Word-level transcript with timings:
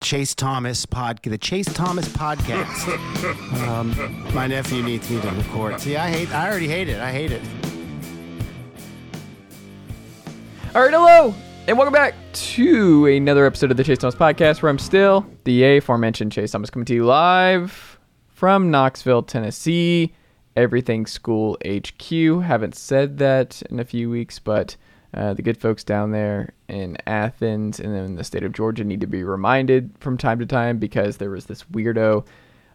Chase 0.00 0.34
Thomas 0.34 0.86
pod, 0.86 1.20
the 1.22 1.36
Chase 1.36 1.66
Thomas 1.66 2.08
podcast. 2.08 2.88
um, 3.68 4.32
my 4.32 4.46
nephew 4.46 4.82
needs 4.82 5.10
me 5.10 5.20
to 5.20 5.28
record. 5.30 5.80
See, 5.80 5.96
I 5.96 6.08
hate. 6.08 6.32
I 6.32 6.48
already 6.48 6.68
hate 6.68 6.88
it. 6.88 7.00
I 7.00 7.10
hate 7.10 7.32
it. 7.32 7.42
All 10.74 10.82
right, 10.82 10.92
hello, 10.92 11.34
and 11.66 11.76
welcome 11.76 11.92
back 11.92 12.14
to 12.32 13.06
another 13.06 13.44
episode 13.44 13.72
of 13.72 13.76
the 13.76 13.82
Chase 13.82 13.98
Thomas 13.98 14.14
podcast, 14.14 14.62
where 14.62 14.70
I'm 14.70 14.78
still 14.78 15.26
the 15.42 15.64
aforementioned 15.78 16.30
Chase 16.30 16.52
Thomas 16.52 16.70
coming 16.70 16.86
to 16.86 16.94
you 16.94 17.04
live 17.04 17.98
from 18.28 18.70
Knoxville, 18.70 19.24
Tennessee. 19.24 20.14
Everything 20.54 21.06
School 21.06 21.56
HQ. 21.66 22.42
Haven't 22.42 22.76
said 22.76 23.18
that 23.18 23.62
in 23.62 23.80
a 23.80 23.84
few 23.84 24.10
weeks, 24.10 24.38
but 24.38 24.76
uh, 25.14 25.34
the 25.34 25.42
good 25.42 25.56
folks 25.56 25.84
down 25.84 26.12
there 26.12 26.52
in 26.68 26.96
Athens 27.06 27.80
and 27.80 27.96
in 27.96 28.16
the 28.16 28.24
state 28.24 28.42
of 28.42 28.52
Georgia 28.52 28.84
need 28.84 29.00
to 29.00 29.06
be 29.06 29.24
reminded 29.24 29.90
from 30.00 30.18
time 30.18 30.38
to 30.38 30.46
time 30.46 30.78
because 30.78 31.16
there 31.16 31.30
was 31.30 31.46
this 31.46 31.64
weirdo 31.64 32.26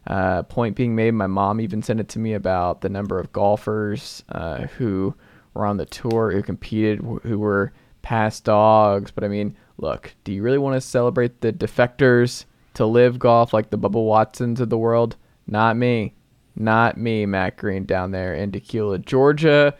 uh, 0.06 0.42
point 0.44 0.76
being 0.76 0.96
made. 0.96 1.12
My 1.12 1.28
mom 1.28 1.60
even 1.60 1.82
sent 1.82 2.00
it 2.00 2.08
to 2.10 2.18
me 2.18 2.34
about 2.34 2.80
the 2.80 2.88
number 2.88 3.18
of 3.18 3.32
golfers 3.32 4.24
uh, 4.30 4.66
who 4.78 5.14
were 5.54 5.64
on 5.64 5.76
the 5.76 5.86
tour 5.86 6.32
who 6.32 6.42
competed 6.42 6.98
who 7.22 7.38
were 7.38 7.72
past 8.02 8.44
dogs. 8.44 9.10
But 9.10 9.24
I 9.24 9.28
mean, 9.28 9.56
look, 9.78 10.14
do 10.24 10.32
you 10.32 10.42
really 10.42 10.58
want 10.58 10.74
to 10.74 10.80
celebrate 10.80 11.40
the 11.40 11.52
defectors 11.52 12.44
to 12.74 12.84
live 12.84 13.18
golf 13.18 13.52
like 13.52 13.70
the 13.70 13.78
Bubba 13.78 14.04
Watsons 14.04 14.60
of 14.60 14.70
the 14.70 14.78
world? 14.78 15.16
Not 15.46 15.76
me. 15.76 16.14
Not 16.56 16.96
me, 16.96 17.26
Matt 17.26 17.56
Green 17.56 17.84
down 17.84 18.12
there 18.12 18.34
in 18.34 18.52
Dacula, 18.52 19.04
Georgia. 19.04 19.74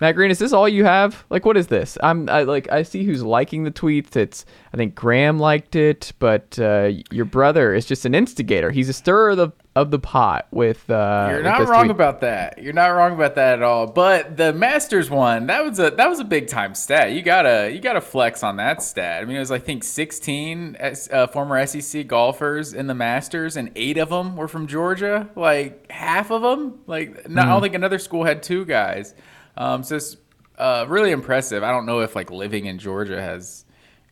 Matt 0.00 0.14
Green, 0.14 0.30
is 0.30 0.38
this 0.38 0.52
all 0.52 0.68
you 0.68 0.84
have? 0.84 1.24
Like, 1.28 1.44
what 1.44 1.56
is 1.56 1.66
this? 1.66 1.98
I'm 2.02 2.28
I, 2.28 2.44
like, 2.44 2.70
I 2.70 2.82
see 2.84 3.02
who's 3.04 3.22
liking 3.22 3.64
the 3.64 3.70
tweets. 3.72 4.14
It's, 4.14 4.44
I 4.72 4.76
think 4.76 4.94
Graham 4.94 5.38
liked 5.40 5.74
it, 5.74 6.12
but 6.20 6.56
uh, 6.58 6.90
your 7.10 7.24
brother 7.24 7.74
is 7.74 7.84
just 7.84 8.04
an 8.04 8.14
instigator. 8.14 8.70
He's 8.70 8.88
a 8.88 8.92
stirrer 8.92 9.30
of 9.30 9.36
the 9.38 9.50
of 9.74 9.90
the 9.92 9.98
pot 9.98 10.48
with. 10.50 10.88
Uh, 10.90 11.26
You're 11.28 11.36
with 11.38 11.44
not 11.46 11.58
this 11.60 11.68
wrong 11.68 11.84
tweet. 11.84 11.90
about 11.92 12.20
that. 12.22 12.60
You're 12.62 12.72
not 12.72 12.88
wrong 12.88 13.12
about 13.12 13.36
that 13.36 13.54
at 13.54 13.62
all. 13.62 13.86
But 13.86 14.36
the 14.36 14.52
Masters 14.52 15.08
one, 15.08 15.46
that 15.46 15.64
was 15.64 15.78
a 15.78 15.90
that 15.90 16.08
was 16.08 16.18
a 16.20 16.24
big 16.24 16.48
time 16.48 16.74
stat. 16.74 17.12
You 17.12 17.22
gotta 17.22 17.70
you 17.72 17.78
gotta 17.80 18.00
flex 18.00 18.42
on 18.42 18.56
that 18.56 18.82
stat. 18.82 19.22
I 19.22 19.24
mean, 19.24 19.36
it 19.36 19.40
was 19.40 19.50
I 19.52 19.58
think 19.60 19.84
16 19.84 20.76
uh, 21.12 21.26
former 21.28 21.64
SEC 21.66 22.06
golfers 22.08 22.74
in 22.74 22.86
the 22.88 22.94
Masters, 22.94 23.56
and 23.56 23.70
eight 23.76 23.98
of 23.98 24.08
them 24.10 24.36
were 24.36 24.48
from 24.48 24.66
Georgia. 24.66 25.28
Like 25.36 25.90
half 25.90 26.30
of 26.32 26.42
them. 26.42 26.80
Like 26.86 27.28
not, 27.28 27.42
I 27.42 27.46
Hmm. 27.46 27.52
don't 27.54 27.62
think 27.62 27.74
another 27.74 27.98
school 28.00 28.24
had 28.24 28.42
two 28.42 28.64
guys. 28.64 29.14
Um, 29.58 29.82
so 29.82 29.96
it's 29.96 30.16
uh, 30.56 30.86
really 30.88 31.10
impressive. 31.10 31.62
I 31.62 31.70
don't 31.70 31.84
know 31.84 32.00
if 32.00 32.16
like 32.16 32.30
living 32.30 32.64
in 32.66 32.78
Georgia 32.78 33.20
has 33.20 33.64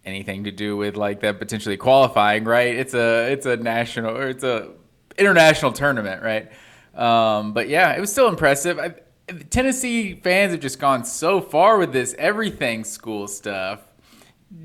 anything 0.05 0.45
to 0.45 0.51
do 0.51 0.77
with 0.77 0.97
like 0.97 1.21
that 1.21 1.39
potentially 1.39 1.77
qualifying, 1.77 2.45
right? 2.45 2.75
It's 2.77 2.95
a 2.95 3.33
it's 3.33 3.47
a 3.47 3.57
national 3.57 4.17
or 4.17 4.29
it's 4.29 4.45
a 4.45 4.73
international 5.17 5.73
tournament, 5.73 6.23
right? 6.23 6.51
Um, 6.95 7.53
but 7.53 7.69
yeah, 7.69 7.95
it 7.97 8.01
was 8.01 8.11
still 8.11 8.29
impressive. 8.29 8.79
I, 8.79 8.95
Tennessee 9.51 10.15
fans 10.15 10.53
have 10.53 10.61
just 10.61 10.79
gone 10.79 11.05
so 11.05 11.41
far 11.41 11.79
with 11.79 11.93
this 11.93 12.15
everything 12.19 12.85
school 12.85 13.27
stuff. 13.27 13.81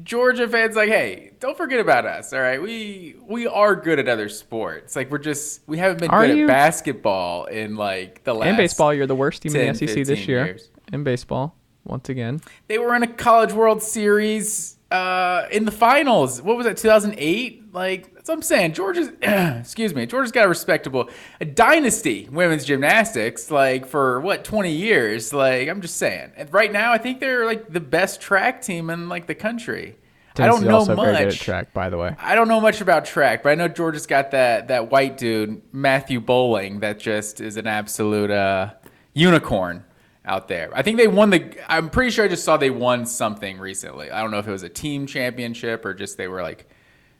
Georgia 0.03 0.47
fans 0.47 0.75
like, 0.75 0.89
hey, 0.89 1.31
don't 1.39 1.57
forget 1.57 1.79
about 1.79 2.05
us. 2.05 2.33
All 2.33 2.39
right, 2.39 2.61
we 2.61 3.15
we 3.21 3.47
are 3.47 3.75
good 3.75 3.97
at 3.97 4.07
other 4.07 4.29
sports. 4.29 4.95
Like 4.95 5.09
we're 5.09 5.17
just 5.17 5.61
we 5.67 5.79
haven't 5.79 5.99
been 5.99 6.11
Are 6.11 6.25
good 6.25 6.37
you? 6.37 6.43
at 6.43 6.47
basketball 6.47 7.45
in 7.45 7.75
like 7.75 8.23
the 8.23 8.33
last. 8.33 8.49
And 8.49 8.57
baseball, 8.57 8.93
you're 8.93 9.07
the 9.07 9.15
worst 9.15 9.41
team 9.41 9.55
in 9.55 9.73
the 9.73 9.87
SEC 9.87 10.05
this 10.05 10.27
year. 10.27 10.45
years. 10.45 10.69
In 10.91 11.03
baseball, 11.03 11.55
once 11.83 12.09
again. 12.09 12.41
They 12.67 12.77
were 12.77 12.95
in 12.95 13.03
a 13.03 13.07
College 13.07 13.53
World 13.53 13.81
Series 13.81 14.77
uh, 14.91 15.47
in 15.51 15.65
the 15.65 15.71
finals. 15.71 16.41
What 16.41 16.57
was 16.57 16.65
that? 16.65 16.77
2008. 16.77 17.73
Like 17.73 18.13
that's 18.13 18.27
what 18.27 18.35
I'm 18.35 18.41
saying. 18.41 18.73
Georgia's 18.73 19.09
excuse 19.21 19.95
me. 19.95 20.05
Georgia's 20.05 20.31
got 20.31 20.45
a 20.45 20.49
respectable 20.49 21.09
a 21.39 21.45
dynasty 21.45 22.27
women's 22.29 22.65
gymnastics. 22.65 23.49
Like 23.49 23.85
for 23.85 24.19
what 24.19 24.43
20 24.43 24.71
years. 24.71 25.33
Like 25.33 25.69
I'm 25.69 25.81
just 25.81 25.97
saying. 25.97 26.33
And 26.35 26.53
right 26.53 26.71
now, 26.71 26.91
I 26.91 26.97
think 26.97 27.19
they're 27.19 27.45
like 27.45 27.71
the 27.71 27.79
best 27.79 28.19
track 28.21 28.61
team 28.61 28.89
in 28.89 29.07
like 29.07 29.27
the 29.27 29.35
country. 29.35 29.95
I 30.37 30.47
don't 30.47 30.63
know 30.63 30.75
also 30.75 30.95
very 30.95 31.13
good 31.13 31.21
at 31.21 31.25
much. 31.27 31.39
track, 31.39 31.73
by 31.73 31.89
the 31.89 31.97
way. 31.97 32.15
I 32.17 32.35
don't 32.35 32.47
know 32.47 32.61
much 32.61 32.79
about 32.79 33.03
track, 33.03 33.43
but 33.43 33.49
I 33.49 33.55
know 33.55 33.67
Georgia's 33.67 34.07
got 34.07 34.31
that 34.31 34.67
that 34.67 34.91
white 34.91 35.17
dude 35.17 35.61
Matthew 35.73 36.19
Boling 36.19 36.81
that 36.81 36.99
just 36.99 37.41
is 37.41 37.57
an 37.57 37.67
absolute 37.67 38.31
uh, 38.31 38.73
unicorn 39.13 39.85
out 40.25 40.47
there. 40.47 40.69
I 40.73 40.81
think 40.81 40.97
they 40.97 41.07
won 41.07 41.29
the. 41.31 41.55
I'm 41.71 41.89
pretty 41.89 42.11
sure 42.11 42.25
I 42.25 42.27
just 42.27 42.43
saw 42.43 42.57
they 42.57 42.69
won 42.69 43.05
something 43.05 43.57
recently. 43.57 44.11
I 44.11 44.21
don't 44.21 44.31
know 44.31 44.39
if 44.39 44.47
it 44.47 44.51
was 44.51 44.63
a 44.63 44.69
team 44.69 45.07
championship 45.07 45.85
or 45.85 45.93
just 45.93 46.17
they 46.17 46.27
were 46.27 46.41
like 46.41 46.67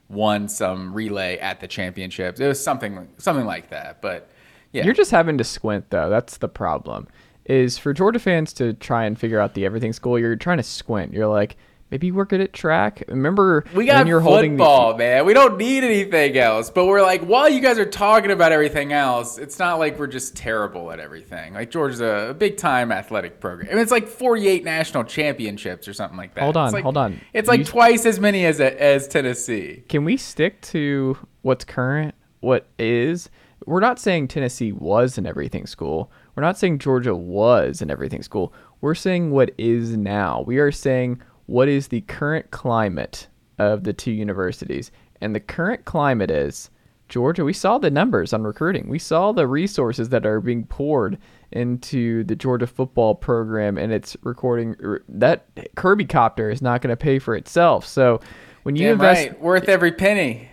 won 0.08 0.48
some 0.48 0.94
relay 0.94 1.38
at 1.38 1.60
the 1.60 1.66
championships. 1.66 2.38
It 2.38 2.46
was 2.46 2.62
something 2.62 3.08
something 3.18 3.46
like 3.46 3.70
that. 3.70 4.00
But 4.02 4.30
yeah, 4.72 4.84
You're 4.84 4.94
just 4.94 5.10
having 5.10 5.38
to 5.38 5.44
squint 5.44 5.90
though. 5.90 6.08
That's 6.08 6.38
the 6.38 6.48
problem. 6.48 7.08
Is 7.44 7.76
for 7.76 7.92
Georgia 7.92 8.20
fans 8.20 8.52
to 8.54 8.72
try 8.74 9.04
and 9.04 9.18
figure 9.18 9.40
out 9.40 9.54
the 9.54 9.64
everything 9.66 9.92
school. 9.92 10.18
You're 10.18 10.36
trying 10.36 10.58
to 10.58 10.62
squint. 10.62 11.12
You're 11.12 11.26
like, 11.26 11.56
maybe 11.92 12.10
we're 12.10 12.24
good 12.24 12.40
at 12.40 12.52
track. 12.54 13.04
Remember 13.06 13.64
We 13.72 13.84
when 13.84 13.86
got 13.86 14.06
you're 14.08 14.20
holding 14.20 14.56
the- 14.56 14.64
football, 14.64 14.96
man. 14.96 15.26
We 15.26 15.34
don't 15.34 15.58
need 15.58 15.84
anything 15.84 16.36
else. 16.38 16.70
But 16.70 16.86
we're 16.86 17.02
like, 17.02 17.20
while 17.22 17.48
you 17.50 17.60
guys 17.60 17.78
are 17.78 17.84
talking 17.84 18.30
about 18.30 18.50
everything 18.50 18.92
else, 18.94 19.36
it's 19.38 19.58
not 19.58 19.78
like 19.78 19.98
we're 19.98 20.06
just 20.06 20.34
terrible 20.34 20.90
at 20.90 20.98
everything. 20.98 21.52
Like 21.54 21.70
Georgia's 21.70 22.00
a, 22.00 22.30
a 22.30 22.34
big 22.34 22.56
time 22.56 22.90
athletic 22.90 23.38
program. 23.40 23.68
I 23.70 23.74
mean, 23.74 23.82
it's 23.82 23.92
like 23.92 24.08
48 24.08 24.64
national 24.64 25.04
championships 25.04 25.86
or 25.86 25.92
something 25.92 26.16
like 26.16 26.34
that. 26.34 26.40
Hold 26.44 26.56
on, 26.56 26.72
like- 26.72 26.82
hold 26.82 26.96
on. 26.96 27.20
It's 27.34 27.46
like 27.48 27.60
You- 27.60 27.64
twice 27.66 28.06
as 28.06 28.18
many 28.18 28.46
as 28.46 28.58
as 28.60 29.06
Tennessee. 29.06 29.84
Can 29.88 30.04
we 30.04 30.16
stick 30.16 30.60
to 30.62 31.16
what's 31.42 31.64
current, 31.66 32.14
what 32.40 32.66
is? 32.78 33.28
We're 33.66 33.80
not 33.80 34.00
saying 34.00 34.26
Tennessee 34.28 34.72
was 34.72 35.18
an 35.18 35.26
everything 35.26 35.66
school. 35.66 36.10
We're 36.34 36.42
not 36.42 36.58
saying 36.58 36.78
Georgia 36.78 37.14
was 37.14 37.80
an 37.82 37.90
everything 37.90 38.22
school. 38.22 38.52
We're 38.80 38.94
saying 38.96 39.30
what 39.30 39.52
is 39.58 39.96
now. 39.96 40.42
We 40.46 40.58
are 40.58 40.72
saying 40.72 41.20
what 41.52 41.68
is 41.68 41.88
the 41.88 42.00
current 42.02 42.50
climate 42.50 43.28
of 43.58 43.84
the 43.84 43.92
two 43.92 44.10
universities. 44.10 44.90
And 45.20 45.34
the 45.34 45.40
current 45.40 45.84
climate 45.84 46.30
is 46.30 46.70
Georgia, 47.10 47.44
we 47.44 47.52
saw 47.52 47.76
the 47.76 47.90
numbers 47.90 48.32
on 48.32 48.42
recruiting. 48.42 48.88
We 48.88 48.98
saw 48.98 49.32
the 49.32 49.46
resources 49.46 50.08
that 50.08 50.24
are 50.24 50.40
being 50.40 50.64
poured 50.64 51.18
into 51.50 52.24
the 52.24 52.34
Georgia 52.34 52.66
football 52.66 53.14
program 53.14 53.76
and 53.76 53.92
it's 53.92 54.16
recording 54.22 54.74
that 55.10 55.46
Kirby 55.76 56.06
copter 56.06 56.48
is 56.48 56.62
not 56.62 56.80
going 56.80 56.88
to 56.88 56.96
pay 56.96 57.18
for 57.18 57.36
itself. 57.36 57.86
So 57.86 58.20
when 58.62 58.74
you 58.74 58.86
Damn 58.86 58.92
invest 58.94 59.28
right, 59.28 59.40
worth 59.42 59.68
every 59.68 59.92
penny. 59.92 60.48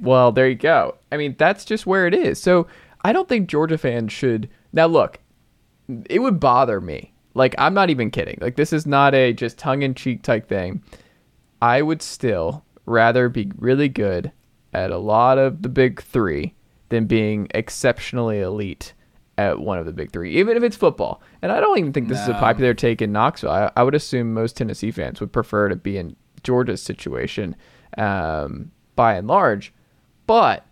well, 0.00 0.30
there 0.30 0.48
you 0.48 0.54
go. 0.54 0.98
I 1.10 1.16
mean, 1.16 1.34
that's 1.36 1.64
just 1.64 1.84
where 1.84 2.06
it 2.06 2.14
is. 2.14 2.40
So 2.40 2.68
I 3.02 3.12
don't 3.12 3.28
think 3.28 3.48
Georgia 3.48 3.76
fans 3.76 4.12
should. 4.12 4.48
Now, 4.72 4.86
look, 4.86 5.18
it 6.08 6.20
would 6.20 6.38
bother 6.38 6.80
me. 6.80 7.13
Like, 7.34 7.54
I'm 7.58 7.74
not 7.74 7.90
even 7.90 8.10
kidding. 8.10 8.38
Like, 8.40 8.56
this 8.56 8.72
is 8.72 8.86
not 8.86 9.14
a 9.14 9.32
just 9.32 9.58
tongue 9.58 9.82
in 9.82 9.94
cheek 9.94 10.22
type 10.22 10.48
thing. 10.48 10.82
I 11.60 11.82
would 11.82 12.02
still 12.02 12.64
rather 12.86 13.28
be 13.28 13.50
really 13.56 13.88
good 13.88 14.32
at 14.72 14.90
a 14.90 14.98
lot 14.98 15.38
of 15.38 15.62
the 15.62 15.68
big 15.68 16.02
three 16.02 16.54
than 16.88 17.06
being 17.06 17.48
exceptionally 17.54 18.40
elite 18.40 18.92
at 19.36 19.58
one 19.58 19.78
of 19.78 19.86
the 19.86 19.92
big 19.92 20.12
three, 20.12 20.36
even 20.36 20.56
if 20.56 20.62
it's 20.62 20.76
football. 20.76 21.20
And 21.42 21.50
I 21.50 21.60
don't 21.60 21.78
even 21.78 21.92
think 21.92 22.08
this 22.08 22.20
is 22.20 22.28
a 22.28 22.34
popular 22.34 22.74
take 22.74 23.02
in 23.02 23.12
Knoxville. 23.12 23.50
I, 23.50 23.72
I 23.76 23.82
would 23.82 23.94
assume 23.94 24.32
most 24.32 24.56
Tennessee 24.56 24.90
fans 24.90 25.20
would 25.20 25.32
prefer 25.32 25.68
to 25.68 25.76
be 25.76 25.96
in 25.96 26.14
Georgia's 26.44 26.82
situation 26.82 27.56
um, 27.98 28.70
by 28.94 29.14
and 29.14 29.26
large. 29.26 29.72
But 30.26 30.64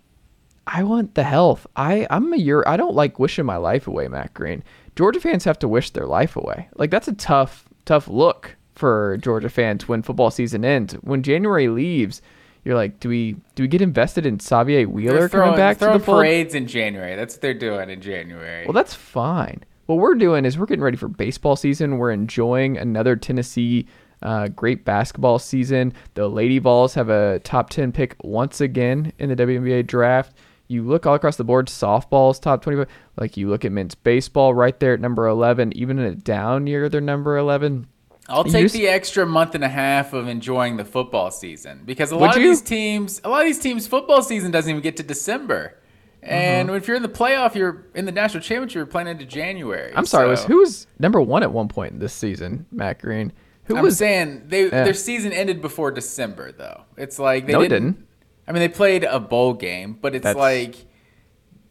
I 0.67 0.85
want 0.85 1.15
the 1.15 1.25
health. 1.25 1.67
I 1.75 2.07
I'm 2.09 2.33
a 2.33 2.37
year. 2.37 2.63
I 2.67 2.77
don't 2.77 2.95
like 2.95 3.19
wishing 3.19 3.45
my 3.45 3.57
life 3.57 3.89
away, 3.89 4.07
Matt 4.07 4.33
Green. 4.33 4.63
Georgia 4.97 5.21
fans 5.21 5.45
have 5.45 5.59
to 5.61 5.69
wish 5.69 5.91
their 5.91 6.07
life 6.07 6.37
away. 6.37 6.69
Like 6.77 6.91
that's 6.91 7.09
a 7.09 7.15
tough 7.15 7.69
tough 7.85 8.09
look 8.09 8.57
for 8.75 9.19
Georgia 9.21 9.49
fans 9.49 9.89
when 9.89 10.03
football 10.03 10.31
season 10.31 10.65
ends. 10.65 10.95
When 10.95 11.23
January 11.23 11.69
leaves, 11.69 12.23
you're 12.65 12.77
like, 12.77 13.01
do 13.01 13.09
we 13.09 13.37
do 13.55 13.65
we 13.65 13.69
get 13.69 13.83
invested 13.83 14.27
in 14.27 14.39
Xavier 14.39 14.89
Wheeler 14.89 15.21
They're 15.21 15.29
throwing, 15.29 15.51
coming 15.53 15.59
back 15.59 15.79
to 15.79 15.87
the 15.87 15.99
fold? 15.99 16.21
parades 16.21 16.55
in 16.55 16.67
January. 16.67 17.17
That's 17.17 17.35
what 17.35 17.43
they're 17.43 17.55
doing 17.55 17.91
in 17.91 18.01
January. 18.01 18.67
Well, 18.67 18.73
that's 18.73 18.95
fine. 18.95 19.65
What 19.87 19.99
we're 19.99 20.15
doing 20.15 20.45
is 20.45 20.59
we're 20.59 20.67
getting 20.67 20.85
ready 20.85 20.97
for 20.97 21.09
baseball 21.09 21.57
season. 21.57 21.99
We're 21.99 22.13
enjoying 22.13 22.79
another 22.79 23.17
Tennessee 23.17 23.87
uh, 24.23 24.49
great 24.49 24.85
basketball 24.85 25.39
season. 25.41 25.93
The 26.15 26.29
Lady 26.29 26.61
Vols 26.61 26.95
have 26.95 27.09
a 27.09 27.41
top 27.41 27.71
10 27.71 27.91
pick 27.91 28.15
once 28.23 28.61
again 28.61 29.13
in 29.19 29.29
the 29.29 29.37
WNBA 29.37 29.87
draft. 29.87 30.33
You 30.73 30.83
look 30.85 31.05
all 31.07 31.15
across 31.15 31.37
the 31.37 31.45
board, 31.45 31.67
softball's 31.69 32.39
top 32.39 32.63
25. 32.63 32.87
Like 33.19 33.37
you 33.37 33.51
look 33.51 33.65
at 33.67 33.73
men's 33.73 33.95
baseball 33.95 34.55
right 34.55 34.79
there 34.81 34.95
at 34.95 35.01
number 35.01 35.27
11. 35.27 35.77
Even 35.77 35.99
in 35.99 36.07
a 36.07 36.15
down 36.15 36.67
year, 36.67 36.89
they're 36.89 37.01
number 37.03 37.37
11. 37.37 37.87
I'll 38.29 38.45
take 38.45 38.63
just- 38.63 38.75
the 38.75 38.89
extra 38.89 39.27
month 39.27 39.55
and 39.55 39.63
a 39.65 39.69
half 39.69 40.15
of 40.15 40.29
enjoying 40.29 40.79
the 40.79 40.85
football 40.87 41.31
season 41.31 41.83
because 41.85 42.11
a 42.11 42.17
lot 42.17 42.37
of 42.37 42.43
you? 42.43 42.49
these 42.49 42.63
teams, 42.63 43.21
a 43.23 43.29
lot 43.29 43.41
of 43.41 43.47
these 43.47 43.59
teams, 43.59 43.87
football 43.87 44.23
season 44.23 44.51
doesn't 44.51 44.71
even 44.71 44.83
get 44.83 44.97
to 44.97 45.03
December. 45.03 45.75
And 46.23 46.71
Uh-huh. 46.71 46.77
if 46.77 46.87
you're 46.87 46.97
in 46.97 47.03
the 47.03 47.09
playoff, 47.09 47.55
you're 47.55 47.85
in 47.95 48.07
the 48.07 48.13
national 48.13 48.43
championship, 48.43 48.77
you're 48.77 48.87
playing 48.87 49.09
into 49.09 49.27
January. 49.27 49.93
I'm 49.95 50.07
sorry, 50.07 50.29
was 50.29 50.41
So- 50.41 50.47
who 50.47 50.59
was 50.61 50.87
number 50.99 51.21
one 51.21 51.43
at 51.43 51.53
one 51.53 51.69
point 51.69 52.01
this 52.01 52.15
season? 52.15 52.65
Matt 52.73 53.01
Green. 53.03 53.33
Who 53.65 53.77
I'm 53.77 53.83
was 53.83 53.99
saying 53.99 54.45
they 54.49 54.65
Yeah. 54.65 54.85
their 54.85 54.95
season 54.95 55.33
ended 55.33 55.61
before 55.61 55.91
December 55.91 56.53
though. 56.53 56.83
It's 56.97 57.19
like 57.19 57.47
they 57.47 57.53
No, 57.53 57.61
it 57.61 57.69
didn't, 57.69 57.87
didn't. 57.93 58.07
I 58.47 58.53
mean, 58.53 58.61
they 58.61 58.69
played 58.69 59.05
a 59.05 59.21
bowl 59.21 59.55
game, 59.55 59.99
but 60.01 60.15
it's 60.15 60.25
That's- 60.25 60.37
like 60.41 60.87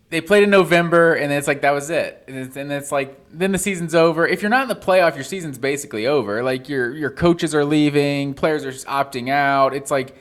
they 0.10 0.20
played 0.20 0.44
in 0.44 0.50
November, 0.50 1.14
and 1.14 1.32
it's 1.32 1.48
like 1.48 1.62
that 1.62 1.72
was 1.72 1.90
it. 1.90 2.24
And 2.28 2.38
it's, 2.38 2.58
and 2.58 2.72
it's 2.72 2.92
like 2.92 3.18
then 3.32 3.52
the 3.54 3.58
season's 3.58 3.96
over. 3.96 4.28
If 4.28 4.42
you're 4.42 4.50
not 4.52 4.64
in 4.64 4.68
the 4.70 4.76
playoff, 4.76 5.16
your 5.16 5.24
season's 5.24 5.58
basically 5.58 6.06
over. 6.06 6.44
Like 6.44 6.68
your 6.70 6.94
your 6.94 7.12
coaches 7.12 7.56
are 7.56 7.64
leaving, 7.66 8.34
players 8.34 8.66
are 8.66 8.72
just 8.72 8.88
opting 8.88 9.30
out. 9.30 9.74
It's 9.74 9.90
like 9.92 10.16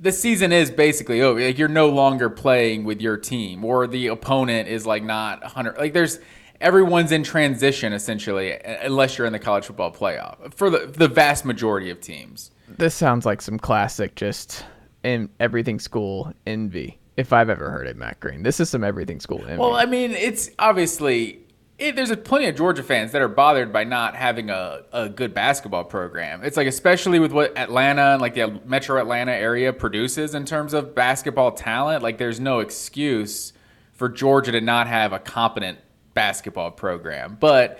the 0.00 0.12
season 0.12 0.50
is 0.52 0.70
basically 0.70 1.20
over. 1.20 1.40
Like 1.40 1.58
you're 1.58 1.68
no 1.68 1.90
longer 1.90 2.30
playing 2.30 2.84
with 2.84 3.00
your 3.02 3.16
team, 3.18 3.64
or 3.64 3.86
the 3.86 4.06
opponent 4.08 4.68
is 4.68 4.86
like 4.86 5.02
not 5.04 5.42
100. 5.42 5.76
Like 5.76 5.92
there's 5.92 6.20
everyone's 6.60 7.12
in 7.12 7.22
transition 7.22 7.92
essentially, 7.92 8.58
unless 8.82 9.18
you're 9.18 9.26
in 9.26 9.32
the 9.34 9.38
college 9.38 9.66
football 9.66 9.92
playoff 9.92 10.54
for 10.54 10.70
the 10.70 10.86
the 10.86 11.08
vast 11.08 11.44
majority 11.44 11.90
of 11.90 12.00
teams. 12.00 12.50
this 12.68 12.94
sounds 12.94 13.26
like 13.26 13.42
some 13.42 13.58
classic 13.58 14.14
just 14.14 14.64
in 15.04 15.28
everything 15.38 15.78
school 15.78 16.32
envy. 16.46 16.98
If 17.16 17.32
I've 17.32 17.48
ever 17.48 17.70
heard 17.70 17.86
it, 17.86 17.96
Matt 17.96 18.18
Green. 18.18 18.42
This 18.42 18.58
is 18.58 18.68
some 18.68 18.82
everything 18.82 19.20
school 19.20 19.40
envy. 19.46 19.58
Well, 19.58 19.76
I 19.76 19.84
mean, 19.86 20.10
it's 20.10 20.50
obviously 20.58 21.38
it, 21.78 21.96
there's 21.96 22.10
a 22.10 22.16
plenty 22.16 22.46
of 22.46 22.56
Georgia 22.56 22.82
fans 22.82 23.12
that 23.12 23.22
are 23.22 23.28
bothered 23.28 23.72
by 23.72 23.84
not 23.84 24.14
having 24.16 24.50
a, 24.50 24.82
a 24.92 25.08
good 25.08 25.34
basketball 25.34 25.84
program. 25.84 26.42
It's 26.42 26.56
like 26.56 26.66
especially 26.66 27.18
with 27.20 27.32
what 27.32 27.56
Atlanta 27.56 28.12
and 28.12 28.20
like 28.22 28.34
the 28.34 28.60
Metro 28.64 29.00
Atlanta 29.00 29.32
area 29.32 29.72
produces 29.72 30.34
in 30.34 30.44
terms 30.44 30.72
of 30.74 30.94
basketball 30.94 31.52
talent. 31.52 32.02
Like, 32.02 32.18
there's 32.18 32.40
no 32.40 32.60
excuse 32.60 33.52
for 33.92 34.08
Georgia 34.08 34.52
to 34.52 34.60
not 34.60 34.86
have 34.88 35.12
a 35.12 35.18
competent 35.18 35.78
basketball 36.14 36.70
program. 36.72 37.36
But 37.38 37.78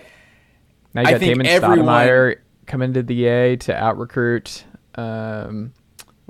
now 0.93 1.01
you 1.01 1.07
I 1.07 1.11
got 1.11 1.19
think 1.19 1.31
Damon 1.31 1.47
everyone- 1.47 2.35
coming 2.67 2.93
to 2.93 3.03
the 3.03 3.25
A 3.25 3.55
to 3.57 3.75
out 3.75 3.97
recruit. 3.97 4.63
Um, 4.95 5.73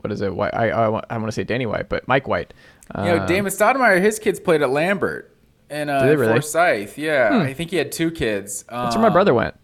what 0.06 0.12
is 0.12 0.22
it? 0.22 0.34
White, 0.36 0.54
I 0.54 0.70
I, 0.70 0.88
want- 0.88 1.06
I 1.10 1.18
want 1.18 1.28
to 1.28 1.32
say 1.34 1.44
Danny 1.44 1.66
White, 1.66 1.90
but 1.90 2.08
Mike 2.08 2.28
White. 2.28 2.54
you 2.98 3.04
know, 3.04 3.20
Um, 3.22 3.26
Damon 3.28 3.52
Stoudamire, 3.52 4.00
his 4.02 4.20
kids 4.20 4.40
played 4.40 4.62
at 4.62 4.70
Lambert 4.70 5.36
and 5.70 5.90
uh, 5.90 6.04
really? 6.06 6.28
Forsyth. 6.28 6.98
Yeah, 6.98 7.40
I 7.44 7.54
think 7.54 7.72
he 7.72 7.78
had 7.78 7.92
two 7.92 8.12
kids. 8.12 8.64
That's 8.70 8.96
where 8.96 9.02
my 9.02 9.08
Um, 9.08 9.14
brother 9.14 9.34
went. 9.34 9.56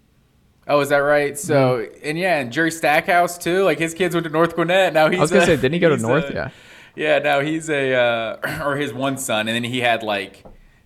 Oh, 0.68 0.80
is 0.80 0.90
that 0.90 0.98
right? 0.98 1.38
So, 1.38 1.88
and 2.04 2.18
yeah, 2.18 2.40
and 2.40 2.52
Jerry 2.52 2.72
Stackhouse 2.72 3.38
too. 3.38 3.64
Like 3.64 3.78
his 3.80 3.94
kids 3.94 4.16
went 4.16 4.26
to 4.26 4.32
North 4.32 4.56
Gwinnett. 4.56 4.94
Now 4.94 5.10
he's. 5.10 5.20
I 5.20 5.22
was 5.22 5.32
gonna 5.32 5.44
a- 5.44 5.46
say, 5.48 5.56
didn't 5.56 5.74
he 5.74 5.80
go 5.80 5.90
to 5.90 5.98
North? 6.02 6.30
a- 6.30 6.34
Yeah. 6.34 6.50
Yeah. 6.96 7.20
Now 7.20 7.40
he's 7.42 7.70
a, 7.70 7.94
uh, 7.94 8.64
or 8.66 8.76
his 8.78 8.94
one 8.94 9.18
son, 9.18 9.48
and 9.48 9.56
then 9.56 9.64
he 9.64 9.82
had 9.82 10.04
like, 10.04 10.44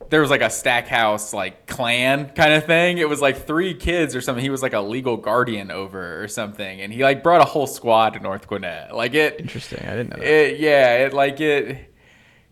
there 0.09 0.21
was 0.21 0.29
like 0.29 0.41
a 0.41 0.49
Stackhouse 0.49 1.33
like 1.33 1.67
clan 1.67 2.29
kind 2.29 2.53
of 2.53 2.65
thing. 2.65 2.97
It 2.97 3.09
was 3.09 3.21
like 3.21 3.45
three 3.47 3.73
kids 3.73 4.15
or 4.15 4.21
something. 4.21 4.43
He 4.43 4.49
was 4.49 4.61
like 4.61 4.73
a 4.73 4.81
legal 4.81 5.17
guardian 5.17 5.71
over 5.71 6.21
or 6.23 6.27
something, 6.27 6.81
and 6.81 6.91
he 6.93 7.03
like 7.03 7.23
brought 7.23 7.41
a 7.41 7.45
whole 7.45 7.67
squad 7.67 8.11
to 8.13 8.19
North 8.19 8.47
Gwinnett. 8.47 8.95
Like 8.95 9.13
it. 9.13 9.39
Interesting. 9.39 9.79
I 9.87 9.91
didn't 9.95 10.11
know 10.11 10.17
that. 10.17 10.27
It, 10.27 10.59
yeah, 10.59 11.05
it 11.05 11.13
like 11.13 11.39
it. 11.39 11.91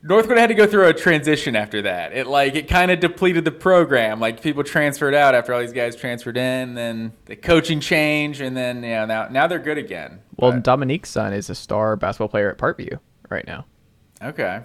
North 0.06 0.26
Gwinnett 0.26 0.42
had 0.42 0.48
to 0.48 0.54
go 0.56 0.68
through 0.68 0.88
a 0.90 0.94
transition 0.94 1.56
after 1.56 1.84
that. 1.84 2.12
It 2.12 2.28
like 2.28 2.56
it 2.56 2.68
kind 2.68 2.92
of 2.92 3.00
depleted 3.00 3.46
the 3.46 3.52
program. 3.52 4.20
Like 4.20 4.42
people 4.42 4.62
transferred 4.64 5.14
out 5.14 5.34
after 5.34 5.54
all 5.54 5.62
these 5.62 5.72
guys 5.72 5.96
transferred 5.96 6.36
in, 6.36 6.74
then 6.74 7.14
the 7.26 7.38
coaching 7.38 7.80
change, 7.80 8.42
and 8.42 8.56
then 8.58 8.84
yeah, 8.84 9.06
now 9.06 9.30
now 9.30 9.48
they're 9.48 9.60
good 9.60 9.78
again. 9.78 10.20
well, 10.36 10.52
But- 10.52 10.64
Dominique's 10.64 11.10
son 11.10 11.32
is 11.32 11.50
a 11.50 11.56
star 11.56 11.96
basketball 11.96 12.28
player 12.28 12.50
at 12.52 12.58
Parkview 12.58 13.00
right 13.30 13.48
now. 13.48 13.66
okay, 14.22 14.62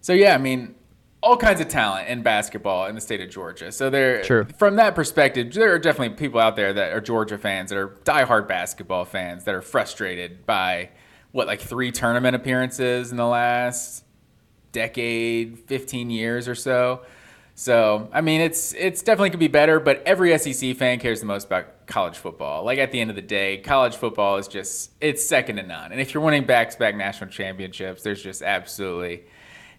so 0.00 0.14
yeah, 0.14 0.34
I 0.34 0.38
mean, 0.38 0.74
all 1.24 1.38
kinds 1.38 1.60
of 1.60 1.68
talent 1.68 2.06
in 2.08 2.22
basketball 2.22 2.86
in 2.86 2.94
the 2.94 3.00
state 3.00 3.20
of 3.22 3.30
Georgia. 3.30 3.72
So 3.72 3.88
there, 3.88 4.22
True. 4.22 4.46
from 4.58 4.76
that 4.76 4.94
perspective, 4.94 5.54
there 5.54 5.72
are 5.72 5.78
definitely 5.78 6.16
people 6.16 6.38
out 6.38 6.54
there 6.54 6.72
that 6.74 6.92
are 6.92 7.00
Georgia 7.00 7.38
fans 7.38 7.70
that 7.70 7.78
are 7.78 7.88
diehard 8.04 8.46
basketball 8.46 9.06
fans 9.06 9.44
that 9.44 9.54
are 9.54 9.62
frustrated 9.62 10.44
by 10.44 10.90
what 11.32 11.46
like 11.46 11.60
three 11.60 11.90
tournament 11.90 12.36
appearances 12.36 13.10
in 13.10 13.16
the 13.16 13.26
last 13.26 14.04
decade, 14.72 15.58
15 15.60 16.10
years 16.10 16.46
or 16.46 16.54
so. 16.54 17.00
So, 17.54 18.08
I 18.12 18.20
mean, 18.20 18.40
it's 18.40 18.74
it's 18.74 19.00
definitely 19.00 19.30
could 19.30 19.40
be 19.40 19.48
better, 19.48 19.80
but 19.80 20.02
every 20.04 20.36
SEC 20.36 20.76
fan 20.76 20.98
cares 20.98 21.20
the 21.20 21.26
most 21.26 21.46
about 21.46 21.86
college 21.86 22.18
football. 22.18 22.64
Like 22.64 22.78
at 22.78 22.90
the 22.90 23.00
end 23.00 23.10
of 23.10 23.16
the 23.16 23.22
day, 23.22 23.58
college 23.58 23.96
football 23.96 24.36
is 24.36 24.46
just 24.48 24.90
it's 25.00 25.24
second 25.26 25.56
to 25.56 25.62
none. 25.62 25.90
And 25.92 26.00
if 26.00 26.12
you're 26.12 26.22
winning 26.22 26.44
back-to-back 26.44 26.96
national 26.96 27.30
championships, 27.30 28.02
there's 28.02 28.22
just 28.22 28.42
absolutely 28.42 29.24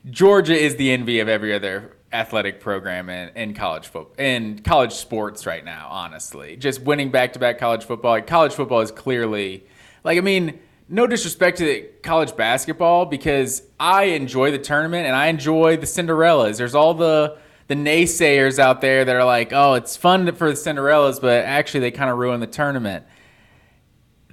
Georgia 0.09 0.55
is 0.55 0.75
the 0.75 0.91
envy 0.91 1.19
of 1.19 1.27
every 1.27 1.53
other 1.53 1.95
athletic 2.13 2.59
program 2.61 3.09
in, 3.09 3.29
in 3.35 3.53
college 3.53 3.87
football 3.87 4.15
in 4.23 4.59
college 4.59 4.93
sports 4.93 5.45
right 5.45 5.65
now, 5.65 5.87
honestly. 5.89 6.55
Just 6.55 6.81
winning 6.81 7.11
back-to-back 7.11 7.57
college 7.57 7.83
football. 7.83 8.11
Like 8.11 8.27
college 8.27 8.53
football 8.53 8.81
is 8.81 8.91
clearly 8.91 9.65
like 10.03 10.17
I 10.17 10.21
mean, 10.21 10.59
no 10.87 11.07
disrespect 11.07 11.57
to 11.57 11.89
college 12.03 12.35
basketball 12.35 13.05
because 13.05 13.63
I 13.79 14.03
enjoy 14.05 14.51
the 14.51 14.59
tournament 14.59 15.07
and 15.07 15.15
I 15.15 15.27
enjoy 15.27 15.77
the 15.77 15.87
Cinderellas. 15.87 16.57
There's 16.57 16.75
all 16.75 16.93
the 16.93 17.37
the 17.67 17.75
naysayers 17.75 18.59
out 18.59 18.81
there 18.81 19.03
that 19.05 19.15
are 19.15 19.25
like, 19.25 19.51
"Oh, 19.51 19.73
it's 19.73 19.97
fun 19.97 20.31
for 20.35 20.49
the 20.49 20.55
Cinderellas, 20.55 21.19
but 21.19 21.43
actually 21.45 21.79
they 21.79 21.91
kind 21.91 22.11
of 22.11 22.17
ruin 22.17 22.39
the 22.39 22.47
tournament." 22.47 23.05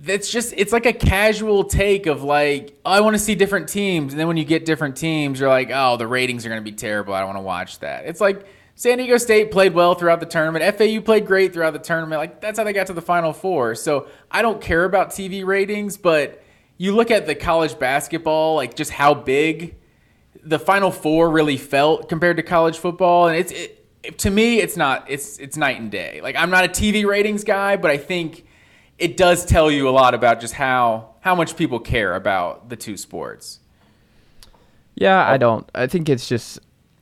It's 0.04 0.30
just 0.30 0.54
it's 0.56 0.72
like 0.72 0.86
a 0.86 0.92
casual 0.92 1.64
take 1.64 2.06
of 2.06 2.22
like, 2.22 2.76
oh, 2.84 2.90
I 2.90 3.00
want 3.00 3.14
to 3.14 3.20
see 3.20 3.34
different 3.34 3.68
teams, 3.68 4.12
and 4.12 4.18
then 4.18 4.26
when 4.26 4.36
you 4.36 4.44
get 4.44 4.64
different 4.64 4.96
teams, 4.96 5.38
you're 5.38 5.48
like, 5.48 5.70
"Oh, 5.72 5.96
the 5.96 6.06
ratings 6.06 6.44
are 6.44 6.48
going 6.48 6.60
to 6.60 6.68
be 6.68 6.76
terrible. 6.76 7.14
I 7.14 7.20
don't 7.20 7.28
want 7.28 7.38
to 7.38 7.42
watch 7.42 7.78
that." 7.80 8.06
It's 8.06 8.20
like 8.20 8.46
San 8.74 8.98
Diego 8.98 9.16
State 9.16 9.50
played 9.50 9.74
well 9.74 9.94
throughout 9.94 10.20
the 10.20 10.26
tournament. 10.26 10.64
FAU 10.76 11.00
played 11.00 11.26
great 11.26 11.52
throughout 11.52 11.72
the 11.72 11.78
tournament. 11.78 12.18
Like 12.18 12.40
that's 12.40 12.58
how 12.58 12.64
they 12.64 12.72
got 12.72 12.88
to 12.88 12.92
the 12.92 13.02
Final 13.02 13.32
Four. 13.32 13.74
So 13.74 14.08
I 14.30 14.42
don't 14.42 14.60
care 14.60 14.84
about 14.84 15.10
TV 15.10 15.44
ratings, 15.44 15.96
but 15.96 16.42
you 16.78 16.94
look 16.94 17.10
at 17.10 17.26
the 17.26 17.34
college 17.34 17.78
basketball, 17.78 18.56
like 18.56 18.74
just 18.74 18.90
how 18.90 19.14
big 19.14 19.76
the 20.42 20.58
Final 20.58 20.90
Four 20.90 21.30
really 21.30 21.56
felt 21.56 22.08
compared 22.08 22.38
to 22.38 22.42
college 22.42 22.78
football, 22.78 23.28
and 23.28 23.36
it's 23.36 23.52
it, 23.52 24.18
to 24.18 24.30
me, 24.30 24.58
it's 24.58 24.76
not 24.76 25.08
it's 25.08 25.38
it's 25.38 25.56
night 25.56 25.78
and 25.78 25.90
day. 25.90 26.20
Like 26.22 26.34
I'm 26.34 26.50
not 26.50 26.64
a 26.64 26.68
TV 26.68 27.06
ratings 27.06 27.44
guy, 27.44 27.76
but 27.76 27.90
I 27.90 27.98
think 27.98 28.44
it 29.02 29.16
does 29.16 29.44
tell 29.44 29.70
you 29.70 29.88
a 29.88 29.90
lot 29.90 30.14
about 30.14 30.40
just 30.40 30.54
how 30.54 31.14
how 31.20 31.34
much 31.34 31.56
people 31.56 31.78
care 31.80 32.14
about 32.14 32.68
the 32.68 32.76
two 32.76 32.96
sports. 32.96 33.60
Yeah, 34.94 35.26
I 35.28 35.36
don't. 35.38 35.68
I 35.74 35.86
think 35.86 36.08
it's 36.08 36.28
just 36.28 36.58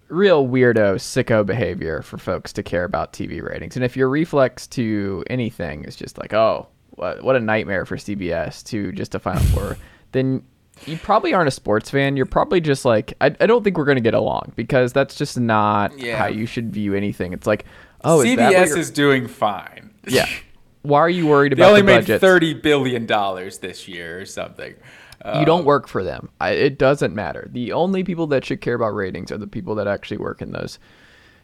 real 0.09 0.47
weirdo, 0.47 0.95
sicko 0.97 1.45
behavior 1.45 2.03
for 2.03 2.19
folks 2.19 2.53
to 2.55 2.63
care 2.63 2.85
about 2.85 3.13
TV 3.13 3.43
ratings. 3.43 3.77
And 3.77 3.85
if 3.85 3.97
your 3.97 4.09
reflex 4.09 4.67
to 4.69 5.25
anything 5.29 5.85
is 5.85 5.97
just 5.97 6.19
like, 6.19 6.33
oh, 6.33 6.69
what, 6.91 7.23
what 7.23 7.37
a 7.37 7.41
nightmare 7.41 7.85
for 7.85 7.97
CBS 7.97 8.65
to 8.67 8.93
just 8.93 9.15
a 9.15 9.19
Final 9.19 9.43
Four, 9.45 9.77
then 10.13 10.43
you 10.87 10.97
probably 10.99 11.35
aren't 11.35 11.49
a 11.49 11.53
sports 11.53 11.91
fan. 11.91 12.17
You're 12.17 12.27
probably 12.27 12.61
just 12.61 12.85
like, 12.85 13.15
I, 13.21 13.27
I 13.41 13.47
don't 13.47 13.63
think 13.63 13.77
we're 13.77 13.85
going 13.85 13.97
to 13.97 14.03
get 14.03 14.15
along 14.15 14.53
because 14.57 14.93
that's 14.93 15.15
just 15.17 15.39
not 15.39 15.97
Yeah. 15.99 16.17
how 16.17 16.27
you 16.27 16.47
should 16.47 16.73
view 16.73 16.95
anything. 16.95 17.33
It's 17.33 17.47
like, 17.47 17.65
oh, 18.05 18.21
is 18.21 18.27
CBS 18.37 18.69
you're- 18.69 18.81
is 18.81 18.91
doing 18.91 19.27
fine. 19.29 19.91
yeah. 20.07 20.29
Why 20.83 21.01
are 21.01 21.11
you 21.11 21.27
worried 21.27 21.53
about? 21.53 21.63
The 21.63 21.71
budget? 21.73 21.77
They 21.77 21.81
only 21.81 21.81
the 21.81 21.87
made 22.01 22.07
budgets? 22.07 22.21
thirty 22.21 22.55
billion 22.55 23.07
dollars 23.07 23.59
this 23.59 23.87
year 23.89 24.21
or 24.21 24.27
something. 24.27 24.75
you 25.39 25.45
don't 25.45 25.65
work 25.65 25.87
for 25.87 26.03
them. 26.03 26.31
I, 26.41 26.51
it 26.53 26.79
doesn't 26.79 27.15
matter. 27.15 27.49
The 27.53 27.73
only 27.73 28.05
people 28.05 28.27
that 28.29 28.45
should 28.45 28.61
care 28.61 28.75
about 28.75 28.95
ratings 28.95 29.31
are 29.31 29.39
the 29.39 29.47
people 29.47 29.75
that 29.75 29.87
actually 29.87 30.17
work 30.19 30.41
in 30.41 30.53
those 30.53 30.79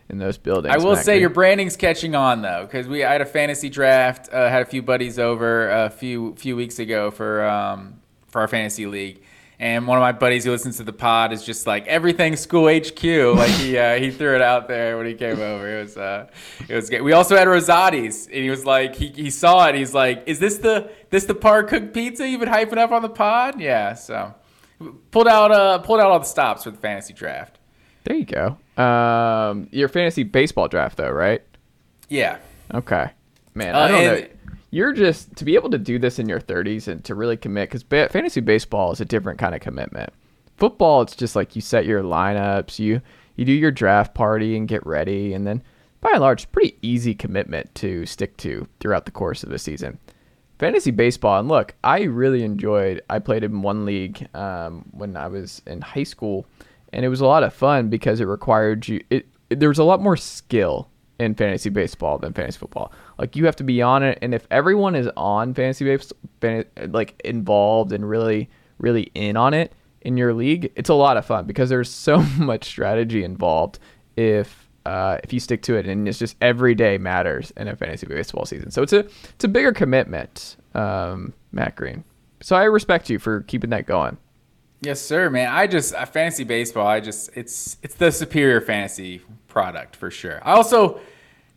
in 0.09 0.19
those 0.19 0.39
buildings. 0.39 0.75
I 0.75 0.79
will 0.79 0.97
say 0.97 1.19
your 1.19 1.31
branding's 1.31 1.77
catching 1.77 2.15
on 2.15 2.43
though, 2.43 2.65
because 2.65 2.87
we 2.87 3.05
I 3.05 3.13
had 3.13 3.21
a 3.21 3.27
fantasy 3.27 3.69
draft, 3.69 4.33
uh, 4.33 4.49
had 4.49 4.63
a 4.63 4.67
few 4.67 4.83
buddies 4.83 5.19
over 5.19 5.69
a 5.69 5.91
few 5.91 6.35
few 6.37 6.57
weeks 6.57 6.79
ago 6.79 7.11
for 7.11 7.45
um, 7.45 8.01
for 8.29 8.41
our 8.41 8.49
fantasy 8.49 8.87
league, 8.87 9.23
And 9.59 9.87
one 9.87 9.97
of 9.97 10.03
my 10.03 10.13
buddies 10.13 10.45
who 10.45 10.51
listens 10.51 10.77
to 10.77 10.85
the 10.85 10.93
pod 10.93 11.33
is 11.33 11.43
just 11.43 11.67
like 11.67 11.87
everything 11.87 12.37
school 12.37 12.69
HQ. 12.69 13.03
Like 13.03 13.51
he 13.53 13.79
uh, 13.79 13.99
he 13.99 14.11
threw 14.11 14.35
it 14.35 14.43
out 14.43 14.69
there 14.69 14.99
when 14.99 15.07
he 15.07 15.15
came 15.15 15.41
over. 15.41 15.79
It 15.79 15.83
was 15.83 15.97
uh, 15.97 16.29
it 16.69 16.75
was 16.75 16.91
good. 16.91 17.01
We 17.01 17.13
also 17.13 17.37
had 17.37 17.49
Rosati's, 17.49 18.27
and 18.27 18.37
he 18.37 18.51
was 18.51 18.67
like 18.67 18.95
he, 18.95 19.09
he 19.09 19.31
saw 19.31 19.67
it. 19.69 19.75
He's 19.75 19.95
like, 19.95 20.25
is 20.27 20.39
this 20.39 20.59
the 20.59 20.91
this 21.09 21.25
the 21.25 21.35
par 21.35 21.63
cooked 21.65 21.95
pizza 21.95 22.29
you've 22.29 22.41
been 22.41 22.51
hyping 22.51 22.77
up 22.77 22.93
on 22.93 23.01
the 23.01 23.09
pod? 23.09 23.59
Yeah. 23.59 23.95
So 23.95 24.35
pulled 25.11 25.27
out 25.29 25.51
uh 25.53 25.79
pulled 25.79 26.01
out 26.01 26.11
all 26.11 26.19
the 26.19 26.27
stops 26.27 26.65
for 26.65 26.71
the 26.71 26.77
fantasy 26.77 27.15
draft. 27.15 27.59
There 28.05 28.15
you 28.17 28.27
go. 28.27 28.59
Um, 28.83 29.69
your 29.73 29.89
fantasy 29.89 30.23
baseball 30.23 30.69
draft 30.69 30.99
though, 30.99 31.11
right? 31.11 31.41
Yeah. 32.11 32.39
Okay. 32.75 33.11
Man, 33.55 33.75
Uh, 33.75 33.79
I 33.79 33.89
don't 33.89 34.05
know. 34.05 34.27
You're 34.71 34.93
just 34.93 35.37
to 35.37 35.45
be 35.45 35.55
able 35.55 35.71
to 35.71 35.79
do 35.79 35.99
this 35.99 36.19
in 36.19 36.29
your 36.29 36.41
30s 36.41 36.89
and 36.89 37.05
to 37.05 37.15
really 37.15 37.37
commit 37.37 37.69
because 37.69 37.83
ba- 37.83 38.09
fantasy 38.09 38.41
baseball 38.41 38.93
is 38.93 39.01
a 39.01 39.05
different 39.05 39.39
kind 39.39 39.55
of 39.55 39.61
commitment. 39.61 40.13
Football, 40.57 41.03
it's 41.03 41.17
just 41.17 41.37
like 41.37 41.55
you 41.55 41.63
set 41.63 41.87
your 41.87 42.03
lineups, 42.03 42.79
you 42.79 43.01
you 43.37 43.45
do 43.45 43.53
your 43.53 43.71
draft 43.71 44.15
party 44.15 44.57
and 44.57 44.67
get 44.67 44.85
ready, 44.87 45.35
and 45.35 45.47
then 45.47 45.63
by 46.01 46.11
and 46.13 46.21
large, 46.21 46.51
pretty 46.53 46.79
easy 46.83 47.15
commitment 47.15 47.75
to 47.77 48.07
stick 48.07 48.37
to 48.39 48.67
throughout 48.81 49.05
the 49.05 49.11
course 49.11 49.43
of 49.43 49.51
the 49.51 49.59
season. 49.59 49.99
Fantasy 50.59 50.91
baseball, 50.91 51.39
and 51.39 51.49
look, 51.49 51.75
I 51.85 52.03
really 52.05 52.43
enjoyed. 52.43 53.03
I 53.11 53.19
played 53.19 53.45
in 53.45 53.61
one 53.61 53.85
league 53.85 54.27
um, 54.35 54.87
when 54.93 55.17
I 55.17 55.27
was 55.29 55.61
in 55.67 55.83
high 55.83 56.05
school, 56.05 56.47
and 56.93 57.05
it 57.05 57.09
was 57.09 57.21
a 57.21 57.27
lot 57.27 57.43
of 57.43 57.53
fun 57.53 57.89
because 57.91 58.21
it 58.21 58.25
required 58.25 58.89
you. 58.89 59.05
It, 59.11 59.27
it 59.51 59.61
there 59.61 59.69
was 59.69 59.79
a 59.79 59.85
lot 59.85 60.01
more 60.01 60.17
skill 60.17 60.89
in 61.19 61.35
fantasy 61.35 61.71
baseball 61.71 62.19
than 62.19 62.33
fantasy 62.33 62.59
football. 62.59 62.93
Like 63.19 63.37
you 63.37 63.47
have 63.47 63.57
to 63.57 63.65
be 63.65 63.83
on 63.83 64.03
it, 64.03 64.19
and 64.23 64.35
if 64.35 64.47
everyone 64.51 64.95
is 64.95 65.09
on 65.17 65.55
fantasy 65.55 65.85
baseball, 65.85 66.19
like 66.89 67.21
involved 67.25 67.93
and 67.93 68.09
really, 68.09 68.51
really 68.79 69.11
in 69.15 69.37
on 69.37 69.55
it 69.55 69.73
in 70.03 70.17
your 70.17 70.35
league, 70.35 70.73
it's 70.77 70.91
a 70.91 70.95
lot 70.95 71.17
of 71.17 71.27
fun 71.27 71.47
because 71.47 71.69
there's 71.69 71.91
so 71.91 72.19
much 72.39 72.65
strategy 72.65 73.25
involved. 73.25 73.79
If 74.17 74.67
uh, 74.85 75.19
if 75.25 75.33
you 75.33 75.41
stick 75.41 75.63
to 75.63 75.77
it, 75.77 75.87
and 75.87 76.09
it's 76.09 76.19
just 76.19 76.37
every 76.41 76.75
day 76.75 76.97
matters 76.97 77.53
in 77.57 77.67
a 77.67 77.75
fantasy 77.75 78.07
baseball 78.07 78.47
season. 78.47 78.71
So 78.71 78.83
it's 78.83 78.93
a 78.93 79.01
it's 79.01 79.45
a 79.45 79.49
bigger 79.49 79.73
commitment, 79.73 80.57
um, 80.75 81.33
Matt 81.53 81.77
Green. 81.77 82.05
So 82.41 82.55
I 82.55 82.65
respect 82.65 83.11
you 83.11 83.19
for 83.19 83.41
keeping 83.43 83.71
that 83.71 83.87
going. 83.87 84.19
Yes, 84.83 85.01
sir, 85.01 85.31
man. 85.31 85.49
I 85.49 85.67
just 85.67 85.95
uh, 85.95 86.05
fantasy 86.05 86.45
baseball. 86.45 86.87
I 86.87 87.01
just 87.01 87.31
it's 87.35 87.79
it's 87.83 87.95
the 87.95 88.13
superior 88.13 88.61
fantasy 88.61 89.23
product 89.57 89.97
for 89.97 90.11
sure. 90.11 90.39
I 90.47 90.53
also, 90.53 91.01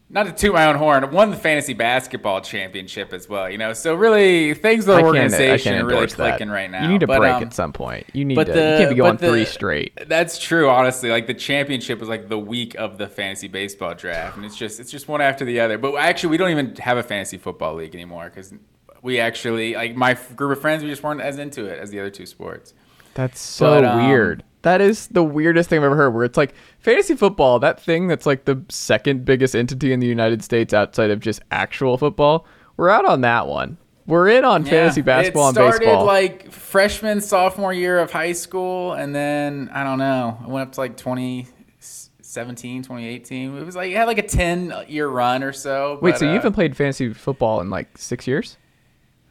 not 0.09 0.25
to 0.25 0.31
toot 0.31 0.53
my 0.53 0.67
own 0.67 0.75
horn, 0.77 1.11
won 1.11 1.31
the 1.31 1.35
fantasy 1.35 1.73
basketball 1.73 2.39
championship 2.39 3.11
as 3.11 3.27
well. 3.27 3.49
You 3.49 3.57
know, 3.57 3.73
so 3.73 3.93
really 3.93 4.53
things 4.53 4.87
with 4.87 4.95
the 4.95 4.99
I 4.99 5.01
can't- 5.01 5.05
I 5.05 5.07
organization 5.19 5.73
are 5.73 5.85
really 5.85 5.93
endorse 5.95 6.13
that. 6.13 6.29
clicking 6.37 6.49
right 6.49 6.71
now. 6.71 6.83
You 6.83 6.87
need 6.87 7.01
to 7.01 7.07
But, 7.07 7.19
break 7.19 7.33
um, 7.33 7.43
at 7.43 7.53
some 7.53 7.73
point. 7.73 8.07
You 8.13 8.23
need 8.23 8.35
to. 8.35 8.45
the, 8.45 8.51
you 8.53 8.55
can't 8.77 8.89
be 8.91 8.95
going 8.95 9.17
the- 9.17 9.27
three 9.27 9.43
straight. 9.43 9.99
That's 10.07 10.39
true, 10.39 10.69
honestly. 10.69 11.09
Like 11.09 11.27
the 11.27 11.33
championship 11.33 11.99
was 11.99 12.07
like 12.07 12.29
the 12.29 12.39
week 12.39 12.73
of 12.75 12.97
the 12.97 13.07
fantasy 13.09 13.49
baseball 13.49 13.93
draft, 13.95 14.37
and 14.37 14.45
it's 14.45 14.55
just 14.55 14.79
it's 14.79 14.89
just 14.91 15.09
one 15.09 15.19
after 15.19 15.43
the 15.43 15.59
other. 15.59 15.77
But 15.77 15.93
actually, 15.97 16.29
we 16.29 16.37
don't 16.37 16.51
even 16.51 16.75
have 16.77 16.97
a 16.97 17.03
fantasy 17.03 17.37
football 17.37 17.75
league 17.75 17.93
anymore 17.93 18.31
because 18.33 18.53
we 19.01 19.19
actually 19.19 19.75
like 19.75 19.93
my 19.97 20.13
group 20.37 20.53
of 20.53 20.61
friends. 20.61 20.83
We 20.83 20.89
just 20.89 21.03
weren't 21.03 21.19
as 21.19 21.37
into 21.37 21.65
it 21.65 21.77
as 21.79 21.89
the 21.91 21.99
other 21.99 22.09
two 22.11 22.25
sports. 22.25 22.73
That's 23.15 23.41
so 23.41 23.65
But, 23.81 23.83
um, 23.83 24.07
weird. 24.07 24.43
That 24.63 24.81
is 24.81 25.07
the 25.07 25.23
weirdest 25.23 25.69
thing 25.69 25.79
I've 25.79 25.85
ever 25.85 25.95
heard. 25.95 26.09
Where 26.13 26.25
it's 26.25 26.37
like 26.37 26.53
fantasy 26.79 27.15
football, 27.15 27.59
that 27.59 27.79
thing 27.81 28.07
that's 28.07 28.25
like 28.25 28.45
the 28.45 28.61
second 28.69 29.23
biggest 29.25 29.55
entity 29.55 29.93
in 29.93 29.99
the 29.99 30.07
United 30.07 30.43
States 30.43 30.73
outside 30.73 31.11
of 31.11 31.19
just 31.21 31.41
actual 31.51 31.97
football. 31.97 32.45
We're 32.77 32.89
out 32.89 33.05
on 33.05 33.21
that 33.21 33.47
one. 33.47 33.77
We're 34.05 34.27
in 34.29 34.43
on 34.43 34.65
fantasy 34.65 35.01
Yeah, 35.01 35.05
basketball 35.05 35.45
it 35.45 35.47
and 35.49 35.55
started 35.55 35.79
baseball. 35.79 36.05
like 36.05 36.51
freshman, 36.51 37.21
sophomore 37.21 37.71
year 37.73 37.99
of 37.99 38.11
high 38.11 38.31
school, 38.33 38.93
and 38.93 39.13
then 39.15 39.69
I 39.71 39.83
don't 39.83 39.99
know. 39.99 40.37
I 40.43 40.47
went 40.47 40.67
up 40.67 40.73
to 40.73 40.79
like 40.81 40.97
2017, 40.97 42.83
2018. 42.83 43.57
It 43.57 43.65
was 43.65 43.75
like 43.75 43.91
it 43.91 43.95
had 43.97 44.05
like 44.07 44.17
a 44.17 44.23
10 44.27 44.73
year 44.87 45.07
run 45.07 45.43
or 45.43 45.53
so. 45.53 45.99
Wait, 46.01 46.11
but, 46.11 46.19
so 46.19 46.25
you 46.25 46.31
uh, 46.31 46.35
haven't 46.35 46.53
played 46.53 46.75
fantasy 46.75 47.13
football 47.13 47.61
in 47.61 47.69
like 47.69 47.97
six 47.97 48.27
years? 48.27 48.57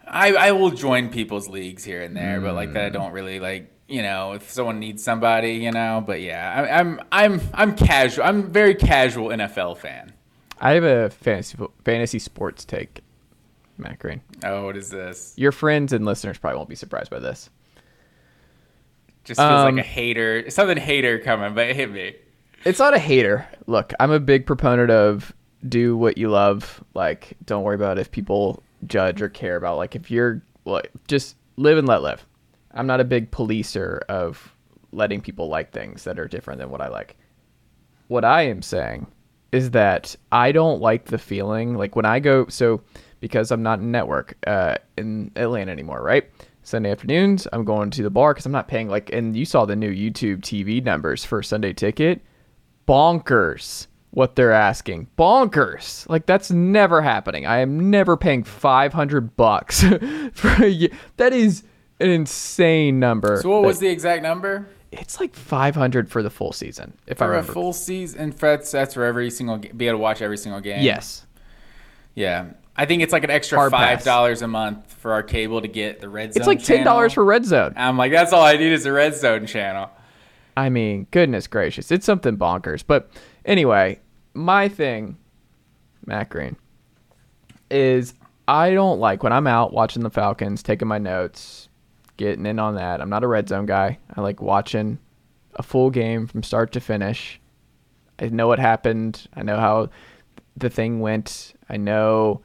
I, 0.07 0.33
I 0.35 0.53
will 0.53 0.71
join 0.71 1.11
people's 1.11 1.49
leagues 1.49 1.85
here 1.85 2.01
and 2.03 2.17
there, 2.17 2.41
but 2.41 2.55
like 2.55 2.73
that 2.73 2.93
Hmm. 2.93 2.97
I 2.97 2.99
don't 3.01 3.13
really 3.13 3.41
like. 3.41 3.71
You 3.89 4.03
know, 4.03 4.33
if 4.33 4.51
someone 4.51 4.79
needs 4.79 5.03
somebody, 5.03 5.55
you 5.55 5.71
know. 5.73 6.03
But 6.07 6.21
yeah, 6.21 6.69
I, 6.71 6.79
I'm 6.81 7.01
I'm 7.11 7.41
I'm 7.55 7.75
casual. 7.75 8.25
I'm 8.25 8.41
a 8.41 8.47
very 8.47 8.75
casual 8.75 9.29
NFL 9.29 9.79
fan. 9.79 10.13
I 10.61 10.73
have 10.73 10.85
a 10.85 11.09
fantasy 11.11 11.57
fantasy 11.85 12.19
sports 12.19 12.65
take, 12.65 13.01
Matt 13.79 13.99
Green. 13.99 14.21
Oh, 14.45 14.67
what 14.67 14.77
is 14.77 14.91
this? 14.91 15.33
Your 15.37 15.53
friends 15.53 15.93
and 15.93 16.05
listeners 16.05 16.37
probably 16.37 16.59
won't 16.59 16.69
be 16.69 16.75
surprised 16.75 17.11
by 17.11 17.19
this. 17.19 17.49
Just 19.25 19.41
feels 19.41 19.51
Um, 19.51 19.77
like 19.77 19.85
a 19.85 19.89
hater, 19.89 20.49
something 20.51 20.77
hater 20.79 21.19
coming, 21.19 21.55
but 21.55 21.69
it 21.69 21.77
hit 21.77 21.91
me. 21.91 22.15
It's 22.65 22.79
not 22.79 22.95
a 22.95 22.99
hater. 22.99 23.47
Look, 23.67 23.93
I'm 24.01 24.11
a 24.11 24.21
big 24.21 24.47
proponent 24.47 24.91
of 24.91 25.33
do 25.69 25.97
what 25.97 26.19
you 26.19 26.29
love. 26.29 26.83
Like, 26.95 27.37
don't 27.45 27.63
worry 27.63 27.75
about 27.75 27.99
if 27.99 28.11
people 28.11 28.63
judge 28.87 29.23
or 29.23 29.29
care 29.29 29.57
about. 29.57 29.77
Like, 29.77 29.95
if 29.95 30.11
you're 30.11 30.43
like, 30.65 30.91
just 31.07 31.37
live 31.57 31.79
and 31.79 31.87
let 31.87 32.03
live. 32.03 32.25
I'm 32.79 32.87
not 32.87 33.01
a 33.01 33.05
big 33.05 33.31
policer 33.31 34.01
of 34.09 34.55
letting 34.93 35.21
people 35.21 35.49
like 35.49 35.73
things 35.73 36.05
that 36.05 36.19
are 36.19 36.29
different 36.29 36.61
than 36.61 36.71
what 36.71 36.81
I 36.81 36.89
like. 36.89 37.17
What 38.07 38.25
I 38.25 38.43
am 38.43 38.63
saying 38.63 39.07
is 39.53 39.73
that 39.73 40.15
I 40.33 40.53
don't 40.53 40.81
like 40.81 41.07
the 41.07 41.19
feeling 41.19 41.75
like 41.75 41.97
when 41.97 42.05
I 42.05 42.21
go 42.21 42.47
so 42.49 42.83
because 43.21 43.51
I'm 43.51 43.63
not 43.63 43.81
in 43.81 43.91
network 43.91 44.37
uh, 44.47 44.77
in 44.97 45.33
Atlanta 45.37 45.73
anymore, 45.73 46.03
right? 46.03 46.31
Sunday 46.63 46.91
afternoons, 46.91 47.49
I'm 47.53 47.65
going 47.65 47.91
to 47.91 48.03
the 48.03 48.11
bar 48.11 48.33
because 48.33 48.47
I'm 48.47 48.53
not 48.53 48.69
paying 48.69 48.89
like, 48.89 49.13
and 49.13 49.35
you 49.35 49.45
saw 49.45 49.65
the 49.65 49.75
new 49.75 49.93
YouTube 49.93 50.41
TV 50.41 50.85
numbers 50.85 51.25
for 51.25 51.43
Sunday 51.43 51.73
Ticket, 51.73 52.23
bonkers 52.87 53.87
what 54.11 54.37
they're 54.37 54.53
asking, 54.53 55.09
bonkers. 55.19 56.09
Like 56.09 56.27
that's 56.27 56.51
never 56.51 57.03
happening. 57.03 57.47
I 57.47 57.59
am 57.59 57.91
never 57.91 58.17
paying 58.17 58.45
500 58.45 59.37
bucks 59.37 59.83
for 60.33 60.65
a 60.65 60.69
year. 60.69 60.91
That 61.17 61.33
is 61.33 61.65
an 62.01 62.11
insane 62.11 62.99
number. 62.99 63.39
So 63.43 63.51
what 63.51 63.63
was 63.63 63.79
the 63.79 63.89
exact 63.89 64.23
number? 64.23 64.67
It's 64.91 65.21
like 65.21 65.35
500 65.35 66.09
for 66.11 66.23
the 66.23 66.31
full 66.31 66.53
season, 66.53 66.95
if 67.07 67.21
I 67.21 67.27
For 67.27 67.33
a 67.33 67.37
remember. 67.37 67.53
full 67.53 67.73
season, 67.75 68.21
and 68.21 68.33
that's 68.33 68.71
that's 68.71 68.95
for 68.95 69.05
every 69.05 69.31
single 69.31 69.59
be 69.59 69.87
able 69.89 69.99
to 69.99 70.03
watch 70.03 70.23
every 70.23 70.39
single 70.39 70.61
game. 70.61 70.83
yes. 70.83 71.27
Yeah, 72.15 72.47
I 72.77 72.85
think 72.87 73.03
it's 73.03 73.13
like 73.13 73.23
an 73.23 73.31
extra 73.31 73.59
Hard 73.59 73.71
five 73.71 73.99
pass. 73.99 74.05
dollars 74.05 74.43
a 74.43 74.49
month 74.49 74.93
for 74.95 75.13
our 75.13 75.23
cable 75.23 75.61
to 75.61 75.69
get 75.69 76.01
the 76.01 76.09
red 76.09 76.33
zone. 76.33 76.41
It's 76.41 76.47
like 76.49 76.63
ten 76.65 76.85
dollars 76.85 77.13
for 77.13 77.25
Red 77.25 77.45
Zone. 77.45 77.75
I'm 77.77 77.97
like, 77.99 78.11
that's 78.13 78.33
all 78.33 78.43
I 78.43 78.57
need 78.57 78.73
is 78.73 78.87
a 78.87 78.93
red 78.93 79.15
zone 79.15 79.47
channel. 79.47 79.91
I 80.57 80.71
mean, 80.71 81.07
goodness 81.13 81.47
gracious, 81.47 81.93
it's 81.93 82.05
something 82.07 82.37
bonkers. 82.37 82.83
But 82.85 83.09
anyway, 83.45 84.01
my 84.35 84.69
thing, 84.69 85.17
Matt 86.07 86.31
Green, 86.31 86.57
is 87.71 88.15
I 88.49 88.71
don't 88.73 88.99
like 88.99 89.23
when 89.23 89.33
I'm 89.33 89.47
out 89.47 89.73
watching 89.73 90.03
the 90.03 90.11
Falcons, 90.11 90.63
taking 90.63 90.89
my 90.89 90.99
notes, 90.99 91.68
getting 92.19 92.45
in 92.45 92.59
on 92.59 92.75
that. 92.75 93.01
I'm 93.01 93.09
not 93.09 93.25
a 93.25 93.29
red 93.29 93.49
zone 93.49 93.65
guy. 93.65 93.99
I 94.15 94.21
like 94.21 94.43
watching 94.43 94.99
a 95.55 95.63
full 95.63 95.91
game 95.91 96.27
from 96.27 96.43
start 96.43 96.73
to 96.73 96.81
finish. 96.81 97.41
I 98.19 98.29
know 98.29 98.47
what 98.47 98.59
happened. 98.59 99.27
I 99.35 99.43
know 99.43 99.57
how 99.57 99.89
the 100.57 100.69
thing 100.69 101.01
went. 101.01 101.55
I 101.71 101.79
know 101.79 102.43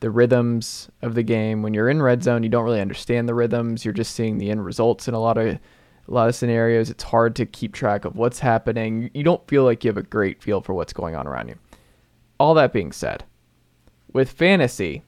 the 0.00 0.10
rhythms 0.10 0.90
of 1.00 1.14
the 1.14 1.22
game. 1.22 1.62
When 1.62 1.72
you're 1.72 1.88
in 1.88 2.02
red 2.02 2.22
zone, 2.22 2.42
you 2.42 2.48
don't 2.48 2.64
really 2.64 2.80
understand 2.80 3.28
the 3.28 3.34
rhythms. 3.34 3.84
You're 3.84 3.94
just 3.94 4.14
seeing 4.14 4.38
the 4.38 4.50
end 4.50 4.64
results 4.64 5.08
in 5.08 5.14
a 5.14 5.20
lot 5.20 5.38
of 5.38 5.58
a 6.08 6.12
lot 6.12 6.28
of 6.28 6.34
scenarios. 6.34 6.90
It's 6.90 7.04
hard 7.04 7.36
to 7.36 7.46
keep 7.46 7.72
track 7.72 8.04
of 8.04 8.16
what's 8.16 8.40
happening. 8.40 9.10
You 9.14 9.22
don't 9.22 9.46
feel 9.48 9.64
like 9.64 9.84
you 9.84 9.88
have 9.88 9.96
a 9.96 10.02
great 10.02 10.42
feel 10.42 10.60
for 10.60 10.74
what's 10.74 10.92
going 10.92 11.14
on 11.14 11.28
around 11.28 11.48
you. 11.48 11.54
All 12.40 12.54
that 12.54 12.72
being 12.72 12.90
said, 12.90 13.24
with 14.12 14.30
fantasy, 14.30 15.04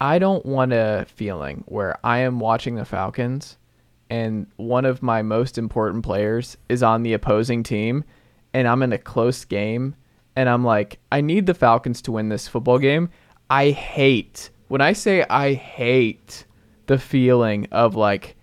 I 0.00 0.18
don't 0.18 0.46
want 0.46 0.72
a 0.72 1.06
feeling 1.14 1.64
where 1.66 1.98
I 2.02 2.18
am 2.18 2.40
watching 2.40 2.76
the 2.76 2.84
Falcons 2.84 3.58
and 4.08 4.46
one 4.56 4.86
of 4.86 5.02
my 5.02 5.22
most 5.22 5.58
important 5.58 6.04
players 6.04 6.56
is 6.68 6.82
on 6.82 7.02
the 7.02 7.12
opposing 7.12 7.62
team 7.62 8.04
and 8.54 8.66
I'm 8.66 8.82
in 8.82 8.92
a 8.92 8.98
close 8.98 9.44
game 9.44 9.94
and 10.36 10.48
I'm 10.48 10.64
like, 10.64 10.98
I 11.12 11.20
need 11.20 11.46
the 11.46 11.54
Falcons 11.54 12.00
to 12.02 12.12
win 12.12 12.30
this 12.30 12.48
football 12.48 12.78
game. 12.78 13.10
I 13.50 13.70
hate, 13.70 14.50
when 14.68 14.80
I 14.80 14.94
say 14.94 15.24
I 15.28 15.52
hate 15.52 16.46
the 16.86 16.98
feeling 16.98 17.68
of 17.70 17.94
like, 17.94 18.36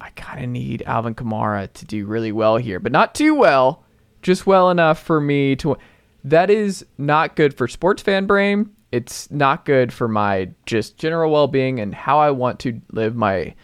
I 0.00 0.10
kind 0.10 0.44
of 0.44 0.50
need 0.50 0.82
Alvin 0.82 1.14
Kamara 1.14 1.72
to 1.72 1.84
do 1.86 2.04
really 2.06 2.32
well 2.32 2.56
here, 2.56 2.78
but 2.78 2.92
not 2.92 3.14
too 3.14 3.34
well, 3.34 3.84
just 4.22 4.46
well 4.46 4.70
enough 4.70 5.02
for 5.02 5.20
me 5.20 5.56
to. 5.56 5.76
That 6.24 6.50
is 6.50 6.84
not 6.98 7.36
good 7.36 7.54
for 7.54 7.66
sports 7.66 8.02
fan 8.02 8.26
brain. 8.26 8.70
It's 8.92 9.30
not 9.30 9.64
good 9.64 9.92
for 9.92 10.08
my 10.08 10.50
just 10.66 10.96
general 10.96 11.30
well 11.30 11.46
being 11.48 11.78
and 11.80 11.94
how 11.94 12.18
I 12.18 12.30
want 12.30 12.58
to 12.60 12.80
live 12.92 13.14
my 13.14 13.54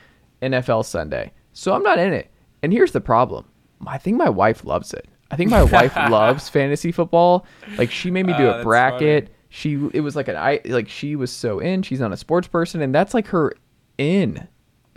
NFL 0.42 0.84
Sunday. 0.84 1.32
So 1.52 1.74
I'm 1.74 1.82
not 1.82 1.98
in 1.98 2.12
it. 2.12 2.30
And 2.62 2.72
here's 2.72 2.92
the 2.92 3.00
problem 3.00 3.44
I 3.86 3.98
think 3.98 4.16
my 4.16 4.28
wife 4.28 4.64
loves 4.64 4.94
it. 4.94 5.08
I 5.30 5.36
think 5.36 5.50
my 5.50 5.64
wife 5.64 5.96
loves 6.10 6.48
fantasy 6.48 6.92
football. 6.92 7.46
Like 7.76 7.90
she 7.90 8.10
made 8.10 8.26
me 8.26 8.34
do 8.36 8.46
Oh, 8.46 8.60
a 8.60 8.62
bracket. 8.62 9.34
She 9.48 9.74
it 9.92 10.00
was 10.00 10.14
like 10.16 10.28
an 10.28 10.36
I 10.36 10.60
like 10.66 10.88
she 10.88 11.16
was 11.16 11.32
so 11.32 11.58
in. 11.58 11.82
She's 11.82 12.00
not 12.00 12.12
a 12.12 12.16
sports 12.16 12.46
person, 12.48 12.80
and 12.82 12.94
that's 12.94 13.14
like 13.14 13.28
her 13.28 13.52
in 13.98 14.46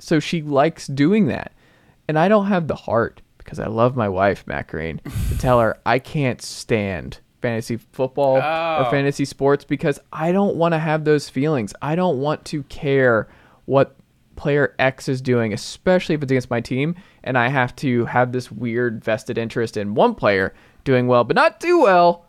so 0.02 0.20
she 0.20 0.42
likes 0.42 0.88
doing 0.88 1.28
that 1.28 1.52
And 2.08 2.18
I 2.20 2.28
don't 2.28 2.48
have 2.48 2.68
the 2.68 2.76
heart 2.76 3.22
because 3.38 3.60
I 3.60 3.68
love 3.68 3.96
my 3.96 4.08
wife, 4.10 4.46
Matt 4.48 4.68
Green, 4.68 5.00
to 5.30 5.38
tell 5.38 5.60
her 5.60 5.78
I 5.86 6.00
can't 6.00 6.42
stand 6.42 7.20
fantasy 7.42 7.78
football 7.78 8.38
Oh. 8.44 8.84
or 8.86 8.92
fantasy 8.92 9.26
sports 9.26 9.64
because 9.64 10.00
I 10.14 10.32
don't 10.32 10.56
want 10.56 10.74
to 10.74 10.80
have 10.80 11.04
those 11.06 11.30
feelings. 11.30 11.74
I 11.82 11.96
don't 11.96 12.20
want 12.20 12.46
to 12.46 12.64
care 12.64 13.28
what 13.66 13.96
player 14.36 14.74
X 14.80 15.10
is 15.10 15.22
doing, 15.22 15.52
especially 15.54 16.16
if 16.16 16.24
it's 16.24 16.32
against 16.32 16.50
my 16.50 16.62
team, 16.62 16.96
and 17.24 17.38
I 17.38 17.50
have 17.50 17.76
to 17.78 18.06
have 18.06 18.32
this 18.32 18.52
weird 18.52 19.04
vested 19.04 19.38
interest 19.38 19.76
in 19.78 19.96
one 19.96 20.16
player 20.16 20.54
doing 20.86 21.08
well, 21.08 21.24
but 21.24 21.36
not 21.36 21.60
too 21.60 21.82
well. 21.82 22.26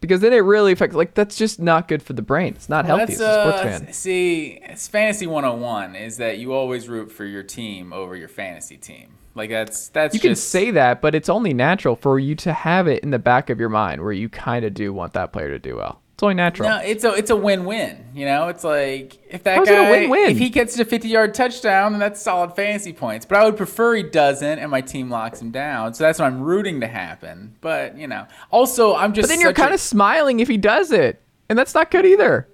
Because 0.00 0.20
then 0.20 0.34
it 0.34 0.38
really 0.40 0.72
affects. 0.72 0.94
Like 0.94 1.14
that's 1.14 1.34
just 1.36 1.58
not 1.58 1.88
good 1.88 2.02
for 2.02 2.12
the 2.12 2.20
brain. 2.20 2.52
It's 2.56 2.68
not 2.68 2.84
Well, 2.86 2.98
healthy 2.98 3.14
as 3.14 3.20
a 3.20 3.32
sports 3.32 3.58
uh, 3.60 3.62
fan. 3.62 3.92
See, 3.94 4.58
it's 4.62 4.86
fantasy 4.86 5.26
101 5.26 5.96
is 5.96 6.18
that 6.18 6.36
you 6.36 6.52
always 6.52 6.90
root 6.90 7.10
for 7.10 7.24
your 7.24 7.42
team 7.42 7.90
over 7.90 8.14
your 8.14 8.28
fantasy 8.28 8.76
team. 8.76 9.14
Like 9.34 9.50
that's 9.50 9.88
that's 9.88 10.14
You 10.14 10.20
can 10.20 10.36
say 10.36 10.70
that, 10.70 11.00
but 11.00 11.14
it's 11.14 11.28
only 11.28 11.52
natural 11.52 11.96
for 11.96 12.18
you 12.18 12.34
to 12.36 12.52
have 12.52 12.86
it 12.86 13.02
in 13.02 13.10
the 13.10 13.18
back 13.18 13.50
of 13.50 13.58
your 13.58 13.68
mind 13.68 14.02
where 14.02 14.12
you 14.12 14.28
kind 14.28 14.64
of 14.64 14.74
do 14.74 14.92
want 14.92 15.12
that 15.14 15.32
player 15.32 15.48
to 15.50 15.58
do 15.58 15.76
well. 15.76 16.00
It's 16.14 16.22
only 16.22 16.36
natural. 16.36 16.68
No, 16.68 16.76
it's 16.76 17.02
a 17.02 17.12
it's 17.14 17.30
a 17.30 17.36
win-win. 17.36 18.04
You 18.14 18.26
know, 18.26 18.46
it's 18.46 18.62
like 18.62 19.18
if 19.28 19.42
that 19.42 19.56
How's 19.56 19.68
a 19.68 19.72
guy 19.72 19.90
win-win? 19.90 20.30
if 20.30 20.38
he 20.38 20.48
gets 20.48 20.78
a 20.78 20.84
50-yard 20.84 21.34
touchdown, 21.34 21.90
then 21.90 21.98
that's 21.98 22.22
solid 22.22 22.54
fantasy 22.54 22.92
points. 22.92 23.26
But 23.26 23.38
I 23.38 23.44
would 23.44 23.56
prefer 23.56 23.96
he 23.96 24.04
doesn't, 24.04 24.60
and 24.60 24.70
my 24.70 24.80
team 24.80 25.10
locks 25.10 25.42
him 25.42 25.50
down. 25.50 25.92
So 25.94 26.04
that's 26.04 26.20
what 26.20 26.26
I'm 26.26 26.40
rooting 26.40 26.80
to 26.82 26.86
happen. 26.86 27.56
But 27.60 27.98
you 27.98 28.06
know, 28.06 28.28
also 28.52 28.94
I'm 28.94 29.12
just 29.12 29.28
but 29.28 29.34
then 29.34 29.40
you're 29.40 29.52
kind 29.52 29.74
of 29.74 29.80
smiling 29.80 30.38
if 30.38 30.46
he 30.46 30.56
does 30.56 30.92
it, 30.92 31.20
and 31.48 31.58
that's 31.58 31.74
not 31.74 31.90
good 31.90 32.06
either. 32.06 32.46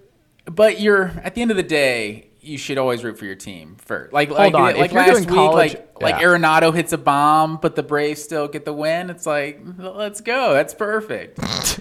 But 0.46 0.80
you're 0.80 1.08
at 1.22 1.34
the 1.34 1.42
end 1.42 1.50
of 1.50 1.58
the 1.58 1.62
day, 1.62 2.29
you 2.40 2.58
should 2.58 2.78
always 2.78 3.04
root 3.04 3.18
for 3.18 3.26
your 3.26 3.34
team 3.34 3.76
first. 3.78 4.12
Like 4.12 4.30
like 4.30 4.54
on, 4.54 4.76
like 4.76 4.92
last 4.92 5.20
week, 5.20 5.28
college- 5.28 5.74
like 5.74 6.02
like. 6.02 6.14
Arenado 6.16 6.74
hits 6.74 6.92
a 6.92 6.98
bomb, 6.98 7.58
but 7.60 7.76
the 7.76 7.82
Braves 7.82 8.22
still 8.22 8.48
get 8.48 8.64
the 8.64 8.72
win. 8.72 9.10
It's 9.10 9.26
like 9.26 9.60
let's 9.78 10.20
go. 10.20 10.52
That's 10.54 10.74
perfect. 10.74 11.38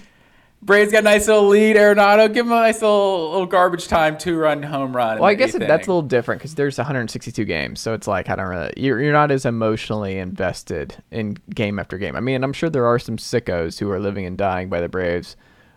Braves 0.62 0.92
got 0.92 0.98
a 0.98 1.02
nice 1.02 1.26
little 1.26 1.48
lead. 1.48 1.76
Arenado, 1.76 2.32
give 2.32 2.44
him 2.44 2.52
a 2.52 2.56
nice 2.56 2.82
little, 2.82 3.30
little 3.30 3.46
garbage 3.46 3.88
time 3.88 4.18
two 4.18 4.36
run 4.36 4.62
home 4.62 4.94
run. 4.94 5.18
Well, 5.18 5.28
I 5.30 5.32
guess 5.32 5.54
it, 5.54 5.60
that's 5.60 5.86
a 5.86 5.90
little 5.90 6.02
different 6.02 6.40
because 6.40 6.54
there's 6.54 6.76
162 6.76 7.46
games, 7.46 7.80
so 7.80 7.94
it's 7.94 8.06
like 8.06 8.28
I 8.28 8.36
don't 8.36 8.46
really 8.46 8.72
you're, 8.76 9.00
you're 9.00 9.12
not 9.14 9.30
as 9.30 9.46
emotionally 9.46 10.18
invested 10.18 11.02
in 11.10 11.38
game 11.54 11.78
after 11.78 11.96
game. 11.96 12.14
I 12.14 12.20
mean, 12.20 12.44
I'm 12.44 12.52
sure 12.52 12.68
there 12.68 12.84
are 12.84 12.98
some 12.98 13.16
sickos 13.16 13.78
who 13.78 13.90
are 13.90 13.98
living 13.98 14.26
and 14.26 14.36
dying 14.36 14.68
by 14.68 14.82
the 14.82 14.88
Braves, 14.88 15.34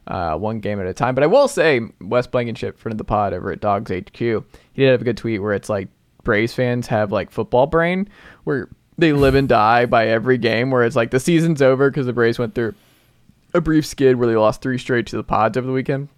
uh, 0.08 0.36
one 0.36 0.60
game 0.60 0.82
at 0.82 0.88
a 0.88 0.94
time. 0.94 1.16
But 1.16 1.24
I 1.24 1.28
will 1.28 1.48
say, 1.48 1.80
Wes 2.02 2.28
Blankenship, 2.28 2.78
friend 2.78 2.94
of 2.94 2.98
the 2.98 3.06
pod 3.06 3.34
over 3.34 3.54
at 3.54 3.62
Dogs 3.62 3.90
HQ, 3.90 4.44
he 4.74 4.84
did 4.84 4.92
have 4.92 5.02
a 5.02 5.06
good 5.06 5.18
tweet 5.18 5.42
where 5.42 5.54
it's 5.54 5.70
like 5.70 5.88
Braves 6.24 6.54
fans 6.54 6.88
have 6.88 7.12
like 7.12 7.32
football 7.32 7.68
brain, 7.68 8.10
where 8.44 8.70
they 8.98 9.14
live 9.14 9.36
and 9.36 9.48
die 9.48 9.86
by 9.86 10.08
every 10.08 10.38
game. 10.38 10.72
Where 10.72 10.84
it's 10.84 10.96
like 10.96 11.12
the 11.12 11.20
season's 11.20 11.62
over 11.62 11.90
because 11.90 12.06
the 12.06 12.14
Braves 12.14 12.40
went 12.40 12.56
through 12.56 12.76
a 13.54 13.62
brief 13.62 13.86
skid 13.86 14.18
where 14.18 14.28
they 14.28 14.36
lost 14.36 14.62
three 14.62 14.78
straight 14.78 15.08
to 15.08 15.16
the 15.16 15.24
Pods 15.24 15.58
over 15.58 15.68
the 15.68 15.74
weekend 15.74 16.10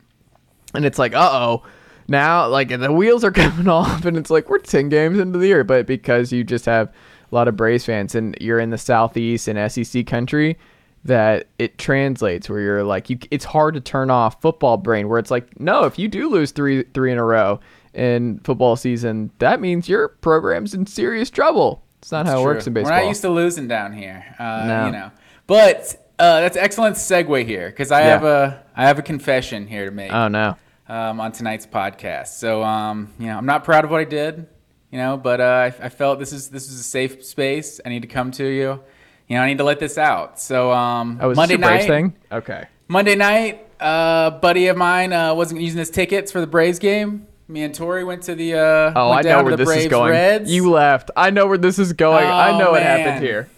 and 0.75 0.85
it's 0.85 0.99
like, 0.99 1.13
uh 1.13 1.29
oh, 1.31 1.63
now 2.07 2.47
like 2.47 2.69
the 2.69 2.91
wheels 2.91 3.23
are 3.23 3.31
coming 3.31 3.67
off, 3.67 4.05
and 4.05 4.17
it's 4.17 4.29
like 4.29 4.49
we're 4.49 4.59
ten 4.59 4.89
games 4.89 5.17
into 5.19 5.39
the 5.39 5.47
year, 5.47 5.63
but 5.63 5.85
because 5.85 6.31
you 6.31 6.43
just 6.43 6.65
have 6.65 6.93
a 7.31 7.35
lot 7.35 7.47
of 7.47 7.55
Braves 7.55 7.85
fans 7.85 8.15
and 8.15 8.37
you're 8.39 8.59
in 8.59 8.69
the 8.69 8.77
Southeast 8.77 9.47
and 9.47 9.71
SEC 9.71 10.05
country, 10.05 10.57
that 11.03 11.47
it 11.57 11.77
translates 11.77 12.49
where 12.49 12.59
you're 12.59 12.83
like, 12.83 13.09
you, 13.09 13.17
it's 13.31 13.45
hard 13.45 13.73
to 13.73 13.81
turn 13.81 14.09
off 14.11 14.41
football 14.41 14.77
brain. 14.77 15.07
Where 15.07 15.19
it's 15.19 15.31
like, 15.31 15.59
no, 15.59 15.85
if 15.85 15.97
you 15.97 16.07
do 16.07 16.29
lose 16.29 16.51
three 16.51 16.83
three 16.93 17.11
in 17.11 17.17
a 17.17 17.23
row 17.23 17.59
in 17.95 18.39
football 18.43 18.75
season, 18.75 19.31
that 19.39 19.59
means 19.61 19.87
your 19.89 20.09
program's 20.09 20.73
in 20.73 20.85
serious 20.85 21.29
trouble. 21.29 21.81
It's 22.01 22.11
not 22.11 22.25
how 22.27 22.33
it 22.39 22.43
True. 22.43 22.53
works 22.53 22.67
in 22.67 22.73
baseball. 22.73 22.91
We're 22.93 22.99
not 23.01 23.07
used 23.07 23.21
to 23.21 23.29
losing 23.29 23.67
down 23.67 23.93
here. 23.93 24.23
Uh, 24.37 24.63
No. 24.67 24.85
You 24.87 24.91
know, 24.91 25.11
but 25.47 25.95
uh, 26.19 26.41
that's 26.41 26.55
excellent 26.57 26.95
segue 26.97 27.45
here 27.45 27.69
because 27.69 27.91
I 27.91 28.01
Yeah. 28.01 28.07
have 28.07 28.23
a 28.23 28.63
I 28.75 28.83
have 28.85 28.99
a 28.99 29.01
confession 29.01 29.65
here 29.67 29.85
to 29.85 29.91
make. 29.91 30.11
oh 30.13 30.27
no. 30.27 30.55
um, 30.87 31.19
on 31.19 31.31
tonight's 31.31 31.65
podcast. 31.65 32.27
So, 32.27 32.61
um, 32.63 33.11
you 33.19 33.25
know, 33.27 33.37
I'm 33.37 33.45
not 33.47 33.63
proud 33.63 33.85
of 33.85 33.91
what 33.91 34.01
I 34.01 34.03
did, 34.03 34.45
you 34.91 34.97
know, 34.99 35.17
but 35.17 35.41
uh, 35.41 35.43
I, 35.43 35.85
I 35.85 35.89
felt 35.89 36.19
this 36.19 36.31
is 36.33 36.49
this 36.49 36.69
is 36.69 36.79
a 36.79 36.83
safe 36.83 37.23
space. 37.25 37.79
I 37.85 37.89
need 37.89 38.03
to 38.03 38.07
come 38.07 38.29
to 38.31 38.45
you. 38.45 38.81
You 39.27 39.37
know, 39.37 39.41
I 39.41 39.47
need 39.47 39.57
to 39.57 39.63
let 39.63 39.79
this 39.79 39.97
out. 39.97 40.39
So, 40.39 40.71
um, 40.71 41.17
Oh, 41.21 41.33
Monday 41.33 41.55
this 41.57 41.65
a 41.65 41.67
Braves 41.67 41.83
night, 41.85 41.87
thing? 41.87 42.15
Okay. 42.31 42.65
Monday 42.87 43.15
night, 43.15 43.65
uh, 43.79 44.29
buddy 44.29 44.67
of 44.67 44.77
mine 44.77 45.11
uh, 45.11 45.33
wasn't 45.33 45.59
using 45.61 45.79
his 45.79 45.89
tickets 45.89 46.31
for 46.31 46.39
the 46.39 46.45
Braves 46.47 46.77
game. 46.77 47.25
Me 47.47 47.63
and 47.63 47.75
Tori 47.75 48.03
went 48.03 48.23
to 48.23 48.35
the. 48.35 48.55
Uh, 48.55 48.93
Oh, 48.95 49.11
I 49.11 49.21
know 49.21 49.43
where 49.43 49.55
this 49.55 49.69
is 49.69 49.87
going. 49.87 50.11
Reds. 50.11 50.51
You 50.51 50.71
left. 50.71 51.11
I 51.15 51.29
know 51.29 51.47
where 51.47 51.57
this 51.57 51.77
is 51.79 51.93
going. 51.93 52.25
I 52.25 52.51
Oh, 52.51 52.57
know 52.59 52.71
what 52.71 52.81
happened 52.81 53.23
here. 53.23 53.49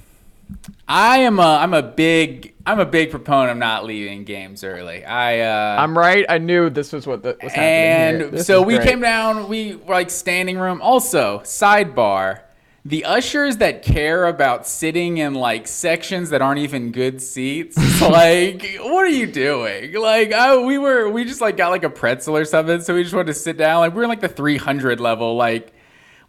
I 0.88 1.20
am 1.20 1.40
a 1.40 1.58
I'm 1.62 1.74
a 1.74 1.82
big 1.84 2.54
I'm 2.66 2.80
a 2.80 2.86
big 2.86 3.12
proponent 3.12 3.52
of 3.52 3.58
not 3.58 3.84
leaving 3.86 4.24
games 4.24 4.64
early. 4.64 5.04
I 5.04 5.42
uh, 5.42 5.82
I'm 5.82 5.98
right. 5.98 6.26
I 6.30 6.38
knew 6.38 6.70
this 6.70 6.94
was 6.94 7.06
what 7.06 7.22
the, 7.24 7.38
was 7.44 7.52
happening 7.52 8.34
and. 8.36 8.46
So 8.46 8.62
we 8.62 8.76
great. 8.76 8.88
came 8.88 9.02
down 9.02 9.50
we 9.50 9.76
were 9.76 9.94
like 9.96 10.10
standing 10.10 10.58
room 10.58 10.82
also 10.82 11.40
sidebar 11.40 12.42
the 12.88 13.04
ushers 13.04 13.58
that 13.58 13.84
care 13.84 14.26
about 14.26 14.66
sitting 14.66 15.18
in 15.18 15.34
like 15.34 15.68
sections 15.68 16.30
that 16.30 16.42
aren't 16.42 16.60
even 16.60 16.92
good 16.94 17.22
seats 17.22 17.76
like 18.02 18.78
what 18.80 19.04
are 19.04 19.10
you 19.10 19.28
doing 19.28 19.92
like 19.94 20.32
I, 20.32 20.56
we 20.58 20.78
were 20.78 21.10
we 21.10 21.26
just 21.26 21.42
like 21.42 21.58
got 21.58 21.70
like 21.72 21.84
a 21.84 21.90
pretzel 21.90 22.38
or 22.38 22.46
something 22.46 22.80
so 22.80 22.96
we 22.96 23.04
just 23.04 23.14
wanted 23.14 23.28
to 23.28 23.34
sit 23.34 23.58
down 23.58 23.82
like 23.82 23.94
we're 23.94 24.04
in 24.04 24.10
like 24.10 24.22
the 24.22 24.30
300 24.30 25.02
level 25.02 25.36
like 25.36 25.74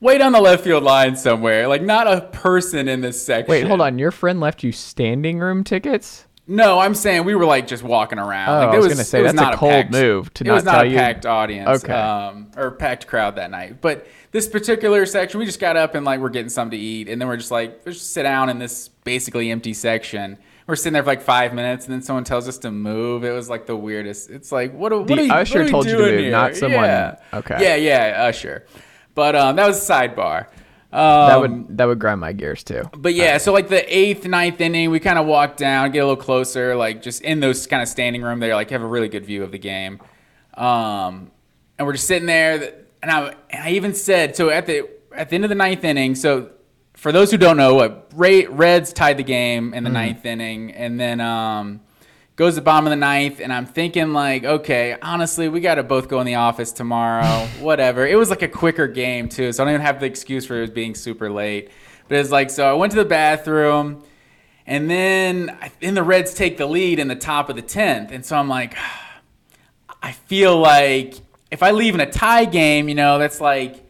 way 0.00 0.18
down 0.18 0.32
the 0.32 0.40
left 0.40 0.64
field 0.64 0.82
line 0.82 1.14
somewhere 1.14 1.68
like 1.68 1.82
not 1.82 2.08
a 2.12 2.22
person 2.32 2.88
in 2.88 3.02
this 3.02 3.24
section 3.24 3.50
Wait, 3.50 3.64
hold 3.66 3.80
on. 3.80 3.96
Your 3.98 4.10
friend 4.10 4.40
left 4.40 4.64
you 4.64 4.72
standing 4.72 5.38
room 5.38 5.62
tickets? 5.62 6.24
no, 6.50 6.78
I'm 6.78 6.94
saying 6.94 7.24
we 7.24 7.34
were 7.34 7.44
like 7.44 7.66
just 7.66 7.82
walking 7.82 8.18
around. 8.18 8.48
Oh, 8.48 8.66
like, 8.66 8.74
I 8.74 8.76
was 8.78 8.86
was 8.86 8.94
gonna 8.94 9.04
say, 9.04 9.20
it 9.20 9.22
was 9.24 9.34
that's 9.34 9.54
a 9.54 9.58
cold 9.58 9.70
packed, 9.70 9.92
move 9.92 10.32
to 10.34 10.44
it 10.46 10.50
was 10.50 10.64
not 10.64 10.72
not 10.72 10.78
tell 10.78 10.86
a 10.86 10.90
you- 10.90 10.96
packed 10.96 11.26
audience, 11.26 11.84
Okay. 11.84 11.92
um, 11.92 12.50
or 12.56 12.70
packed 12.70 13.06
crowd 13.06 13.36
that 13.36 13.50
night. 13.50 13.82
But 13.82 14.06
this 14.30 14.48
particular 14.48 15.06
section, 15.06 15.40
we 15.40 15.46
just 15.46 15.60
got 15.60 15.76
up 15.76 15.94
and 15.94 16.04
like 16.04 16.20
we're 16.20 16.28
getting 16.28 16.48
something 16.50 16.78
to 16.78 16.82
eat, 16.84 17.08
and 17.08 17.20
then 17.20 17.28
we're 17.28 17.36
just 17.36 17.50
like 17.50 17.80
let's 17.86 17.98
just 17.98 18.12
sit 18.12 18.24
down 18.24 18.48
in 18.50 18.58
this 18.58 18.88
basically 19.04 19.50
empty 19.50 19.72
section. 19.74 20.38
We're 20.66 20.76
sitting 20.76 20.92
there 20.92 21.02
for 21.02 21.08
like 21.10 21.22
five 21.22 21.54
minutes, 21.54 21.86
and 21.86 21.94
then 21.94 22.02
someone 22.02 22.24
tells 22.24 22.46
us 22.46 22.58
to 22.58 22.70
move. 22.70 23.24
It 23.24 23.30
was 23.32 23.48
like 23.48 23.64
the 23.66 23.76
weirdest. 23.76 24.28
It's 24.28 24.52
like 24.52 24.72
what? 24.74 24.92
What 24.92 25.06
The 25.06 25.14
are 25.14 25.22
you, 25.22 25.32
usher 25.32 25.62
what 25.62 25.70
told 25.70 25.86
you 25.86 25.92
to 25.92 25.98
move, 25.98 26.20
here? 26.20 26.30
not 26.30 26.54
someone- 26.56 26.84
Yeah. 26.84 27.16
okay. 27.32 27.56
Yeah, 27.58 27.76
yeah, 27.76 28.24
usher. 28.24 28.66
But 29.14 29.34
um, 29.34 29.56
that 29.56 29.66
was 29.66 29.88
a 29.88 29.92
sidebar. 29.92 30.46
Um, 30.90 31.28
That 31.28 31.40
would 31.40 31.78
that 31.78 31.84
would 31.86 31.98
grind 31.98 32.20
my 32.20 32.32
gears 32.32 32.62
too. 32.64 32.82
but 32.96 33.12
yeah, 33.14 33.36
so 33.38 33.52
like 33.52 33.68
the 33.68 33.82
eighth, 33.94 34.26
ninth 34.26 34.60
inning, 34.60 34.90
we 34.90 35.00
kind 35.00 35.18
of 35.18 35.26
walk 35.26 35.56
down, 35.56 35.90
get 35.90 36.00
a 36.00 36.06
little 36.06 36.22
closer, 36.22 36.76
like 36.76 37.02
just 37.02 37.20
in 37.22 37.40
those 37.40 37.66
kind 37.66 37.82
of 37.82 37.88
standing 37.88 38.22
room 38.22 38.38
there, 38.40 38.54
like 38.54 38.70
have 38.70 38.82
a 38.82 38.86
really 38.86 39.08
good 39.08 39.24
view 39.26 39.42
of 39.42 39.52
the 39.52 39.58
game. 39.58 40.00
Um, 40.54 41.30
and 41.78 41.86
we're 41.86 41.92
just 41.92 42.06
sitting 42.06 42.26
there, 42.26 42.72
and 43.02 43.10
I, 43.10 43.34
and 43.50 43.62
I 43.64 43.70
even 43.70 43.94
said 43.94 44.36
so 44.36 44.50
at 44.50 44.66
the 44.66 44.88
at 45.12 45.28
the 45.30 45.34
end 45.34 45.44
of 45.44 45.48
the 45.48 45.54
ninth 45.54 45.84
inning. 45.84 46.14
So 46.14 46.50
for 46.94 47.12
those 47.12 47.30
who 47.30 47.36
don't 47.36 47.56
know, 47.56 47.74
what 47.74 48.10
Ray, 48.14 48.46
Reds 48.46 48.92
tied 48.92 49.18
the 49.18 49.22
game 49.22 49.72
in 49.72 49.84
the 49.84 49.90
ninth 49.90 50.26
inning, 50.26 50.72
and 50.72 50.98
then 50.98 51.20
um, 51.20 51.80
goes 52.34 52.54
to 52.54 52.60
the 52.60 52.64
bottom 52.64 52.86
of 52.86 52.90
the 52.90 52.96
ninth, 52.96 53.40
and 53.40 53.52
I'm 53.52 53.66
thinking 53.66 54.12
like, 54.12 54.44
okay, 54.44 54.96
honestly, 55.00 55.48
we 55.48 55.60
got 55.60 55.76
to 55.76 55.84
both 55.84 56.08
go 56.08 56.20
in 56.20 56.26
the 56.26 56.34
office 56.36 56.72
tomorrow. 56.72 57.46
Whatever. 57.60 58.06
It 58.06 58.16
was 58.16 58.30
like 58.30 58.42
a 58.42 58.48
quicker 58.48 58.88
game 58.88 59.28
too, 59.28 59.52
so 59.52 59.62
I 59.62 59.66
don't 59.66 59.74
even 59.74 59.86
have 59.86 60.00
the 60.00 60.06
excuse 60.06 60.44
for 60.44 60.60
it 60.62 60.74
being 60.74 60.94
super 60.94 61.30
late. 61.30 61.70
But 62.08 62.18
it's 62.18 62.30
like, 62.30 62.50
so 62.50 62.68
I 62.68 62.72
went 62.72 62.92
to 62.92 62.98
the 62.98 63.04
bathroom, 63.04 64.02
and 64.66 64.90
then 64.90 65.56
then 65.80 65.94
the 65.94 66.02
Reds 66.02 66.34
take 66.34 66.56
the 66.56 66.66
lead 66.66 66.98
in 66.98 67.06
the 67.06 67.16
top 67.16 67.48
of 67.48 67.54
the 67.54 67.62
tenth, 67.62 68.10
and 68.10 68.26
so 68.26 68.36
I'm 68.36 68.48
like, 68.48 68.76
I 70.02 70.12
feel 70.12 70.58
like 70.58 71.14
if 71.50 71.62
I 71.62 71.70
leave 71.70 71.94
in 71.94 72.00
a 72.00 72.10
tie 72.10 72.44
game, 72.44 72.88
you 72.88 72.94
know, 72.94 73.18
that's 73.18 73.40
like 73.40 73.84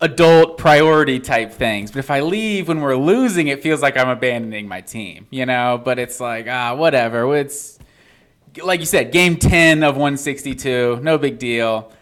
adult 0.00 0.58
priority 0.58 1.20
type 1.20 1.52
things. 1.52 1.90
But 1.90 1.98
if 1.98 2.10
I 2.10 2.20
leave 2.20 2.68
when 2.68 2.80
we're 2.80 2.96
losing, 2.96 3.48
it 3.48 3.62
feels 3.62 3.82
like 3.82 3.96
I'm 3.96 4.08
abandoning 4.08 4.68
my 4.68 4.80
team, 4.80 5.26
you 5.30 5.46
know? 5.46 5.80
But 5.82 5.98
it's 5.98 6.20
like, 6.20 6.46
ah, 6.48 6.74
whatever. 6.74 7.36
It's 7.36 7.78
like 8.62 8.80
you 8.80 8.86
said, 8.86 9.12
game 9.12 9.36
10 9.36 9.82
of 9.82 9.96
162, 9.96 11.00
no 11.02 11.18
big 11.18 11.38
deal. 11.38 11.92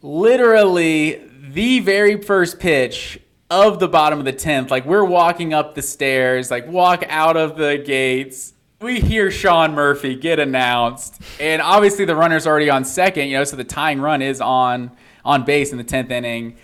Literally, 0.00 1.22
the 1.40 1.80
very 1.80 2.20
first 2.20 2.58
pitch 2.58 3.18
of 3.50 3.78
the 3.78 3.88
bottom 3.88 4.18
of 4.18 4.24
the 4.24 4.32
10th, 4.32 4.70
like 4.70 4.86
we're 4.86 5.04
walking 5.04 5.52
up 5.52 5.74
the 5.74 5.82
stairs, 5.82 6.50
like 6.50 6.66
walk 6.66 7.04
out 7.08 7.36
of 7.36 7.56
the 7.56 7.82
gates. 7.84 8.54
We 8.82 9.00
hear 9.00 9.30
Sean 9.30 9.74
Murphy 9.74 10.16
get 10.16 10.40
announced, 10.40 11.22
and 11.38 11.62
obviously 11.62 12.04
the 12.04 12.16
runner's 12.16 12.46
already 12.46 12.68
on 12.68 12.84
second, 12.84 13.28
you 13.28 13.36
know, 13.36 13.44
so 13.44 13.56
the 13.56 13.64
tying 13.64 14.00
run 14.00 14.22
is 14.22 14.40
on 14.40 14.90
on 15.24 15.44
base 15.44 15.70
in 15.70 15.78
the 15.78 15.84
10th 15.84 16.10
inning 16.10 16.56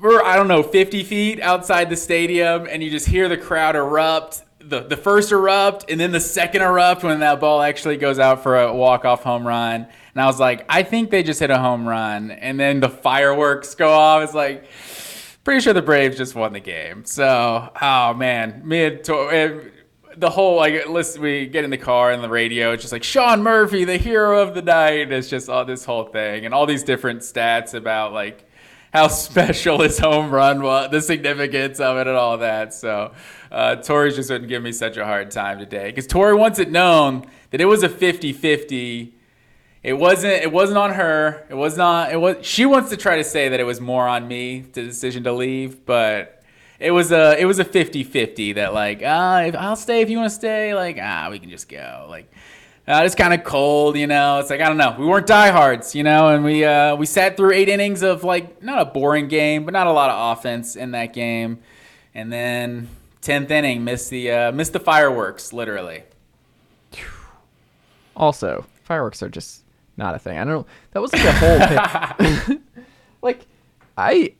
we're 0.00 0.22
I 0.22 0.36
don't 0.36 0.48
know 0.48 0.62
50 0.62 1.02
feet 1.02 1.40
outside 1.40 1.88
the 1.90 1.96
stadium, 1.96 2.66
and 2.68 2.82
you 2.82 2.90
just 2.90 3.06
hear 3.06 3.28
the 3.28 3.38
crowd 3.38 3.74
erupt. 3.74 4.42
The 4.60 4.80
the 4.80 4.96
first 4.96 5.32
erupt, 5.32 5.90
and 5.90 5.98
then 5.98 6.12
the 6.12 6.20
second 6.20 6.62
erupt 6.62 7.02
when 7.02 7.20
that 7.20 7.40
ball 7.40 7.60
actually 7.60 7.96
goes 7.96 8.18
out 8.18 8.42
for 8.42 8.60
a 8.60 8.72
walk 8.72 9.04
off 9.04 9.22
home 9.22 9.46
run. 9.46 9.86
And 10.14 10.22
I 10.22 10.26
was 10.26 10.38
like, 10.38 10.64
I 10.68 10.82
think 10.82 11.10
they 11.10 11.22
just 11.22 11.40
hit 11.40 11.50
a 11.50 11.58
home 11.58 11.88
run, 11.88 12.30
and 12.30 12.58
then 12.58 12.80
the 12.80 12.88
fireworks 12.88 13.74
go 13.74 13.90
off. 13.90 14.22
It's 14.22 14.34
like. 14.34 14.64
pretty 15.44 15.60
sure 15.60 15.74
the 15.74 15.82
Braves 15.82 16.16
just 16.16 16.34
won 16.34 16.54
the 16.54 16.60
game. 16.60 17.04
So, 17.04 17.70
oh 17.82 18.14
man, 18.14 18.62
Tor- 19.02 19.30
and 19.30 19.60
eh, 19.60 19.68
the 20.16 20.30
whole 20.30 20.56
like 20.56 20.88
listen, 20.88 21.22
we 21.22 21.46
get 21.46 21.64
in 21.64 21.70
the 21.70 21.78
car 21.78 22.12
and 22.12 22.22
the 22.22 22.28
radio. 22.28 22.72
It's 22.72 22.82
just 22.82 22.92
like 22.92 23.04
Sean 23.04 23.42
Murphy, 23.42 23.84
the 23.84 23.96
hero 23.96 24.40
of 24.40 24.54
the 24.54 24.62
night. 24.62 25.12
It's 25.12 25.28
just 25.28 25.48
all 25.48 25.64
this 25.64 25.84
whole 25.84 26.04
thing 26.04 26.44
and 26.44 26.54
all 26.54 26.66
these 26.66 26.82
different 26.82 27.20
stats 27.20 27.74
about 27.74 28.12
like 28.12 28.44
how 28.92 29.08
special 29.08 29.80
his 29.80 29.98
home 29.98 30.30
run 30.30 30.62
was, 30.62 30.90
the 30.90 31.00
significance 31.00 31.80
of 31.80 31.96
it, 31.98 32.06
and 32.06 32.16
all 32.16 32.38
that. 32.38 32.72
So, 32.72 33.12
uh, 33.50 33.76
Tori 33.76 34.12
just 34.12 34.30
wouldn't 34.30 34.48
give 34.48 34.62
me 34.62 34.72
such 34.72 34.96
a 34.96 35.04
hard 35.04 35.30
time 35.30 35.58
today 35.58 35.86
because 35.86 36.06
Tori 36.06 36.34
wants 36.34 36.58
it 36.58 36.70
known 36.70 37.26
that 37.50 37.60
it 37.60 37.66
was 37.66 37.82
a 37.82 37.88
50-50 37.88 39.12
it 39.82 39.92
wasn't 39.92 40.32
it 40.32 40.50
wasn't 40.50 40.78
on 40.78 40.92
her 40.94 41.46
it 41.50 41.54
was 41.54 41.76
not 41.76 42.10
it 42.10 42.16
was 42.16 42.36
she 42.40 42.64
wants 42.64 42.88
to 42.90 42.96
try 42.96 43.16
to 43.16 43.24
say 43.24 43.50
that 43.50 43.60
it 43.60 43.64
was 43.64 43.80
more 43.80 44.08
on 44.08 44.26
me 44.26 44.60
the 44.60 44.82
decision 44.82 45.22
to 45.24 45.32
leave 45.32 45.84
but 45.84 46.42
it 46.80 46.90
was 46.90 47.12
a 47.12 47.40
it 47.40 47.44
was 47.44 47.58
a 47.58 47.64
50-50 47.64 48.56
that 48.56 48.74
like 48.74 49.02
ah 49.04 49.40
if 49.42 49.54
i'll 49.54 49.76
stay 49.76 50.00
if 50.00 50.10
you 50.10 50.18
want 50.18 50.30
to 50.30 50.34
stay 50.34 50.74
like 50.74 50.98
ah 51.00 51.28
we 51.30 51.38
can 51.38 51.50
just 51.50 51.68
go 51.68 52.06
like 52.08 52.30
uh, 52.86 53.00
it's 53.04 53.14
kind 53.14 53.32
of 53.32 53.44
cold 53.44 53.96
you 53.96 54.06
know 54.06 54.38
it's 54.40 54.50
like 54.50 54.60
i 54.60 54.68
don't 54.68 54.76
know 54.76 54.94
we 54.98 55.06
weren't 55.06 55.26
diehards 55.26 55.94
you 55.94 56.02
know 56.02 56.28
and 56.28 56.44
we 56.44 56.64
uh 56.64 56.94
we 56.96 57.06
sat 57.06 57.36
through 57.36 57.52
eight 57.52 57.68
innings 57.68 58.02
of 58.02 58.24
like 58.24 58.62
not 58.62 58.80
a 58.80 58.84
boring 58.84 59.28
game 59.28 59.64
but 59.64 59.72
not 59.72 59.86
a 59.86 59.92
lot 59.92 60.10
of 60.10 60.38
offense 60.38 60.76
in 60.76 60.90
that 60.90 61.12
game 61.12 61.58
and 62.14 62.32
then 62.32 62.88
10th 63.22 63.50
inning 63.50 63.84
missed 63.84 64.10
the 64.10 64.30
uh 64.30 64.52
missed 64.52 64.72
the 64.72 64.80
fireworks 64.80 65.52
literally 65.52 66.02
Also, 68.16 68.64
fireworks 68.84 69.22
are 69.22 69.28
just 69.28 69.62
not 69.96 70.14
a 70.14 70.18
thing. 70.18 70.38
I 70.38 70.44
don't 70.44 70.52
know. 70.52 70.66
That 70.92 71.02
was 71.02 71.12
like 71.12 71.24
a 71.24 71.32
whole 71.32 72.46
thing. 72.46 72.62
like, 73.22 73.46
I 73.96 74.34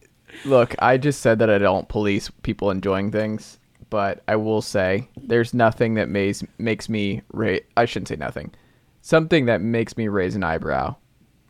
look. 0.45 0.75
I 0.79 0.97
just 0.97 1.21
said 1.21 1.39
that 1.39 1.51
I 1.51 1.59
don't 1.59 1.89
police 1.89 2.31
people 2.43 2.71
enjoying 2.71 3.11
things, 3.11 3.59
but 3.91 4.23
I 4.29 4.37
will 4.37 4.63
say 4.63 5.09
there's 5.17 5.55
nothing 5.55 5.95
that 5.95 6.09
makes 6.09 6.43
makes 6.59 6.89
me. 6.89 7.23
Ra- 7.33 7.59
I 7.77 7.85
shouldn't 7.85 8.09
say 8.09 8.17
nothing. 8.17 8.55
Something 9.03 9.47
that 9.47 9.61
makes 9.61 9.97
me 9.97 10.09
raise 10.09 10.35
an 10.35 10.45
eyebrow 10.45 10.97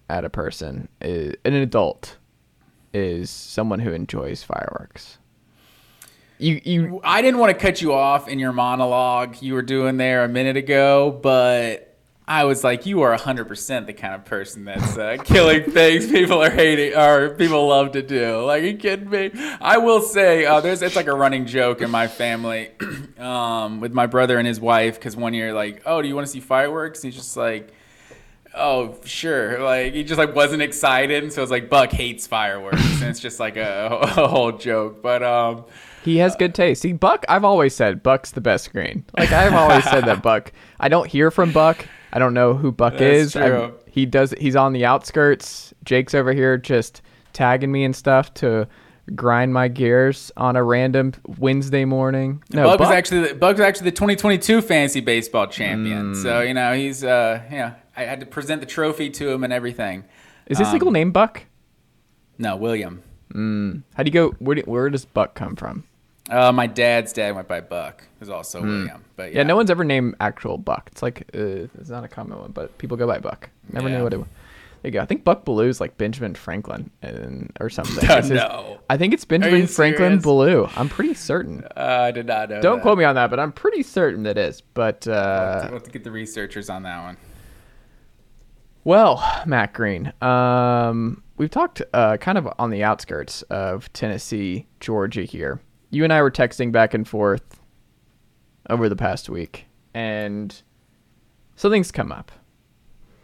at 0.09 0.25
a 0.25 0.31
person, 0.31 0.89
is, 1.01 1.35
an 1.45 1.55
adult, 1.55 2.17
is 2.93 3.31
someone 3.31 3.81
who 3.81 3.93
enjoys 3.93 4.43
fireworks. 4.43 5.19
You 6.39 6.61
you 6.65 7.01
I 7.05 7.23
didn't 7.23 7.39
want 7.39 7.57
to 7.57 7.59
cut 7.59 7.81
you 7.81 7.93
off 7.93 8.29
in 8.29 8.39
your 8.39 8.53
monologue 8.53 9.41
you 9.41 9.55
were 9.55 9.63
doing 9.63 9.97
there 9.97 10.25
a 10.25 10.29
minute 10.29 10.57
ago, 10.57 11.19
but 11.23 11.84
I 12.27 12.45
was 12.45 12.65
like, 12.65 12.87
you 12.87 13.03
are 13.03 13.15
100% 13.15 13.87
the 13.87 13.93
kind 13.93 14.15
of 14.15 14.25
person 14.25 14.65
that's 14.65 14.97
uh, 14.97 15.19
killing 15.25 15.71
things 15.71 16.11
people 16.11 16.43
are 16.43 16.51
hating 16.51 16.97
or 16.97 17.35
people 17.35 17.67
love 17.69 17.93
to 17.93 18.03
do. 18.03 18.43
Like, 18.45 18.63
you 18.63 18.79
kidding 18.79 19.11
me? 19.11 19.31
I 19.61 19.77
will 19.77 20.01
say, 20.01 20.47
uh, 20.47 20.61
there's 20.61 20.81
it's 20.81 20.97
like 20.97 21.07
a 21.07 21.15
running 21.15 21.45
joke 21.45 21.83
in 21.83 21.91
my 21.91 22.09
family 22.09 22.71
um, 23.19 23.81
with 23.81 23.93
my 23.93 24.07
brother 24.07 24.39
and 24.39 24.49
his 24.49 24.59
wife 24.59 24.95
because 24.95 25.17
one 25.17 25.35
year, 25.35 25.53
like, 25.53 25.83
oh, 25.85 26.01
do 26.01 26.09
you 26.09 26.15
want 26.15 26.27
to 26.27 26.33
see 26.33 26.41
fireworks? 26.41 27.03
he's 27.03 27.15
just 27.15 27.37
like, 27.37 27.73
oh 28.57 28.97
sure 29.05 29.61
like 29.61 29.95
he 29.95 30.05
just 30.05 30.17
like 30.17 30.33
wasn't 30.33 30.63
excited 30.63 31.33
so 31.33 31.43
it's 31.43 31.51
like 31.51 31.69
buck 31.69 31.91
hates 31.91 32.25
fireworks 32.25 33.01
and 33.01 33.11
it's 33.11 33.19
just 33.19 33.41
like 33.41 33.57
a, 33.57 33.89
a 34.17 34.29
whole 34.29 34.53
joke 34.53 35.03
but 35.03 35.25
um 35.25 35.65
He 36.05 36.19
has 36.19 36.37
good 36.37 36.55
taste. 36.55 36.83
See, 36.83 36.93
Buck, 36.93 37.25
I've 37.29 37.45
always 37.45 37.75
said 37.75 38.03
Buck's 38.03 38.31
the 38.31 38.41
best 38.41 38.73
green 38.73 39.05
Like 39.17 39.33
I've 39.33 39.55
always 39.55 39.83
said 39.85 40.05
that 40.05 40.23
Buck. 40.23 40.53
I 40.79 40.89
don't 40.89 41.09
hear 41.09 41.31
from 41.31 41.51
Buck. 41.51 41.87
I 42.15 42.21
don't 42.21 42.33
know 42.33 42.55
who 42.55 42.71
Buck 42.71 42.97
That's 42.97 43.35
is. 43.37 43.73
He 43.87 44.07
does. 44.07 44.33
He's 44.39 44.57
on 44.57 44.73
the 44.73 44.85
outskirts. 44.85 45.75
Jake's 45.85 46.15
over 46.15 46.33
here 46.33 46.57
just 46.57 47.03
tagging 47.33 47.73
me 47.73 47.85
and 47.85 47.95
stuff 47.95 48.33
to 48.35 48.69
grind 49.15 49.53
my 49.53 49.69
gears 49.69 50.31
on 50.37 50.57
a 50.57 50.63
random 50.63 51.13
Wednesday 51.39 51.85
morning. 51.85 52.43
No, 52.51 52.65
Buck 52.65 52.81
was 52.81 52.89
Buck- 52.89 52.97
actually 52.97 53.29
the, 53.29 53.35
Buck 53.35 53.57
was 53.57 53.67
actually 53.67 53.91
the 53.91 53.97
2022 53.97 54.63
fantasy 54.63 55.01
baseball 55.01 55.49
champion. 55.49 56.15
Mm. 56.15 56.23
So 56.23 56.41
you 56.41 56.55
know 56.55 56.73
he's 56.73 57.05
uh 57.05 57.43
yeah 57.51 57.75
I 57.97 58.05
had 58.05 58.21
to 58.21 58.27
present 58.27 58.61
the 58.61 58.67
trophy 58.67 59.11
to 59.11 59.31
him 59.31 59.45
and 59.45 59.53
everything. 59.53 60.05
is 60.47 60.59
his 60.59 60.69
um, 60.69 60.73
legal 60.73 60.91
name 60.91 61.13
Buck? 61.13 61.45
No, 62.39 62.57
William. 62.57 63.03
Mm. 63.35 63.83
How 63.95 64.03
do 64.03 64.09
you 64.09 64.13
go? 64.13 64.31
Where, 64.39 64.57
do, 64.57 64.63
where 64.63 64.89
does 64.91 65.05
Buck 65.05 65.35
come 65.35 65.57
from? 65.57 65.85
Uh, 66.31 66.53
my 66.53 66.67
dad's 66.67 67.13
dad 67.13 67.35
went 67.35 67.49
by 67.49 67.61
Buck. 67.61 68.05
Who's 68.19 68.31
also 68.31 68.63
William. 68.63 69.04
But 69.17 69.33
yeah. 69.33 69.39
Yeah, 69.39 69.43
no 69.45 69.57
one's 69.57 69.71
ever 69.71 69.85
named 69.85 70.15
actual 70.21 70.59
Buck. 70.59 70.89
It's 70.93 71.03
like 71.03 71.31
uh, 71.35 71.69
it's 71.79 71.91
not 71.91 72.05
a 72.05 72.09
common 72.09 72.39
one, 72.39 72.53
but 72.53 72.77
people 72.79 72.97
go 72.97 73.07
by 73.07 73.19
Buck. 73.19 73.49
Never 73.73 73.89
Yeah. 73.89 73.99
knew 73.99 74.05
what 74.05 74.13
it 74.13 74.19
was. 74.19 74.27
There 74.83 74.91
you 74.91 74.93
go. 74.93 75.01
I 75.01 75.07
think 75.07 75.25
Buck 75.25 75.47
Baloo 75.47 75.69
is 75.69 75.81
like 75.81 75.97
Benjamin 75.97 76.35
Franklin 76.35 76.91
and, 77.01 77.51
or 77.59 77.71
something. 77.71 78.07
Oh, 78.11 78.21
no. 78.29 78.79
I 78.91 78.99
think 78.99 79.15
it's 79.15 79.25
Benjamin 79.25 79.67
Franklin? 79.67 80.19
Baloo. 80.21 80.69
I'm 80.77 80.91
pretty 80.91 81.15
certain. 81.15 81.65
Uh, 81.75 81.81
I 82.09 82.11
did 82.11 82.27
not 82.27 82.51
know. 82.51 82.61
Don't 82.61 82.77
that. 82.77 82.83
quote 82.83 82.99
me 82.99 83.05
on 83.05 83.15
that, 83.15 83.31
but 83.31 83.41
I'm 83.41 83.51
pretty 83.51 83.83
certain 83.83 84.25
that 84.25 84.37
is. 84.37 84.61
But 84.61 85.05
We'll 85.07 85.15
have, 85.17 85.23
to, 85.25 85.31
uh, 85.31 85.63
we'll 85.71 85.73
have 85.79 85.83
to 85.85 85.91
get 85.91 86.05
the 86.05 86.11
researchers 86.11 86.69
on 86.69 86.83
that 86.83 87.03
one. 87.03 87.17
well, 88.85 89.25
Matt 89.47 89.73
Green, 89.73 90.13
um, 90.21 91.23
we've 91.39 91.51
talked 91.51 91.81
uh, 91.95 92.19
kind 92.19 92.37
of 92.37 92.47
on 92.59 92.69
the 92.71 92.83
outskirts 92.85 93.41
of 93.43 93.91
Tennessee, 93.95 94.67
Georgia. 94.81 95.23
Here, 95.23 95.61
you 95.91 96.05
and 96.05 96.13
I 96.13 96.21
were 96.21 96.31
texting 96.31 96.71
back 96.73 96.93
and 96.93 97.09
forth 97.09 97.59
over 98.71 98.89
the 98.89 98.97
past 98.97 99.29
week, 99.29 99.67
and 99.93 100.63
something's 101.57 101.93
come 101.93 102.13
up. 102.13 102.33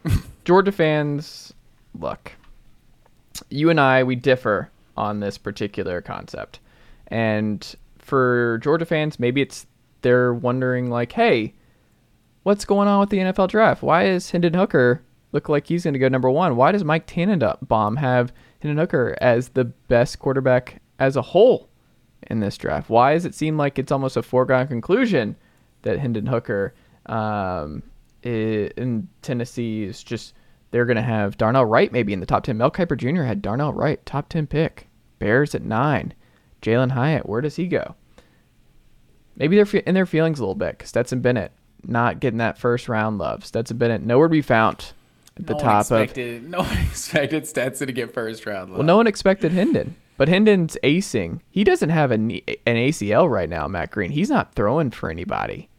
Georgia 0.44 0.72
fans, 0.72 1.52
look, 1.98 2.32
you 3.48 3.70
and 3.70 3.80
I, 3.80 4.02
we 4.02 4.16
differ 4.16 4.70
on 4.96 5.20
this 5.20 5.38
particular 5.38 6.00
concept. 6.00 6.60
And 7.08 7.74
for 7.98 8.58
Georgia 8.62 8.86
fans, 8.86 9.18
maybe 9.18 9.40
it's 9.40 9.66
they're 10.02 10.32
wondering, 10.32 10.90
like, 10.90 11.12
hey, 11.12 11.54
what's 12.42 12.64
going 12.64 12.88
on 12.88 13.00
with 13.00 13.10
the 13.10 13.18
NFL 13.18 13.48
draft? 13.48 13.82
Why 13.82 14.06
is 14.06 14.30
Hendon 14.30 14.54
Hooker 14.54 15.02
look 15.32 15.48
like 15.48 15.66
he's 15.66 15.84
going 15.84 15.94
to 15.94 16.00
go 16.00 16.08
number 16.08 16.30
one? 16.30 16.56
Why 16.56 16.72
does 16.72 16.84
Mike 16.84 17.06
Tannenbaum 17.06 17.96
have 17.96 18.32
Hendon 18.60 18.78
Hooker 18.78 19.16
as 19.20 19.50
the 19.50 19.64
best 19.64 20.18
quarterback 20.18 20.80
as 20.98 21.16
a 21.16 21.22
whole 21.22 21.69
in 22.28 22.40
this 22.40 22.56
draft? 22.56 22.90
Why 22.90 23.14
does 23.14 23.24
it 23.24 23.34
seem 23.34 23.56
like 23.56 23.78
it's 23.78 23.92
almost 23.92 24.16
a 24.16 24.22
foregone 24.22 24.68
conclusion 24.68 25.36
that 25.82 25.98
Hendon 25.98 26.26
Hooker 26.26 26.74
um, 27.06 27.82
in 28.22 29.08
Tennessee 29.22 29.84
is 29.84 30.02
just 30.02 30.34
they're 30.70 30.86
going 30.86 30.96
to 30.96 31.02
have 31.02 31.36
Darnell 31.36 31.64
Wright 31.64 31.90
maybe 31.92 32.12
in 32.12 32.20
the 32.20 32.26
top 32.26 32.44
10. 32.44 32.56
Mel 32.56 32.70
Kiper 32.70 32.96
Jr. 32.96 33.22
had 33.22 33.42
Darnell 33.42 33.72
Wright, 33.72 34.04
top 34.06 34.28
10 34.28 34.46
pick. 34.46 34.86
Bears 35.18 35.54
at 35.54 35.62
nine. 35.62 36.14
Jalin 36.62 36.92
Hyatt, 36.92 37.28
where 37.28 37.40
does 37.40 37.56
he 37.56 37.66
go? 37.66 37.94
Maybe 39.36 39.56
they're 39.56 39.80
in 39.80 39.94
their 39.94 40.06
feelings 40.06 40.38
a 40.38 40.42
little 40.42 40.54
bit. 40.54 40.82
Stetson 40.84 41.20
Bennett 41.20 41.52
not 41.86 42.20
getting 42.20 42.38
that 42.38 42.58
first 42.58 42.88
round 42.88 43.18
love. 43.18 43.44
Stetson 43.44 43.78
Bennett 43.78 44.02
nowhere 44.02 44.28
to 44.28 44.32
be 44.32 44.42
found 44.42 44.92
at 45.36 45.46
the 45.46 45.54
no 45.54 45.58
top 45.58 45.90
one 45.90 46.00
of. 46.00 46.04
expected, 46.04 46.48
No 46.50 46.58
one 46.58 46.78
expected 46.90 47.46
Stetson 47.46 47.86
to 47.86 47.92
get 47.92 48.12
first 48.12 48.44
round. 48.46 48.70
Love. 48.70 48.78
Well, 48.78 48.86
no 48.86 48.96
one 48.96 49.06
expected 49.06 49.52
Hendon, 49.52 49.96
but 50.20 50.28
Hendon's 50.28 50.76
acing. 50.84 51.40
He 51.48 51.64
doesn't 51.64 51.88
have 51.88 52.10
a 52.10 52.18
knee, 52.18 52.44
an 52.66 52.76
ACL 52.76 53.30
right 53.30 53.48
now, 53.48 53.66
Matt 53.66 53.90
Green. 53.90 54.10
He's 54.10 54.28
not 54.28 54.54
throwing 54.54 54.90
for 54.90 55.08
anybody. 55.08 55.70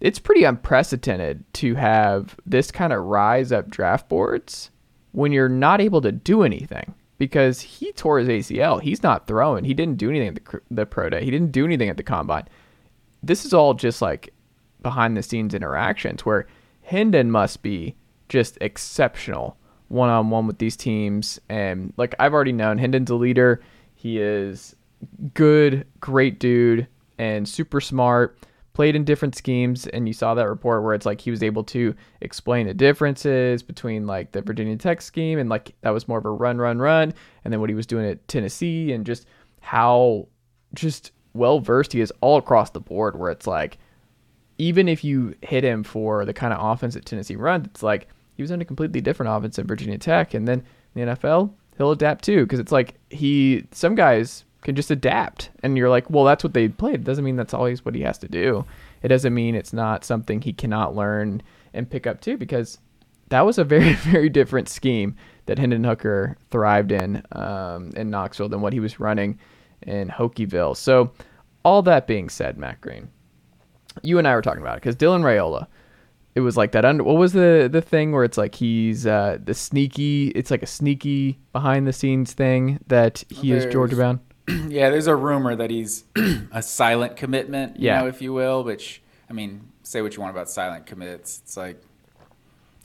It's 0.00 0.18
pretty 0.18 0.44
unprecedented 0.44 1.44
to 1.52 1.74
have 1.74 2.34
this 2.46 2.70
kind 2.70 2.94
of 2.94 3.04
rise 3.04 3.52
up 3.52 3.68
draft 3.68 4.08
boards 4.08 4.70
when 5.10 5.30
you're 5.30 5.46
not 5.46 5.82
able 5.82 6.00
to 6.00 6.10
do 6.10 6.42
anything 6.42 6.94
because 7.18 7.60
he 7.60 7.92
tore 7.92 8.18
his 8.20 8.28
ACL. 8.28 8.80
He's 8.80 9.02
not 9.02 9.26
throwing. 9.26 9.64
He 9.64 9.74
didn't 9.74 9.98
do 9.98 10.08
anything 10.08 10.28
at 10.28 10.34
the, 10.36 10.60
the 10.70 10.86
pro 10.86 11.10
day. 11.10 11.22
He 11.22 11.30
didn't 11.30 11.52
do 11.52 11.66
anything 11.66 11.90
at 11.90 11.98
the 11.98 12.02
combine. 12.02 12.48
This 13.22 13.44
is 13.44 13.52
all 13.52 13.74
just 13.74 14.00
like 14.00 14.32
behind 14.80 15.18
the 15.18 15.22
scenes 15.22 15.52
interactions 15.52 16.24
where 16.24 16.46
Hendon 16.80 17.30
must 17.30 17.62
be 17.62 17.94
just 18.30 18.56
exceptional 18.62 19.58
one 19.88 20.08
on 20.08 20.30
one 20.30 20.46
with 20.46 20.56
these 20.56 20.78
teams. 20.78 21.38
And 21.50 21.92
like 21.98 22.14
I've 22.18 22.32
already 22.32 22.52
known, 22.52 22.78
Hendon's 22.78 23.10
a 23.10 23.16
leader. 23.16 23.60
He 24.02 24.18
is 24.18 24.74
good, 25.32 25.86
great 26.00 26.40
dude, 26.40 26.88
and 27.18 27.48
super 27.48 27.80
smart. 27.80 28.36
Played 28.72 28.96
in 28.96 29.04
different 29.04 29.36
schemes, 29.36 29.86
and 29.86 30.08
you 30.08 30.12
saw 30.12 30.34
that 30.34 30.48
report 30.48 30.82
where 30.82 30.94
it's 30.94 31.06
like 31.06 31.20
he 31.20 31.30
was 31.30 31.40
able 31.40 31.62
to 31.64 31.94
explain 32.20 32.66
the 32.66 32.74
differences 32.74 33.62
between 33.62 34.08
like 34.08 34.32
the 34.32 34.42
Virginia 34.42 34.76
Tech 34.76 35.02
scheme 35.02 35.38
and 35.38 35.48
like 35.48 35.76
that 35.82 35.90
was 35.90 36.08
more 36.08 36.18
of 36.18 36.24
a 36.24 36.30
run, 36.30 36.58
run, 36.58 36.80
run, 36.80 37.14
and 37.44 37.52
then 37.52 37.60
what 37.60 37.70
he 37.70 37.76
was 37.76 37.86
doing 37.86 38.04
at 38.04 38.26
Tennessee, 38.26 38.92
and 38.92 39.06
just 39.06 39.24
how 39.60 40.26
just 40.74 41.12
well 41.32 41.60
versed 41.60 41.92
he 41.92 42.00
is 42.00 42.12
all 42.20 42.38
across 42.38 42.70
the 42.70 42.80
board. 42.80 43.16
Where 43.16 43.30
it's 43.30 43.46
like 43.46 43.78
even 44.58 44.88
if 44.88 45.04
you 45.04 45.36
hit 45.42 45.62
him 45.62 45.84
for 45.84 46.24
the 46.24 46.34
kind 46.34 46.52
of 46.52 46.58
offense 46.60 46.94
that 46.94 47.04
Tennessee 47.04 47.36
runs, 47.36 47.66
it's 47.66 47.84
like 47.84 48.08
he 48.34 48.42
was 48.42 48.50
in 48.50 48.60
a 48.60 48.64
completely 48.64 49.00
different 49.00 49.30
offense 49.30 49.60
at 49.60 49.66
Virginia 49.66 49.98
Tech, 49.98 50.34
and 50.34 50.48
then 50.48 50.64
the 50.94 51.02
NFL 51.02 51.52
he'll 51.76 51.92
adapt 51.92 52.24
too 52.24 52.44
because 52.44 52.58
it's 52.58 52.72
like 52.72 52.94
he 53.10 53.66
some 53.72 53.94
guys 53.94 54.44
can 54.62 54.76
just 54.76 54.90
adapt, 54.90 55.50
and 55.62 55.76
you're 55.76 55.90
like, 55.90 56.08
well, 56.08 56.24
that's 56.24 56.44
what 56.44 56.54
they 56.54 56.68
played. 56.68 56.94
It 56.96 57.04
doesn't 57.04 57.24
mean 57.24 57.36
that's 57.36 57.54
always 57.54 57.84
what 57.84 57.94
he 57.94 58.02
has 58.02 58.18
to 58.18 58.28
do. 58.28 58.64
It 59.02 59.08
doesn't 59.08 59.34
mean 59.34 59.54
it's 59.54 59.72
not 59.72 60.04
something 60.04 60.40
he 60.40 60.52
cannot 60.52 60.94
learn 60.94 61.42
and 61.74 61.90
pick 61.90 62.06
up 62.06 62.20
too 62.20 62.36
because 62.36 62.78
that 63.30 63.44
was 63.44 63.58
a 63.58 63.64
very 63.76 63.94
very 63.94 64.28
different 64.28 64.68
scheme 64.68 65.16
that 65.46 65.58
Hendon 65.58 65.84
Hooker 65.84 66.36
thrived 66.50 66.92
in 66.92 67.22
um, 67.32 67.90
in 67.96 68.10
Knoxville 68.10 68.48
than 68.48 68.60
what 68.60 68.72
he 68.72 68.80
was 68.80 69.00
running 69.00 69.38
in 69.82 70.08
Hokieville. 70.08 70.76
So, 70.76 71.12
all 71.64 71.82
that 71.82 72.06
being 72.06 72.28
said, 72.28 72.56
Matt 72.56 72.80
Green, 72.80 73.08
you 74.02 74.18
and 74.18 74.28
I 74.28 74.34
were 74.34 74.42
talking 74.42 74.62
about 74.62 74.76
it 74.76 74.82
because 74.82 74.96
Dylan 74.96 75.22
Raiola, 75.22 75.66
it 76.34 76.40
was 76.40 76.56
like 76.56 76.72
that. 76.72 76.84
Under 76.84 77.04
what 77.04 77.16
was 77.16 77.32
the 77.32 77.68
the 77.70 77.80
thing 77.82 78.12
where 78.12 78.24
it's 78.24 78.38
like 78.38 78.54
he's 78.54 79.06
uh, 79.06 79.38
the 79.44 79.54
sneaky? 79.54 80.28
It's 80.28 80.50
like 80.50 80.62
a 80.62 80.66
sneaky 80.66 81.38
behind 81.52 81.86
the 81.86 81.92
scenes 81.92 82.32
thing 82.32 82.80
that 82.86 83.24
he 83.28 83.52
is 83.52 83.62
There's- 83.64 83.72
Georgia 83.72 83.96
bound. 83.96 84.20
yeah, 84.68 84.90
there's 84.90 85.06
a 85.06 85.14
rumor 85.14 85.54
that 85.54 85.70
he's 85.70 86.04
a 86.52 86.62
silent 86.62 87.16
commitment, 87.16 87.76
you 87.78 87.86
Yeah. 87.86 88.00
know, 88.00 88.06
if 88.08 88.20
you 88.20 88.32
will. 88.32 88.64
Which 88.64 89.00
I 89.30 89.32
mean, 89.32 89.68
say 89.82 90.02
what 90.02 90.16
you 90.16 90.20
want 90.22 90.34
about 90.34 90.50
silent 90.50 90.86
commits. 90.86 91.40
It's 91.44 91.56
like 91.56 91.80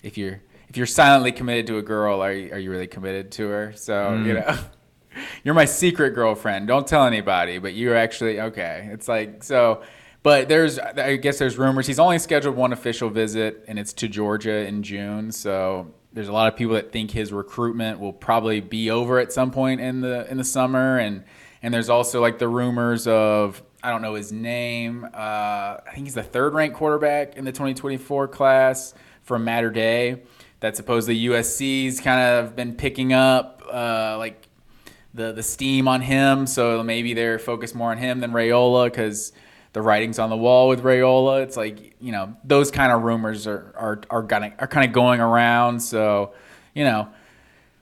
if 0.04 0.18
you're 0.18 0.42
if 0.70 0.78
you're 0.78 0.86
silently 0.86 1.32
committed 1.32 1.66
to 1.68 1.78
a 1.78 1.82
girl, 1.82 2.22
are 2.22 2.32
you, 2.34 2.52
are 2.54 2.60
you 2.60 2.70
really 2.70 2.88
committed 2.88 3.32
to 3.34 3.48
her? 3.48 3.74
So 3.76 4.14
you 4.16 4.34
know, 4.34 4.58
you're 5.44 5.56
my 5.56 5.66
secret 5.66 6.12
girlfriend. 6.12 6.68
Don't 6.68 6.86
tell 6.86 7.06
anybody, 7.06 7.58
but 7.58 7.74
you're 7.74 7.96
actually 7.96 8.40
okay. 8.42 8.90
It's 8.92 9.08
like 9.08 9.44
so. 9.44 9.82
But 10.28 10.50
there's, 10.50 10.78
I 10.78 11.16
guess 11.16 11.40
there's 11.40 11.58
rumors. 11.58 11.88
He's 11.88 12.00
only 12.00 12.20
scheduled 12.20 12.58
one 12.58 12.74
official 12.74 13.10
visit, 13.10 13.64
and 13.66 13.80
it's 13.80 13.94
to 13.94 14.10
Georgia 14.10 14.68
in 14.68 14.84
June. 14.84 15.32
So 15.32 15.94
there's 16.12 16.28
a 16.28 16.34
lot 16.34 16.52
of 16.52 16.58
people 16.58 16.74
that 16.74 16.92
think 16.92 17.12
his 17.12 17.32
recruitment 17.32 18.02
will 18.02 18.12
probably 18.12 18.60
be 18.60 18.92
over 18.92 19.20
at 19.20 19.32
some 19.32 19.52
point 19.52 19.80
in 19.80 20.02
the 20.02 20.30
in 20.30 20.38
the 20.38 20.44
summer, 20.44 20.98
and 20.98 21.24
and 21.64 21.74
there's 21.74 21.88
also 21.88 22.20
like 22.20 22.40
the 22.40 22.48
rumors 22.50 23.08
of 23.08 23.64
I 23.82 23.90
don't 23.90 24.02
know 24.02 24.16
his 24.16 24.34
name. 24.34 25.06
Uh, 25.06 25.08
I 25.16 25.92
think 25.94 26.08
he's 26.08 26.16
the 26.16 26.24
third 26.24 26.54
ranked 26.54 26.76
quarterback 26.76 27.38
in 27.38 27.46
the 27.46 27.54
2024 27.54 28.28
class 28.28 28.94
from 29.24 29.46
Mater 29.46 29.70
Dei. 29.70 30.24
That 30.60 30.76
supposedly 30.76 31.18
USC's 31.22 32.02
kind 32.02 32.20
of 32.20 32.54
been 32.54 32.76
picking 32.76 33.14
up, 33.14 33.64
uh, 33.72 34.18
like 34.18 34.46
the 35.14 35.32
the 35.32 35.44
steam 35.44 35.88
on 35.88 36.02
him. 36.02 36.48
So 36.48 36.84
maybe 36.84 37.14
they're 37.14 37.40
focused 37.40 37.76
more 37.76 37.92
on 37.92 37.98
him 37.98 38.20
than 38.20 38.32
Raiola 38.32 38.88
because 38.88 39.32
the 39.74 39.82
writing's 39.82 40.20
on 40.20 40.30
the 40.30 40.38
wall 40.38 40.68
with 40.70 40.84
Raiola. 40.84 41.44
It's 41.44 41.58
like 41.58 41.96
you 42.00 42.12
know 42.12 42.36
those 42.44 42.72
kind 42.72 42.92
of 42.92 43.04
rumors 43.04 43.48
are 43.48 43.74
are 43.76 44.02
are 44.10 44.24
kind 44.24 44.46
of 44.46 44.54
are 44.60 44.68
kind 44.68 44.88
of 44.88 44.94
going 44.94 45.20
around. 45.20 45.80
So 45.80 46.34
you 46.74 46.84
know, 46.84 47.10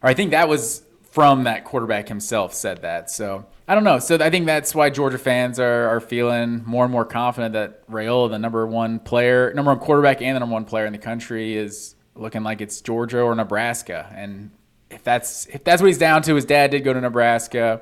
I 0.01 0.13
think 0.13 0.31
that 0.31 0.47
was 0.47 0.83
from 1.11 1.43
that 1.45 1.63
quarterback 1.63 2.07
himself 2.09 2.53
said 2.53 2.81
that. 2.81 3.09
So 3.09 3.45
I 3.67 3.73
don't 3.73 3.83
know. 3.83 3.99
So 3.99 4.15
I 4.19 4.29
think 4.29 4.45
that's 4.45 4.75
why 4.75 4.89
Georgia 4.89 5.17
fans 5.17 5.59
are, 5.59 5.87
are 5.87 5.99
feeling 5.99 6.63
more 6.65 6.83
and 6.83 6.91
more 6.91 7.05
confident 7.05 7.53
that 7.53 7.87
Raiola, 7.89 8.29
the 8.29 8.37
number 8.37 8.67
one 8.67 8.99
player, 8.99 9.53
number 9.53 9.71
one 9.71 9.79
quarterback, 9.79 10.21
and 10.21 10.35
the 10.35 10.39
number 10.39 10.53
one 10.53 10.65
player 10.65 10.85
in 10.85 10.93
the 10.93 10.99
country, 10.99 11.55
is 11.55 11.95
looking 12.15 12.43
like 12.43 12.61
it's 12.61 12.79
Georgia 12.81 13.21
or 13.21 13.33
Nebraska. 13.33 14.11
And 14.15 14.51
if 14.91 15.03
that's 15.03 15.47
if 15.47 15.63
that's 15.63 15.81
what 15.81 15.87
he's 15.87 15.97
down 15.97 16.21
to, 16.23 16.35
his 16.35 16.45
dad 16.45 16.71
did 16.71 16.83
go 16.83 16.93
to 16.93 17.01
Nebraska, 17.01 17.81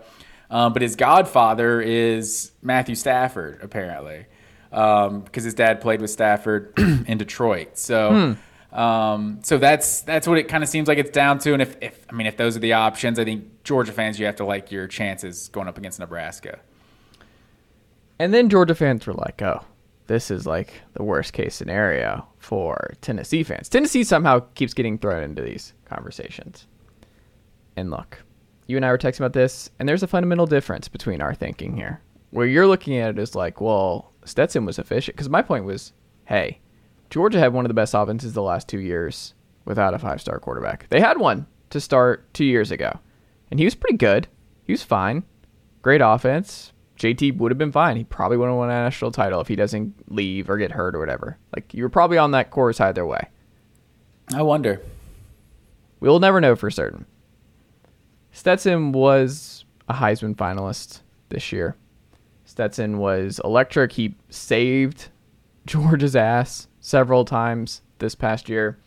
um, 0.53 0.71
but 0.73 0.81
his 0.81 0.95
godfather 0.95 1.81
is 1.81 2.51
Matthew 2.61 2.95
Stafford 2.95 3.59
apparently, 3.61 4.25
because 4.69 5.43
his 5.43 5.53
dad 5.53 5.81
played 5.81 6.01
with 6.01 6.11
Stafford 6.11 6.73
in 6.77 7.17
Detroit. 7.17 7.77
So. 7.77 8.35
Um, 8.73 9.39
so 9.43 9.59
that's 9.59 10.01
that's 10.01 10.27
what 10.27 10.39
it 10.39 10.47
kind 10.47 10.63
of 10.63 10.69
seems 10.69 10.87
like 10.87 10.97
it's 10.97 11.11
down 11.11 11.37
to. 11.39 11.53
And 11.53 11.61
if, 11.61 11.77
if 11.79 12.05
I 12.09 12.13
mean 12.13 12.25
if 12.25 12.37
those 12.37 12.57
are 12.57 12.59
the 12.59 12.73
options, 12.73 13.19
I 13.19 13.23
think 13.23 13.63
Georgia 13.63 13.91
fans 13.91 14.19
you 14.19 14.25
have 14.25 14.37
to 14.37 14.45
like 14.45 14.71
your 14.71 14.87
chances 14.87 15.47
going 15.49 15.67
up 15.67 15.77
against 15.77 15.99
Nebraska. 15.99 16.59
And 18.17 18.33
then 18.33 18.49
Georgia 18.49 18.73
fans 18.73 19.05
were 19.05 19.13
like, 19.13 19.43
"Oh, 19.43 19.63
this 20.07 20.31
is 20.31 20.47
like 20.47 20.73
the 20.93 21.03
worst 21.03 21.33
case 21.33 21.53
scenario 21.53 22.27
for 22.39 22.93
Tennessee 23.01 23.43
fans." 23.43 23.69
Tennessee 23.69 24.03
somehow 24.03 24.39
keeps 24.55 24.73
getting 24.73 24.97
thrown 24.97 25.23
into 25.23 25.43
these 25.43 25.73
conversations. 25.85 26.65
And 27.75 27.91
look, 27.91 28.23
you 28.67 28.78
and 28.78 28.86
I 28.86 28.91
were 28.91 28.97
texting 28.97 29.19
about 29.19 29.34
this, 29.34 29.69
and 29.80 29.88
there's 29.88 30.04
a 30.04 30.08
fundamental 30.08 30.45
difference 30.45 30.88
between 30.88 31.21
our 31.21 31.34
thinking 31.34 31.76
here. 31.76 32.02
Where 32.32 32.47
you're 32.47 32.67
looking 32.67 32.97
at 32.97 33.12
it 33.12 33.19
as 33.19 33.36
like, 33.36 33.62
well, 33.62 34.12
Stetson 34.26 34.65
was 34.65 34.80
efficient. 34.80 35.15
Because 35.15 35.30
my 35.30 35.41
point 35.41 35.65
was, 35.65 35.93
hey, 36.26 36.60
Georgia 37.10 37.39
had 37.39 37.54
one 37.54 37.65
of 37.65 37.69
the 37.69 37.76
best 37.76 37.93
offenses 37.93 38.34
the 38.34 38.41
last 38.41 38.67
two 38.67 38.80
years 38.80 39.34
without 39.65 39.93
a 39.93 39.99
five 39.99 40.21
star 40.21 40.39
quarterback. 40.39 40.88
They 40.89 40.99
had 40.99 41.19
one 41.19 41.45
to 41.69 41.80
start 41.80 42.34
two 42.34 42.45
years 42.45 42.71
ago, 42.71 42.99
and 43.52 43.60
he 43.60 43.65
was 43.65 43.76
pretty 43.76 43.97
good. 43.97 44.28
He 44.63 44.73
was 44.73 44.84
fine. 44.84 45.23
Great 45.82 46.02
offense. 46.02 46.71
JT 46.97 47.38
would 47.38 47.52
have 47.52 47.58
been 47.58 47.71
fine. 47.71 47.97
He 47.97 48.04
probably 48.04 48.38
would 48.38 48.47
have 48.47 48.56
won 48.56 48.69
a 48.69 48.73
national 48.73 49.12
title 49.12 49.41
if 49.41 49.47
he 49.47 49.56
doesn't 49.56 49.93
leave 50.12 50.49
or 50.49 50.58
get 50.58 50.71
hurt 50.71 50.95
or 50.95 50.99
whatever. 50.99 51.38
Like, 51.54 51.73
you 51.73 51.84
were 51.84 51.89
probably 51.89 52.17
on 52.17 52.32
that 52.32 52.52
course 52.52 52.80
either 52.80 53.06
way. 53.06 53.28
I 54.34 54.41
wonder. 54.43 54.82
We'll 55.99 56.19
never 56.19 56.39
know 56.39 56.56
for 56.56 56.69
certain. 56.69 57.06
Stetson 58.34 58.91
was 58.91 59.63
a 59.88 59.93
Heisman 59.93 60.36
finalist 60.36 61.02
this 61.30 61.52
year. 61.52 61.76
Stetson 62.46 62.98
was 62.98 63.39
electric. 63.43 63.93
He 63.93 64.15
saved 64.30 65.10
Georgia's 65.65 66.15
ass 66.15 66.67
several 66.82 67.26
times 67.26 67.82
this 68.00 68.15
past 68.15 68.50
year. 68.50 68.78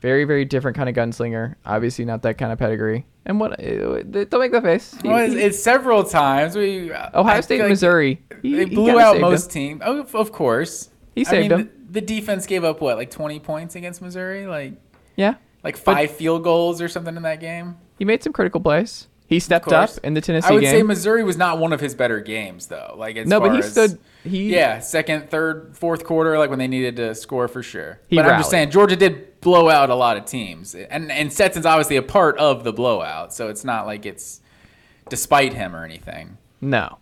Very, 0.00 0.24
very 0.24 0.44
different 0.44 0.76
kind 0.76 0.88
of 0.88 0.94
gunslinger. 0.94 1.54
Obviously, 1.64 2.04
not 2.04 2.22
that 2.22 2.36
kind 2.36 2.52
of 2.52 2.58
pedigree. 2.58 3.06
And 3.24 3.40
what? 3.40 3.52
uh, 3.58 4.02
Don't 4.02 4.38
make 4.38 4.52
the 4.52 4.60
face. 4.60 4.94
He- 5.02 5.08
Well, 5.08 5.24
it's, 5.24 5.34
it's 5.34 5.62
several 5.62 6.04
times. 6.04 6.54
We 6.54 6.92
Ohio 6.92 7.24
I 7.38 7.40
State, 7.40 7.60
like 7.60 7.70
Missouri. 7.70 8.22
he- 8.42 8.54
They 8.54 8.66
he 8.66 8.74
blew 8.74 9.00
out 9.00 9.18
most 9.18 9.50
teams. 9.50 9.80
Oh, 9.84 10.02
of- 10.14 10.30
course. 10.30 10.90
He 11.14 11.22
I 11.22 11.30
saved 11.30 11.50
mean, 11.50 11.58
them. 11.58 11.70
The, 11.88 12.00
the 12.00 12.06
defense 12.06 12.46
gave 12.46 12.64
up 12.64 12.80
what, 12.82 12.96
like 12.96 13.10
twenty 13.10 13.38
points 13.40 13.76
against 13.76 14.02
Missouri, 14.02 14.46
like 14.48 14.74
Yeah, 15.16 15.36
like 15.62 15.76
five 15.76 16.10
field 16.10 16.42
goals 16.42 16.82
or 16.82 16.88
something 16.88 17.16
in 17.16 17.22
that 17.22 17.38
game. 17.40 17.76
He 17.98 18.04
made 18.04 18.22
some 18.22 18.32
critical 18.32 18.60
plays. 18.60 19.08
He 19.26 19.40
stepped 19.40 19.72
up 19.72 19.90
in 20.04 20.12
the 20.14 20.20
Tennessee 20.20 20.46
game. 20.48 20.50
I 20.50 20.54
would 20.54 20.60
game. 20.60 20.70
say 20.70 20.82
Missouri 20.82 21.24
was 21.24 21.36
not 21.38 21.58
one 21.58 21.72
of 21.72 21.80
his 21.80 21.94
better 21.94 22.20
games, 22.20 22.66
though. 22.66 22.94
Like 22.96 23.16
No, 23.26 23.40
but 23.40 23.52
he 23.52 23.58
as- 23.60 23.72
stood- 23.72 23.98
he- 24.22 24.52
yeah, 24.54 24.80
second, 24.80 25.30
third, 25.30 25.76
fourth 25.76 26.04
quarter, 26.04 26.38
like 26.38 26.50
when 26.50 26.58
they 26.58 26.68
needed 26.68 26.96
to 26.96 27.14
score 27.14 27.48
for 27.48 27.62
sure. 27.62 28.00
He 28.08 28.16
but 28.16 28.26
I'm 28.26 28.38
just 28.38 28.50
saying, 28.50 28.70
Georgia 28.70 28.96
did 28.96 29.40
blow 29.40 29.70
out 29.70 29.88
a 29.90 29.94
lot 29.94 30.16
of 30.18 30.26
teams, 30.26 30.74
and 30.74 31.10
and 31.10 31.32
Stetson's 31.32 31.64
obviously 31.66 31.96
a 31.96 32.02
part 32.02 32.36
of 32.38 32.64
the 32.64 32.72
blowout, 32.72 33.32
so 33.34 33.48
it's 33.48 33.64
not 33.64 33.86
like 33.86 34.04
it's 34.04 34.40
despite 35.08 35.54
him 35.54 35.74
or 35.74 35.84
anything. 35.84 36.36
No. 36.60 36.98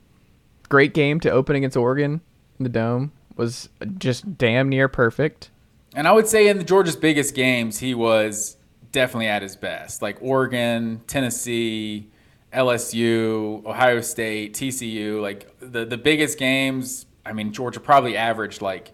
Great 0.69 0.95
game 0.95 1.19
to 1.21 1.31
open 1.31 1.55
against 1.57 1.77
Oregon 1.77 2.21
in 2.59 2.63
the 2.65 2.69
dome 2.71 3.13
was 3.37 3.69
just 3.99 4.39
damn 4.39 4.69
near 4.69 4.89
perfect. 4.89 5.51
And 5.95 6.09
I 6.09 6.13
would 6.13 6.27
say 6.29 6.49
in 6.49 6.59
the 6.59 6.65
Georgia's 6.65 6.97
biggest 6.97 7.35
games, 7.35 7.79
he 7.81 7.95
was 7.95 8.57
definitely 8.93 9.27
at 9.27 9.43
his 9.43 9.57
best. 9.57 10.03
Like 10.03 10.19
Oregon, 10.21 11.01
Tennessee, 11.07 12.11
LSU, 12.53 13.65
Ohio 13.65 14.01
State, 14.03 14.55
TCU, 14.55 15.21
like 15.21 15.49
the, 15.59 15.85
the 15.85 15.97
biggest 15.99 16.39
games, 16.39 17.07
I 17.25 17.33
mean, 17.33 17.53
Georgia 17.53 17.81
probably 17.81 18.17
averaged 18.17 18.61
like 18.61 18.93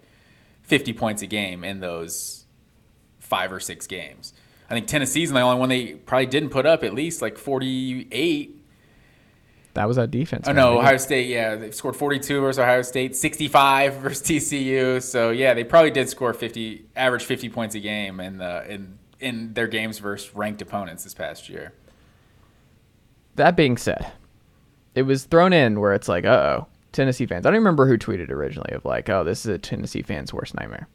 50 0.63 0.93
points 0.93 1.21
a 1.21 1.27
game 1.27 1.63
in 1.63 1.79
those 1.79 2.45
five 3.19 3.51
or 3.51 3.59
six 3.59 3.85
games. 3.85 4.33
I 4.69 4.75
think 4.75 4.87
Tennessee's 4.87 5.31
the 5.31 5.39
only 5.39 5.59
one 5.59 5.69
they 5.69 5.93
probably 5.95 6.27
didn't 6.27 6.49
put 6.49 6.65
up 6.65 6.83
at 6.83 6.93
least 6.93 7.21
like 7.21 7.37
48 7.37 8.55
That 9.73 9.87
was 9.87 9.97
that 9.97 10.11
defense. 10.11 10.47
Oh 10.47 10.53
man. 10.53 10.63
no, 10.63 10.79
Ohio 10.79 10.97
State. 10.97 11.27
Yeah, 11.27 11.55
they 11.55 11.71
scored 11.71 11.95
42 11.95 12.39
versus 12.39 12.59
Ohio 12.59 12.83
State, 12.83 13.15
65 13.15 13.95
versus 13.95 14.21
TCU. 14.21 15.01
So 15.01 15.31
yeah, 15.31 15.55
they 15.55 15.63
probably 15.63 15.91
did 15.91 16.07
score 16.07 16.33
50, 16.33 16.85
average 16.95 17.23
50 17.23 17.49
points 17.49 17.73
a 17.73 17.79
game 17.79 18.19
in 18.19 18.37
the 18.37 18.71
in 18.71 18.98
in 19.19 19.53
their 19.53 19.67
games 19.67 19.99
versus 19.99 20.33
ranked 20.35 20.61
opponents 20.61 21.03
this 21.03 21.13
past 21.13 21.49
year. 21.49 21.73
That 23.35 23.55
being 23.55 23.77
said, 23.77 24.11
it 24.95 25.03
was 25.03 25.25
thrown 25.25 25.53
in 25.53 25.79
where 25.79 25.93
it's 25.93 26.07
like, 26.07 26.25
uh 26.25 26.29
oh, 26.29 26.67
Tennessee 26.91 27.25
fans. 27.25 27.45
I 27.45 27.49
don't 27.51 27.59
remember 27.59 27.87
who 27.87 27.97
tweeted 27.97 28.29
originally 28.29 28.73
of 28.73 28.85
like, 28.85 29.09
oh, 29.09 29.23
this 29.23 29.45
is 29.45 29.53
a 29.53 29.57
Tennessee 29.57 30.01
fan's 30.01 30.33
worst 30.33 30.55
nightmare. 30.55 30.87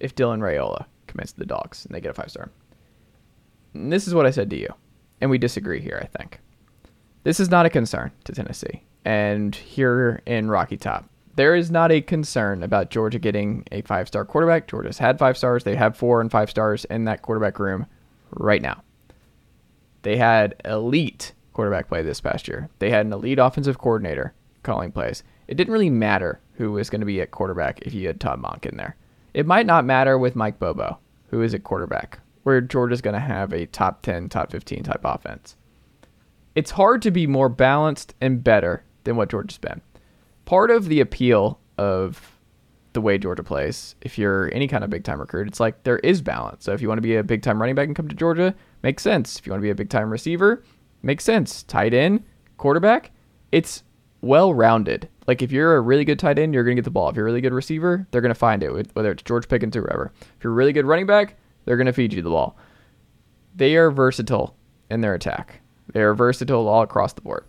If 0.00 0.14
Dylan 0.14 0.40
Raiola 0.40 0.86
commits 1.06 1.32
to 1.32 1.38
the 1.38 1.46
Dawgs 1.46 1.84
and 1.84 1.94
they 1.94 2.00
get 2.00 2.10
a 2.10 2.14
five 2.14 2.30
star. 2.30 2.50
This 3.74 4.06
is 4.06 4.14
what 4.14 4.26
I 4.26 4.30
said 4.30 4.50
to 4.50 4.56
you, 4.56 4.68
and 5.20 5.30
we 5.30 5.38
disagree 5.38 5.80
here. 5.80 6.00
I 6.02 6.06
think 6.18 6.40
this 7.24 7.40
is 7.40 7.50
not 7.50 7.66
a 7.66 7.70
concern 7.70 8.12
to 8.24 8.32
Tennessee, 8.32 8.82
and 9.04 9.54
here 9.54 10.22
in 10.26 10.48
Rocky 10.48 10.76
Top, 10.76 11.08
there 11.38 11.54
is 11.54 11.70
not 11.70 11.92
a 11.92 12.00
concern 12.00 12.64
about 12.64 12.90
Georgia 12.90 13.20
getting 13.20 13.62
a 13.70 13.80
five 13.82 14.08
star 14.08 14.24
quarterback. 14.24 14.66
Georgia's 14.66 14.98
had 14.98 15.20
five 15.20 15.38
stars. 15.38 15.62
They 15.62 15.76
have 15.76 15.96
four 15.96 16.20
and 16.20 16.32
five 16.32 16.50
stars 16.50 16.84
in 16.86 17.04
that 17.04 17.22
quarterback 17.22 17.60
room 17.60 17.86
right 18.30 18.60
now. 18.60 18.82
They 20.02 20.16
had 20.16 20.60
elite 20.64 21.34
quarterback 21.52 21.86
play 21.86 22.02
this 22.02 22.20
past 22.20 22.48
year. 22.48 22.68
They 22.80 22.90
had 22.90 23.06
an 23.06 23.12
elite 23.12 23.38
offensive 23.38 23.78
coordinator 23.78 24.34
calling 24.64 24.90
plays. 24.90 25.22
It 25.46 25.54
didn't 25.54 25.72
really 25.72 25.90
matter 25.90 26.40
who 26.54 26.72
was 26.72 26.90
going 26.90 27.02
to 27.02 27.06
be 27.06 27.20
at 27.20 27.30
quarterback 27.30 27.82
if 27.82 27.94
you 27.94 28.08
had 28.08 28.18
Todd 28.18 28.42
Monken 28.42 28.76
there. 28.76 28.96
It 29.32 29.46
might 29.46 29.66
not 29.66 29.84
matter 29.84 30.18
with 30.18 30.34
Mike 30.34 30.58
Bobo, 30.58 30.98
who 31.28 31.40
is 31.40 31.54
at 31.54 31.62
quarterback, 31.62 32.18
where 32.42 32.60
Georgia's 32.60 33.00
going 33.00 33.14
to 33.14 33.20
have 33.20 33.52
a 33.52 33.66
top 33.66 34.02
10, 34.02 34.28
top 34.28 34.50
15 34.50 34.82
type 34.82 35.02
offense. 35.04 35.54
It's 36.56 36.72
hard 36.72 37.00
to 37.02 37.12
be 37.12 37.28
more 37.28 37.48
balanced 37.48 38.16
and 38.20 38.42
better 38.42 38.82
than 39.04 39.14
what 39.14 39.30
Georgia's 39.30 39.58
been. 39.58 39.82
Part 40.48 40.70
of 40.70 40.88
the 40.88 41.00
appeal 41.00 41.60
of 41.76 42.38
the 42.94 43.02
way 43.02 43.18
Georgia 43.18 43.42
plays, 43.42 43.94
if 44.00 44.16
you're 44.16 44.50
any 44.54 44.66
kind 44.66 44.82
of 44.82 44.88
big 44.88 45.04
time 45.04 45.20
recruit, 45.20 45.46
it's 45.46 45.60
like 45.60 45.82
there 45.82 45.98
is 45.98 46.22
balance. 46.22 46.64
So 46.64 46.72
if 46.72 46.80
you 46.80 46.88
want 46.88 46.96
to 46.96 47.02
be 47.02 47.16
a 47.16 47.22
big 47.22 47.42
time 47.42 47.60
running 47.60 47.74
back 47.74 47.86
and 47.86 47.94
come 47.94 48.08
to 48.08 48.14
Georgia, 48.14 48.54
makes 48.82 49.02
sense. 49.02 49.38
If 49.38 49.46
you 49.46 49.52
want 49.52 49.60
to 49.60 49.66
be 49.66 49.68
a 49.68 49.74
big 49.74 49.90
time 49.90 50.08
receiver, 50.08 50.64
makes 51.02 51.22
sense. 51.22 51.64
Tight 51.64 51.92
end, 51.92 52.24
quarterback, 52.56 53.10
it's 53.52 53.82
well 54.22 54.54
rounded. 54.54 55.10
Like 55.26 55.42
if 55.42 55.52
you're 55.52 55.76
a 55.76 55.82
really 55.82 56.06
good 56.06 56.18
tight 56.18 56.38
end, 56.38 56.54
you're 56.54 56.64
to 56.76 56.80
get 56.80 56.86
the 56.86 56.90
ball. 56.90 57.10
If 57.10 57.16
you're 57.16 57.26
a 57.26 57.30
really 57.30 57.42
good 57.42 57.52
receiver, 57.52 58.08
they're 58.10 58.22
to 58.32 58.34
find 58.34 58.62
it, 58.62 58.88
whether 58.94 59.12
it's 59.12 59.22
George 59.24 59.48
Pickens 59.48 59.76
or 59.76 59.82
whoever. 59.82 60.12
If 60.18 60.44
you're 60.44 60.54
a 60.54 60.56
really 60.56 60.72
good 60.72 60.86
running 60.86 61.04
back, 61.04 61.36
they're 61.66 61.76
to 61.84 61.92
feed 61.92 62.14
you 62.14 62.22
the 62.22 62.30
ball. 62.30 62.56
They 63.54 63.76
are 63.76 63.90
versatile 63.90 64.56
in 64.88 65.02
their 65.02 65.12
attack. 65.12 65.60
They 65.92 66.00
are 66.00 66.14
versatile 66.14 66.68
all 66.68 66.80
across 66.80 67.12
the 67.12 67.20
board. 67.20 67.44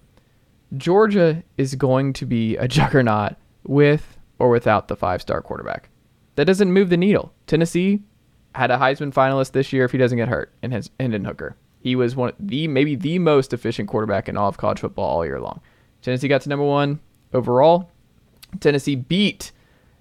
Georgia 0.77 1.43
is 1.57 1.75
going 1.75 2.13
to 2.13 2.25
be 2.25 2.55
a 2.57 2.67
juggernaut 2.77 3.35
with 3.63 4.17
or 4.37 4.49
without 4.49 4.87
the 4.87 4.95
five 4.95 5.21
star 5.21 5.41
quarterback. 5.41 5.89
That 6.35 6.45
doesn't 6.45 6.71
move 6.71 6.89
the 6.89 6.97
needle. 6.97 7.33
Tennessee 7.47 8.01
had 8.55 8.71
a 8.71 8.77
Heisman 8.77 9.13
finalist 9.13 9.51
this 9.51 9.73
year 9.73 9.85
if 9.85 9.91
he 9.91 9.97
doesn't 9.97 10.17
get 10.17 10.27
hurt 10.27 10.53
in 10.61 10.71
his 10.71 10.89
Hendon 10.99 11.25
Hooker. 11.25 11.55
He 11.81 11.95
was 11.95 12.15
one 12.15 12.29
of 12.29 12.35
the 12.39 12.67
maybe 12.67 12.95
the 12.95 13.19
most 13.19 13.53
efficient 13.53 13.89
quarterback 13.89 14.27
in 14.27 14.37
all 14.37 14.49
of 14.49 14.57
college 14.57 14.79
football 14.79 15.05
all 15.05 15.25
year 15.25 15.39
long. 15.39 15.61
Tennessee 16.01 16.27
got 16.27 16.41
to 16.41 16.49
number 16.49 16.65
one 16.65 16.99
overall. 17.33 17.91
Tennessee 18.59 18.95
beat 18.95 19.51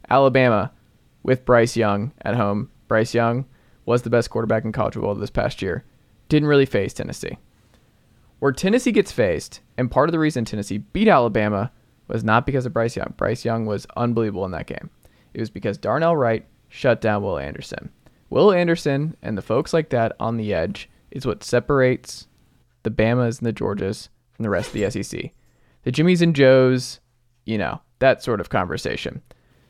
Alabama 0.08 0.72
with 1.22 1.44
Bryce 1.44 1.76
Young 1.76 2.12
at 2.22 2.36
home. 2.36 2.70
Bryce 2.88 3.14
Young 3.14 3.44
was 3.84 4.02
the 4.02 4.10
best 4.10 4.30
quarterback 4.30 4.64
in 4.64 4.72
college 4.72 4.94
football 4.94 5.14
this 5.14 5.30
past 5.30 5.60
year. 5.62 5.84
Didn't 6.28 6.48
really 6.48 6.66
face 6.66 6.92
Tennessee. 6.92 7.38
Where 8.38 8.52
Tennessee 8.52 8.92
gets 8.92 9.10
faced, 9.10 9.60
and 9.76 9.90
part 9.90 10.08
of 10.08 10.12
the 10.12 10.18
reason 10.18 10.44
Tennessee 10.44 10.78
beat 10.78 11.08
Alabama 11.08 11.72
was 12.06 12.22
not 12.22 12.46
because 12.46 12.66
of 12.66 12.72
Bryce 12.72 12.96
Young. 12.96 13.14
Bryce 13.16 13.44
Young 13.44 13.66
was 13.66 13.86
unbelievable 13.96 14.44
in 14.44 14.52
that 14.52 14.66
game. 14.66 14.90
It 15.34 15.40
was 15.40 15.50
because 15.50 15.76
Darnell 15.76 16.16
Wright 16.16 16.46
shut 16.68 17.00
down 17.00 17.22
Will 17.22 17.38
Anderson. 17.38 17.90
Will 18.30 18.52
Anderson 18.52 19.16
and 19.22 19.36
the 19.36 19.42
folks 19.42 19.72
like 19.72 19.90
that 19.90 20.12
on 20.20 20.36
the 20.36 20.54
edge 20.54 20.88
is 21.10 21.26
what 21.26 21.42
separates 21.42 22.26
the 22.82 22.90
Bamas 22.90 23.38
and 23.38 23.46
the 23.46 23.52
Georgias 23.52 24.08
from 24.32 24.42
the 24.42 24.50
rest 24.50 24.68
of 24.68 24.74
the 24.74 24.90
SEC. 25.02 25.32
The 25.82 25.92
Jimmies 25.92 26.22
and 26.22 26.34
Joes, 26.34 27.00
you 27.44 27.58
know, 27.58 27.80
that 27.98 28.22
sort 28.22 28.40
of 28.40 28.50
conversation. 28.50 29.22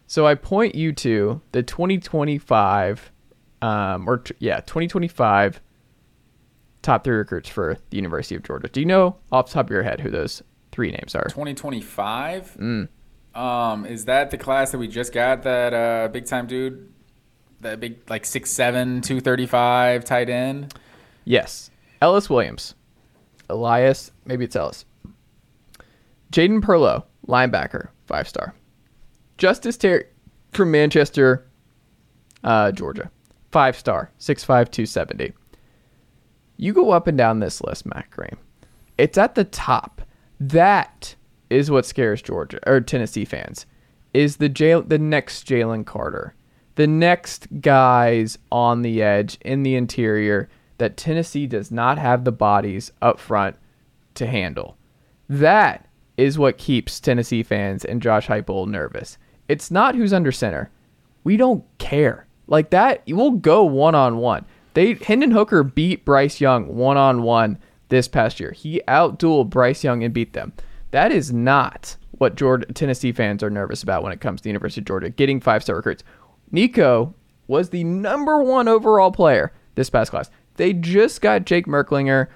So 0.06 0.26
I 0.26 0.34
point 0.34 0.74
you 0.74 0.92
to 0.94 1.40
the 1.52 1.62
2025, 1.62 3.12
um, 3.62 4.08
or 4.08 4.18
t- 4.18 4.34
yeah, 4.38 4.60
2025 4.60 5.60
top 6.88 7.04
three 7.04 7.16
recruits 7.16 7.50
for 7.50 7.76
the 7.90 7.96
University 7.96 8.34
of 8.34 8.42
Georgia. 8.42 8.66
Do 8.68 8.80
you 8.80 8.86
know 8.86 9.16
off 9.30 9.48
the 9.48 9.54
top 9.54 9.66
of 9.66 9.70
your 9.70 9.82
head 9.82 10.00
who 10.00 10.10
those 10.10 10.42
three 10.72 10.90
names 10.90 11.14
are? 11.14 11.24
2025. 11.24 12.56
Mm. 12.58 12.88
Um, 13.34 13.84
is 13.84 14.06
that 14.06 14.30
the 14.30 14.38
class 14.38 14.70
that 14.70 14.78
we 14.78 14.88
just 14.88 15.12
got? 15.12 15.42
That 15.42 15.74
uh, 15.74 16.08
big 16.08 16.24
time 16.24 16.46
dude, 16.46 16.90
that 17.60 17.78
big 17.78 17.98
like 18.08 18.24
six 18.24 18.50
seven, 18.50 19.02
two 19.02 19.20
thirty 19.20 19.46
five 19.46 20.04
tight 20.04 20.30
end. 20.30 20.74
Yes, 21.24 21.70
Ellis 22.00 22.30
Williams, 22.30 22.74
Elias. 23.50 24.10
Maybe 24.24 24.46
it's 24.46 24.56
Ellis. 24.56 24.86
Jaden 26.32 26.62
Perlow, 26.62 27.04
linebacker, 27.28 27.88
five 28.06 28.26
star. 28.26 28.54
Justice 29.36 29.76
Terry 29.76 30.06
from 30.52 30.70
Manchester, 30.70 31.46
uh, 32.42 32.72
Georgia, 32.72 33.10
five 33.52 33.76
star, 33.76 34.10
6'5", 34.18 34.46
270. 34.70 35.32
You 36.58 36.72
go 36.72 36.90
up 36.90 37.06
and 37.06 37.16
down 37.16 37.38
this 37.38 37.62
list, 37.62 37.86
Matt 37.86 38.10
Green. 38.10 38.36
It's 38.98 39.16
at 39.16 39.36
the 39.36 39.44
top. 39.44 40.02
That 40.40 41.14
is 41.48 41.70
what 41.70 41.86
scares 41.86 42.20
Georgia 42.20 42.58
or 42.68 42.80
Tennessee 42.80 43.24
fans. 43.24 43.64
Is 44.12 44.36
the 44.36 44.48
jail 44.48 44.82
the 44.82 44.98
next 44.98 45.46
Jalen 45.46 45.86
Carter, 45.86 46.34
the 46.74 46.86
next 46.86 47.46
guys 47.60 48.38
on 48.50 48.82
the 48.82 49.02
edge 49.02 49.38
in 49.42 49.62
the 49.62 49.76
interior 49.76 50.48
that 50.78 50.96
Tennessee 50.96 51.46
does 51.46 51.70
not 51.70 51.98
have 51.98 52.24
the 52.24 52.32
bodies 52.32 52.90
up 53.00 53.20
front 53.20 53.56
to 54.14 54.26
handle. 54.26 54.76
That 55.28 55.86
is 56.16 56.38
what 56.38 56.58
keeps 56.58 56.98
Tennessee 56.98 57.42
fans 57.44 57.84
and 57.84 58.02
Josh 58.02 58.26
Heupel 58.26 58.66
nervous. 58.66 59.18
It's 59.48 59.70
not 59.70 59.94
who's 59.94 60.12
under 60.12 60.32
center. 60.32 60.70
We 61.22 61.36
don't 61.36 61.64
care. 61.78 62.26
Like 62.48 62.70
that, 62.70 63.02
we'll 63.06 63.32
go 63.32 63.62
one 63.64 63.94
on 63.94 64.16
one. 64.16 64.46
They 64.74 64.94
Hendon 64.94 65.30
Hooker 65.30 65.62
beat 65.62 66.04
Bryce 66.04 66.40
Young 66.40 66.76
one 66.76 66.96
on 66.96 67.22
one 67.22 67.58
this 67.88 68.08
past 68.08 68.40
year. 68.40 68.52
He 68.52 68.82
outdueled 68.88 69.50
Bryce 69.50 69.82
Young 69.82 70.02
and 70.02 70.14
beat 70.14 70.32
them. 70.32 70.52
That 70.90 71.12
is 71.12 71.32
not 71.32 71.96
what 72.12 72.34
Georgia, 72.34 72.66
Tennessee 72.72 73.12
fans 73.12 73.42
are 73.42 73.50
nervous 73.50 73.82
about 73.82 74.02
when 74.02 74.12
it 74.12 74.20
comes 74.20 74.40
to 74.40 74.44
the 74.44 74.50
University 74.50 74.80
of 74.80 74.86
Georgia 74.86 75.10
getting 75.10 75.40
five 75.40 75.62
star 75.62 75.76
recruits. 75.76 76.04
Nico 76.50 77.14
was 77.46 77.70
the 77.70 77.84
number 77.84 78.42
one 78.42 78.68
overall 78.68 79.10
player 79.10 79.52
this 79.74 79.90
past 79.90 80.10
class. 80.10 80.30
They 80.56 80.72
just 80.72 81.20
got 81.20 81.44
Jake 81.44 81.66
Merklinger. 81.66 82.28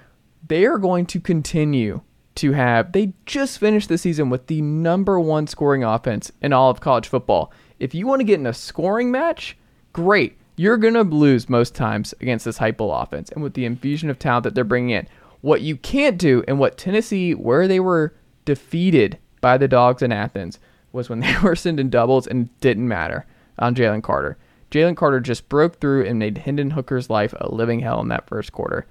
They 0.47 0.65
are 0.65 0.77
going 0.77 1.05
to 1.07 1.19
continue 1.19 2.01
to 2.35 2.53
have. 2.53 2.91
They 2.91 3.13
just 3.25 3.59
finished 3.59 3.89
the 3.89 3.97
season 3.97 4.29
with 4.29 4.47
the 4.47 4.61
number 4.61 5.19
one 5.19 5.47
scoring 5.47 5.83
offense 5.83 6.31
in 6.41 6.53
all 6.53 6.69
of 6.69 6.81
college 6.81 7.07
football. 7.07 7.51
If 7.79 7.93
you 7.93 8.07
want 8.07 8.21
to 8.21 8.25
get 8.25 8.39
in 8.39 8.47
a 8.47 8.53
scoring 8.53 9.11
match, 9.11 9.57
great 9.91 10.37
you're 10.55 10.77
going 10.77 10.93
to 10.93 11.03
lose 11.03 11.49
most 11.49 11.75
times 11.75 12.13
against 12.21 12.45
this 12.45 12.59
Heupel 12.59 13.01
offense 13.01 13.29
and 13.29 13.43
with 13.43 13.53
the 13.53 13.65
infusion 13.65 14.09
of 14.09 14.19
talent 14.19 14.43
that 14.43 14.55
they're 14.55 14.63
bringing 14.63 14.91
in. 14.91 15.07
What 15.41 15.61
you 15.61 15.75
can't 15.75 16.17
do, 16.17 16.43
and 16.47 16.59
what 16.59 16.77
Tennessee, 16.77 17.33
where 17.33 17.67
they 17.67 17.79
were 17.79 18.15
defeated 18.45 19.17
by 19.41 19.57
the 19.57 19.67
Dawgs 19.67 20.01
in 20.01 20.11
Athens, 20.11 20.59
was 20.91 21.09
when 21.09 21.19
they 21.21 21.35
were 21.43 21.55
sending 21.55 21.89
doubles 21.89 22.27
and 22.27 22.57
didn't 22.59 22.87
matter 22.87 23.25
on 23.59 23.75
Jalen 23.75 24.03
Carter. 24.03 24.37
Jalen 24.71 24.97
Carter 24.97 25.19
just 25.19 25.49
broke 25.49 25.79
through 25.79 26.05
and 26.05 26.17
made 26.17 26.39
Hendon 26.39 26.71
Hooker's 26.71 27.09
life 27.09 27.33
a 27.39 27.53
living 27.53 27.81
hell 27.81 28.01
in 28.01 28.07
that 28.07 28.27
first 28.27 28.51
quarter. 28.51 28.87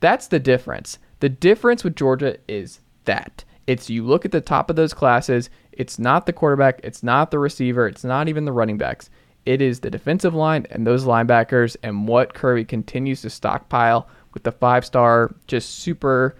That's 0.00 0.28
the 0.28 0.38
difference. 0.38 0.98
The 1.20 1.28
difference 1.28 1.82
with 1.82 1.96
Georgia 1.96 2.36
is 2.46 2.80
that. 3.04 3.44
It's 3.66 3.88
you 3.88 4.04
look 4.04 4.24
at 4.24 4.30
the 4.30 4.40
top 4.40 4.68
of 4.68 4.76
those 4.76 4.94
classes, 4.94 5.48
it's 5.72 5.98
not 5.98 6.26
the 6.26 6.32
quarterback, 6.32 6.80
it's 6.84 7.02
not 7.02 7.30
the 7.30 7.38
receiver, 7.38 7.86
it's 7.88 8.04
not 8.04 8.28
even 8.28 8.44
the 8.44 8.52
running 8.52 8.76
backs. 8.76 9.10
It 9.46 9.60
is 9.60 9.80
the 9.80 9.90
defensive 9.90 10.34
line 10.34 10.66
and 10.70 10.86
those 10.86 11.04
linebackers 11.04 11.76
and 11.82 12.08
what 12.08 12.34
Kirby 12.34 12.64
continues 12.64 13.22
to 13.22 13.30
stockpile 13.30 14.08
with 14.32 14.42
the 14.42 14.52
five 14.52 14.84
star, 14.84 15.34
just 15.46 15.80
super, 15.80 16.36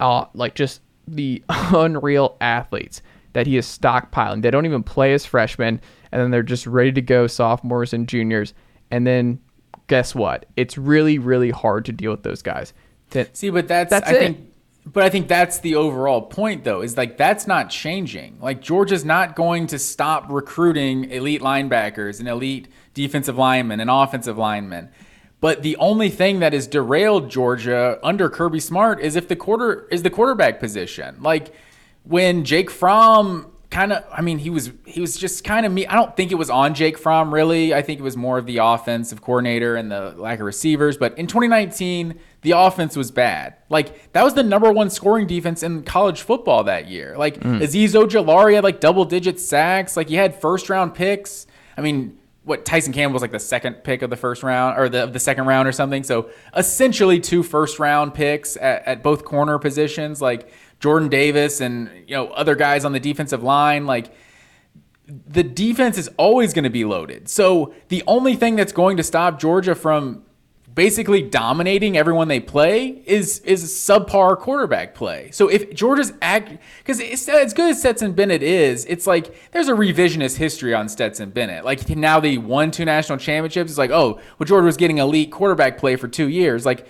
uh, 0.00 0.26
like 0.34 0.54
just 0.54 0.80
the 1.06 1.42
unreal 1.48 2.36
athletes 2.40 3.02
that 3.32 3.46
he 3.46 3.56
is 3.56 3.66
stockpiling. 3.66 4.42
They 4.42 4.50
don't 4.50 4.66
even 4.66 4.82
play 4.82 5.14
as 5.14 5.24
freshmen, 5.24 5.80
and 6.10 6.20
then 6.20 6.30
they're 6.30 6.42
just 6.42 6.66
ready 6.66 6.92
to 6.92 7.00
go 7.00 7.26
sophomores 7.26 7.92
and 7.92 8.08
juniors. 8.08 8.54
And 8.90 9.06
then 9.06 9.40
guess 9.86 10.14
what? 10.14 10.46
It's 10.56 10.76
really, 10.76 11.18
really 11.18 11.50
hard 11.50 11.84
to 11.86 11.92
deal 11.92 12.10
with 12.10 12.22
those 12.22 12.42
guys. 12.42 12.74
See, 13.32 13.50
but 13.50 13.68
that's, 13.68 13.90
that's 13.90 14.08
I 14.08 14.14
it. 14.14 14.18
think 14.18 14.51
but 14.84 15.04
I 15.04 15.10
think 15.10 15.28
that's 15.28 15.58
the 15.60 15.76
overall 15.76 16.22
point, 16.22 16.64
though, 16.64 16.82
is 16.82 16.96
like 16.96 17.16
that's 17.16 17.46
not 17.46 17.70
changing. 17.70 18.38
Like 18.40 18.60
Georgia's 18.60 19.04
not 19.04 19.36
going 19.36 19.68
to 19.68 19.78
stop 19.78 20.26
recruiting 20.28 21.10
elite 21.10 21.40
linebackers 21.40 22.18
and 22.18 22.28
elite 22.28 22.68
defensive 22.92 23.38
linemen 23.38 23.78
and 23.80 23.88
offensive 23.88 24.36
linemen. 24.36 24.90
But 25.40 25.62
the 25.62 25.76
only 25.76 26.08
thing 26.08 26.40
that 26.40 26.52
has 26.52 26.66
derailed 26.66 27.30
Georgia 27.30 27.98
under 28.02 28.28
Kirby 28.28 28.60
Smart 28.60 29.00
is 29.00 29.16
if 29.16 29.28
the 29.28 29.36
quarter 29.36 29.86
is 29.90 30.02
the 30.02 30.10
quarterback 30.10 30.58
position. 30.58 31.16
Like 31.20 31.52
when 32.04 32.44
Jake 32.44 32.70
Fromm 32.70 33.52
kind 33.70 33.92
of 33.92 34.04
I 34.12 34.20
mean 34.20 34.38
he 34.38 34.50
was 34.50 34.70
he 34.84 35.00
was 35.00 35.16
just 35.16 35.44
kind 35.44 35.64
of 35.64 35.72
me 35.72 35.86
I 35.86 35.94
don't 35.94 36.14
think 36.14 36.30
it 36.30 36.36
was 36.36 36.50
on 36.50 36.74
Jake 36.74 36.98
Fromm 36.98 37.32
really. 37.32 37.72
I 37.72 37.82
think 37.82 37.98
it 38.00 38.02
was 38.02 38.16
more 38.16 38.38
of 38.38 38.46
the 38.46 38.58
offensive 38.58 39.22
coordinator 39.22 39.76
and 39.76 39.90
the 39.90 40.14
lack 40.16 40.40
of 40.40 40.44
receivers, 40.46 40.96
but 40.96 41.16
in 41.18 41.26
2019 41.26 42.18
the 42.42 42.52
offense 42.52 42.96
was 42.96 43.10
bad. 43.10 43.54
Like 43.68 44.12
that 44.12 44.22
was 44.22 44.34
the 44.34 44.42
number 44.42 44.70
one 44.72 44.90
scoring 44.90 45.26
defense 45.26 45.62
in 45.62 45.84
college 45.84 46.22
football 46.22 46.64
that 46.64 46.88
year. 46.88 47.16
Like 47.16 47.40
mm. 47.40 47.60
Azeez 47.60 47.90
Ojulari 47.90 48.54
had 48.54 48.64
like 48.64 48.80
double 48.80 49.04
digit 49.04 49.40
sacks. 49.40 49.96
Like 49.96 50.08
he 50.08 50.16
had 50.16 50.40
first 50.40 50.68
round 50.68 50.94
picks. 50.94 51.46
I 51.76 51.80
mean, 51.80 52.18
what 52.44 52.64
Tyson 52.64 52.92
Campbell 52.92 53.14
was 53.14 53.22
like 53.22 53.30
the 53.30 53.38
second 53.38 53.84
pick 53.84 54.02
of 54.02 54.10
the 54.10 54.16
first 54.16 54.42
round 54.42 54.78
or 54.78 54.88
the 54.88 55.06
the 55.06 55.20
second 55.20 55.46
round 55.46 55.68
or 55.68 55.72
something. 55.72 56.02
So 56.02 56.30
essentially 56.56 57.20
two 57.20 57.44
first 57.44 57.78
round 57.78 58.14
picks 58.14 58.56
at, 58.56 58.86
at 58.86 59.02
both 59.04 59.24
corner 59.24 59.58
positions. 59.60 60.20
Like 60.20 60.50
Jordan 60.80 61.08
Davis 61.08 61.60
and 61.60 61.88
you 62.08 62.16
know 62.16 62.28
other 62.28 62.56
guys 62.56 62.84
on 62.84 62.92
the 62.92 63.00
defensive 63.00 63.44
line. 63.44 63.86
Like 63.86 64.12
the 65.06 65.44
defense 65.44 65.96
is 65.96 66.08
always 66.16 66.52
going 66.52 66.64
to 66.64 66.70
be 66.70 66.84
loaded. 66.84 67.28
So 67.28 67.72
the 67.88 68.02
only 68.08 68.34
thing 68.34 68.56
that's 68.56 68.72
going 68.72 68.96
to 68.96 69.02
stop 69.04 69.38
Georgia 69.38 69.76
from 69.76 70.24
basically 70.74 71.22
dominating 71.22 71.96
everyone 71.96 72.28
they 72.28 72.40
play 72.40 73.02
is 73.06 73.40
is 73.40 73.64
subpar 73.64 74.38
quarterback 74.38 74.94
play. 74.94 75.30
So 75.32 75.48
if 75.48 75.74
Georgia's 75.74 76.12
act 76.22 76.56
because 76.78 77.00
as 77.00 77.52
good 77.52 77.70
as 77.70 77.78
Stetson 77.78 78.12
Bennett 78.12 78.42
is, 78.42 78.84
it's 78.86 79.06
like 79.06 79.50
there's 79.52 79.68
a 79.68 79.72
revisionist 79.72 80.36
history 80.36 80.74
on 80.74 80.88
Stetson 80.88 81.30
Bennett. 81.30 81.64
Like 81.64 81.88
now 81.90 82.20
they 82.20 82.38
won 82.38 82.70
two 82.70 82.84
national 82.84 83.18
championships. 83.18 83.70
It's 83.70 83.78
like 83.78 83.90
oh 83.90 84.20
well 84.38 84.46
Georgia 84.46 84.64
was 84.64 84.76
getting 84.76 84.98
elite 84.98 85.30
quarterback 85.30 85.78
play 85.78 85.96
for 85.96 86.08
two 86.08 86.28
years. 86.28 86.64
Like 86.64 86.86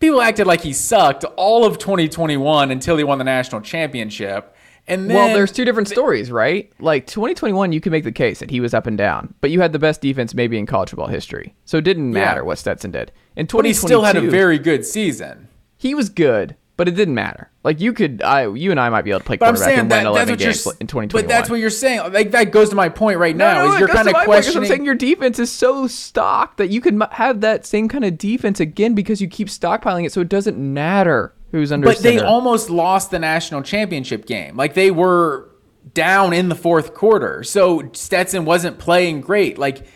people 0.00 0.20
acted 0.20 0.46
like 0.46 0.62
he 0.62 0.72
sucked 0.72 1.24
all 1.36 1.64
of 1.64 1.78
2021 1.78 2.70
until 2.70 2.96
he 2.96 3.04
won 3.04 3.18
the 3.18 3.24
national 3.24 3.60
championship. 3.60 4.55
And 4.88 5.10
then, 5.10 5.16
well, 5.16 5.34
there's 5.34 5.50
two 5.50 5.64
different 5.64 5.88
stories, 5.88 6.30
right? 6.30 6.72
Like 6.78 7.06
2021, 7.06 7.72
you 7.72 7.80
can 7.80 7.90
make 7.90 8.04
the 8.04 8.12
case 8.12 8.38
that 8.38 8.50
he 8.50 8.60
was 8.60 8.72
up 8.72 8.86
and 8.86 8.96
down, 8.96 9.34
but 9.40 9.50
you 9.50 9.60
had 9.60 9.72
the 9.72 9.78
best 9.78 10.00
defense 10.00 10.34
maybe 10.34 10.58
in 10.58 10.66
college 10.66 10.90
football 10.90 11.08
history, 11.08 11.54
so 11.64 11.78
it 11.78 11.84
didn't 11.84 12.12
matter 12.12 12.40
yeah. 12.40 12.46
what 12.46 12.58
Stetson 12.58 12.92
did. 12.92 13.10
In 13.34 13.46
2022, 13.46 13.56
but 13.56 13.66
he 13.66 13.74
still 13.74 14.02
had 14.04 14.16
a 14.16 14.30
very 14.30 14.58
good 14.58 14.84
season. 14.84 15.48
He 15.76 15.94
was 15.94 16.08
good, 16.08 16.56
but 16.76 16.88
it 16.88 16.92
didn't 16.92 17.14
matter. 17.14 17.50
Like 17.64 17.80
you 17.80 17.92
could, 17.92 18.22
I, 18.22 18.48
you 18.48 18.70
and 18.70 18.78
I 18.78 18.88
might 18.90 19.02
be 19.02 19.10
able 19.10 19.20
to 19.20 19.26
play 19.26 19.36
But 19.38 19.46
I'm 19.48 19.54
quarterback 19.54 19.68
saying 19.68 19.80
and 19.80 19.90
that, 19.90 20.04
win 20.04 20.14
that's 20.14 20.28
11 20.28 20.32
what 20.32 20.38
games 20.38 20.66
in 20.80 20.86
2021. 20.86 21.10
But 21.10 21.28
that's 21.28 21.50
what 21.50 21.58
you're 21.58 21.70
saying. 21.70 22.12
Like 22.12 22.30
that 22.30 22.52
goes 22.52 22.68
to 22.70 22.76
my 22.76 22.88
point 22.88 23.18
right 23.18 23.34
now. 23.34 23.54
No, 23.54 23.68
no, 23.68 23.74
is 23.74 23.80
you're 23.80 23.88
kind 23.88 24.06
of 24.06 24.14
'cause 24.14 24.20
I'm 24.20 24.26
questioning. 24.26 24.68
saying 24.68 24.84
your 24.84 24.94
defense 24.94 25.38
is 25.38 25.50
so 25.50 25.86
stocked 25.86 26.58
that 26.58 26.70
you 26.70 26.80
can 26.80 27.02
m- 27.02 27.08
have 27.12 27.40
that 27.40 27.66
same 27.66 27.88
kind 27.88 28.04
of 28.04 28.16
defense 28.18 28.60
again 28.60 28.94
because 28.94 29.20
you 29.20 29.26
keep 29.28 29.48
stockpiling 29.48 30.06
it, 30.06 30.12
so 30.12 30.20
it 30.20 30.28
doesn't 30.28 30.56
matter 30.56 31.34
who's 31.56 31.72
under. 31.72 31.86
but 31.86 31.98
they 31.98 32.20
almost 32.20 32.70
lost 32.70 33.10
the 33.10 33.18
national 33.18 33.62
championship 33.62 34.26
game. 34.26 34.56
Like 34.56 34.74
they 34.74 34.90
were 34.90 35.50
down 35.94 36.32
in 36.32 36.48
the 36.48 36.54
fourth 36.54 36.94
quarter. 36.94 37.42
So 37.42 37.90
Stetson 37.92 38.44
wasn't 38.44 38.78
playing 38.78 39.20
great. 39.20 39.58
Like 39.58 39.86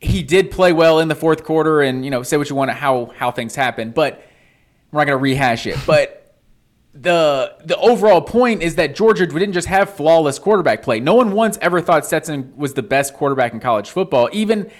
he 0.00 0.22
did 0.22 0.50
play 0.50 0.72
well 0.72 1.00
in 1.00 1.08
the 1.08 1.14
fourth 1.14 1.44
quarter 1.44 1.80
and 1.82 2.04
you 2.04 2.10
know 2.10 2.22
say 2.22 2.36
what 2.36 2.48
you 2.48 2.56
want 2.56 2.70
to 2.70 2.74
how 2.74 3.06
how 3.16 3.30
things 3.30 3.54
happen, 3.54 3.90
but 3.90 4.22
we're 4.90 5.00
not 5.00 5.06
going 5.06 5.18
to 5.18 5.22
rehash 5.22 5.66
it. 5.66 5.76
But 5.86 6.18
the 6.94 7.54
the 7.64 7.76
overall 7.78 8.20
point 8.20 8.62
is 8.62 8.76
that 8.76 8.96
Georgia 8.96 9.26
didn't 9.26 9.52
just 9.52 9.68
have 9.68 9.90
flawless 9.90 10.38
quarterback 10.38 10.82
play. 10.82 11.00
No 11.00 11.14
one 11.14 11.32
once 11.32 11.58
ever 11.60 11.80
thought 11.80 12.06
Stetson 12.06 12.52
was 12.56 12.74
the 12.74 12.82
best 12.82 13.14
quarterback 13.14 13.52
in 13.52 13.60
college 13.60 13.90
football. 13.90 14.28
Even 14.32 14.70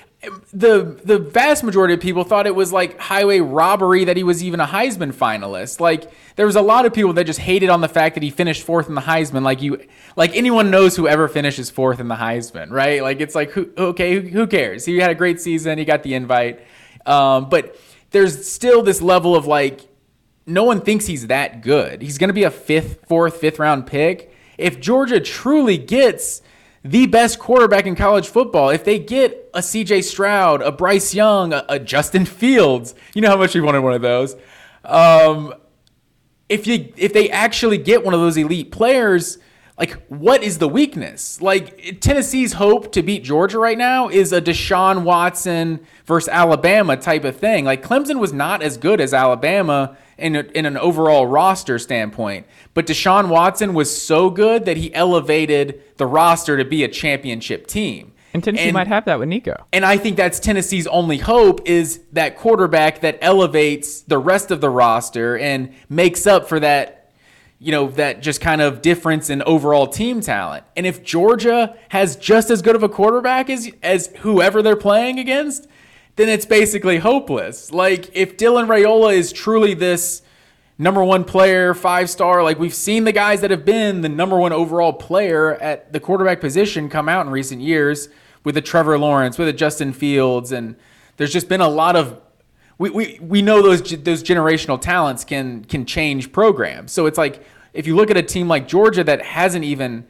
the 0.53 1.01
the 1.05 1.19
vast 1.19 1.63
majority 1.63 1.95
of 1.95 2.01
people 2.01 2.25
thought 2.25 2.47
it 2.49 2.55
was 2.55 2.73
like 2.73 2.99
highway 2.99 3.39
robbery 3.39 4.05
that 4.05 4.17
he 4.17 4.25
was 4.25 4.43
even 4.43 4.59
a 4.59 4.67
Heisman 4.67 5.15
finalist. 5.15 5.79
Like 5.79 6.11
there 6.35 6.45
was 6.45 6.57
a 6.57 6.61
lot 6.61 6.87
of 6.87 6.93
people 6.93 7.13
that 7.13 7.25
just 7.25 7.39
hated 7.39 7.69
on 7.69 7.81
the 7.81 7.89
fact 7.89 8.15
that 8.15 8.25
he 8.25 8.31
finished 8.31 8.65
fourth 8.65 8.89
in 8.89 8.97
the 8.97 9.01
Heisman. 9.01 9.43
Like 9.43 9.63
you, 9.63 9.87
like 10.17 10.35
anyone 10.35 10.71
knows 10.71 10.97
whoever 10.97 11.29
finishes 11.29 11.71
fourth 11.71 12.01
in 12.01 12.09
the 12.09 12.17
Heisman, 12.17 12.71
right? 12.71 13.01
Like 13.01 13.21
it's 13.21 13.37
like 13.37 13.51
who, 13.51 13.71
okay, 13.79 14.15
who, 14.15 14.29
who 14.29 14.47
cares? 14.49 14.85
He 14.85 14.99
had 14.99 15.11
a 15.13 15.15
great 15.15 15.41
season. 15.41 15.79
He 15.79 15.85
got 15.85 16.03
the 16.03 16.15
invite, 16.15 16.67
um, 17.07 17.49
but 17.49 17.77
there's 18.11 18.51
still 18.51 18.83
this 18.83 19.01
level 19.01 19.37
of 19.37 19.47
like 19.47 19.83
no 20.47 20.65
one 20.65 20.81
thinks 20.81 21.07
he's 21.07 21.29
that 21.29 21.61
good. 21.61 22.03
He's 22.03 22.19
going 22.19 22.29
to 22.29 22.35
be 22.35 22.45
a 22.45 22.51
fifth, 22.51 23.07
fourth, 23.07 23.37
fifth 23.37 23.61
round 23.61 23.87
pick. 23.87 24.33
If 24.57 24.81
Georgia 24.81 25.21
truly 25.21 25.79
gets 25.79 26.43
the 26.91 27.07
best 27.07 27.39
quarterback 27.39 27.87
in 27.87 27.95
college 27.95 28.29
football, 28.29 28.71
if 28.71 28.85
they 28.85 28.99
get 28.99 29.51
a 29.53 29.61
CJ 29.61 30.05
Stroud, 30.05 30.63
a 30.63 30.73
Bryce 30.73 31.15
Young, 31.15 31.53
a, 31.53 31.65
a 31.69 31.79
Justin 31.79 32.25
Fields, 32.25 32.95
you 33.15 33.21
know 33.21 33.29
how 33.29 33.37
much 33.37 33.55
we 33.55 33.61
wanted 33.61 33.81
one 33.81 33.93
of 33.93 34.01
those. 34.03 34.37
Um, 34.85 35.53
if 36.49 36.67
you 36.67 36.93
if 36.97 37.13
they 37.13 37.31
actually 37.31 37.77
get 37.77 38.05
one 38.05 38.15
of 38.15 38.21
those 38.21 38.37
elite 38.39 38.73
players, 38.73 39.39
like 39.79 39.93
what 40.09 40.43
is 40.43 40.59
the 40.59 40.69
weakness? 40.69 41.41
Like 41.41 42.01
Tennessee's 42.01 42.55
hope 42.55 42.93
to 42.93 43.03
beat 43.03 43.23
Georgia 43.23 43.59
right 43.59 43.79
now 43.79 44.09
is 44.09 44.33
a 44.33 44.43
Deshaun 44.43 45.05
Watson 45.05 45.81
versus 46.05 46.29
Alabama 46.29 46.97
type 46.97 47.25
of 47.25 47.37
thing. 47.37 47.65
Like 47.65 47.83
Clemson 47.83 48.19
was 48.19 48.33
not 48.33 48.63
as 48.63 48.77
good 48.77 49.01
as 49.01 49.15
Alabama 49.15 49.97
in 50.19 50.35
a, 50.35 50.41
in 50.55 50.67
an 50.67 50.77
overall 50.77 51.27
roster 51.27 51.79
standpoint, 51.79 52.47
but 52.75 52.87
Deshaun 52.87 53.29
Watson 53.29 53.73
was 53.73 53.97
so 53.97 54.31
good 54.31 54.65
that 54.65 54.77
he 54.77 54.93
elevated 54.95 55.81
the 55.97 56.07
roster 56.07 56.57
to 56.57 56.65
be 56.65 56.83
a 56.83 56.89
championship 56.89 57.69
team. 57.69 58.13
and 58.35 58.43
Tennessee 58.43 58.73
might 58.73 58.89
have 58.89 59.05
that 59.05 59.21
with 59.21 59.29
Nico. 59.29 59.65
And 59.73 59.85
I 59.85 59.97
think 59.97 60.17
that's 60.17 60.41
Tennessee's 60.41 60.89
only 60.89 61.19
hope 61.19 61.69
is 61.69 62.01
that 62.13 62.37
quarterback 62.37 63.01
that 63.03 63.19
elevates 63.23 64.01
the 64.03 64.19
rest 64.19 64.51
of 64.51 64.61
the 64.61 64.71
roster 64.71 65.39
and 65.39 65.73
makes 65.89 66.27
up 66.27 66.49
for 66.49 66.59
that, 66.59 66.98
you 67.59 67.73
know, 67.73 67.89
that 67.89 68.23
just 68.23 68.41
kind 68.41 68.61
of 68.61 68.83
difference 68.83 69.31
in 69.31 69.43
overall 69.43 69.87
team 69.87 70.21
talent. 70.21 70.65
And 70.77 70.87
if 70.87 71.03
Georgia 71.03 71.77
has 71.89 72.17
just 72.17 72.51
as 72.51 72.63
good 72.63 72.77
of 72.77 72.83
a 72.83 72.89
quarterback 72.89 73.51
as 73.51 73.71
as 73.83 74.09
whoever 74.19 74.63
they're 74.63 74.77
playing 74.77 75.19
against, 75.19 75.67
then 76.17 76.29
it's 76.29 76.47
basically 76.47 76.99
hopeless. 76.99 77.73
Like 77.73 78.11
if 78.15 78.37
Dylan 78.37 78.67
Raiola 78.67 79.15
is 79.15 79.33
truly 79.33 79.75
this 79.75 80.23
number 80.79 81.03
one 81.03 81.25
player, 81.25 81.75
five 81.75 82.09
star. 82.09 82.43
Like 82.45 82.59
we've 82.59 82.75
seen 82.75 83.05
the 83.05 83.13
guys 83.13 83.41
that 83.41 83.51
have 83.51 83.65
been 83.65 84.01
the 84.01 84.09
number 84.09 84.39
one 84.39 84.53
overall 84.53 84.93
player 84.93 85.55
at 85.57 85.93
the 85.93 86.01
quarterback 86.01 86.41
position 86.41 86.89
come 86.89 87.09
out 87.09 87.27
in 87.27 87.33
recent 87.33 87.61
years 87.61 88.09
with 88.45 88.57
a 88.57 88.63
Trevor 88.63 88.99
Lawrence, 88.99 89.37
with 89.37 89.49
a 89.49 89.53
Justin 89.53 89.93
Fields, 89.93 90.53
and 90.53 90.77
there's 91.17 91.33
just 91.33 91.49
been 91.49 91.61
a 91.61 91.69
lot 91.69 91.97
of 91.97 92.21
we, 92.79 92.91
we, 92.91 93.19
we 93.21 93.43
know 93.43 93.61
those 93.61 93.83
those 93.83 94.23
generational 94.23 94.81
talents 94.81 95.25
can 95.25 95.65
can 95.65 95.85
change 95.85 96.33
programs. 96.33 96.93
So 96.93 97.07
it's 97.07 97.19
like 97.19 97.45
if 97.73 97.87
you 97.87 97.97
look 97.97 98.11
at 98.11 98.17
a 98.17 98.23
team 98.23 98.49
like 98.49 98.69
Georgia 98.69 99.05
that 99.05 99.23
hasn't 99.23 99.65
even 99.65 100.07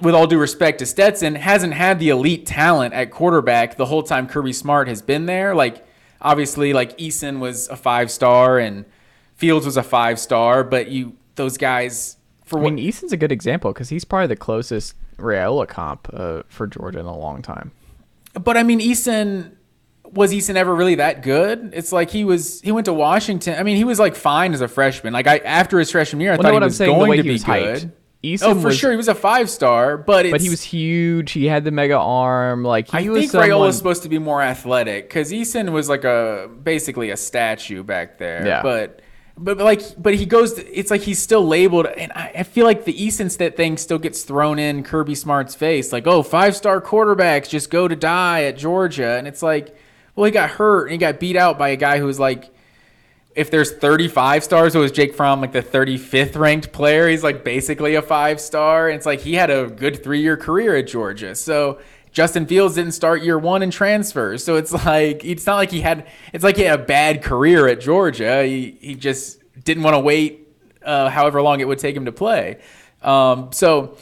with 0.00 0.14
all 0.14 0.26
due 0.26 0.38
respect 0.38 0.78
to 0.78 0.86
Stetson, 0.86 1.34
hasn't 1.34 1.74
had 1.74 1.98
the 1.98 2.08
elite 2.08 2.46
talent 2.46 2.94
at 2.94 3.10
quarterback 3.10 3.76
the 3.76 3.86
whole 3.86 4.02
time 4.02 4.26
Kirby 4.26 4.52
Smart 4.52 4.88
has 4.88 5.02
been 5.02 5.26
there. 5.26 5.54
Like 5.54 5.86
obviously, 6.20 6.72
like 6.72 6.96
Eason 6.98 7.38
was 7.38 7.68
a 7.68 7.76
five 7.76 8.10
star 8.10 8.58
and 8.58 8.84
Fields 9.34 9.66
was 9.66 9.76
a 9.76 9.82
five 9.82 10.18
star, 10.18 10.64
but 10.64 10.88
you 10.88 11.16
those 11.34 11.58
guys 11.58 12.16
for 12.44 12.58
I 12.58 12.62
what 12.62 12.74
mean, 12.74 12.84
Eason's 12.86 13.12
a 13.12 13.16
good 13.16 13.32
example 13.32 13.72
because 13.72 13.88
he's 13.88 14.04
probably 14.04 14.28
the 14.28 14.36
closest 14.36 14.94
Raiola 15.18 15.68
comp 15.68 16.08
uh, 16.12 16.42
for 16.48 16.66
Georgia 16.66 17.00
in 17.00 17.06
a 17.06 17.16
long 17.16 17.42
time. 17.42 17.72
But 18.34 18.56
I 18.56 18.62
mean, 18.62 18.80
Eason 18.80 19.52
was 20.12 20.32
Eason 20.32 20.56
ever 20.56 20.74
really 20.74 20.96
that 20.96 21.22
good? 21.22 21.72
It's 21.74 21.92
like 21.92 22.10
he 22.10 22.24
was. 22.24 22.60
He 22.60 22.72
went 22.72 22.84
to 22.86 22.92
Washington. 22.92 23.58
I 23.58 23.62
mean, 23.62 23.76
he 23.76 23.84
was 23.84 23.98
like 23.98 24.14
fine 24.14 24.52
as 24.54 24.60
a 24.60 24.68
freshman. 24.68 25.12
Like 25.12 25.26
I 25.26 25.38
after 25.38 25.78
his 25.78 25.90
freshman 25.90 26.20
year, 26.20 26.32
I 26.32 26.36
Well, 26.36 26.42
thought 26.42 26.52
no, 26.52 26.58
he 26.60 26.64
was 26.64 26.76
saying, 26.76 26.98
going 26.98 27.16
to 27.16 27.22
be 27.22 27.38
good. 27.38 27.44
hyped. 27.44 27.92
Eason 28.22 28.42
oh, 28.44 28.54
for 28.54 28.68
was- 28.68 28.78
sure, 28.78 28.92
he 28.92 28.96
was 28.96 29.08
a 29.08 29.16
five 29.16 29.50
star, 29.50 29.96
but 29.98 30.26
it's, 30.26 30.32
But 30.32 30.40
he 30.40 30.48
was 30.48 30.62
huge. 30.62 31.32
He 31.32 31.46
had 31.46 31.64
the 31.64 31.72
mega 31.72 31.98
arm. 31.98 32.62
Like 32.62 32.88
he 32.88 32.98
I 32.98 33.08
was 33.08 33.18
think 33.18 33.32
someone, 33.32 33.50
Raiola 33.50 33.66
was 33.66 33.76
supposed 33.76 34.04
to 34.04 34.08
be 34.08 34.18
more 34.18 34.40
athletic 34.40 35.08
because 35.08 35.32
Eason 35.32 35.72
was 35.72 35.88
like 35.88 36.04
a 36.04 36.48
basically 36.62 37.10
a 37.10 37.16
statue 37.16 37.82
back 37.82 38.18
there. 38.18 38.46
Yeah. 38.46 38.62
But 38.62 39.00
but, 39.36 39.58
but 39.58 39.64
like 39.64 39.82
but 40.00 40.14
he 40.14 40.26
goes. 40.26 40.56
It's 40.58 40.90
like 40.90 41.00
he's 41.00 41.18
still 41.18 41.44
labeled, 41.44 41.86
and 41.86 42.12
I, 42.12 42.32
I 42.38 42.42
feel 42.44 42.64
like 42.64 42.84
the 42.84 42.94
Eason 42.94 43.34
that 43.38 43.56
thing 43.56 43.76
still 43.76 43.98
gets 43.98 44.22
thrown 44.22 44.58
in 44.58 44.84
Kirby 44.84 45.14
Smart's 45.16 45.54
face. 45.56 45.92
Like, 45.92 46.06
oh, 46.06 46.22
five 46.22 46.54
star 46.54 46.80
quarterbacks 46.80 47.48
just 47.48 47.70
go 47.70 47.88
to 47.88 47.96
die 47.96 48.44
at 48.44 48.56
Georgia, 48.56 49.16
and 49.16 49.26
it's 49.26 49.42
like, 49.42 49.74
well, 50.14 50.26
he 50.26 50.30
got 50.30 50.50
hurt 50.50 50.84
and 50.84 50.92
he 50.92 50.98
got 50.98 51.20
beat 51.20 51.36
out 51.36 51.58
by 51.58 51.70
a 51.70 51.76
guy 51.76 51.98
who 51.98 52.06
was 52.06 52.18
like. 52.18 52.50
If 53.34 53.50
there's 53.50 53.72
35 53.72 54.44
stars, 54.44 54.74
it 54.74 54.78
was 54.78 54.92
Jake 54.92 55.14
Fromm, 55.14 55.40
like 55.40 55.52
the 55.52 55.62
35th 55.62 56.36
ranked 56.36 56.70
player. 56.70 57.08
He's 57.08 57.24
like 57.24 57.44
basically 57.44 57.94
a 57.94 58.02
five 58.02 58.38
star. 58.38 58.88
And 58.90 58.96
it's 58.98 59.06
like 59.06 59.20
he 59.20 59.32
had 59.32 59.48
a 59.48 59.68
good 59.68 60.04
three 60.04 60.20
year 60.20 60.36
career 60.36 60.76
at 60.76 60.86
Georgia. 60.86 61.34
So 61.34 61.80
Justin 62.10 62.44
Fields 62.44 62.74
didn't 62.74 62.92
start 62.92 63.22
year 63.22 63.38
one 63.38 63.62
in 63.62 63.70
transfers. 63.70 64.44
So 64.44 64.56
it's 64.56 64.70
like, 64.84 65.24
it's 65.24 65.46
not 65.46 65.56
like 65.56 65.70
he 65.70 65.80
had, 65.80 66.08
it's 66.34 66.44
like 66.44 66.56
he 66.56 66.62
had 66.64 66.78
a 66.78 66.84
bad 66.84 67.22
career 67.22 67.66
at 67.68 67.80
Georgia. 67.80 68.44
He, 68.44 68.76
he 68.82 68.94
just 68.96 69.40
didn't 69.64 69.82
want 69.82 69.94
to 69.94 70.00
wait 70.00 70.46
uh, 70.84 71.08
however 71.08 71.40
long 71.40 71.60
it 71.60 71.68
would 71.68 71.78
take 71.78 71.96
him 71.96 72.04
to 72.04 72.12
play. 72.12 72.58
Um, 73.00 73.50
so 73.52 73.96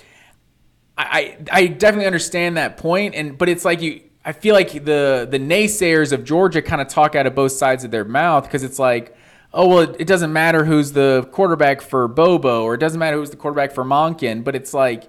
I, 0.96 1.38
I 1.50 1.66
definitely 1.66 2.06
understand 2.06 2.56
that 2.56 2.76
point, 2.76 3.14
and 3.14 3.38
but 3.38 3.48
it's 3.48 3.64
like 3.64 3.80
you. 3.80 4.02
I 4.24 4.32
feel 4.32 4.54
like 4.54 4.72
the 4.72 5.26
the 5.30 5.38
naysayers 5.38 6.12
of 6.12 6.24
Georgia 6.24 6.60
kind 6.62 6.82
of 6.82 6.88
talk 6.88 7.14
out 7.14 7.26
of 7.26 7.34
both 7.34 7.52
sides 7.52 7.84
of 7.84 7.90
their 7.90 8.04
mouth 8.04 8.44
because 8.44 8.62
it's 8.62 8.78
like, 8.78 9.16
oh 9.54 9.68
well, 9.68 9.78
it, 9.80 9.96
it 10.00 10.06
doesn't 10.06 10.32
matter 10.32 10.64
who's 10.64 10.92
the 10.92 11.28
quarterback 11.32 11.80
for 11.80 12.06
Bobo, 12.08 12.64
or 12.64 12.74
it 12.74 12.78
doesn't 12.78 12.98
matter 12.98 13.16
who's 13.16 13.30
the 13.30 13.36
quarterback 13.36 13.72
for 13.72 13.84
Monken, 13.84 14.44
but 14.44 14.54
it's 14.54 14.74
like 14.74 15.04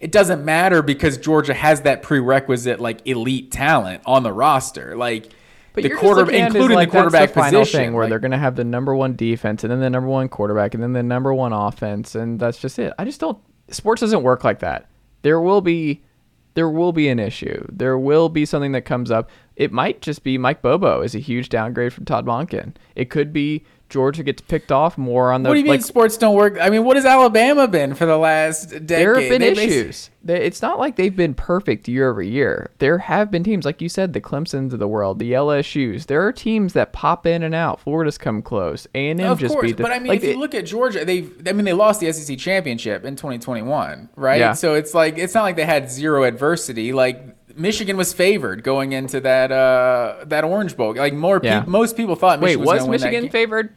it 0.00 0.12
doesn't 0.12 0.44
matter 0.44 0.82
because 0.82 1.16
Georgia 1.16 1.54
has 1.54 1.82
that 1.82 2.02
prerequisite 2.02 2.80
like 2.80 3.06
elite 3.06 3.50
talent 3.50 4.02
on 4.04 4.22
the 4.24 4.32
roster, 4.32 4.96
like 4.96 5.30
But 5.72 5.84
the 5.84 5.90
quarter, 5.90 6.22
looking 6.22 6.34
at 6.40 6.40
it 6.40 6.48
as, 6.48 6.54
including 6.54 6.74
like, 6.76 6.88
the 6.88 6.92
quarterback 6.92 7.32
the 7.32 7.40
position, 7.42 7.80
thing 7.80 7.92
where 7.94 8.04
like- 8.04 8.10
they're 8.10 8.18
going 8.18 8.32
to 8.32 8.38
have 8.38 8.56
the 8.56 8.64
number 8.64 8.94
one 8.94 9.14
defense 9.16 9.62
and 9.64 9.70
then 9.70 9.80
the 9.80 9.88
number 9.90 10.08
one 10.08 10.28
quarterback 10.28 10.74
and 10.74 10.82
then 10.82 10.92
the 10.92 11.02
number 11.02 11.32
one 11.32 11.52
offense 11.52 12.14
and 12.14 12.38
that's 12.40 12.58
just 12.58 12.78
it. 12.78 12.92
I 12.98 13.04
just 13.04 13.20
don't. 13.20 13.38
Sports 13.70 14.00
doesn't 14.00 14.22
work 14.22 14.44
like 14.44 14.58
that. 14.58 14.88
There 15.22 15.40
will 15.40 15.60
be, 15.60 16.02
there 16.56 16.70
will 16.70 16.92
be 16.92 17.08
an 17.08 17.18
issue. 17.18 17.66
There 17.70 17.98
will 17.98 18.30
be 18.30 18.46
something 18.46 18.72
that 18.72 18.86
comes 18.86 19.10
up. 19.10 19.28
It 19.56 19.72
might 19.72 20.00
just 20.00 20.24
be 20.24 20.38
Mike 20.38 20.62
Bobo 20.62 21.02
is 21.02 21.14
a 21.14 21.18
huge 21.18 21.50
downgrade 21.50 21.92
from 21.92 22.06
Todd 22.06 22.24
Monken. 22.24 22.74
It 22.94 23.10
could 23.10 23.30
be 23.30 23.62
Georgia 23.88 24.22
gets 24.24 24.42
picked 24.42 24.72
off 24.72 24.98
more 24.98 25.30
on 25.30 25.42
the 25.44 25.48
What 25.48 25.54
do 25.54 25.60
you 25.60 25.66
mean 25.70 25.80
sports 25.80 26.16
don't 26.16 26.34
work? 26.34 26.58
I 26.60 26.70
mean, 26.70 26.84
what 26.84 26.96
has 26.96 27.04
Alabama 27.04 27.68
been 27.68 27.94
for 27.94 28.04
the 28.04 28.16
last 28.16 28.70
decade? 28.70 28.88
there 28.88 29.20
have 29.20 29.28
been 29.28 29.40
They 29.42 29.52
issues. 29.52 30.10
It's 30.26 30.60
not 30.60 30.80
like 30.80 30.96
they've 30.96 31.14
been 31.14 31.34
perfect 31.34 31.86
year 31.86 32.10
over 32.10 32.20
year. 32.20 32.72
There 32.78 32.98
have 32.98 33.30
been 33.30 33.44
teams, 33.44 33.64
like 33.64 33.80
you 33.80 33.88
said, 33.88 34.12
the 34.12 34.20
Clemsons 34.20 34.72
of 34.72 34.80
the 34.80 34.88
world, 34.88 35.20
the 35.20 35.30
LSU's. 35.32 36.06
There 36.06 36.26
are 36.26 36.32
teams 36.32 36.72
that 36.72 36.92
pop 36.92 37.26
in 37.26 37.44
and 37.44 37.54
out. 37.54 37.78
Florida's 37.80 38.18
come 38.18 38.42
close. 38.42 38.88
A 38.96 39.10
and 39.10 39.20
M 39.20 39.36
just 39.38 39.54
course, 39.54 39.66
beat 39.66 39.76
but 39.76 39.92
I 39.92 40.00
mean, 40.00 40.08
like, 40.08 40.16
if 40.18 40.24
you 40.24 40.30
it- 40.30 40.38
look 40.38 40.54
at 40.56 40.66
Georgia, 40.66 41.04
they've. 41.04 41.32
I 41.46 41.52
mean 41.52 41.64
they 41.64 41.72
lost 41.72 42.00
the 42.00 42.12
SEC 42.12 42.36
championship 42.38 43.04
in 43.04 43.14
2021, 43.14 44.08
right? 44.16 44.40
Yeah. 44.40 44.52
So 44.54 44.74
it's 44.74 44.94
like 44.94 45.16
it's 45.16 45.32
not 45.34 45.44
like 45.44 45.54
they 45.54 45.64
had 45.64 45.90
zero 45.92 46.24
adversity. 46.24 46.92
Like 46.92 47.35
Michigan 47.56 47.96
was 47.96 48.12
favored 48.12 48.62
going 48.62 48.92
into 48.92 49.20
that 49.20 49.50
uh 49.50 50.24
that 50.26 50.44
Orange 50.44 50.76
Bowl. 50.76 50.94
Like 50.94 51.14
more 51.14 51.40
Yeah. 51.42 51.60
peop 51.60 51.68
most 51.68 51.96
people 51.96 52.14
thought 52.14 52.40
wait, 52.40 52.56
was, 52.56 52.66
was 52.66 52.78
gonna 52.80 52.90
win 52.90 53.00
that 53.00 53.06
Michigan 53.10 53.30
favored? 53.30 53.74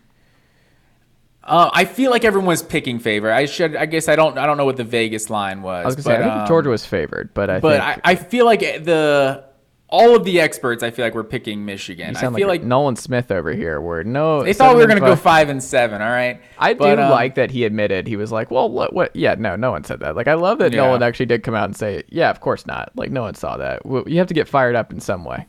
Uh, 1.44 1.70
I 1.74 1.86
feel 1.86 2.12
like 2.12 2.24
everyone 2.26 2.48
was 2.48 2.62
picking 2.62 3.00
favor. 3.00 3.32
I 3.32 3.46
should. 3.46 3.76
I 3.76 3.88
guess 3.88 4.08
I 4.08 4.16
don't. 4.16 4.38
I 4.38 4.46
don't 4.46 4.58
know 4.58 4.66
what 4.66 4.78
the 4.78 4.84
Vegas 4.84 5.32
line 5.32 5.64
was. 5.64 5.84
I 5.84 5.88
was 5.88 5.96
gonna 5.96 6.04
say 6.04 6.14
I 6.16 6.18
but, 6.18 6.24
think 6.24 6.42
um, 6.42 6.48
Georgia 6.48 6.70
was 6.70 6.86
favored, 6.86 7.34
but 7.34 7.50
I 7.50 7.60
But 7.60 7.82
think 7.82 8.02
I, 8.06 8.12
I 8.12 8.16
feel 8.16 8.46
like 8.46 8.60
the 8.60 9.46
all 9.92 10.16
of 10.16 10.24
the 10.24 10.40
experts, 10.40 10.84
I 10.84 10.92
feel 10.92 11.04
like 11.04 11.16
we're 11.16 11.24
picking 11.24 11.66
Michigan. 11.66 12.16
I 12.16 12.20
feel 12.20 12.32
like, 12.32 12.46
like, 12.46 12.64
Nolan 12.64 12.96
Smith 12.96 13.32
over 13.32 13.52
here. 13.52 13.82
Where 13.82 14.04
no, 14.04 14.44
they 14.44 14.54
thought 14.54 14.76
we 14.76 14.82
were 14.82 14.88
going 14.88 15.00
to 15.02 15.06
go 15.06 15.16
five- 15.16 15.50
and 15.50 15.64
seven. 15.64 16.02
All 16.02 16.10
right, 16.10 16.40
I 16.60 16.74
do 16.74 16.84
um, 16.86 17.10
like 17.10 17.36
that 17.36 17.50
he 17.52 17.66
admitted 17.66 18.08
he 18.08 18.16
was 18.16 18.32
like, 18.32 18.52
well, 18.52 18.70
what, 18.70 18.94
what? 18.94 19.16
Yeah, 19.16 19.36
no, 19.36 19.56
no 19.56 19.72
one 19.72 19.84
said 19.84 20.00
that. 20.02 20.16
Like, 20.16 20.28
I 20.28 20.36
love 20.36 20.60
that 20.60 20.72
Yeah. 20.72 20.86
Nolan 20.86 21.02
actually 21.02 21.26
did 21.26 21.44
come 21.44 21.56
out 21.56 21.66
and 21.66 21.76
say, 21.76 22.04
yeah, 22.10 22.30
of 22.30 22.40
course 22.40 22.66
not. 22.68 22.92
Like, 22.96 23.12
no 23.12 23.24
one 23.24 23.34
saw 23.34 23.58
that. 23.58 23.86
Well, 23.86 24.04
You 24.08 24.20
have 24.20 24.28
to 24.28 24.34
get 24.34 24.48
fired 24.48 24.76
up 24.76 24.94
in 24.94 25.00
some 25.00 25.26
way. 25.26 25.48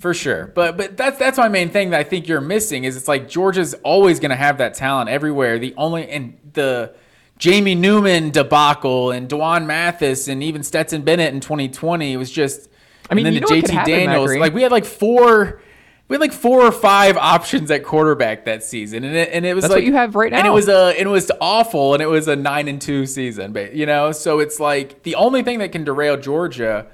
For 0.00 0.12
sure, 0.12 0.50
but 0.54 0.76
but 0.76 0.96
that's 0.96 1.18
that's 1.18 1.38
my 1.38 1.48
main 1.48 1.70
thing 1.70 1.90
that 1.90 2.00
I 2.00 2.04
think 2.04 2.26
you're 2.26 2.40
missing 2.40 2.82
is 2.82 2.96
it's 2.96 3.06
like 3.06 3.28
Georgia's 3.28 3.74
always 3.84 4.18
going 4.18 4.30
to 4.30 4.36
have 4.36 4.58
that 4.58 4.74
talent 4.74 5.08
everywhere. 5.08 5.58
The 5.60 5.72
only 5.76 6.08
and 6.08 6.36
the 6.54 6.94
Jamie 7.38 7.76
Newman 7.76 8.30
debacle 8.30 9.12
and 9.12 9.28
D'Wan 9.28 9.68
Mathis 9.68 10.26
and 10.26 10.42
even 10.42 10.64
Stetson 10.64 11.02
Bennett 11.02 11.32
in 11.34 11.40
2020 11.40 12.16
was 12.16 12.30
just. 12.30 12.70
I 13.10 13.14
mean, 13.14 13.26
and 13.26 13.34
you 13.34 13.40
then 13.40 13.48
know 13.48 13.60
the 13.60 13.66
JT 13.66 13.70
happen, 13.70 13.92
Daniels, 13.92 14.30
Macri? 14.30 14.40
like 14.40 14.54
we 14.54 14.62
had 14.62 14.72
like 14.72 14.84
four. 14.84 15.60
We 16.06 16.14
had 16.14 16.20
like 16.20 16.34
four 16.34 16.60
or 16.60 16.72
five 16.72 17.16
options 17.16 17.70
at 17.70 17.82
quarterback 17.82 18.44
that 18.44 18.62
season, 18.62 19.04
and 19.04 19.16
it, 19.16 19.30
and 19.32 19.46
it 19.46 19.54
was 19.54 19.62
That's 19.62 19.72
like 19.72 19.78
what 19.78 19.86
you 19.86 19.94
have 19.94 20.14
right 20.14 20.30
And 20.32 20.46
it 20.46 20.50
was 20.50 20.68
a 20.68 20.88
and 20.98 21.08
it 21.08 21.10
was 21.10 21.30
awful, 21.40 21.94
and 21.94 22.02
it 22.02 22.06
was 22.06 22.28
a 22.28 22.36
nine 22.36 22.68
and 22.68 22.80
two 22.80 23.06
season, 23.06 23.52
but 23.52 23.74
you 23.74 23.86
know, 23.86 24.12
so 24.12 24.40
it's 24.40 24.60
like 24.60 25.02
the 25.02 25.14
only 25.14 25.42
thing 25.42 25.60
that 25.60 25.72
can 25.72 25.84
derail 25.84 26.18
Georgia. 26.18 26.86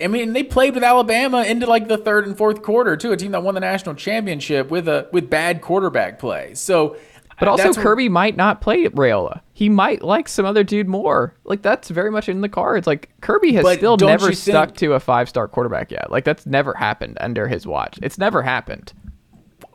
I 0.00 0.06
mean, 0.06 0.32
they 0.32 0.44
played 0.44 0.74
with 0.74 0.84
Alabama 0.84 1.42
into 1.42 1.66
like 1.66 1.88
the 1.88 1.96
third 1.96 2.26
and 2.26 2.36
fourth 2.36 2.62
quarter 2.62 2.96
too, 2.96 3.10
a 3.10 3.16
team 3.16 3.32
that 3.32 3.42
won 3.42 3.54
the 3.54 3.60
national 3.60 3.94
championship 3.94 4.70
with 4.70 4.86
a 4.86 5.08
with 5.12 5.30
bad 5.30 5.60
quarterback 5.62 6.18
play. 6.18 6.54
So, 6.54 6.96
But 7.38 7.48
also, 7.48 7.64
that's 7.64 7.76
what- 7.76 7.82
Kirby 7.84 8.08
might 8.08 8.36
not 8.36 8.60
play 8.60 8.84
Raiola. 8.86 9.40
He 9.52 9.68
might 9.68 10.02
like 10.02 10.28
some 10.28 10.44
other 10.44 10.64
dude 10.64 10.88
more. 10.88 11.34
Like, 11.44 11.62
that's 11.62 11.88
very 11.88 12.10
much 12.10 12.28
in 12.28 12.40
the 12.40 12.48
cards. 12.48 12.86
Like, 12.86 13.10
Kirby 13.20 13.52
has 13.54 13.62
But 13.64 13.78
still 13.78 13.96
never 13.96 14.32
stuck 14.32 14.68
think- 14.70 14.78
to 14.78 14.92
a 14.94 15.00
five 15.00 15.28
star 15.28 15.46
quarterback 15.48 15.90
yet. 15.90 16.10
Like, 16.10 16.24
that's 16.24 16.46
never 16.46 16.74
happened 16.74 17.16
under 17.20 17.46
his 17.48 17.66
watch. 17.66 17.98
It's 18.02 18.18
never 18.18 18.42
happened. 18.42 18.92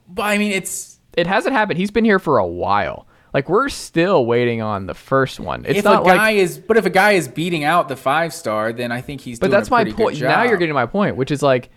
But 0.08 0.24
I 0.24 0.38
mean, 0.38 0.52
it's 0.52 1.00
It 1.16 1.28
hasn't 1.28 1.54
happened. 1.56 1.78
He's 1.80 1.92
been 1.92 2.06
here 2.06 2.20
for 2.20 2.38
a 2.38 2.46
while. 2.48 3.08
Like, 3.34 3.50
we're 3.50 3.70
still 3.70 4.26
waiting 4.26 4.62
on 4.62 4.86
the 4.86 4.94
first 4.94 5.40
one. 5.40 5.66
It's 5.68 5.80
if 5.80 5.86
not 5.86 6.04
a 6.04 6.06
guy 6.06 6.16
like. 6.16 6.36
is, 6.36 6.58
but 6.60 6.78
if 6.78 6.86
a 6.86 6.90
guy 6.90 7.14
is 7.14 7.28
beating 7.28 7.64
out 7.64 7.88
the 7.88 7.96
five 7.96 8.34
star, 8.34 8.74
then 8.74 8.92
I 8.92 9.02
think 9.02 9.22
he's. 9.22 9.40
But 9.40 9.50
that's 9.52 9.72
my 9.72 9.84
point. 9.86 10.22
Now 10.22 10.44
you're 10.44 10.58
getting 10.58 10.70
to 10.70 10.74
my 10.76 10.86
point, 10.86 11.16
which 11.16 11.32
is 11.32 11.42
like 11.42 11.70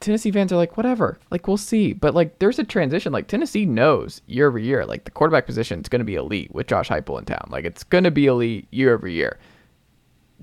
Tennessee 0.00 0.30
fans 0.30 0.52
are 0.52 0.56
like, 0.56 0.76
whatever. 0.76 1.18
Like 1.30 1.46
we'll 1.46 1.56
see. 1.56 1.92
But 1.92 2.14
like 2.14 2.38
there's 2.38 2.58
a 2.58 2.64
transition. 2.64 3.12
Like 3.12 3.28
Tennessee 3.28 3.64
knows 3.64 4.22
year 4.26 4.48
over 4.48 4.58
year, 4.58 4.84
like 4.84 5.04
the 5.04 5.10
quarterback 5.10 5.46
position 5.46 5.80
is 5.80 5.88
gonna 5.88 6.04
be 6.04 6.14
elite 6.14 6.54
with 6.54 6.66
Josh 6.66 6.88
Heupel 6.88 7.18
in 7.18 7.24
town. 7.24 7.48
Like 7.50 7.64
it's 7.64 7.84
gonna 7.84 8.10
be 8.10 8.26
elite 8.26 8.68
year 8.70 8.94
over 8.94 9.08
year. 9.08 9.38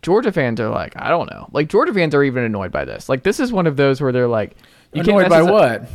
Georgia 0.02 0.32
fans 0.32 0.60
are 0.60 0.70
like, 0.70 0.94
I 0.98 1.10
don't 1.10 1.30
know. 1.32 1.48
Like 1.52 1.70
Georgia 1.70 1.94
fans 1.94 2.14
are 2.14 2.24
even 2.24 2.44
annoyed 2.44 2.72
by 2.72 2.84
this. 2.84 3.08
Like 3.08 3.24
this 3.24 3.40
is 3.40 3.52
one 3.52 3.68
of 3.68 3.78
those 3.78 4.02
where 4.02 4.12
they're 4.12 4.28
like, 4.28 4.56
you 4.92 5.04
can't 5.04 5.18
annoyed 5.18 5.30
by 5.30 5.44
what? 5.44 5.88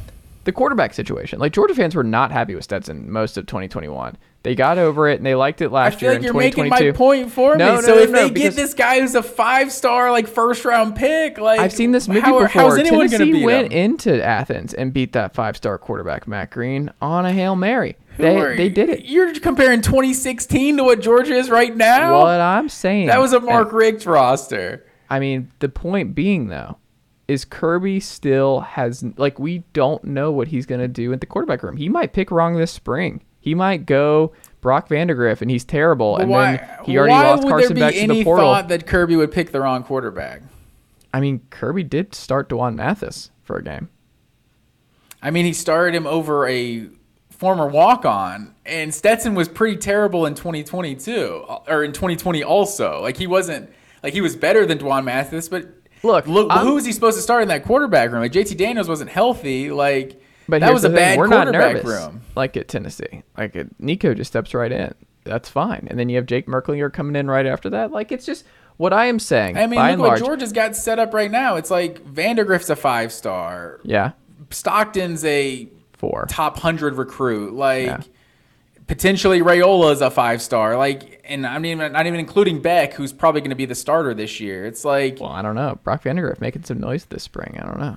The 0.45 0.53
quarterback 0.53 0.95
situation. 0.95 1.39
Like 1.39 1.53
Georgia 1.53 1.75
fans 1.75 1.95
were 1.95 2.05
not 2.05 2.33
happy 2.33 2.55
with 2.55 2.65
Stetson 2.65 3.11
most 3.11 3.37
of 3.37 3.47
2021. 3.47 4.17
They 4.45 4.55
got 4.55 4.78
over 4.78 5.09
it 5.09 5.16
and 5.16 5.26
they 5.26 5.34
liked 5.34 5.61
it 5.61 5.66
I 5.66 5.68
last 5.68 5.99
feel 5.99 6.11
year 6.12 6.18
like 6.20 6.24
you're 6.24 6.32
making 6.32 6.64
2022. 6.64 6.93
my 6.93 6.97
point 6.97 7.32
for 7.32 7.57
No, 7.57 7.70
me. 7.70 7.74
no, 7.74 7.80
so 7.80 7.95
no, 7.97 8.01
if 8.03 8.12
they 8.12 8.30
get 8.30 8.55
this 8.55 8.72
guy 8.72 9.01
who's 9.01 9.14
a 9.16 9.22
five 9.22 9.72
star, 9.72 10.12
like 10.12 10.28
first 10.28 10.64
round 10.64 10.95
pick, 10.95 11.39
like 11.39 11.59
I've 11.59 11.72
seen 11.72 11.91
this 11.91 12.07
movie 12.07 12.20
how, 12.20 12.32
before. 12.34 12.47
How's 12.47 12.78
anyone 12.78 13.09
Tennessee 13.09 13.45
went 13.45 13.72
him? 13.72 13.93
into 13.93 14.24
Athens 14.24 14.74
and 14.74 14.93
beat 14.93 15.12
that 15.12 15.34
five-star 15.34 15.76
quarterback 15.78 16.28
Matt 16.28 16.51
Green 16.53 16.91
on 17.03 17.26
a 17.26 17.32
hail 17.32 17.57
mary. 17.57 17.97
Who 18.16 18.22
They 18.22 18.57
they 18.57 18.68
did 18.68 18.89
it. 18.91 19.05
You're 19.07 19.34
comparing 19.41 19.80
2016 19.82 20.76
to 20.78 20.84
what 20.84 21.01
Georgia 21.01 21.34
is 21.34 21.51
right 21.51 21.76
now. 21.76 22.18
What 22.20 22.41
I'm 22.41 22.68
saying 22.68 23.09
That 23.09 23.20
was 23.20 23.32
a 23.32 23.41
Mark 23.41 23.72
Richt 23.72 24.07
roster. 24.07 24.86
I 25.11 25.18
mean, 25.18 25.51
the 25.59 25.68
point 25.68 26.14
being 26.14 26.47
though, 26.49 26.78
is 27.26 27.45
Kirby 27.45 27.99
still 28.01 28.61
has 28.61 29.05
like 29.16 29.39
we 29.39 29.59
don't 29.72 30.03
know 30.05 30.30
what 30.30 30.49
he's 30.49 30.64
gonna 30.64 30.89
do 30.89 31.12
in 31.12 31.18
the 31.18 31.26
quarterback 31.26 31.62
room. 31.62 31.76
He 31.76 31.89
might 31.89 32.12
pick 32.12 32.30
wrong 32.30 32.57
this 32.57 32.70
spring. 32.70 33.20
He 33.41 33.55
might 33.55 33.86
go 33.86 34.32
Brock 34.61 34.89
Vandagriff 34.89 35.41
and 35.41 35.51
he's 35.51 35.64
terrible, 35.64 36.16
and 36.16 36.28
why, 36.30 36.57
then 36.57 36.68
he 36.84 36.99
already 36.99 37.12
lost 37.14 37.47
Carson 37.49 37.74
there 37.76 37.86
back 37.89 37.95
be 37.95 38.07
to 38.07 38.14
the 38.14 38.24
portal. 38.24 38.47
thought 38.53 38.68
that 38.68 38.86
Kirby 38.86 39.16
would 39.16 39.30
pick 39.32 39.53
the 39.53 39.61
wrong 39.61 39.82
quarterback? 39.84 40.43
I 41.14 41.20
mean, 41.20 41.41
Kirby 41.51 41.84
did 41.84 42.14
start 42.14 42.49
D'Wan 42.49 42.76
Mathis 42.76 43.30
for 43.43 43.57
a 43.57 43.62
game. 43.62 43.89
I 45.22 45.30
mean, 45.30 45.45
he 45.47 45.53
started 45.53 45.95
him 45.95 46.07
over 46.07 46.47
a 46.49 46.89
former 47.30 47.66
walk 47.66 48.05
on, 48.05 48.55
and 48.66 48.93
Stetson 48.95 49.34
was 49.34 49.49
pretty 49.49 49.76
terrible 49.76 50.26
in 50.26 50.34
2022 50.34 51.45
uh, 51.49 51.59
or 51.68 51.84
in 51.84 51.93
2020 51.93 52.43
also. 52.43 53.01
Like 53.01 53.16
he 53.16 53.26
wasn't 53.26 53.70
like 54.03 54.12
he 54.12 54.20
was 54.20 54.36
better 54.36 54.66
than 54.66 54.78
D'Wan 54.78 55.05
Mathis, 55.05 55.49
but 55.49 55.66
Look, 56.05 56.28
look, 56.28 56.51
I'm- 56.51 56.64
who 56.66 56.74
was 56.74 56.84
he 56.84 56.93
supposed 56.93 57.16
to 57.16 57.22
start 57.22 57.43
in 57.43 57.49
that 57.49 57.64
quarterback 57.64 58.11
room? 58.12 58.20
Like 58.20 58.32
JT 58.32 58.57
Daniels 58.57 58.89
wasn't 58.89 59.11
healthy. 59.11 59.70
Like 59.70 60.20
But 60.49 60.61
that 60.63 60.73
was 60.73 60.85
a 60.85 60.89
the 60.89 60.95
thing, 60.97 61.05
bad 61.05 61.19
we're 61.19 61.27
not 61.27 61.51
nervous, 61.51 61.85
room. 61.85 62.23
Like 62.35 62.57
at 62.57 62.69
Tennessee, 62.69 63.23
like 63.37 63.55
it, 63.55 63.69
Nico 63.79 64.15
just 64.15 64.33
steps 64.33 64.55
right 64.55 64.73
in. 64.73 64.95
That's 65.25 65.49
fine. 65.51 65.87
And 65.91 65.99
then 65.99 66.09
you 66.09 66.17
have 66.17 66.25
Jake 66.27 66.47
Merklinger 66.47 66.91
coming 66.93 67.15
in 67.17 67.29
right 67.29 67.45
after 67.45 67.69
that. 67.71 67.91
Like 67.93 68.11
it's 68.13 68.25
just 68.25 68.45
what 68.79 68.93
I 68.95 69.07
am 69.07 69.19
saying. 69.19 69.59
I 69.59 69.67
mean, 69.67 69.79
look 69.99 70.11
what 70.13 70.19
Georgia's 70.19 70.53
got 70.53 70.75
set 70.75 70.99
up 70.99 71.13
right 71.13 71.31
now. 71.31 71.57
It's 71.57 71.71
like 71.71 72.03
Vandagriff's 72.05 72.71
a 72.71 72.77
five 72.77 73.13
star. 73.13 73.81
yeah, 73.85 74.13
Stockton's 74.51 75.25
a 75.25 75.69
four. 75.93 76.25
top 76.31 76.59
hundred 76.59 76.95
recruit. 76.95 77.53
Like 77.53 77.87
Yeah. 77.87 78.01
potentially 78.87 79.41
Raiola 79.41 79.93
is 79.93 80.01
a 80.01 80.11
five 80.11 80.41
star. 80.41 80.77
Like, 80.77 81.21
and 81.29 81.47
I'm 81.47 81.65
even 81.67 81.93
not 81.93 82.07
even 82.07 82.21
including 82.21 82.63
Beck, 82.63 82.95
who's 82.95 83.13
probably 83.13 83.41
going 83.43 83.51
to 83.51 83.57
be 83.57 83.67
the 83.67 83.75
starter 83.75 84.15
this 84.15 84.41
year. 84.41 84.65
It's 84.65 84.85
like 84.85 85.19
Well, 85.21 85.31
I 85.31 85.43
don't 85.43 85.55
know. 85.57 85.79
Brock 85.85 86.05
Vandagriff 86.05 86.41
making 86.41 86.65
some 86.65 86.81
noise 86.81 87.05
this 87.07 87.23
spring. 87.23 87.59
I 87.61 87.67
don't 87.67 87.79
know. 87.81 87.97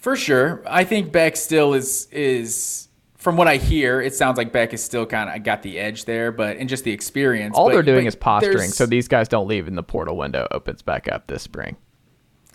For 0.00 0.16
sure. 0.16 0.62
I 0.66 0.84
think 0.84 1.12
Beck 1.12 1.36
still 1.36 1.74
is 1.74 2.08
is. 2.10 2.84
From 3.16 3.36
what 3.36 3.48
I 3.48 3.56
hear, 3.56 4.00
it 4.00 4.14
sounds 4.14 4.38
like 4.38 4.52
Beck 4.52 4.72
is 4.72 4.82
still 4.82 5.04
kind 5.04 5.28
of 5.28 5.42
got 5.42 5.62
the 5.62 5.76
edge 5.76 6.04
there, 6.04 6.30
but 6.30 6.56
and 6.56 6.68
just 6.68 6.84
the 6.84 6.92
experience. 6.92 7.56
All 7.56 7.66
but- 7.66 7.72
they're 7.72 7.82
doing 7.82 8.06
is 8.06 8.14
posturing, 8.14 8.70
so 8.70 8.86
these 8.86 9.08
guys 9.08 9.26
don't 9.26 9.48
leave, 9.48 9.66
and 9.66 9.76
the 9.76 9.82
portal 9.82 10.16
window 10.16 10.46
opens 10.52 10.82
back 10.82 11.08
up 11.10 11.26
this 11.26 11.42
spring. 11.42 11.76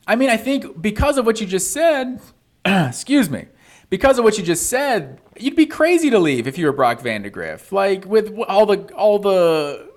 I 0.08 0.16
mean, 0.16 0.30
I 0.30 0.38
think 0.38 0.82
because 0.82 1.18
of 1.18 1.26
what 1.26 1.42
you 1.42 1.48
just 1.48 1.72
said, 1.72 2.22
excuse 2.66 3.30
me, 3.30 3.48
because 3.90 4.18
of 4.18 4.24
what 4.24 4.38
you 4.38 4.44
just 4.44 4.70
said, 4.70 5.20
you'd 5.38 5.56
be 5.56 5.66
crazy 5.66 6.10
to 6.10 6.20
leave 6.20 6.48
if 6.48 6.58
you 6.58 6.66
were 6.66 6.72
Brock 6.72 7.02
Vandagriff. 7.02 7.72
Like 7.72 8.06
with 8.06 8.34
all 8.48 8.66
the 8.66 8.92
all 8.96 9.20
the 9.20 9.92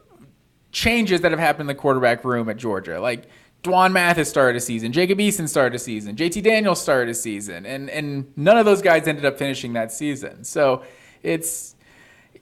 changes 0.73 1.23
that 1.23 1.31
have 1.31 1.41
happened 1.41 1.63
in 1.63 1.77
the 1.77 1.81
quarterback 1.81 2.25
room 2.25 2.49
at 2.49 2.57
Georgia, 2.57 3.01
like 3.01 3.25
D'Wan 3.67 3.93
Mathis 3.93 4.29
started 4.29 4.57
a 4.57 4.61
season, 4.61 4.93
Jacob 4.93 5.19
Eason 5.19 5.49
started 5.49 5.75
a 5.75 5.79
season, 5.79 6.17
JT 6.17 6.43
Daniels 6.43 6.81
started 6.81 7.11
a 7.11 7.15
season, 7.15 7.67
and 7.67 7.91
and 7.91 8.33
none 8.37 8.57
of 8.57 8.65
those 8.65 8.81
guys 8.81 9.07
ended 9.07 9.25
up 9.25 9.37
finishing 9.37 9.73
that 9.75 9.93
season. 9.93 10.45
So 10.45 10.85
it's 11.23 11.75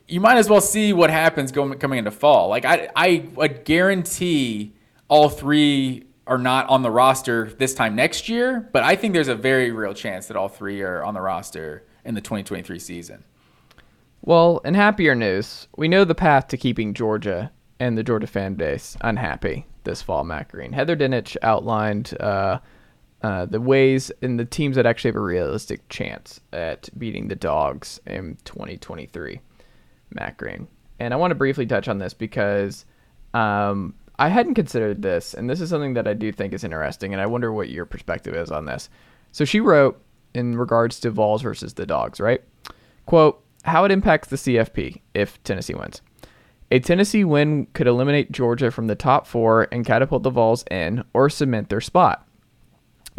you 0.07 0.21
might 0.21 0.37
as 0.37 0.51
well 0.51 0.61
see 0.61 0.93
what 0.93 1.11
happens 1.11 1.51
going 1.51 1.79
coming 1.79 1.99
into 1.99 2.11
fall. 2.11 2.49
Like 2.49 2.65
I 2.65 2.89
I 2.95 3.27
would 3.35 3.65
guarantee 3.65 4.75
all 5.09 5.29
three 5.31 6.05
are 6.27 6.39
not 6.39 6.69
on 6.69 6.83
the 6.83 6.91
roster 6.91 7.51
this 7.59 7.75
time 7.75 7.97
next 7.97 8.29
year, 8.29 8.69
but 8.73 8.83
I 8.83 8.95
think 8.95 9.15
there's 9.15 9.29
a 9.29 9.35
very 9.35 9.71
real 9.71 9.95
chance 9.95 10.27
that 10.27 10.37
all 10.37 10.49
three 10.49 10.83
are 10.83 11.03
on 11.05 11.15
the 11.15 11.21
roster 11.21 11.85
in 12.05 12.15
the 12.15 12.21
2023 12.21 12.79
season. 12.79 13.25
Well, 14.23 14.61
in 14.65 14.75
happier 14.75 15.15
news, 15.15 15.69
we 15.77 15.89
know 15.89 16.05
the 16.05 16.15
path 16.15 16.49
to 16.49 16.57
keeping 16.57 16.95
Georgia 16.95 17.53
and 17.81 17.99
the 17.99 18.03
Georgia 18.03 18.27
fan 18.27 18.55
base 18.55 18.97
unhappy 19.03 19.67
this 19.85 20.03
fall, 20.03 20.25
Matt 20.25 20.49
Green. 20.49 20.73
Heather 20.73 20.97
Dinich 20.97 21.37
outlined 21.43 22.17
uh, 22.21 22.59
uh, 23.23 23.47
the 23.47 23.61
ways 23.61 24.11
and 24.23 24.39
the 24.39 24.45
teams 24.45 24.77
that 24.77 24.87
actually 24.87 25.09
have 25.09 25.17
a 25.17 25.21
realistic 25.21 25.89
chance 25.89 26.41
at 26.53 26.89
beating 26.99 27.29
the 27.29 27.37
Dawgs 27.37 28.01
in 28.07 28.37
2023, 28.45 29.41
Matt 30.11 30.37
Green. 30.37 30.69
And 30.99 31.15
I 31.15 31.17
want 31.17 31.31
to 31.31 31.37
briefly 31.37 31.67
touch 31.67 31.89
on 31.89 31.99
this 31.99 32.15
because 32.15 32.85
um, 33.33 33.95
I 34.19 34.29
hadn't 34.29 34.55
considered 34.55 35.03
this, 35.03 35.35
and 35.35 35.49
this 35.49 35.61
is 35.61 35.71
something 35.71 35.95
that 35.95 36.07
I 36.07 36.15
do 36.15 36.33
think 36.33 36.53
is 36.53 36.65
interesting, 36.65 37.13
and 37.13 37.21
I 37.21 37.27
wonder 37.27 37.53
what 37.53 37.69
your 37.69 37.85
perspective 37.85 38.35
is 38.35 38.51
on 38.51 38.67
this. 38.67 38.89
So 39.33 39.45
she 39.45 39.61
wrote 39.61 40.01
in 40.35 40.57
regards 40.57 41.01
to 41.01 41.11
Vols 41.11 41.43
versus 41.43 41.75
the 41.75 41.87
Dawgs, 41.87 42.21
right? 42.21 42.43
Quote, 43.07 43.43
how 43.65 43.85
it 43.85 43.91
impacts 43.91 44.29
the 44.29 44.37
CFP 44.37 45.01
if 45.15 45.43
Tennessee 45.43 45.75
wins. 45.75 46.03
A 46.71 46.81
Tennessee 46.81 47.25
win 47.25 47.67
could 47.73 47.87
eliminate 47.87 48.33
Georgia 48.33 48.71
from 48.71 48.87
the 48.87 48.95
top 48.95 49.27
four 49.27 49.69
and 49.71 49.85
catapult 49.85 50.23
the 50.23 50.31
Vols 50.31 50.65
in 50.71 51.05
or 51.13 51.31
cement 51.31 51.69
their 51.69 51.81
spot. 51.81 52.27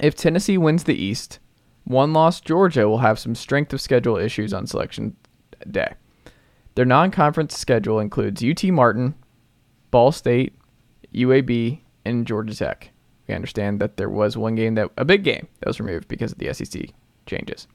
If 0.01 0.15
Tennessee 0.15 0.57
wins 0.57 0.83
the 0.83 0.95
East, 0.95 1.39
one 1.85 2.11
loss 2.11 2.41
Georgia 2.41 2.89
will 2.89 2.97
have 2.97 3.19
some 3.19 3.35
strength 3.35 3.71
of 3.71 3.79
schedule 3.79 4.17
issues 4.17 4.53
on 4.53 4.67
selection 4.67 5.15
day. 5.69 5.93
Their 6.73 6.85
non 6.85 7.11
conference 7.11 7.57
schedule 7.57 7.99
includes 7.99 8.43
UT 8.43 8.63
Martin, 8.65 9.15
Ball 9.91 10.11
State, 10.11 10.57
UAB, 11.13 11.79
and 12.03 12.27
Georgia 12.27 12.55
Tech. 12.55 12.91
We 13.27 13.33
understand 13.33 13.79
that 13.79 13.97
there 13.97 14.09
was 14.09 14.35
one 14.35 14.55
game 14.55 14.75
that 14.75 14.91
a 14.97 15.05
big 15.05 15.23
game 15.23 15.47
that 15.59 15.67
was 15.67 15.79
removed 15.79 16.07
because 16.07 16.31
of 16.31 16.37
the 16.37 16.53
SEC 16.53 16.89
changes. 17.25 17.67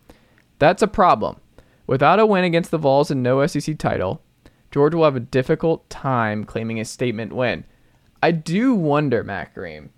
That's 0.59 0.83
a 0.83 0.87
problem. 0.87 1.41
Without 1.87 2.21
a 2.21 2.27
win 2.27 2.45
against 2.45 2.71
the 2.71 2.79
Vols 2.79 3.11
and 3.11 3.23
no 3.23 3.45
SEC 3.47 3.79
title, 3.79 4.23
Georgia 4.71 4.99
will 4.99 5.05
have 5.05 5.16
a 5.16 5.21
difficult 5.21 5.89
time 5.91 6.45
claiming 6.45 6.79
a 6.79 6.85
statement 6.85 7.33
win. 7.33 7.64
I 8.23 8.31
do 8.31 8.75
wonder, 8.75 9.25
Matt 9.25 9.55
Green, 9.55 9.91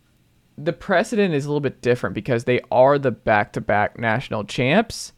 the 0.57 0.73
precedent 0.73 1.35
is 1.35 1.45
a 1.45 1.49
little 1.49 1.61
bit 1.61 1.83
different 1.83 2.15
because 2.15 2.45
they 2.45 2.61
are 2.71 2.99
the 2.99 3.11
back-to-back 3.11 3.99
national 3.99 4.45
champs. 4.45 5.13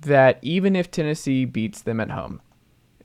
That 0.00 0.38
even 0.40 0.76
if 0.76 0.90
Tennessee 0.90 1.44
beats 1.44 1.82
them 1.82 2.00
at 2.00 2.10
home, 2.10 2.40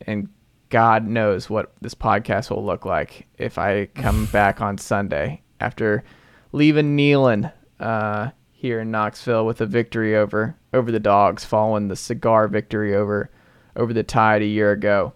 and 0.01 0.29
God 0.69 1.05
knows 1.05 1.49
what 1.49 1.73
this 1.81 1.93
podcast 1.93 2.49
will 2.49 2.65
look 2.65 2.85
like 2.85 3.27
if 3.37 3.57
I 3.57 3.87
come 3.87 4.25
back 4.31 4.61
on 4.61 4.77
Sunday 4.77 5.41
after 5.59 6.03
leaving 6.51 6.97
Neyland 6.97 7.51
uh, 7.79 8.29
here 8.51 8.79
in 8.79 8.91
Knoxville 8.91 9.45
with 9.45 9.59
a 9.61 9.65
victory 9.65 10.15
over 10.15 10.55
over 10.73 10.91
the 10.91 10.99
Dawgs, 10.99 11.45
following 11.45 11.89
the 11.89 11.95
cigar 11.95 12.47
victory 12.47 12.95
over 12.95 13.29
over 13.75 13.93
the 13.93 14.03
Tide 14.03 14.41
a 14.41 14.45
year 14.45 14.71
ago. 14.71 15.13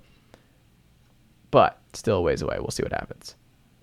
But 1.51 1.79
still 1.93 2.17
a 2.17 2.21
ways 2.21 2.41
away. 2.41 2.57
We'll 2.59 2.69
see 2.71 2.83
what 2.83 2.91
happens. 2.93 3.35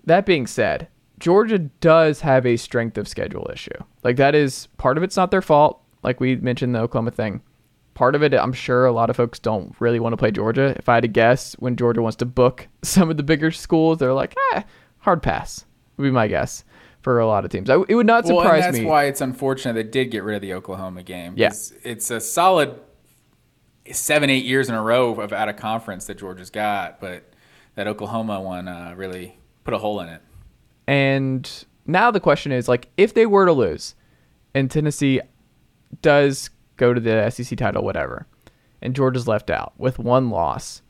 That 0.05 0.25
being 0.25 0.47
said, 0.47 0.87
Georgia 1.19 1.57
does 1.59 2.21
have 2.21 2.45
a 2.45 2.57
strength 2.57 2.97
of 2.97 3.07
schedule 3.07 3.49
issue. 3.51 3.71
Like 4.03 4.15
that 4.17 4.35
is 4.35 4.67
part 4.77 4.97
of 4.97 5.03
it's 5.03 5.17
not 5.17 5.31
their 5.31 5.41
fault. 5.41 5.81
Like 6.03 6.19
we 6.19 6.35
mentioned 6.37 6.73
the 6.75 6.79
Oklahoma 6.79 7.11
thing. 7.11 7.41
Part 7.95 8.13
of 8.15 8.21
it, 8.21 8.33
I'm 8.33 8.53
sure 8.53 8.85
a 8.85 8.91
lot 8.91 9.09
of 9.09 9.15
folks 9.15 9.39
don't 9.39 9.75
really 9.79 9.99
want 9.99 10.13
to 10.13 10.17
play 10.17 10.29
Georgia. 10.31 10.75
If 10.77 10.87
I 10.87 10.93
had 10.95 11.01
to 11.01 11.07
guess, 11.07 11.53
when 11.55 11.75
Georgia 11.75 12.01
wants 12.01 12.17
to 12.17 12.25
book 12.25 12.67
some 12.83 13.09
of 13.09 13.17
the 13.17 13.23
bigger 13.23 13.51
schools, 13.51 13.97
they're 13.97 14.13
like, 14.13 14.35
eh, 14.53 14.61
hard 14.99 15.23
pass. 15.23 15.65
Would 15.97 16.03
be 16.03 16.11
my 16.11 16.27
guess 16.27 16.63
for 17.01 17.19
a 17.19 17.25
lot 17.27 17.43
of 17.43 17.49
teams. 17.51 17.69
I, 17.71 17.77
it 17.89 17.95
would 17.95 18.05
not 18.05 18.23
Well, 18.25 18.41
surprise 18.41 18.65
and 18.65 18.75
that's 18.75 18.81
me. 18.83 18.85
why 18.85 19.05
it's 19.05 19.19
unfortunate 19.21 19.73
they 19.73 19.83
did 19.83 20.11
get 20.11 20.23
rid 20.23 20.35
of 20.35 20.41
the 20.43 20.53
Oklahoma 20.53 21.01
game. 21.03 21.33
Yeah. 21.35 21.49
'cause 21.49 21.73
It's 21.83 22.11
a 22.11 22.19
solid 22.21 22.79
seven, 23.91 24.29
eight 24.29 24.45
years 24.45 24.69
in 24.69 24.75
a 24.75 24.81
row 24.81 25.13
of 25.19 25.33
out 25.33 25.49
of 25.49 25.55
conference 25.55 26.05
that 26.05 26.17
Georgia's 26.19 26.49
got, 26.49 26.99
but 26.99 27.23
that 27.77 27.87
Oklahoma 27.87 28.41
one 28.41 28.67
uh, 28.67 28.93
really 28.97 29.37
put 29.63 29.73
a 29.73 29.77
hole 29.77 30.01
in 30.01 30.09
it. 30.09 30.21
And 30.87 31.65
now 31.85 32.11
the 32.11 32.19
question 32.19 32.51
is 32.51 32.67
like 32.67 32.89
if 32.97 33.13
they 33.13 33.25
were 33.25 33.45
to 33.45 33.53
lose 33.53 33.95
and 34.53 34.69
Tennessee 34.69 35.21
does 36.01 36.49
go 36.75 36.93
to 36.93 36.99
the 36.99 37.29
SEC 37.29 37.57
title 37.57 37.83
whatever 37.83 38.27
and 38.81 38.95
Georgia's 38.95 39.27
left 39.27 39.49
out 39.49 39.73
with 39.77 39.99
one 39.99 40.29
loss 40.29 40.81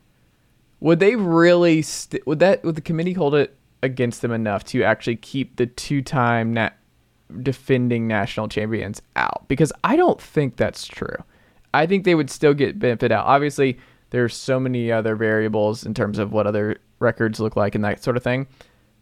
would 0.79 0.99
they 0.99 1.15
really 1.15 1.81
st- 1.81 2.25
would 2.25 2.39
that 2.39 2.63
would 2.63 2.75
the 2.75 2.81
committee 2.81 3.13
hold 3.13 3.35
it 3.35 3.55
against 3.83 4.21
them 4.21 4.31
enough 4.31 4.63
to 4.63 4.83
actually 4.83 5.15
keep 5.15 5.57
the 5.57 5.67
two-time 5.67 6.57
defending 7.41 8.07
national 8.07 8.47
champions 8.47 9.01
out 9.15 9.45
because 9.47 9.73
I 9.83 9.95
don't 9.95 10.21
think 10.21 10.55
that's 10.55 10.87
true. 10.87 11.15
I 11.73 11.85
think 11.85 12.05
they 12.05 12.15
would 12.15 12.29
still 12.29 12.53
get 12.53 12.79
benefit 12.79 13.11
out. 13.11 13.25
Obviously, 13.25 13.77
there's 14.09 14.35
so 14.35 14.59
many 14.59 14.91
other 14.91 15.15
variables 15.15 15.85
in 15.85 15.93
terms 15.93 16.19
of 16.19 16.31
what 16.31 16.47
other 16.47 16.77
records 16.99 17.39
look 17.39 17.55
like 17.55 17.75
and 17.75 17.83
that 17.83 18.03
sort 18.03 18.17
of 18.17 18.23
thing. 18.23 18.47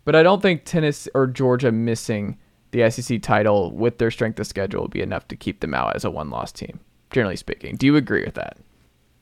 But 0.03 0.15
I 0.15 0.23
don't 0.23 0.41
think 0.41 0.63
Tennessee 0.65 1.09
or 1.13 1.27
Georgia 1.27 1.71
missing 1.71 2.37
the 2.71 2.89
SEC 2.89 3.21
title 3.21 3.71
with 3.71 3.97
their 3.97 4.11
strength 4.11 4.39
of 4.39 4.47
schedule 4.47 4.83
would 4.83 4.91
be 4.91 5.01
enough 5.01 5.27
to 5.29 5.35
keep 5.35 5.61
them 5.61 5.73
out 5.73 5.95
as 5.95 6.05
a 6.05 6.11
one-loss 6.11 6.51
team. 6.51 6.79
Generally 7.11 7.37
speaking, 7.37 7.75
do 7.75 7.85
you 7.85 7.95
agree 7.95 8.25
with 8.25 8.35
that? 8.35 8.57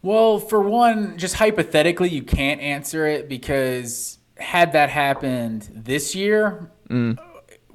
Well, 0.01 0.39
for 0.39 0.61
one, 0.61 1.17
just 1.17 1.35
hypothetically, 1.35 2.09
you 2.09 2.23
can't 2.23 2.59
answer 2.59 3.05
it 3.05 3.29
because 3.29 4.17
had 4.37 4.73
that 4.73 4.89
happened 4.89 5.69
this 5.73 6.15
year, 6.15 6.69
mm. 6.89 7.17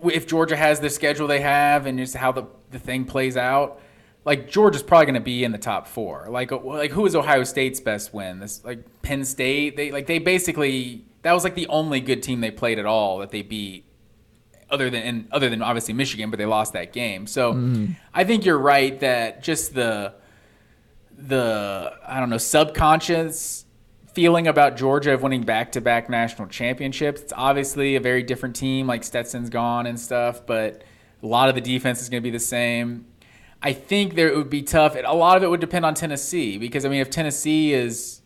if 0.04 0.26
Georgia 0.26 0.56
has 0.56 0.80
the 0.80 0.90
schedule 0.90 1.26
they 1.26 1.40
have 1.40 1.86
and 1.86 1.98
just 1.98 2.14
how 2.14 2.32
the, 2.32 2.44
the 2.70 2.78
thing 2.78 3.04
plays 3.04 3.36
out, 3.36 3.80
like 4.28 4.50
Georgia's 4.50 4.82
probably 4.82 5.06
going 5.06 5.14
to 5.14 5.20
be 5.20 5.42
in 5.42 5.52
the 5.52 5.58
top 5.58 5.86
four. 5.88 6.26
Like, 6.28 6.52
uh, 6.52 6.58
like 6.58 6.90
who 6.90 7.06
is 7.06 7.16
Ohio 7.16 7.44
State's 7.44 7.80
best 7.80 8.12
win? 8.12 8.40
This 8.40 8.62
like 8.62 8.84
Penn 9.00 9.24
State. 9.24 9.74
They 9.74 9.90
like 9.90 10.06
they 10.06 10.18
basically 10.18 11.06
that 11.22 11.32
was 11.32 11.44
like 11.44 11.54
the 11.54 11.66
only 11.68 12.00
good 12.00 12.22
team 12.22 12.42
they 12.42 12.50
played 12.50 12.78
at 12.78 12.84
all 12.84 13.20
that 13.20 13.30
they 13.30 13.40
beat 13.40 13.86
other 14.68 14.90
than 14.90 15.02
and 15.02 15.28
other 15.32 15.48
than 15.48 15.62
obviously 15.62 15.94
Michigan, 15.94 16.28
but 16.28 16.36
they 16.36 16.44
lost 16.44 16.74
that 16.74 16.92
game. 16.92 17.26
So 17.26 17.54
mm-hmm. 17.54 17.92
I 18.12 18.24
think 18.24 18.44
you're 18.44 18.58
right 18.58 19.00
that 19.00 19.42
just 19.42 19.74
the 19.74 20.12
the 21.16 21.96
I 22.06 22.20
don't 22.20 22.28
know 22.28 22.36
subconscious 22.36 23.64
feeling 24.12 24.46
about 24.46 24.76
Georgia 24.76 25.14
of 25.14 25.22
winning 25.22 25.44
back 25.44 25.72
to 25.72 25.80
back 25.80 26.10
national 26.10 26.48
championships. 26.48 27.22
It's 27.22 27.32
obviously 27.34 27.96
a 27.96 28.00
very 28.00 28.22
different 28.22 28.56
team. 28.56 28.86
Like 28.86 29.04
Stetson's 29.04 29.48
gone 29.48 29.86
and 29.86 29.98
stuff, 29.98 30.44
but 30.44 30.84
a 31.22 31.26
lot 31.26 31.48
of 31.48 31.54
the 31.54 31.62
defense 31.62 32.02
is 32.02 32.10
going 32.10 32.22
to 32.22 32.26
be 32.26 32.30
the 32.30 32.38
same. 32.38 33.06
I 33.62 33.72
think 33.72 34.14
there 34.14 34.28
it 34.28 34.36
would 34.36 34.50
be 34.50 34.62
tough. 34.62 34.96
A 34.96 35.14
lot 35.14 35.36
of 35.36 35.42
it 35.42 35.50
would 35.50 35.60
depend 35.60 35.84
on 35.84 35.94
Tennessee 35.94 36.58
because 36.58 36.84
I 36.84 36.88
mean, 36.88 37.00
if 37.00 37.10
Tennessee 37.10 37.72
is 37.72 38.22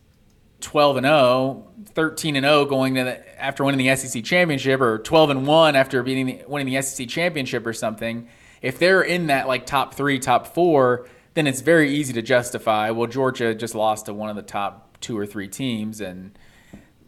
12 0.61 0.99
and 0.99 1.07
0, 1.07 1.69
13 1.87 2.37
and 2.37 2.45
0 2.45 2.67
going 2.67 2.95
to 2.95 3.05
the, 3.05 3.43
after 3.43 3.65
winning 3.65 3.85
the 3.85 3.97
SEC 3.97 4.23
championship 4.25 4.81
or 4.81 4.99
12 4.99 5.31
and 5.31 5.47
1 5.47 5.77
after 5.77 6.03
beating 6.03 6.27
the, 6.27 6.45
winning 6.47 6.73
the 6.73 6.83
SEC 6.83 7.09
championship 7.09 7.67
or 7.67 7.73
something, 7.73 8.29
if 8.61 8.79
they're 8.79 9.03
in 9.03 9.27
that 9.27 9.49
like 9.49 9.67
top 9.67 9.95
3, 9.95 10.19
top 10.19 10.55
4, 10.55 11.09
then 11.35 11.47
it's 11.47 11.63
very 11.63 11.95
easy 11.95 12.13
to 12.13 12.23
justify, 12.23 12.91
well 12.91 13.09
Georgia 13.09 13.55
just 13.55 13.75
lost 13.75 14.07
to 14.07 14.15
one 14.15 14.29
of 14.29 14.37
the 14.37 14.43
top 14.43 14.99
2 15.01 15.19
or 15.19 15.27
3 15.27 15.49
teams 15.49 16.01
and 16.01 16.39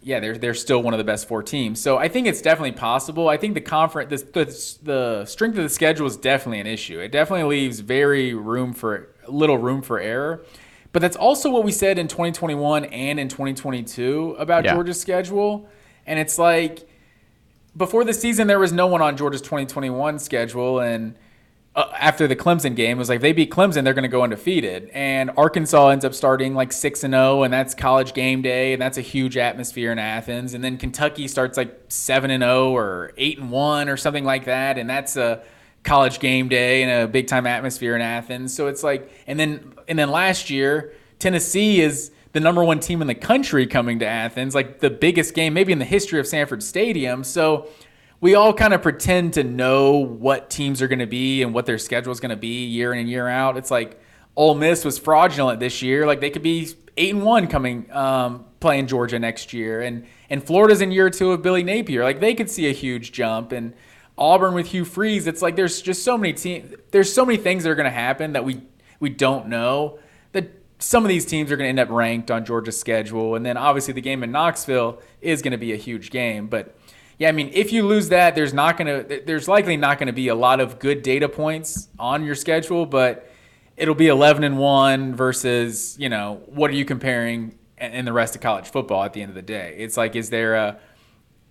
yeah, 0.05 0.21
they're 0.21 0.37
they're 0.37 0.55
still 0.55 0.83
one 0.83 0.93
of 0.93 0.99
the 0.99 1.05
best 1.05 1.27
four 1.27 1.43
teams. 1.43 1.81
So 1.81 1.97
I 1.97 2.09
think 2.09 2.27
it's 2.27 2.43
definitely 2.43 2.73
possible. 2.73 3.29
I 3.29 3.39
think 3.39 3.55
the 3.55 3.61
conference, 3.63 4.23
the, 4.23 4.45
the 4.45 4.79
the 4.83 5.25
strength 5.25 5.57
of 5.57 5.63
the 5.65 5.69
schedule 5.71 6.07
is 6.07 6.17
definitely 6.19 6.61
an 6.61 6.67
issue. 6.67 7.01
It 7.01 7.11
definitely 7.11 7.45
leaves 7.57 7.81
very 7.81 8.35
room 8.35 8.75
for 8.75 9.09
little 9.27 9.57
room 9.57 9.81
for 9.81 9.99
error. 9.99 10.45
But 10.93 11.01
that's 11.01 11.17
also 11.17 11.51
what 11.51 11.65
we 11.65 11.73
said 11.73 11.99
in 11.99 12.07
2021 12.07 12.85
and 12.85 13.19
in 13.19 13.29
2022 13.29 14.37
about 14.39 14.65
Yeah. 14.65 14.75
Georgia's 14.75 15.01
schedule. 15.01 15.69
And 16.07 16.21
it's 16.21 16.39
like 16.39 16.87
before 17.77 18.05
the 18.05 18.13
season, 18.13 18.47
there 18.47 18.61
was 18.61 18.73
no 18.73 18.87
one 18.87 19.01
on 19.03 19.17
Georgia's 19.17 19.41
2021 19.43 20.19
schedule, 20.19 20.81
and 20.81 21.17
uh, 21.77 21.91
after 21.99 22.29
the 22.29 22.37
Clemson 22.37 22.77
game, 22.77 22.99
was 22.99 23.09
like 23.09 23.17
if 23.17 23.23
they 23.23 23.33
beat 23.33 23.51
Clemson, 23.51 23.83
they're 23.83 23.95
going 23.95 24.05
to 24.05 24.09
go 24.09 24.23
undefeated. 24.23 24.91
And 24.95 25.33
Arkansas 25.37 25.89
ends 25.89 26.05
up 26.05 26.15
starting 26.15 26.55
like 26.55 26.73
six 26.73 27.03
and 27.03 27.15
zero, 27.15 27.43
and 27.43 27.53
that's 27.53 27.75
college 27.75 28.15
game 28.15 28.43
day, 28.43 28.73
and 28.73 28.81
that's 28.81 28.99
a 28.99 29.03
huge 29.03 29.37
atmosphere 29.37 29.91
in 29.91 29.99
Athens. 29.99 30.55
And 30.55 30.63
then 30.63 30.79
Kentucky 30.79 31.27
starts 31.27 31.57
like 31.57 31.79
seven 31.89 32.31
and 32.31 32.43
zero 32.43 32.75
or 32.77 33.13
eight 33.17 33.39
and 33.39 33.51
one 33.51 33.89
or 33.89 33.97
something 33.97 34.25
like 34.25 34.45
that, 34.45 34.79
and 34.79 34.89
that's 34.89 35.17
a 35.17 35.43
college 35.83 36.19
game 36.19 36.49
day 36.49 36.83
and 36.83 37.05
a 37.05 37.09
big 37.09 37.27
time 37.27 37.47
atmosphere 37.47 37.95
in 37.95 38.01
Athens. 38.01 38.55
So 38.55 38.69
it's 38.69 38.83
like, 38.83 39.11
and 39.27 39.39
then 39.39 39.75
and 39.89 39.99
then 39.99 40.11
last 40.11 40.51
year, 40.51 40.93
Tennessee 41.19 41.81
is 41.81 42.13
the 42.35 42.41
number 42.41 42.65
one 42.65 42.81
team 42.81 43.01
in 43.01 43.07
the 43.07 43.15
country 43.15 43.67
coming 43.67 44.01
to 44.01 44.07
Athens, 44.07 44.55
like 44.55 44.81
the 44.81 44.91
biggest 44.91 45.35
game 45.35 45.55
maybe 45.55 45.73
in 45.73 45.79
the 45.79 45.85
history 45.85 46.19
of 46.19 46.27
Sanford 46.27 46.63
Stadium. 46.63 47.23
So 47.23 47.69
we 48.25 48.35
all 48.35 48.55
kind 48.55 48.73
of 48.73 48.81
pretend 48.81 49.35
to 49.35 49.45
know 49.45 49.99
what 49.99 50.49
teams 50.49 50.81
are 50.81 50.89
going 50.89 50.99
to 50.99 51.07
be 51.07 51.43
and 51.43 51.53
what 51.53 51.67
their 51.67 51.77
schedule 51.77 52.11
is 52.11 52.21
going 52.21 52.31
to 52.31 52.37
be 52.37 52.65
year 52.65 52.91
in 52.91 52.99
and 52.99 53.07
year 53.07 53.29
out. 53.29 53.59
It's 53.59 53.71
like 53.71 54.01
Ole 54.35 54.55
Miss 54.55 54.83
was 54.83 54.97
fraudulent 54.97 55.61
this 55.61 55.83
year. 55.83 56.07
Like 56.07 56.23
they 56.23 56.31
could 56.31 56.41
be 56.43 56.71
eight 56.97 57.13
and 57.13 57.23
one 57.23 57.49
coming 57.49 57.93
um, 57.93 58.47
playing 58.61 58.87
Georgia 58.87 59.19
next 59.19 59.53
year, 59.53 59.83
and 59.83 60.07
and 60.31 60.43
Florida's 60.43 60.81
in 60.81 60.91
year 60.91 61.11
two 61.11 61.33
of 61.33 61.43
Billy 61.43 61.63
Napier. 61.63 62.03
Like 62.03 62.21
they 62.21 62.35
could 62.35 62.49
see 62.49 62.67
a 62.67 62.73
huge 62.73 63.13
jump, 63.13 63.53
and 63.53 63.75
Auburn 64.17 64.55
with 64.55 64.69
Hugh 64.69 64.87
Freeze. 64.87 65.27
It's 65.27 65.43
like 65.43 65.55
there's 65.55 65.83
just 65.83 66.03
so 66.03 66.17
many 66.17 66.33
teams. 66.33 66.75
There's 66.93 67.13
so 67.13 67.27
many 67.27 67.37
things 67.37 67.65
that 67.65 67.71
are 67.71 67.75
going 67.75 67.85
to 67.85 67.91
happen 67.91 68.33
that 68.33 68.45
we 68.47 68.63
we 69.01 69.11
don't 69.11 69.49
know. 69.49 69.99
That 70.33 70.51
some 70.79 71.05
of 71.05 71.11
these 71.11 71.27
teams 71.27 71.53
are 71.53 71.59
going 71.59 71.67
to 71.67 71.79
end 71.79 71.91
up 71.91 71.95
ranked 71.95 72.31
on 72.31 72.47
Georgia's 72.47 72.81
schedule, 72.81 73.35
and 73.35 73.45
then 73.45 73.59
obviously 73.59 73.93
the 73.93 74.01
game 74.01 74.23
in 74.23 74.33
Knoxville 74.33 75.03
is 75.21 75.43
going 75.43 75.53
to 75.53 75.59
be 75.59 75.75
a 75.75 75.77
huge 75.77 76.11
game, 76.11 76.47
but 76.47 76.75
yeah, 77.19 77.29
I 77.29 77.33
mean, 77.33 77.51
if 77.53 77.73
you 77.73 77.87
lose 77.87 78.09
that, 78.09 78.35
there's 78.35 78.53
not 78.53 78.77
to, 78.79 79.23
there's 79.25 79.47
likely 79.47 79.77
not 79.77 79.99
going 79.99 80.09
to 80.09 80.13
be 80.13 80.29
a 80.29 80.35
lot 80.35 80.61
of 80.61 80.79
good 80.79 81.03
data 81.03 81.29
points 81.29 81.89
on 81.99 82.25
your 82.25 82.35
schedule, 82.35 82.87
but 82.87 83.31
it'll 83.77 83.95
be 83.95 84.09
11 84.09 84.45
and 84.45 84.59
one 84.59 85.15
versus, 85.15 85.97
you 85.99 86.09
know, 86.09 86.43
what 86.47 86.71
are 86.71 86.75
you 86.75 86.85
comparing 86.85 87.57
in 87.79 88.05
the 88.05 88.13
rest 88.13 88.35
of 88.35 88.41
college 88.41 88.67
football 88.67 89.03
at 89.05 89.13
the 89.13 89.23
end 89.23 89.29
of 89.29 89.35
the 89.35 89.43
day? 89.43 89.77
It's 89.79 89.97
like, 89.97 90.17
is 90.17 90.31
there 90.31 90.55
a, 90.55 90.79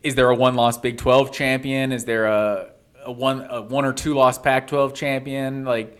is 0.01 0.15
there 0.15 0.29
a 0.29 0.35
one 0.35 0.55
loss 0.55 0.77
Big 0.77 0.97
12 0.97 1.31
champion? 1.31 1.93
Is 1.93 2.03
there 2.03 2.25
a, 2.25 2.71
a 3.05 3.11
one, 3.11 3.47
a 3.49 3.61
one 3.61 3.85
or 3.85 3.93
two 3.93 4.13
loss 4.13 4.37
Pac 4.37 4.67
12 4.67 4.93
champion? 4.93 5.63
Like, 5.63 5.97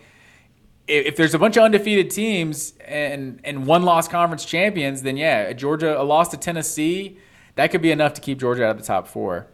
if, 0.86 1.06
if 1.06 1.16
there's 1.16 1.34
a 1.34 1.38
bunch 1.38 1.56
of 1.56 1.62
undefeated 1.62 2.10
teams 2.10 2.74
and, 2.84 3.40
and 3.44 3.66
one 3.66 3.82
loss 3.82 4.08
conference 4.08 4.44
champions, 4.44 5.00
then 5.02 5.16
yeah, 5.16 5.54
Georgia, 5.54 5.98
a 5.98 6.04
loss 6.04 6.28
to 6.28 6.36
Tennessee, 6.36 7.18
that 7.54 7.70
could 7.70 7.80
be 7.80 7.90
enough 7.90 8.12
to 8.14 8.20
keep 8.20 8.38
Georgia 8.38 8.64
out 8.64 8.72
of 8.72 8.78
the 8.78 8.84
top 8.84 9.06
four. 9.06 9.48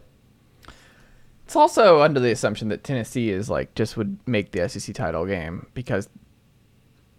It's 1.51 1.57
also 1.57 2.01
under 2.01 2.20
the 2.20 2.30
assumption 2.30 2.68
that 2.68 2.84
Tennessee 2.84 3.30
is 3.30 3.51
like 3.51 3.74
just 3.74 3.96
would 3.96 4.20
make 4.24 4.53
the 4.53 4.68
SEC 4.68 4.94
title 4.94 5.26
game 5.26 5.66
because 5.74 6.09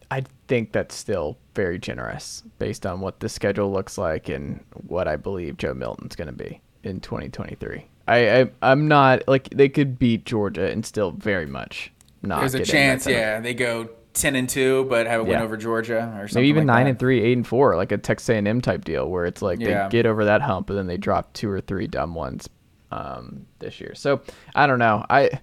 I 0.09 0.23
think 0.47 0.71
that's 0.71 0.95
still 0.95 1.37
very 1.53 1.77
generous 1.77 2.41
based 2.57 2.85
on 2.85 3.01
what 3.01 3.19
the 3.19 3.27
schedule 3.27 3.69
looks 3.73 3.97
like 3.97 4.29
and 4.29 4.63
what 4.87 5.09
I 5.09 5.17
believe 5.17 5.57
Joe 5.57 5.73
Milton's 5.73 6.15
going 6.15 6.27
to 6.29 6.31
be 6.33 6.61
in 6.81 7.01
2023. 7.01 7.85
I, 8.07 8.39
I 8.39 8.51
I'm 8.61 8.87
not 8.87 9.27
like 9.27 9.49
they 9.49 9.67
could 9.67 9.99
beat 9.99 10.23
Georgia 10.23 10.71
and 10.71 10.85
still 10.85 11.11
very 11.11 11.45
much 11.45 11.91
not. 12.21 12.39
There's 12.39 12.55
a 12.55 12.63
chance, 12.63 13.05
yeah, 13.05 13.41
they 13.41 13.53
go 13.53 13.89
ten 14.13 14.37
and 14.37 14.47
two, 14.47 14.85
but 14.85 15.07
have 15.07 15.19
a 15.19 15.23
win 15.25 15.41
over 15.41 15.57
Georgia 15.57 16.15
or 16.17 16.29
something. 16.29 16.35
Maybe 16.35 16.47
even 16.47 16.67
like 16.67 16.73
nine 16.77 16.85
that. 16.85 16.89
and 16.91 16.99
three, 16.99 17.21
eight 17.21 17.33
and 17.35 17.45
four, 17.45 17.75
like 17.75 17.91
a 17.91 17.97
Texas 17.97 18.29
A&M 18.29 18.61
type 18.61 18.85
deal, 18.85 19.09
where 19.09 19.25
it's 19.25 19.41
like 19.41 19.59
Yeah. 19.59 19.89
they 19.89 19.89
get 19.89 20.05
over 20.05 20.23
that 20.23 20.41
hump 20.41 20.69
and 20.69 20.79
then 20.79 20.87
they 20.87 20.95
drop 20.95 21.33
two 21.33 21.49
or 21.49 21.59
three 21.59 21.87
dumb 21.87 22.15
ones 22.15 22.47
um, 22.91 23.45
this 23.59 23.79
year. 23.79 23.95
So 23.95 24.21
I 24.55 24.67
don't 24.67 24.79
know. 24.79 25.05
I 25.09 25.39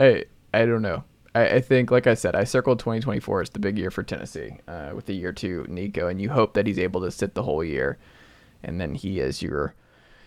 I 0.00 0.24
I 0.52 0.66
don't 0.66 0.82
know. 0.82 1.04
I, 1.34 1.46
I 1.46 1.60
think, 1.60 1.90
like 1.90 2.06
I 2.06 2.14
said, 2.14 2.34
I 2.34 2.44
circled 2.44 2.80
2024 2.80 3.42
as 3.42 3.50
the 3.50 3.60
big 3.60 3.78
year 3.78 3.90
for 3.90 4.02
Tennessee 4.02 4.58
uh, 4.66 4.90
with 4.94 5.06
the 5.06 5.14
year 5.14 5.32
two 5.32 5.64
Nico, 5.68 6.08
and 6.08 6.20
you 6.20 6.30
hope 6.30 6.54
that 6.54 6.66
he's 6.66 6.78
able 6.78 7.00
to 7.02 7.10
sit 7.10 7.34
the 7.34 7.42
whole 7.42 7.62
year, 7.62 7.98
and 8.62 8.80
then 8.80 8.94
he 8.94 9.20
is 9.20 9.42
your 9.42 9.74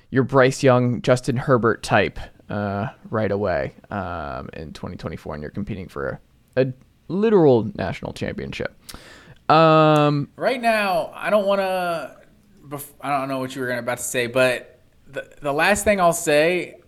your 0.09 0.23
Bryce 0.23 0.61
Young, 0.63 1.01
Justin 1.01 1.37
Herbert 1.37 1.81
type 1.81 2.19
uh, 2.49 2.89
right 3.09 3.31
away 3.31 3.73
um, 3.89 4.49
in 4.53 4.71
2024, 4.73 5.33
and 5.33 5.41
you're 5.41 5.51
competing 5.51 5.87
for 5.87 6.21
a, 6.55 6.61
a 6.61 6.73
literal 7.07 7.71
national 7.75 8.13
championship. 8.13 8.77
Um, 9.49 10.29
Right 10.35 10.61
now, 10.61 11.11
I 11.15 11.29
don't 11.29 11.45
want 11.45 11.61
to. 11.61 12.17
I 13.01 13.19
don't 13.19 13.27
know 13.27 13.39
what 13.39 13.55
you 13.55 13.61
were 13.61 13.71
about 13.71 13.97
to 13.97 14.03
say, 14.03 14.27
but 14.27 14.72
the 15.13 15.29
the 15.41 15.53
last 15.53 15.83
thing 15.83 15.99
I'll 15.99 16.13
say. 16.13 16.79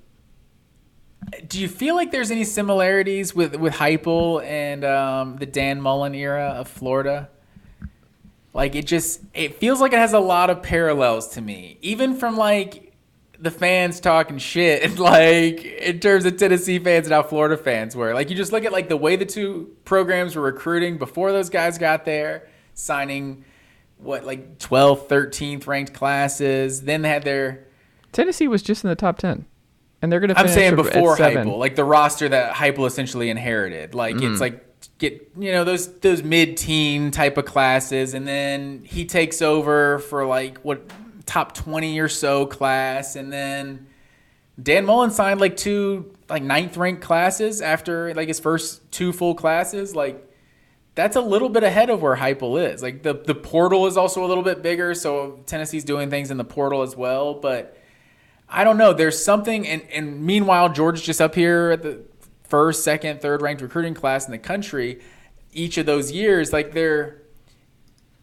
Do 1.47 1.59
you 1.59 1.67
feel 1.67 1.95
like 1.95 2.11
there's 2.11 2.29
any 2.29 2.43
similarities 2.43 3.33
with 3.33 3.55
with 3.55 3.73
Heupel 3.73 4.43
and 4.43 4.85
um, 4.85 5.37
the 5.37 5.45
Dan 5.45 5.81
Mullen 5.81 6.13
era 6.13 6.55
of 6.57 6.67
Florida? 6.67 7.29
Like 8.53 8.75
it 8.75 8.85
just 8.85 9.21
it 9.33 9.55
feels 9.55 9.81
like 9.81 9.91
it 9.91 9.99
has 9.99 10.13
a 10.13 10.19
lot 10.19 10.49
of 10.49 10.63
parallels 10.63 11.29
to 11.29 11.41
me, 11.41 11.77
even 11.81 12.15
from 12.15 12.37
like 12.37 12.93
the 13.37 13.51
fans 13.51 13.99
talking 13.99 14.37
shit, 14.37 14.97
like 14.99 15.63
in 15.65 15.99
terms 15.99 16.25
of 16.25 16.37
Tennessee 16.37 16.79
fans 16.79 17.07
and 17.07 17.13
how 17.13 17.23
Florida 17.23 17.57
fans 17.57 17.95
were. 17.95 18.13
Like 18.13 18.29
you 18.29 18.35
just 18.35 18.51
look 18.51 18.63
at 18.63 18.71
like 18.71 18.87
the 18.87 18.97
way 18.97 19.15
the 19.15 19.25
two 19.25 19.75
programs 19.83 20.35
were 20.35 20.43
recruiting 20.43 20.97
before 20.97 21.31
those 21.31 21.49
guys 21.49 21.77
got 21.77 22.05
there, 22.05 22.47
signing 22.73 23.43
what 23.97 24.25
like 24.25 24.57
12th, 24.59 25.07
13th 25.07 25.67
ranked 25.67 25.93
classes. 25.93 26.81
Then 26.81 27.01
they 27.01 27.09
had 27.09 27.23
their 27.23 27.67
Tennessee 28.15 28.47
was 28.47 28.63
just 28.63 28.83
in 28.85 28.89
the 28.89 28.95
top 28.95 29.17
10, 29.19 29.45
and 30.01 30.09
they're 30.11 30.21
going 30.21 30.29
to. 30.33 30.39
I'm 30.39 30.47
saying 30.47 30.77
before. 30.77 31.17
Heupel, 31.17 31.57
like 31.57 31.75
the 31.75 31.83
roster 31.83 32.29
that 32.29 32.53
Heupel 32.55 32.87
essentially 32.87 33.29
inherited. 33.29 33.93
Like 33.93 34.15
Mm. 34.15 34.31
it's 34.31 34.39
like 34.41 34.61
get 34.99 35.31
you 35.37 35.51
know 35.51 35.65
those 35.65 35.91
those 35.99 36.23
mid 36.23 36.55
teen 36.55 37.11
type 37.11 37.37
of 37.37 37.43
classes, 37.43 38.13
and 38.13 38.25
then 38.25 38.83
he 38.85 39.03
takes 39.05 39.41
over 39.41 39.99
for 39.99 40.25
like 40.25 40.59
what 40.59 40.81
top 41.25 41.53
20 41.55 41.99
or 41.99 42.07
so 42.07 42.45
class, 42.45 43.15
and 43.17 43.33
then 43.33 43.87
Dan 44.61 44.85
Mullen 44.85 45.11
signed 45.11 45.41
like 45.41 45.57
two 45.57 46.13
like 46.29 46.41
ninth 46.41 46.77
ranked 46.77 47.01
classes 47.01 47.61
after 47.61 48.13
like 48.13 48.29
his 48.29 48.39
first 48.39 48.89
two 48.91 49.11
full 49.11 49.35
classes. 49.35 49.93
Like 49.93 50.25
that's 50.93 51.17
a 51.17 51.21
little 51.21 51.49
bit 51.49 51.63
ahead 51.63 51.89
of 51.89 52.01
where 52.01 52.15
Heupel 52.15 52.71
is. 52.73 52.81
Like 52.81 53.03
the 53.03 53.13
the 53.13 53.35
portal 53.35 53.87
is 53.87 53.97
also 53.97 54.23
a 54.23 54.27
little 54.27 54.43
bit 54.43 54.61
bigger, 54.63 54.93
so 54.93 55.41
Tennessee's 55.47 55.83
doing 55.83 56.09
things 56.09 56.31
in 56.31 56.37
the 56.37 56.45
portal 56.45 56.81
as 56.81 56.95
well, 56.95 57.33
but. 57.33 57.77
I 58.49 58.63
don't 58.63 58.77
know. 58.77 58.93
There's 58.93 59.23
something, 59.23 59.67
and, 59.67 59.81
and 59.91 60.23
meanwhile, 60.25 60.69
Georgia's 60.69 61.05
just 61.05 61.21
up 61.21 61.35
here 61.35 61.71
at 61.71 61.83
the 61.83 62.01
first, 62.43 62.83
second, 62.83 63.21
third 63.21 63.41
ranked 63.41 63.61
recruiting 63.61 63.93
class 63.93 64.25
in 64.25 64.31
the 64.31 64.37
country. 64.37 65.01
Each 65.51 65.77
of 65.77 65.85
those 65.85 66.11
years, 66.11 66.53
like 66.53 66.73
they're 66.73 67.21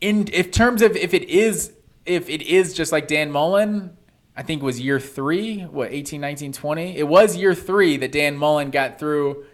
in, 0.00 0.28
if 0.32 0.50
terms 0.50 0.82
of 0.82 0.96
if 0.96 1.14
it 1.14 1.24
is, 1.28 1.72
if 2.06 2.28
it 2.28 2.42
is 2.42 2.74
just 2.74 2.92
like 2.92 3.08
Dan 3.08 3.30
Mullen, 3.30 3.96
I 4.36 4.42
think 4.42 4.62
was 4.62 4.80
year 4.80 4.98
three, 4.98 5.60
what 5.62 5.92
18, 5.92 6.20
19, 6.20 6.52
20. 6.52 6.96
It 6.96 7.06
was 7.06 7.36
year 7.36 7.54
three 7.54 7.96
that 7.98 8.12
Dan 8.12 8.36
Mullen 8.36 8.70
got 8.70 8.98
through 8.98 9.44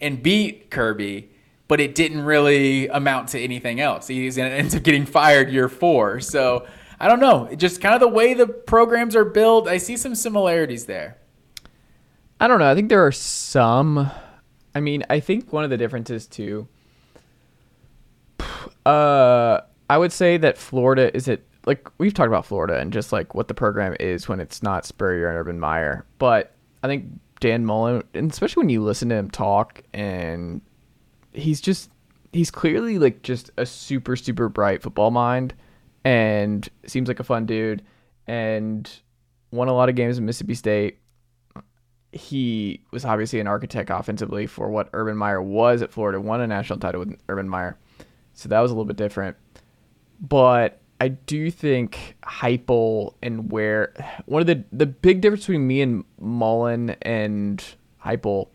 and 0.00 0.22
beat 0.22 0.70
Kirby, 0.70 1.30
but 1.66 1.80
it 1.80 1.94
didn't 1.94 2.22
really 2.24 2.88
amount 2.88 3.28
to 3.30 3.40
anything 3.40 3.80
else. 3.80 4.06
He 4.06 4.26
gonna 4.36 4.50
up 4.50 4.82
getting 4.82 5.06
fired 5.06 5.50
year 5.50 5.68
four. 5.68 6.20
So 6.20 6.66
I 7.00 7.08
don't 7.08 7.20
know. 7.20 7.48
Just 7.54 7.80
kind 7.80 7.94
of 7.94 8.00
the 8.00 8.08
way 8.08 8.34
the 8.34 8.46
programs 8.46 9.14
are 9.14 9.24
built, 9.24 9.68
I 9.68 9.78
see 9.78 9.96
some 9.96 10.14
similarities 10.14 10.86
there. 10.86 11.18
I 12.40 12.48
don't 12.48 12.58
know. 12.58 12.70
I 12.70 12.74
think 12.74 12.88
there 12.88 13.04
are 13.06 13.12
some. 13.12 14.10
I 14.74 14.80
mean, 14.80 15.04
I 15.10 15.20
think 15.20 15.52
one 15.52 15.64
of 15.64 15.70
the 15.70 15.76
differences 15.76 16.26
too. 16.26 16.68
Uh, 18.86 19.60
I 19.90 19.98
would 19.98 20.12
say 20.12 20.38
that 20.38 20.56
Florida 20.56 21.14
is 21.14 21.28
it 21.28 21.46
like 21.66 21.86
we've 21.98 22.14
talked 22.14 22.28
about 22.28 22.46
Florida 22.46 22.78
and 22.78 22.90
just 22.90 23.12
like 23.12 23.34
what 23.34 23.46
the 23.46 23.52
program 23.52 23.94
is 24.00 24.28
when 24.28 24.40
it's 24.40 24.62
not 24.62 24.86
Spurrier 24.86 25.28
and 25.28 25.36
Urban 25.36 25.60
Meyer, 25.60 26.06
but 26.18 26.54
I 26.82 26.86
think 26.86 27.06
Dan 27.40 27.66
Mullen, 27.66 28.02
and 28.14 28.30
especially 28.30 28.62
when 28.62 28.70
you 28.70 28.82
listen 28.82 29.10
to 29.10 29.14
him 29.16 29.30
talk, 29.30 29.82
and 29.92 30.62
he's 31.32 31.60
just 31.60 31.90
he's 32.32 32.50
clearly 32.50 32.98
like 32.98 33.22
just 33.22 33.50
a 33.58 33.66
super 33.66 34.16
super 34.16 34.48
bright 34.48 34.82
football 34.82 35.10
mind, 35.10 35.52
and 36.04 36.68
seems 36.86 37.08
like 37.08 37.20
a 37.20 37.24
fun 37.24 37.46
dude, 37.46 37.82
and 38.26 38.90
won 39.50 39.68
a 39.68 39.74
lot 39.74 39.88
of 39.88 39.94
games 39.94 40.18
in 40.18 40.24
Mississippi 40.24 40.54
State 40.54 40.98
he 42.12 42.80
was 42.90 43.04
obviously 43.04 43.40
an 43.40 43.46
architect 43.46 43.90
offensively 43.90 44.46
for 44.46 44.70
what 44.70 44.88
Urban 44.92 45.16
Meyer 45.16 45.42
was 45.42 45.82
at 45.82 45.92
Florida, 45.92 46.20
won 46.20 46.40
a 46.40 46.46
national 46.46 46.78
title 46.78 47.00
with 47.00 47.18
Urban 47.28 47.48
Meyer. 47.48 47.76
So 48.34 48.48
that 48.48 48.60
was 48.60 48.70
a 48.70 48.74
little 48.74 48.86
bit 48.86 48.96
different. 48.96 49.36
But 50.20 50.80
I 51.00 51.08
do 51.08 51.50
think 51.50 52.16
Heupel 52.24 53.14
and 53.22 53.52
where 53.52 53.92
one 54.26 54.40
of 54.40 54.46
the 54.46 54.64
the 54.72 54.86
big 54.86 55.20
difference 55.20 55.44
between 55.44 55.66
me 55.66 55.82
and 55.82 56.04
Mullen 56.20 56.90
and 57.02 57.62
Heupel, 58.04 58.48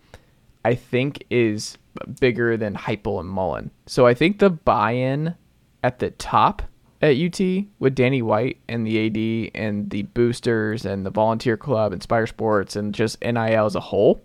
I 0.66 0.76
think 0.76 1.26
is 1.30 1.78
bigger 2.20 2.58
than 2.58 2.76
Heupel 2.76 3.20
and 3.20 3.30
Mullen. 3.30 3.72
So 3.86 4.08
I 4.08 4.14
think 4.14 4.39
the 4.39 4.50
buy-in 4.50 5.36
at 5.84 6.00
the 6.00 6.12
top 6.12 6.64
at 7.04 7.18
UT 7.18 7.66
with 7.80 7.95
Danny 7.95 8.22
White 8.22 8.60
and 8.70 8.88
the 8.88 9.06
AD 9.06 9.51
and 9.62 9.89
the 9.89 10.04
boosters 10.04 10.86
and 10.86 11.06
the 11.06 11.10
volunteer 11.10 11.58
club, 11.58 11.91
Inspire 11.91 12.26
Sports, 12.26 12.78
and 12.78 12.95
just 12.95 13.22
NIL 13.22 13.66
as 13.66 13.76
a 13.76 13.82
whole 13.82 14.24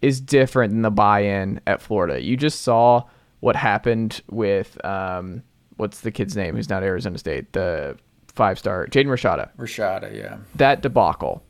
is 0.00 0.18
different 0.18 0.72
than 0.72 0.80
the 0.80 0.90
buy-in 0.90 1.60
at 1.66 1.82
Florida. 1.82 2.22
You 2.22 2.38
just 2.38 2.62
saw 2.62 3.04
what 3.40 3.54
happened 3.54 4.22
with 4.30 4.82
um, 4.82 5.42
what's 5.76 6.00
the 6.00 6.10
kid's 6.10 6.34
name 6.34 6.56
who's 6.56 6.70
not 6.70 6.82
Arizona 6.82 7.18
State, 7.18 7.52
the 7.52 7.98
five-star 8.28 8.86
Jaden 8.86 9.06
Rashada 9.06 9.50
Rashada, 9.58 10.16
yeah. 10.16 10.38
that 10.54 10.80
debacle. 10.80 11.42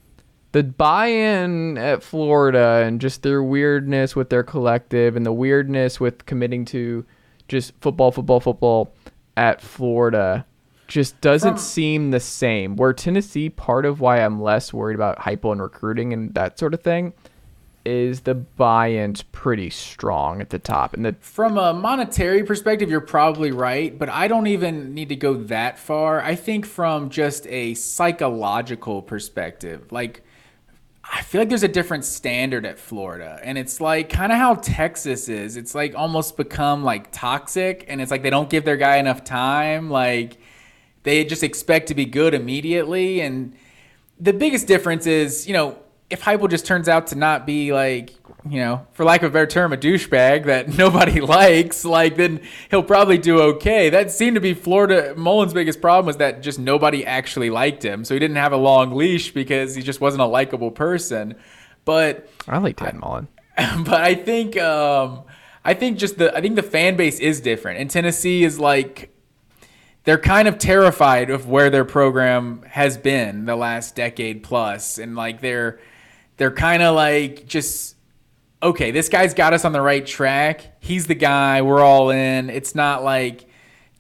The 0.51 0.65
buy-in 0.65 1.79
at 1.79 2.03
Florida 2.03 2.83
and 2.85 3.01
just 3.01 3.23
their 3.23 3.43
weirdness 3.43 4.17
with 4.17 4.31
their 4.31 4.43
collective 4.43 5.15
and 5.15 5.25
the 5.25 5.33
weirdness 5.33 6.01
with 6.01 6.27
committing 6.27 6.65
to 6.67 7.05
just 7.47 7.73
football, 7.81 8.11
football, 8.11 8.41
football 8.41 8.95
at 9.37 9.61
Florida 9.61 10.47
just 10.87 11.21
doesn't 11.21 11.55
From- 11.55 11.59
seem 11.59 12.11
the 12.11 12.21
same. 12.21 12.77
Where 12.77 12.93
Tennessee, 12.93 13.49
part 13.49 13.87
of 13.87 14.01
why 14.01 14.21
I'm 14.21 14.41
less 14.41 14.73
worried 14.73 14.95
about 14.95 15.21
Heupel 15.21 15.53
and 15.53 15.63
recruiting 15.63 16.13
and 16.13 16.35
that 16.35 16.59
sort 16.59 16.75
of 16.75 16.83
thing 16.83 17.15
is 17.87 18.21
the 18.23 18.35
buy-in's 18.35 19.23
pretty 19.25 19.69
strong 19.69 20.41
at 20.41 20.49
the 20.51 20.59
top. 20.59 20.95
And 20.95 21.05
the 21.05 21.15
From 21.21 21.59
a 21.59 21.75
monetary 21.75 22.43
perspective, 22.43 22.91
you're 22.91 23.01
probably 23.03 23.51
right, 23.51 23.99
but 23.99 24.09
I 24.09 24.27
don't 24.27 24.47
even 24.47 24.95
need 24.95 25.11
to 25.11 25.17
go 25.17 25.35
that 25.35 25.79
far. 25.79 26.23
I 26.23 26.35
think 26.35 26.65
from 26.65 27.11
just 27.11 27.47
a 27.49 27.75
psychological 27.75 29.03
perspective, 29.03 29.93
like 29.93 30.23
I 31.15 31.23
feel 31.23 31.41
like 31.41 31.49
there's 31.49 31.63
a 31.63 31.69
different 31.69 32.05
standard 32.05 32.67
at 32.67 32.77
Florida, 32.77 33.39
and 33.45 33.57
it's 33.57 33.81
like 33.81 34.09
kind 34.09 34.33
of 34.33 34.39
how 34.39 34.57
Texas 34.57 35.29
is. 35.29 35.57
It's 35.57 35.73
like 35.73 35.95
almost 35.95 36.37
become 36.37 36.83
like 36.83 37.13
toxic, 37.13 37.85
and 37.87 38.01
it's 38.01 38.11
like 38.11 38.25
they 38.25 38.31
don't 38.31 38.51
give 38.51 38.65
their 38.65 38.77
guy 38.77 38.97
enough 38.97 39.23
time. 39.23 39.91
Like 39.91 40.39
they 41.05 41.25
just 41.25 41.45
expect 41.45 41.87
to 41.89 41.95
be 41.95 42.05
good 42.05 42.35
immediately, 42.35 43.21
and 43.21 43.55
the 44.19 44.33
biggest 44.33 44.67
difference 44.67 45.07
is, 45.07 45.47
you 45.47 45.53
know, 45.53 45.79
if 46.11 46.23
Heupel 46.23 46.51
just 46.51 46.67
turns 46.67 46.89
out 46.89 47.09
to 47.09 47.17
not 47.17 47.47
be 47.47 47.73
like, 47.73 48.15
you 48.49 48.61
know, 48.61 48.87
for 48.93 49.05
lack 49.05 49.23
of 49.23 49.31
a 49.31 49.33
better 49.33 49.47
term, 49.47 49.73
a 49.73 49.77
douchebag 49.77 50.45
that 50.45 50.69
nobody 50.79 51.21
likes, 51.21 51.85
like 51.85 52.17
then 52.17 52.41
he'll 52.71 52.83
probably 52.83 53.19
do 53.19 53.41
okay. 53.41 53.91
That 53.91 54.11
seemed 54.11 54.35
to 54.35 54.41
be 54.41 54.55
Florida 54.55 55.15
Mullen's 55.17 55.55
biggest 55.55 55.81
problem 55.81 56.07
was 56.07 56.19
that 56.19 56.43
just 56.43 56.59
nobody 56.59 57.07
actually 57.07 57.51
liked 57.51 57.85
him, 57.85 58.05
so 58.05 58.15
he 58.15 58.21
didn't 58.21 58.37
have 58.37 58.53
a 58.53 58.59
long 58.59 58.95
leash 58.95 59.33
because 59.33 59.75
he 59.75 59.83
just 59.83 60.01
wasn't 60.01 60.23
a 60.23 60.27
likable 60.27 60.71
person. 60.71 61.37
But 61.85 62.29
I 62.47 62.59
like 62.59 62.77
Ted 62.77 62.95
Mullen. 62.97 63.29
but 63.57 64.01
I 64.01 64.15
think 64.15 64.59
um, 64.59 65.23
I 65.65 65.75
think 65.75 65.99
just 65.99 66.19
the 66.19 66.37
I 66.37 66.41
think 66.41 66.57
the 66.57 66.63
fan 66.63 66.97
base 66.97 67.19
is 67.21 67.41
different, 67.41 67.81
and 67.81 67.91
Tennessee 67.91 68.45
is 68.45 68.59
like 68.59 69.11
they're 70.05 70.19
kind 70.19 70.49
of 70.49 70.59
terrified 70.59 71.31
of 71.31 71.49
where 71.49 71.71
their 71.71 71.85
program 71.85 72.63
has 72.69 72.99
been 72.99 73.47
the 73.47 73.57
last 73.57 73.95
decade 73.97 74.43
plus, 74.43 74.99
and 74.99 75.17
like 75.17 75.41
they're 75.41 75.79
they're 76.37 76.51
kind 76.51 76.83
of 76.83 76.95
like 76.95 77.47
just 77.47 77.97
okay, 78.63 78.91
this 78.91 79.11
guy's 79.11 79.35
got 79.35 79.53
us 79.53 79.65
on 79.65 79.73
the 79.73 79.81
right 79.81 80.07
track. 80.07 80.73
He's 80.81 81.07
the 81.07 81.15
guy. 81.15 81.61
We're 81.63 81.83
all 81.83 82.11
in. 82.11 82.51
It's 82.51 82.75
not 82.75 83.03
like. 83.05 83.47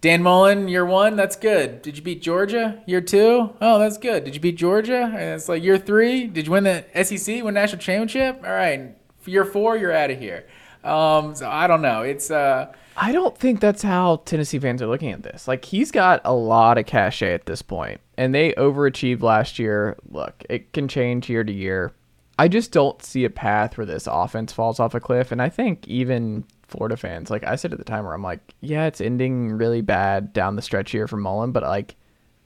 Dan 0.00 0.22
Mullen, 0.22 0.68
year 0.68 0.84
one, 0.84 1.16
that's 1.16 1.34
good. 1.34 1.80
Did 1.80 1.96
you 1.96 2.02
beat 2.02 2.20
Georgia? 2.20 2.82
Year 2.86 3.00
two, 3.00 3.54
oh, 3.58 3.78
that's 3.78 3.96
good. 3.96 4.24
Did 4.24 4.34
you 4.34 4.40
beat 4.40 4.58
Georgia? 4.58 5.04
And 5.04 5.16
it's 5.16 5.48
like 5.48 5.62
year 5.62 5.78
three, 5.78 6.26
did 6.26 6.44
you 6.44 6.52
win 6.52 6.64
the 6.64 6.84
SEC, 7.02 7.42
win 7.42 7.54
national 7.54 7.80
championship? 7.80 8.42
All 8.44 8.52
right, 8.52 8.94
year 9.24 9.46
four, 9.46 9.78
you're 9.78 9.92
out 9.92 10.10
of 10.10 10.18
here. 10.18 10.44
Um, 10.84 11.34
so 11.34 11.48
I 11.48 11.66
don't 11.66 11.80
know. 11.80 12.02
It's 12.02 12.30
uh, 12.30 12.70
I 12.96 13.12
don't 13.12 13.36
think 13.36 13.60
that's 13.60 13.82
how 13.82 14.16
Tennessee 14.26 14.58
fans 14.58 14.82
are 14.82 14.86
looking 14.86 15.10
at 15.10 15.22
this. 15.22 15.48
Like 15.48 15.64
he's 15.64 15.90
got 15.90 16.20
a 16.24 16.34
lot 16.34 16.76
of 16.76 16.86
cachet 16.86 17.32
at 17.32 17.46
this 17.46 17.62
point, 17.62 18.00
and 18.18 18.34
they 18.34 18.52
overachieved 18.52 19.22
last 19.22 19.58
year. 19.58 19.96
Look, 20.10 20.44
it 20.50 20.72
can 20.72 20.86
change 20.86 21.30
year 21.30 21.44
to 21.44 21.52
year. 21.52 21.92
I 22.38 22.48
just 22.48 22.72
don't 22.72 23.02
see 23.02 23.24
a 23.24 23.30
path 23.30 23.78
where 23.78 23.86
this 23.86 24.08
offense 24.10 24.52
falls 24.52 24.80
off 24.80 24.94
a 24.94 25.00
cliff. 25.00 25.30
And 25.30 25.40
I 25.40 25.48
think 25.48 25.86
even 25.86 26.44
Florida 26.66 26.96
fans, 26.96 27.30
like 27.30 27.44
I 27.44 27.56
said 27.56 27.72
at 27.72 27.78
the 27.78 27.84
time, 27.84 28.04
where 28.04 28.14
I'm 28.14 28.22
like, 28.22 28.54
yeah, 28.60 28.86
it's 28.86 29.00
ending 29.00 29.52
really 29.52 29.82
bad 29.82 30.32
down 30.32 30.56
the 30.56 30.62
stretch 30.62 30.90
here 30.90 31.06
for 31.06 31.16
Mullen, 31.16 31.52
but 31.52 31.62
like 31.62 31.96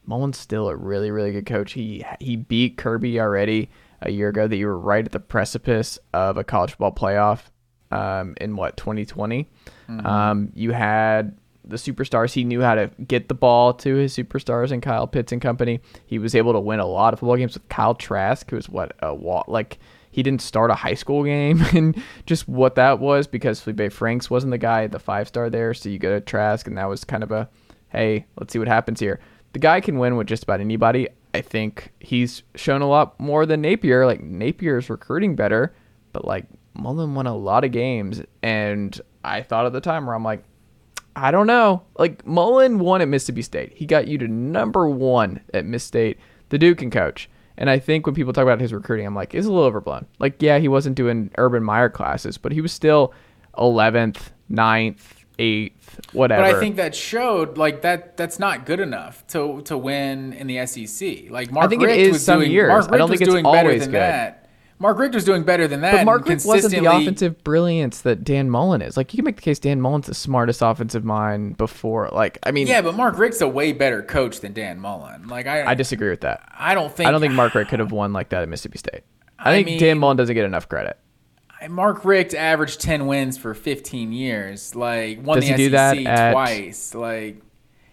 Mullen's 0.05 0.37
still 0.37 0.69
a 0.69 0.75
really, 0.75 1.11
really 1.11 1.31
good 1.31 1.45
coach. 1.45 1.73
He 1.73 2.05
he 2.19 2.35
beat 2.35 2.77
Kirby 2.77 3.19
already 3.19 3.69
a 4.01 4.11
year 4.11 4.29
ago. 4.29 4.47
That 4.47 4.57
you 4.57 4.67
were 4.67 4.77
right 4.77 5.05
at 5.05 5.11
the 5.11 5.19
precipice 5.19 5.99
of 6.13 6.37
a 6.37 6.43
college 6.43 6.71
football 6.71 6.93
playoff 6.93 7.43
um, 7.91 8.35
in 8.41 8.55
what 8.55 8.77
2020. 8.77 9.47
Um, 10.05 10.51
you 10.55 10.71
had 10.71 11.37
the 11.69 11.77
superstars. 11.77 12.33
He 12.33 12.43
knew 12.43 12.61
how 12.61 12.75
to 12.75 12.91
get 13.07 13.27
the 13.27 13.33
ball 13.33 13.73
to 13.75 13.95
his 13.95 14.15
superstars 14.15 14.71
and 14.71 14.81
Kyle 14.81 15.07
Pitts 15.07 15.31
and 15.31 15.41
company. 15.41 15.79
He 16.05 16.19
was 16.19 16.35
able 16.35 16.53
to 16.53 16.59
win 16.59 16.79
a 16.79 16.85
lot 16.85 17.13
of 17.13 17.19
football 17.19 17.37
games 17.37 17.53
with 17.53 17.67
Kyle 17.69 17.95
Trask, 17.95 18.49
who 18.49 18.55
was 18.55 18.69
what 18.69 18.95
a 19.01 19.13
wa- 19.13 19.43
like 19.47 19.79
he 20.11 20.23
didn't 20.23 20.41
start 20.41 20.71
a 20.71 20.75
high 20.75 20.95
school 20.95 21.23
game 21.23 21.61
and 21.73 22.01
just 22.25 22.47
what 22.47 22.75
that 22.75 22.99
was 22.99 23.27
because 23.27 23.61
Felipe 23.61 23.91
Franks 23.91 24.29
wasn't 24.29 24.51
the 24.51 24.57
guy, 24.57 24.87
the 24.87 24.99
five 24.99 25.27
star 25.27 25.49
there. 25.49 25.73
So 25.73 25.89
you 25.89 25.99
go 25.99 26.09
to 26.09 26.21
Trask, 26.21 26.67
and 26.67 26.77
that 26.77 26.89
was 26.89 27.03
kind 27.03 27.23
of 27.23 27.31
a 27.31 27.49
hey, 27.89 28.25
let's 28.39 28.53
see 28.53 28.59
what 28.59 28.67
happens 28.67 28.99
here. 28.99 29.19
The 29.53 29.59
guy 29.59 29.81
can 29.81 29.97
win 29.97 30.15
with 30.15 30.27
just 30.27 30.43
about 30.43 30.59
anybody. 30.61 31.07
I 31.33 31.41
think 31.41 31.91
he's 31.99 32.43
shown 32.55 32.81
a 32.81 32.87
lot 32.87 33.19
more 33.19 33.45
than 33.45 33.61
Napier. 33.61 34.05
Like 34.05 34.21
Napier's 34.21 34.89
recruiting 34.89 35.35
better, 35.35 35.73
but 36.13 36.25
like 36.25 36.45
Mullen 36.73 37.15
won 37.15 37.27
a 37.27 37.35
lot 37.35 37.63
of 37.63 37.71
games, 37.71 38.21
and 38.41 38.99
I 39.23 39.41
thought 39.41 39.65
at 39.65 39.73
the 39.73 39.81
time 39.81 40.05
where 40.05 40.15
I'm 40.15 40.23
like, 40.23 40.43
I 41.21 41.31
don't 41.31 41.47
know. 41.47 41.83
Like 41.97 42.25
Mullen 42.25 42.79
won 42.79 43.01
at 43.01 43.07
Mississippi 43.07 43.41
State. 43.41 43.73
He 43.75 43.85
got 43.85 44.07
you 44.07 44.17
to 44.19 44.27
number 44.27 44.89
one 44.89 45.41
at 45.53 45.65
Miss 45.65 45.83
State. 45.83 46.17
The 46.49 46.57
Duke 46.57 46.79
can 46.79 46.89
coach. 46.89 47.29
And 47.57 47.69
I 47.69 47.77
think 47.77 48.05
when 48.05 48.15
people 48.15 48.31
talk 48.31 48.43
about 48.43 48.61
his 48.61 48.73
recruiting, 48.73 49.05
I'm 49.05 49.15
like, 49.15 49.35
it's 49.35 49.45
a 49.45 49.49
little 49.49 49.65
overblown. 49.65 50.07
Like, 50.17 50.41
yeah, 50.41 50.59
he 50.59 50.69
wasn't 50.69 50.95
doing 50.95 51.29
Urban 51.37 51.61
Meyer 51.61 51.89
classes, 51.89 52.37
but 52.37 52.53
he 52.53 52.61
was 52.61 52.71
still 52.71 53.13
11th, 53.57 54.29
9th, 54.49 55.01
8th, 55.37 56.13
whatever. 56.13 56.43
But 56.43 56.55
I 56.55 56.59
think 56.59 56.77
that 56.77 56.95
showed 56.95 57.57
like 57.57 57.81
that 57.81 58.17
that's 58.17 58.39
not 58.39 58.65
good 58.65 58.79
enough 58.79 59.25
to 59.27 59.61
to 59.63 59.77
win 59.77 60.33
in 60.33 60.47
the 60.47 60.65
SEC. 60.65 61.29
Like 61.29 61.51
Mark 61.51 61.69
think 61.69 61.83
it 61.83 61.89
is 61.89 62.13
was 62.13 62.25
some 62.25 62.39
doing, 62.39 62.51
years. 62.51 62.69
Mark 62.69 62.91
I 62.91 62.97
don't 62.97 63.09
think 63.09 63.21
it's 63.21 63.29
doing 63.29 63.43
better 63.43 63.69
always 63.69 63.83
than 63.83 63.91
good. 63.91 64.01
that. 64.01 64.38
Mark 64.81 64.97
Richt 64.97 65.13
was 65.13 65.25
doing 65.25 65.43
better 65.43 65.67
than 65.67 65.81
that. 65.81 65.91
but 65.91 66.05
Mark 66.05 66.25
Richt 66.27 66.45
wasn't 66.45 66.73
the 66.73 66.89
offensive 66.89 67.43
brilliance 67.43 67.99
that 68.01 68.23
Dan 68.23 68.49
Mullen 68.49 68.81
is. 68.81 68.95
Like, 68.95 69.13
you 69.13 69.17
can 69.17 69.25
make 69.25 69.35
the 69.35 69.41
case 69.41 69.59
Dan 69.59 69.81
Mullen's 69.81 70.07
the 70.07 70.13
smartest 70.13 70.61
offensive 70.61 71.03
mind 71.03 71.57
before. 71.57 72.07
Like, 72.13 72.39
I 72.43 72.51
mean, 72.51 72.65
Yeah, 72.67 72.81
but 72.81 72.95
Mark 72.95 73.17
Richt's 73.17 73.41
a 73.41 73.47
way 73.47 73.73
better 73.73 74.01
coach 74.01 74.39
than 74.39 74.53
Dan 74.53 74.79
Mullen. 74.79 75.27
Like 75.27 75.47
I, 75.47 75.65
I 75.71 75.73
disagree 75.73 76.09
with 76.09 76.21
that. 76.21 76.47
I 76.57 76.73
don't 76.75 76.93
think 76.93 77.07
I 77.07 77.11
don't 77.11 77.19
think 77.19 77.33
Mark 77.33 77.53
Richt 77.55 77.69
could 77.69 77.79
have 77.79 77.91
won 77.91 78.13
like 78.13 78.29
that 78.29 78.41
at 78.41 78.47
Mississippi 78.49 78.77
State. 78.77 79.01
I, 79.37 79.51
I 79.55 79.63
think 79.63 79.79
Dan 79.79 79.99
Mullen 79.99 80.15
doesn't 80.17 80.33
get 80.35 80.45
enough 80.45 80.69
credit. 80.69 80.97
Mark 81.69 82.05
Richt 82.05 82.33
averaged 82.33 82.79
ten 82.79 83.05
wins 83.05 83.37
for 83.37 83.53
fifteen 83.53 84.13
years. 84.13 84.75
Like 84.75 85.21
won 85.25 85.39
Does 85.39 85.45
the 85.49 85.51
he 85.55 85.57
do 85.57 85.65
SEC 85.65 85.71
that 85.71 85.97
at- 86.05 86.31
twice. 86.31 86.95
Like 86.95 87.41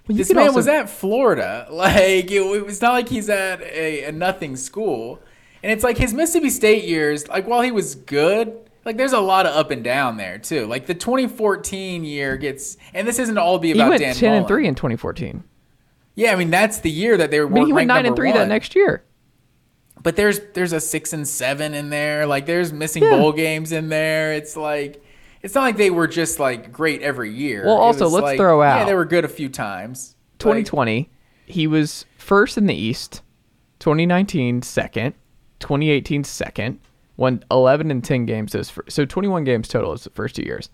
Well, 0.07 0.17
this 0.17 0.33
man 0.33 0.45
also- 0.47 0.57
was 0.57 0.69
at 0.69 0.89
Florida. 0.89 1.67
Like 1.73 2.31
it, 2.31 2.43
it 2.43 2.65
was 2.65 2.81
not 2.81 2.93
like 2.93 3.09
he's 3.09 3.29
at 3.29 3.61
a, 3.63 4.05
a 4.05 4.13
nothing 4.13 4.55
school. 4.55 5.21
And 5.67 5.73
it's 5.73 5.83
like 5.83 5.99
his 5.99 6.15
Mississippi 6.15 6.51
State 6.51 6.85
years. 6.85 7.27
Like 7.27 7.49
while 7.49 7.61
he 7.61 7.73
was 7.73 7.97
good, 7.97 8.57
like 8.85 8.97
there's 8.97 9.13
a 9.13 9.19
lot 9.19 9.47
of 9.47 9.57
up 9.57 9.73
and 9.73 9.83
down 9.83 10.17
there 10.17 10.39
too. 10.39 10.65
Like 10.65 10.87
the 10.87 10.95
2014 10.95 12.05
year 12.05 12.37
gets, 12.37 12.77
and 12.95 13.05
this 13.05 13.19
isn't 13.19 13.37
all 13.37 13.59
be 13.59 13.73
He 13.73 13.79
went 13.81 13.99
Dan 14.01 14.15
10 14.15 14.33
and 14.33 14.47
3 14.47 14.69
in 14.69 14.77
2014. 14.77 15.43
Yeah, 16.15 16.31
I 16.31 16.37
mean 16.37 16.51
that's 16.51 16.79
the 16.79 16.91
year 16.91 17.17
that 17.17 17.33
they 17.33 17.41
were. 17.41 17.47
I 17.47 17.51
mean, 17.51 17.67
he 17.67 17.73
went 17.73 17.89
9 17.89 17.97
and 17.97 18.07
number 18.07 18.23
3 18.23 18.31
that 18.31 18.47
next 18.47 18.77
year. 18.77 19.03
But 20.01 20.15
there's 20.15 20.39
there's 20.55 20.73
a 20.73 20.79
six 20.79 21.13
and 21.13 21.27
seven 21.27 21.75
in 21.75 21.91
there. 21.91 22.27
Like 22.27 22.47
there's 22.47 22.73
missing 22.73 23.03
Yeah. 23.03 23.17
bowl 23.17 23.33
games 23.33 23.73
in 23.73 23.89
there. 23.89 24.35
It's 24.35 24.57
like 24.57 25.03
it's 25.43 25.57
not 25.57 25.63
like 25.63 25.79
they 25.79 25.91
were 25.91 26.07
just 26.07 26.39
like 26.39 26.71
great 26.71 27.03
every 27.03 27.33
year. 27.35 27.65
Well, 27.67 27.77
also, 27.77 28.07
let's 28.09 28.23
like, 28.23 28.39
throw 28.39 28.63
Yeah, 28.63 28.83
out- 28.83 28.87
they 28.87 28.95
were 28.95 29.05
good 29.05 29.25
a 29.25 29.29
few 29.29 29.49
times. 29.49 30.15
Like, 30.35 30.39
2020, 30.39 31.11
he 31.45 31.67
was 31.67 32.05
first 32.19 32.57
in 32.57 32.67
the 32.67 32.75
East. 32.75 33.23
2019, 33.81 34.63
second. 34.63 35.15
2018, 35.67 36.23
second. 36.25 36.79
Won 37.17 37.43
11 37.51 37.91
and 37.91 38.05
10 38.05 38.27
games. 38.27 38.53
Those 38.53 38.71
fir- 38.71 38.85
so 38.89 39.05
21 39.05 39.45
games 39.45 39.69
total 39.69 39.93
is 39.95 40.05
the 40.05 40.11
first 40.11 40.37
two 40.37 40.43
years. 40.43 40.69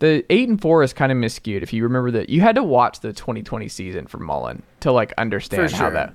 The 0.00 0.24
eight 0.28 0.48
and 0.48 0.60
four 0.60 0.82
is 0.82 0.92
kind 0.92 1.10
of 1.12 1.16
miscued. 1.16 1.62
If 1.62 1.72
you 1.72 1.84
remember 1.84 2.10
that, 2.10 2.28
you 2.28 2.40
had 2.40 2.56
to 2.56 2.62
watch 2.62 3.00
the 3.00 3.12
2020 3.12 3.68
season 3.68 4.06
for 4.06 4.18
Mullen 4.18 4.62
to 4.80 4.90
like 4.92 5.12
understand 5.16 5.70
For 5.70 5.76
how 5.76 5.90
that. 5.90 6.12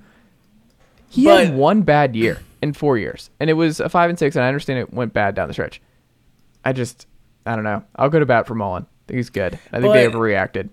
He 1.09 1.23
But- 1.25 1.47
had 1.47 1.55
one 1.55 1.81
bad 1.81 2.15
year 2.15 2.39
in 2.61 2.73
four 2.73 2.97
years, 2.97 3.29
and 3.39 3.49
it 3.49 3.53
was 3.53 3.79
a 3.79 3.89
five 3.89 4.09
and 4.09 4.19
six. 4.19 4.35
And 4.35 4.43
I 4.43 4.47
understand 4.49 4.79
it 4.79 4.93
went 4.93 5.13
bad 5.13 5.33
down 5.33 5.47
the 5.47 5.53
stretch. 5.53 5.81
I 6.63 6.73
just, 6.73 7.07
I 7.45 7.55
don't 7.55 7.63
know. 7.63 7.83
I'll 7.95 8.09
go 8.09 8.19
to 8.19 8.25
bat 8.25 8.45
for 8.45 8.53
Mullen. 8.53 8.83
I 8.83 9.01
think 9.07 9.15
he's 9.17 9.29
good. 9.31 9.57
I 9.71 9.79
think 9.79 9.93
they 9.93 10.05
overreacted. 10.07 10.69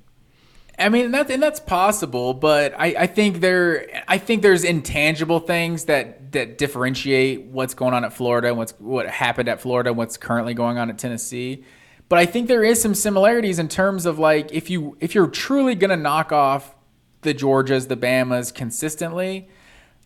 I 0.79 0.91
mean, 0.91 1.11
that, 1.13 1.31
and 1.31 1.43
that's 1.43 1.61
possible, 1.61 2.35
but 2.35 2.75
I, 2.79 2.95
I 2.99 3.07
think 3.07 3.41
there, 3.41 4.05
I 4.07 4.19
think 4.19 4.43
there's 4.43 4.63
intangible 4.63 5.41
things 5.41 5.87
that 5.87 6.33
that 6.33 6.59
differentiate 6.59 7.45
what's 7.47 7.73
going 7.73 7.95
on 7.95 8.05
at 8.05 8.13
Florida 8.13 8.49
and 8.49 8.59
what's 8.59 8.73
what 8.73 9.09
happened 9.09 9.49
at 9.49 9.61
Florida 9.61 9.91
and 9.91 9.97
what's 9.97 10.19
currently 10.19 10.53
going 10.53 10.77
on 10.77 10.91
at 10.91 10.99
Tennessee. 10.99 11.65
But 12.09 12.19
I 12.19 12.27
think 12.27 12.49
there 12.49 12.63
is 12.63 12.81
some 12.81 12.95
similarities 12.95 13.59
in 13.59 13.69
terms 13.69 14.05
of 14.05 14.19
like 14.19 14.53
if 14.53 14.69
you 14.69 14.97
if 15.01 15.15
you're 15.15 15.29
truly 15.29 15.75
gonna 15.75 15.97
knock 15.97 16.31
off 16.31 16.75
the 17.23 17.33
Georgias, 17.33 17.89
the 17.89 17.97
Bamas 17.97 18.55
consistently, 18.55 19.49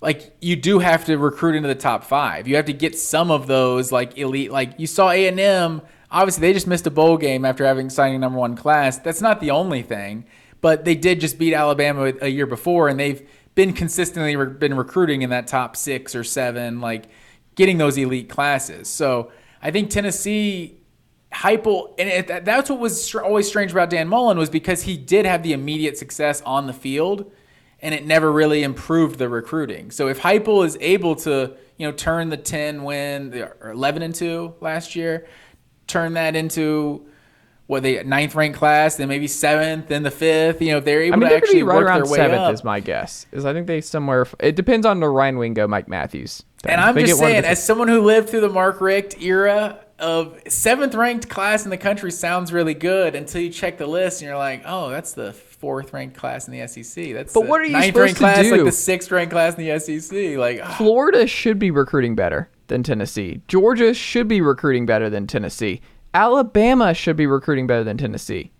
like 0.00 0.34
you 0.40 0.56
do 0.56 0.78
have 0.78 1.04
to 1.06 1.16
recruit 1.18 1.56
into 1.56 1.68
the 1.68 1.74
top 1.74 2.04
five. 2.04 2.48
You 2.48 2.56
have 2.56 2.66
to 2.66 2.72
get 2.72 2.98
some 2.98 3.30
of 3.30 3.46
those 3.46 3.92
like 3.92 4.16
elite. 4.16 4.50
Like 4.50 4.74
you 4.78 4.86
saw 4.86 5.10
A 5.10 5.26
and 5.26 5.38
M. 5.38 5.82
Obviously, 6.10 6.40
they 6.40 6.52
just 6.52 6.66
missed 6.66 6.86
a 6.86 6.90
bowl 6.90 7.16
game 7.16 7.44
after 7.44 7.64
having 7.64 7.88
signing 7.90 8.20
number 8.20 8.38
one 8.38 8.56
class. 8.56 8.98
That's 8.98 9.20
not 9.20 9.40
the 9.40 9.50
only 9.50 9.82
thing, 9.82 10.26
but 10.60 10.84
they 10.84 10.94
did 10.94 11.20
just 11.20 11.38
beat 11.38 11.54
Alabama 11.54 12.12
a 12.20 12.28
year 12.28 12.46
before, 12.46 12.88
and 12.88 12.98
they've 12.98 13.28
been 13.54 13.72
consistently 13.72 14.36
re- 14.36 14.52
been 14.52 14.74
recruiting 14.74 15.22
in 15.22 15.30
that 15.30 15.46
top 15.46 15.76
six 15.76 16.14
or 16.14 16.24
seven, 16.24 16.80
like 16.80 17.06
getting 17.54 17.78
those 17.78 17.96
elite 17.98 18.28
classes. 18.28 18.88
So 18.88 19.32
I 19.62 19.70
think 19.70 19.90
Tennessee. 19.90 20.76
Heupel, 21.32 21.94
and 21.96 22.08
it, 22.08 22.44
that's 22.44 22.68
what 22.68 22.80
was 22.80 23.04
str- 23.04 23.20
always 23.20 23.46
strange 23.46 23.70
about 23.70 23.88
Dan 23.88 24.08
Mullen 24.08 24.36
was 24.36 24.50
because 24.50 24.82
he 24.82 24.96
did 24.96 25.24
have 25.26 25.44
the 25.44 25.52
immediate 25.52 25.96
success 25.96 26.42
on 26.42 26.66
the 26.66 26.72
field, 26.72 27.30
and 27.78 27.94
it 27.94 28.04
never 28.04 28.32
really 28.32 28.64
improved 28.64 29.16
the 29.18 29.28
recruiting. 29.28 29.92
So 29.92 30.08
if 30.08 30.18
Heupel 30.18 30.66
is 30.66 30.76
able 30.80 31.14
to, 31.16 31.54
you 31.76 31.86
know, 31.86 31.92
turn 31.92 32.30
the 32.30 32.36
10 32.36 32.82
win 32.82 33.32
or 33.34 33.70
11 33.70 34.02
and 34.02 34.12
2 34.12 34.54
last 34.60 34.96
year, 34.96 35.28
turn 35.86 36.14
that 36.14 36.34
into 36.34 37.08
what 37.70 37.84
they 37.84 38.02
ninth 38.02 38.34
ranked 38.34 38.58
class, 38.58 38.96
then 38.96 39.08
maybe 39.08 39.28
seventh, 39.28 39.86
then 39.86 40.02
the 40.02 40.10
fifth. 40.10 40.60
You 40.60 40.72
know, 40.72 40.78
if 40.78 40.84
they're 40.84 41.02
able 41.02 41.14
I 41.14 41.16
mean, 41.18 41.28
to 41.28 41.28
they're 41.28 41.40
going 41.40 41.40
to 41.40 41.46
actually 41.46 41.62
right 41.62 41.76
work 41.76 41.86
around 41.86 42.04
their 42.04 42.10
way 42.12 42.16
seventh, 42.18 42.40
up. 42.40 42.52
is 42.54 42.64
my 42.64 42.80
guess. 42.80 43.26
Is 43.30 43.46
I 43.46 43.52
think 43.52 43.68
they 43.68 43.80
somewhere. 43.80 44.26
It 44.40 44.56
depends 44.56 44.84
on 44.84 44.98
the 44.98 45.08
Ryan 45.08 45.38
Wingo, 45.38 45.68
Mike 45.68 45.86
Matthews. 45.88 46.42
thing. 46.62 46.72
And 46.72 46.80
I'm 46.80 46.96
they 46.96 47.02
just 47.02 47.14
get 47.14 47.22
one 47.22 47.30
of 47.30 47.34
saying, 47.36 47.44
as 47.44 47.64
someone 47.64 47.86
who 47.88 48.02
lived 48.02 48.28
through 48.28 48.40
the 48.40 48.48
Mark 48.48 48.80
Richt 48.80 49.22
era 49.22 49.78
of 50.00 50.36
seventh 50.48 50.94
ranked 50.94 51.28
class 51.28 51.64
in 51.64 51.70
the 51.70 51.76
country 51.76 52.10
sounds 52.10 52.52
really 52.52 52.74
good 52.74 53.14
until 53.14 53.40
you 53.40 53.50
check 53.50 53.78
the 53.78 53.86
list 53.86 54.20
and 54.20 54.28
you're 54.28 54.36
like, 54.38 54.62
oh, 54.66 54.90
that's 54.90 55.12
the 55.12 55.32
fourth 55.32 55.92
ranked 55.92 56.16
class 56.16 56.48
in 56.48 56.58
the 56.58 56.66
SEC. 56.66 57.12
That's 57.14 57.32
But 57.32 57.42
the 57.42 57.46
what 57.46 57.60
are 57.60 57.64
you 57.64 57.72
ninth 57.72 57.86
supposed 57.86 58.02
ranked 58.04 58.18
to 58.18 58.24
class, 58.24 58.42
do? 58.46 58.50
like 58.56 58.64
the 58.64 58.72
sixth 58.72 59.10
ranked 59.12 59.30
class 59.32 59.56
in 59.56 59.64
the 59.64 59.78
SEC. 59.78 60.36
Like. 60.38 60.64
Florida 60.76 61.26
should 61.28 61.58
be 61.60 61.70
recruiting 61.70 62.16
better 62.16 62.48
than 62.66 62.82
Tennessee. 62.82 63.42
Georgia 63.46 63.92
should 63.94 64.26
be 64.26 64.40
recruiting 64.40 64.86
better 64.86 65.08
than 65.10 65.26
Tennessee. 65.28 65.82
Alabama 66.12 66.92
should 66.94 67.16
be 67.16 67.26
recruiting 67.26 67.66
better 67.66 67.84
than 67.84 67.96
Tennessee. 67.96 68.52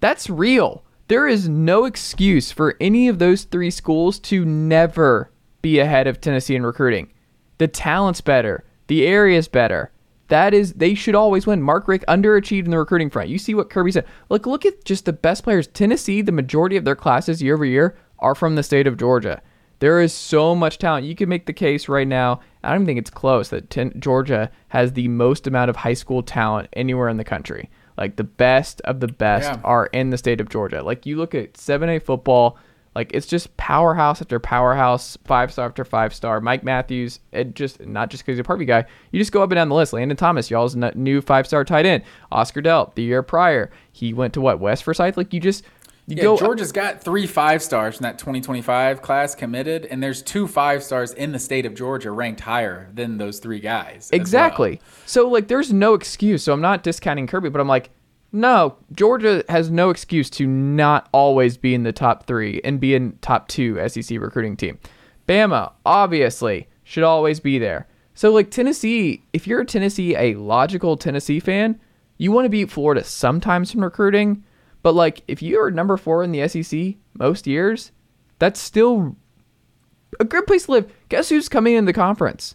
That's 0.00 0.30
real. 0.30 0.84
There 1.08 1.26
is 1.26 1.48
no 1.48 1.84
excuse 1.84 2.52
for 2.52 2.76
any 2.80 3.08
of 3.08 3.18
those 3.18 3.44
three 3.44 3.70
schools 3.70 4.18
to 4.20 4.44
never 4.44 5.30
be 5.62 5.78
ahead 5.78 6.06
of 6.06 6.20
Tennessee 6.20 6.54
in 6.54 6.64
recruiting. 6.64 7.10
The 7.58 7.68
talent's 7.68 8.20
better. 8.20 8.64
The 8.86 9.06
area's 9.06 9.48
better. 9.48 9.90
That 10.28 10.52
is, 10.52 10.74
they 10.74 10.94
should 10.94 11.14
always 11.14 11.46
win. 11.46 11.62
Mark 11.62 11.88
Richt 11.88 12.04
underachieved 12.06 12.66
in 12.66 12.70
the 12.70 12.78
recruiting 12.78 13.10
front. 13.10 13.30
You 13.30 13.38
see 13.38 13.54
what 13.54 13.70
Kirby 13.70 13.92
said. 13.92 14.06
Look, 14.28 14.46
look 14.46 14.66
at 14.66 14.84
just 14.84 15.06
the 15.06 15.12
best 15.12 15.42
players. 15.42 15.66
Tennessee, 15.66 16.20
the 16.20 16.32
majority 16.32 16.76
of 16.76 16.84
their 16.84 16.94
classes 16.94 17.42
year 17.42 17.54
over 17.54 17.64
year 17.64 17.96
are 18.18 18.34
from 18.34 18.54
the 18.54 18.62
state 18.62 18.86
of 18.86 18.98
Georgia. 18.98 19.42
There 19.80 20.00
is 20.00 20.12
so 20.12 20.54
much 20.54 20.78
talent. 20.78 21.06
You 21.06 21.14
can 21.14 21.28
make 21.28 21.46
the 21.46 21.52
case 21.52 21.88
right 21.88 22.06
now. 22.08 22.40
I 22.64 22.72
don't 22.72 22.84
think 22.86 22.98
it's 22.98 23.10
close 23.10 23.50
that 23.50 23.70
ten, 23.70 23.92
Georgia 24.00 24.50
has 24.68 24.92
the 24.92 25.08
most 25.08 25.46
amount 25.46 25.70
of 25.70 25.76
high 25.76 25.94
school 25.94 26.22
talent 26.22 26.68
anywhere 26.72 27.08
in 27.08 27.16
the 27.16 27.24
country. 27.24 27.70
Like 27.96 28.16
the 28.16 28.24
best 28.24 28.80
of 28.82 29.00
the 29.00 29.08
best 29.08 29.50
Yeah. 29.50 29.60
are 29.64 29.86
in 29.86 30.10
the 30.10 30.18
state 30.18 30.40
of 30.40 30.48
Georgia. 30.48 30.82
Like 30.82 31.06
you 31.06 31.16
look 31.16 31.34
at 31.34 31.54
7A 31.54 32.00
football, 32.02 32.56
like 32.94 33.12
it's 33.14 33.26
just 33.26 33.56
powerhouse 33.56 34.20
after 34.20 34.40
powerhouse, 34.40 35.16
five 35.24 35.52
star 35.52 35.66
after 35.66 35.84
five 35.84 36.12
star. 36.14 36.40
Mike 36.40 36.64
Matthews, 36.64 37.20
it 37.32 37.54
just 37.54 37.80
not 37.86 38.10
just 38.10 38.24
because 38.24 38.36
he's 38.38 38.44
a 38.44 38.48
Parkview 38.48 38.66
guy. 38.66 38.84
You 39.12 39.20
just 39.20 39.30
go 39.30 39.42
up 39.42 39.50
and 39.50 39.56
down 39.56 39.68
the 39.68 39.74
list. 39.76 39.92
Landon 39.92 40.16
Thomas, 40.16 40.50
y'all's 40.50 40.74
new 40.74 41.20
five 41.20 41.46
star 41.46 41.64
tight 41.64 41.86
end. 41.86 42.02
Oscar 42.32 42.62
Delp, 42.62 42.94
the 42.94 43.02
year 43.02 43.22
prior, 43.22 43.70
he 43.92 44.12
went 44.12 44.34
to 44.34 44.40
what 44.40 44.58
West 44.58 44.82
Forsyth. 44.84 45.16
Like 45.16 45.32
you 45.32 45.38
just 45.38 45.64
You 46.08 46.16
Yeah, 46.16 46.22
go 46.22 46.34
uh, 46.36 46.38
Georgia's 46.38 46.72
got 46.72 47.02
three 47.02 47.26
five 47.26 47.62
stars 47.62 47.96
from 47.96 48.04
that 48.04 48.18
2025 48.18 49.02
class 49.02 49.34
committed, 49.34 49.84
and 49.84 50.02
there's 50.02 50.22
two 50.22 50.48
five 50.48 50.82
stars 50.82 51.12
in 51.12 51.32
the 51.32 51.38
state 51.38 51.66
of 51.66 51.74
Georgia 51.74 52.10
ranked 52.10 52.40
higher 52.40 52.88
than 52.94 53.18
those 53.18 53.40
three 53.40 53.60
guys. 53.60 54.06
as 54.06 54.12
well. 54.12 54.20
Exactly. 54.20 54.80
So 55.04 55.28
like 55.28 55.48
there's 55.48 55.70
no 55.70 55.92
excuse. 55.92 56.42
So 56.42 56.54
I'm 56.54 56.62
not 56.62 56.82
discounting 56.82 57.26
Kirby, 57.26 57.50
but 57.50 57.60
I'm 57.60 57.68
like, 57.68 57.90
no, 58.32 58.76
Georgia 58.92 59.44
has 59.50 59.70
no 59.70 59.90
excuse 59.90 60.30
to 60.30 60.46
not 60.46 61.10
always 61.12 61.58
be 61.58 61.74
in 61.74 61.82
the 61.82 61.92
top 61.92 62.26
three 62.26 62.62
and 62.64 62.80
be 62.80 62.94
in 62.94 63.18
top 63.20 63.48
two 63.48 63.78
SEC 63.86 64.18
recruiting 64.18 64.56
team. 64.56 64.78
Bama, 65.28 65.72
obviously, 65.84 66.68
should 66.84 67.04
always 67.04 67.38
be 67.38 67.58
there. 67.58 67.86
So 68.14 68.32
like 68.32 68.50
Tennessee, 68.50 69.24
if 69.34 69.46
you're 69.46 69.60
a 69.60 69.66
Tennessee, 69.66 70.16
a 70.16 70.34
logical 70.36 70.96
Tennessee 70.96 71.38
fan, 71.38 71.78
you 72.16 72.32
want 72.32 72.46
to 72.46 72.50
beat 72.50 72.70
Florida 72.70 73.04
sometimes 73.04 73.74
in 73.74 73.82
recruiting. 73.82 74.42
But 74.82 74.94
like 74.94 75.22
if 75.28 75.42
you're 75.42 75.70
number 75.70 75.96
four 75.96 76.22
in 76.22 76.32
the 76.32 76.46
SEC 76.48 76.94
most 77.18 77.46
years, 77.46 77.92
that's 78.38 78.60
still 78.60 79.16
a 80.20 80.24
good 80.24 80.46
place 80.46 80.66
to 80.66 80.72
live. 80.72 80.92
Guess 81.08 81.28
who's 81.28 81.48
coming 81.48 81.74
in 81.74 81.84
the 81.84 81.92
conference? 81.92 82.54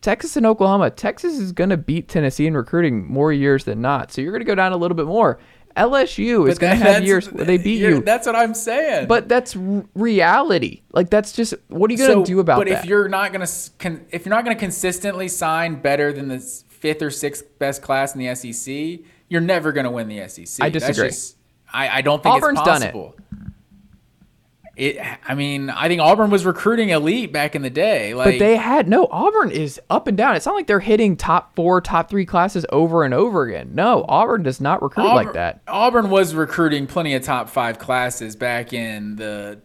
Texas 0.00 0.36
and 0.36 0.44
Oklahoma. 0.46 0.90
Texas 0.90 1.38
is 1.38 1.52
going 1.52 1.70
to 1.70 1.76
beat 1.78 2.08
Tennessee 2.08 2.46
in 2.46 2.54
recruiting 2.56 3.06
more 3.10 3.32
years 3.32 3.64
than 3.64 3.80
not. 3.80 4.12
So 4.12 4.20
you're 4.20 4.32
going 4.32 4.42
to 4.42 4.46
go 4.46 4.54
down 4.54 4.72
a 4.72 4.76
little 4.76 4.94
bit 4.96 5.06
more. 5.06 5.38
LSU 5.76 6.48
is 6.48 6.58
going 6.58 6.78
to 6.78 6.84
have 6.84 7.04
years 7.04 7.32
where 7.32 7.44
they 7.44 7.56
beat 7.58 7.80
you're- 7.80 8.00
That's 8.00 8.26
what 8.26 8.36
I'm 8.36 8.54
saying. 8.54 9.08
But 9.08 9.28
that's 9.28 9.56
r- 9.56 9.84
reality. 9.94 10.82
Like 10.92 11.10
that's 11.10 11.32
just 11.32 11.54
what 11.68 11.90
are 11.90 11.94
you 11.94 11.98
going 11.98 12.24
to 12.24 12.30
do 12.30 12.38
about 12.38 12.58
but 12.58 12.68
that? 12.68 12.74
But 12.76 12.84
if 12.84 12.88
you're 12.88 13.08
not 13.08 13.32
gonna 13.32 13.48
con, 13.80 14.04
if 14.12 14.24
you're 14.24 14.34
not 14.34 14.44
gonna 14.44 14.54
consistently 14.56 15.26
sign 15.26 15.76
better 15.76 16.12
than 16.12 16.28
the 16.28 16.38
fifth 16.38 17.02
or 17.02 17.10
sixth 17.10 17.58
best 17.58 17.82
class 17.82 18.14
in 18.14 18.20
the 18.20 18.32
SEC, 18.36 19.00
you're 19.28 19.40
never 19.40 19.72
gonna 19.72 19.90
win 19.90 20.06
the 20.06 20.20
SEC. 20.28 20.64
I 20.64 20.68
disagree. 20.68 21.08
just- 21.08 21.36
I, 21.72 21.98
I 21.98 22.00
don't 22.02 22.22
think 22.22 22.36
Auburn's 22.36 22.58
it's 22.58 22.66
done 22.66 22.82
it. 22.82 22.92
possible. 22.92 23.14
It. 24.76 24.98
I 25.24 25.34
mean, 25.36 25.70
I 25.70 25.86
think 25.86 26.00
Auburn 26.00 26.30
was 26.30 26.44
recruiting 26.44 26.88
elite 26.88 27.32
back 27.32 27.54
in 27.54 27.62
the 27.62 27.70
day. 27.70 28.12
Like, 28.12 28.24
but 28.24 28.38
they 28.40 28.56
had 28.56 28.88
no 28.88 29.06
Auburn 29.08 29.52
is 29.52 29.80
up 29.88 30.08
and 30.08 30.16
down. 30.16 30.34
It's 30.34 30.46
not 30.46 30.56
like 30.56 30.66
they're 30.66 30.80
hitting 30.80 31.16
top 31.16 31.54
four, 31.54 31.80
top 31.80 32.10
three 32.10 32.26
classes 32.26 32.66
over 32.70 33.04
and 33.04 33.14
over 33.14 33.44
again. 33.44 33.70
No, 33.74 34.04
Auburn 34.08 34.42
does 34.42 34.60
not 34.60 34.82
recruit 34.82 35.04
Auburn, 35.04 35.26
like 35.26 35.34
that. 35.34 35.62
Auburn 35.68 36.10
was 36.10 36.34
recruiting 36.34 36.88
plenty 36.88 37.14
of 37.14 37.22
top 37.22 37.48
five 37.48 37.78
classes 37.78 38.34
back 38.34 38.72
in 38.72 39.14
the 39.14 39.60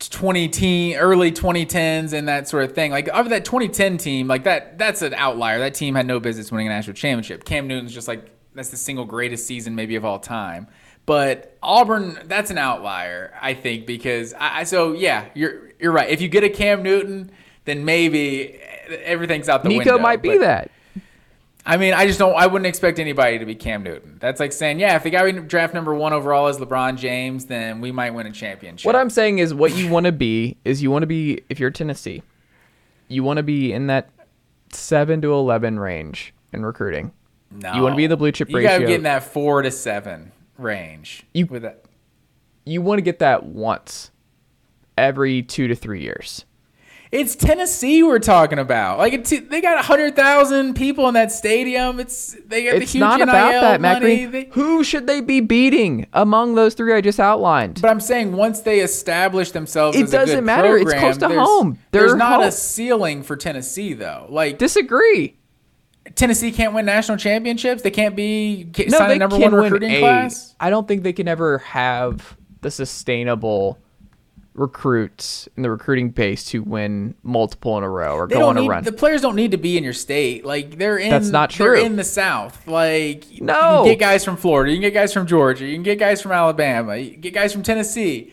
20 0.00 0.48
teen, 0.48 0.96
early 0.96 1.32
2010s 1.32 2.12
and 2.12 2.28
that 2.28 2.48
sort 2.48 2.64
of 2.64 2.74
thing. 2.74 2.90
Like 2.90 3.08
of 3.08 3.28
that 3.30 3.44
2010 3.44 3.98
team, 3.98 4.28
like 4.28 4.44
that 4.44 4.78
that's 4.78 5.02
an 5.02 5.14
outlier. 5.14 5.58
That 5.58 5.74
team 5.74 5.94
had 5.94 6.06
no 6.06 6.20
business 6.20 6.50
winning 6.50 6.68
a 6.68 6.70
national 6.70 6.94
championship. 6.94 7.44
Cam 7.44 7.66
Newton's 7.66 7.92
just 7.92 8.08
like 8.08 8.30
that's 8.54 8.70
the 8.70 8.76
single 8.76 9.04
greatest 9.04 9.46
season 9.46 9.74
maybe 9.74 9.96
of 9.96 10.04
all 10.04 10.18
time. 10.18 10.68
But 11.06 11.56
Auburn, 11.62 12.18
that's 12.24 12.50
an 12.50 12.58
outlier, 12.58 13.32
I 13.40 13.54
think, 13.54 13.86
because 13.86 14.34
I, 14.34 14.60
I 14.60 14.64
so 14.64 14.92
yeah, 14.92 15.26
you're 15.34 15.70
you're 15.78 15.92
right. 15.92 16.08
If 16.10 16.20
you 16.20 16.28
get 16.28 16.42
a 16.44 16.48
Cam 16.50 16.82
Newton, 16.82 17.30
then 17.64 17.84
maybe 17.84 18.58
everything's 19.04 19.48
out 19.48 19.62
the 19.62 19.68
Nico 19.68 19.92
window. 19.92 19.98
might 19.98 20.20
be 20.22 20.30
But- 20.30 20.40
that. 20.40 20.70
I 21.68 21.78
mean, 21.78 21.94
I 21.94 22.06
just 22.06 22.20
don't. 22.20 22.32
I 22.36 22.46
wouldn't 22.46 22.66
expect 22.68 23.00
anybody 23.00 23.40
to 23.40 23.44
be 23.44 23.56
Cam 23.56 23.82
Newton. 23.82 24.18
That's 24.20 24.38
like 24.38 24.52
saying, 24.52 24.78
yeah, 24.78 24.94
if 24.94 25.02
the 25.02 25.10
guy 25.10 25.24
we 25.24 25.32
draft 25.32 25.74
number 25.74 25.92
one 25.92 26.12
overall 26.12 26.46
is 26.46 26.58
LeBron 26.58 26.96
James, 26.96 27.46
then 27.46 27.80
we 27.80 27.90
might 27.90 28.14
win 28.14 28.24
a 28.24 28.30
championship. 28.30 28.86
What 28.86 28.94
I'm 28.94 29.10
saying 29.10 29.40
is, 29.40 29.52
what 29.52 29.74
you 29.74 29.88
want 29.90 30.06
to 30.06 30.12
be 30.12 30.56
is 30.64 30.80
you 30.80 30.92
want 30.92 31.02
to 31.02 31.08
be 31.08 31.42
if 31.48 31.58
you're 31.58 31.72
Tennessee, 31.72 32.22
you 33.08 33.24
want 33.24 33.38
to 33.38 33.42
be 33.42 33.72
in 33.72 33.88
that 33.88 34.10
seven 34.72 35.20
to 35.22 35.32
eleven 35.32 35.80
range 35.80 36.32
in 36.52 36.64
recruiting. 36.64 37.10
no. 37.50 37.74
you 37.74 37.82
wanna 37.82 37.96
be 37.96 38.04
in 38.04 38.10
the 38.10 38.16
blue 38.16 38.30
chip 38.30 38.48
You 38.48 38.62
gotta 38.62 38.84
get 38.84 38.90
in 38.90 39.02
that 39.02 39.24
four 39.24 39.62
to 39.62 39.70
seven 39.72 40.30
range. 40.58 41.24
You- 41.34 41.46
with 41.46 41.62
that. 41.62 41.82
You 42.64 42.82
want 42.82 42.98
to 42.98 43.02
get 43.02 43.20
that 43.20 43.44
once 43.44 44.10
every 44.98 45.42
two 45.42 45.68
to 45.68 45.74
three 45.74 46.02
years. 46.02 46.44
It's 47.12 47.36
Tennessee 47.36 48.02
we're 48.02 48.18
talking 48.18 48.58
about. 48.58 48.98
Like 48.98 49.12
it's, 49.12 49.30
they 49.30 49.60
got 49.60 49.84
hundred 49.84 50.16
thousand 50.16 50.74
people 50.74 51.06
in 51.06 51.14
that 51.14 51.30
stadium. 51.30 52.00
It's 52.00 52.36
they 52.46 52.64
got 52.64 52.74
It's 52.74 52.92
the 52.92 52.98
huge 52.98 53.00
not 53.00 53.18
NIL 53.20 53.28
about 53.28 53.60
that, 53.60 53.80
money. 53.80 54.26
They- 54.26 54.48
Who 54.52 54.82
should 54.82 55.06
they 55.06 55.20
be 55.20 55.38
beating 55.40 56.08
among 56.12 56.56
those 56.56 56.74
three 56.74 56.92
I 56.92 57.00
just 57.00 57.20
outlined? 57.20 57.80
But 57.80 57.92
I'm 57.92 58.00
saying 58.00 58.32
once 58.32 58.60
they 58.60 58.80
establish 58.80 59.52
themselves, 59.52 59.96
It 59.96 60.02
as 60.04 60.10
doesn't 60.10 60.34
good 60.38 60.44
matter. 60.44 60.76
It's 60.76 60.92
close 60.94 61.14
to 61.18 61.28
there's- 61.28 61.46
home. 61.46 61.78
There's 61.92 62.14
not 62.16 62.40
home. 62.40 62.48
a 62.48 62.52
ceiling 62.52 63.22
for 63.22 63.36
Tennessee 63.36 63.92
though. 63.92 64.26
Like 64.28 64.58
Disagree. 64.58 65.36
Tennessee 66.14 66.52
can't 66.52 66.72
win 66.74 66.86
national 66.86 67.18
championships. 67.18 67.82
They 67.82 67.90
can't 67.90 68.14
be 68.16 68.68
ca- 68.74 68.86
No, 68.86 68.98
sign 68.98 69.18
number 69.18 69.36
can 69.36 69.52
one 69.52 69.60
win 69.60 69.62
recruiting 69.64 69.90
a. 69.92 70.00
class. 70.00 70.54
I 70.60 70.70
don't 70.70 70.86
think 70.86 71.02
they 71.02 71.12
can 71.12 71.28
ever 71.28 71.58
have 71.58 72.36
the 72.60 72.70
sustainable 72.70 73.78
recruits 74.54 75.48
in 75.56 75.62
the 75.62 75.70
recruiting 75.70 76.08
base 76.10 76.44
to 76.46 76.62
win 76.62 77.14
multiple 77.22 77.76
in 77.76 77.84
a 77.84 77.90
row 77.90 78.14
or 78.14 78.26
They 78.26 78.36
go 78.36 78.48
on 78.48 78.56
a 78.56 78.66
run. 78.66 78.84
the 78.84 78.92
players 78.92 79.20
don't 79.20 79.36
need 79.36 79.50
to 79.50 79.58
be 79.58 79.76
in 79.76 79.84
your 79.84 79.92
state. 79.92 80.44
Like 80.46 80.78
they're 80.78 80.96
in. 80.98 81.10
That's 81.10 81.28
not 81.28 81.52
They're 81.52 81.74
true. 81.76 81.84
in 81.84 81.96
the 81.96 82.04
South. 82.04 82.66
Like 82.66 83.30
you 83.30 83.44
No. 83.44 83.82
can 83.82 83.92
get 83.92 83.98
guys 83.98 84.24
from 84.24 84.36
Florida. 84.36 84.72
You 84.72 84.76
can 84.78 84.82
get 84.82 84.94
guys 84.94 85.12
from 85.12 85.26
Georgia. 85.26 85.66
You 85.66 85.74
can 85.74 85.82
get 85.82 85.98
guys 85.98 86.22
from 86.22 86.32
Alabama. 86.32 86.96
You 86.96 87.12
can 87.12 87.20
get 87.20 87.34
guys 87.34 87.52
from 87.52 87.62
Tennessee. 87.62 88.32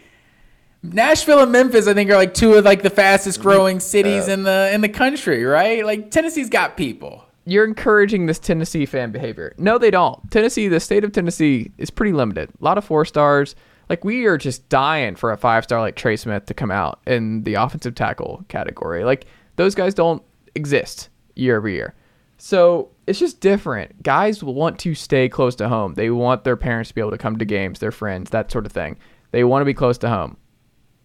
Nashville 0.81 1.39
and 1.39 1.51
Memphis, 1.51 1.87
I 1.87 1.93
think, 1.93 2.09
are 2.09 2.15
like 2.15 2.33
two 2.33 2.53
of 2.53 2.65
like 2.65 2.81
the 2.83 2.89
fastest 2.89 3.39
mm-hmm. 3.39 3.49
growing 3.49 3.79
cities 3.79 4.27
in 4.27 4.43
the 4.43 4.69
in 4.73 4.81
the 4.81 4.89
country. 4.89 5.43
Right? 5.43 5.85
Like 5.85 6.09
Tennessee's 6.11 6.49
got 6.49 6.77
people. 6.77 7.25
You're 7.45 7.65
encouraging 7.65 8.25
this 8.25 8.39
Tennessee 8.39 8.85
fan 8.85 9.11
behavior. 9.11 9.53
No, 9.57 9.77
they 9.77 9.91
don't. 9.91 10.31
Tennessee, 10.31 10.67
the 10.67 10.79
state 10.79 11.03
of 11.03 11.11
Tennessee 11.11 11.71
is 11.77 11.89
pretty 11.89 12.13
limited. 12.13 12.49
A 12.49 12.63
lot 12.63 12.77
of 12.77 12.85
four 12.85 13.03
stars. 13.05 13.55
Like 13.89 14.05
we 14.05 14.25
are 14.25 14.37
just 14.37 14.67
dying 14.69 15.15
for 15.15 15.31
a 15.31 15.37
five 15.37 15.65
star 15.65 15.81
like 15.81 15.95
Trey 15.95 16.15
Smith 16.15 16.45
to 16.45 16.53
come 16.53 16.71
out 16.71 17.01
in 17.05 17.43
the 17.43 17.55
offensive 17.55 17.95
tackle 17.95 18.45
category. 18.47 19.03
Like 19.03 19.25
those 19.57 19.75
guys 19.75 19.93
don't 19.93 20.23
exist 20.55 21.09
year 21.35 21.57
over 21.57 21.67
year. 21.67 21.93
So 22.37 22.89
it's 23.07 23.19
just 23.19 23.41
different. 23.41 24.03
Guys 24.03 24.43
want 24.43 24.79
to 24.79 24.95
stay 24.95 25.29
close 25.29 25.55
to 25.55 25.69
home. 25.69 25.93
They 25.95 26.09
want 26.09 26.43
their 26.43 26.57
parents 26.57 26.89
to 26.89 26.95
be 26.95 27.01
able 27.01 27.11
to 27.11 27.17
come 27.17 27.37
to 27.37 27.45
games, 27.45 27.79
their 27.79 27.91
friends, 27.91 28.29
that 28.31 28.51
sort 28.51 28.65
of 28.65 28.71
thing. 28.71 28.97
They 29.31 29.43
want 29.43 29.61
to 29.61 29.65
be 29.65 29.73
close 29.73 29.97
to 29.99 30.09
home. 30.09 30.37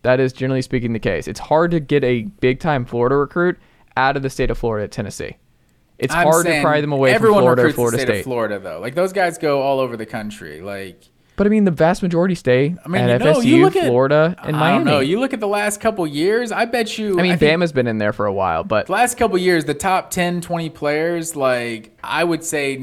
That 0.03 0.20
is 0.20 0.32
generally 0.32 0.62
speaking 0.62 0.93
the 0.93 0.99
case. 0.99 1.26
It's 1.26 1.41
hard 1.41 1.70
to 1.72 1.80
get 1.80 2.05
a 2.05 2.22
big 2.41 2.61
time 2.61 2.84
Florida 2.84 3.16
recruit 3.16 3.59
out 3.97 4.16
of 4.16 4.22
the 4.22 4.30
state 4.30 4.51
of 4.51 4.59
Florida 4.59 4.86
Tennessee. 4.86 5.36
It's 5.99 6.14
I'm 6.14 6.26
hard 6.26 6.46
to 6.46 6.61
pry 6.62 6.80
them 6.80 6.92
away 6.92 7.12
from 7.18 7.26
Florida 7.28 7.46
or 7.46 7.51
recruits 7.64 7.74
Florida 7.74 7.96
the 7.96 8.01
state 8.03 8.09
State. 8.12 8.18
of 8.20 8.24
Florida 8.24 8.59
though. 8.61 8.78
Like 8.80 8.94
those 8.94 9.12
guys 9.12 9.36
go 9.38 9.61
all 9.62 9.80
over 9.80 9.96
the 9.96 10.07
country. 10.07 10.61
Like 10.61 11.03
But 11.36 11.46
I 11.49 11.51
mean, 11.51 11.64
the 11.64 11.70
vast 11.72 12.03
majority 12.03 12.34
stay 12.36 12.76
I 12.84 12.88
mean, 12.88 13.03
at 13.03 13.20
you 13.20 13.26
FSU, 13.26 13.61
look 13.62 13.74
at 13.76 13.86
Florida, 13.86 14.36
and 14.44 14.57
I 14.57 14.61
Miami. 14.61 14.84
don't 14.84 14.92
know. 14.94 15.01
You 15.01 15.18
look 15.20 15.32
at 15.34 15.40
the 15.40 15.49
last 15.49 15.80
couple 15.80 16.07
years. 16.07 16.53
I 16.53 16.64
bet 16.66 16.99
you. 16.99 17.18
I 17.18 17.22
mean, 17.22 17.36
think- 17.38 17.61
Bama's 17.61 17.72
been 17.72 17.86
in 17.88 17.99
there 17.99 18.12
for 18.12 18.26
a 18.26 18.32
while, 18.32 18.62
but 18.64 18.86
The 18.86 18.92
last 18.92 19.16
couple 19.18 19.36
years, 19.38 19.64
the 19.64 19.74
top 19.74 20.11
10, 20.11 20.40
20 20.40 20.70
players, 20.70 21.34
like 21.36 21.99
I 22.05 22.22
would 22.22 22.44
say 22.44 22.80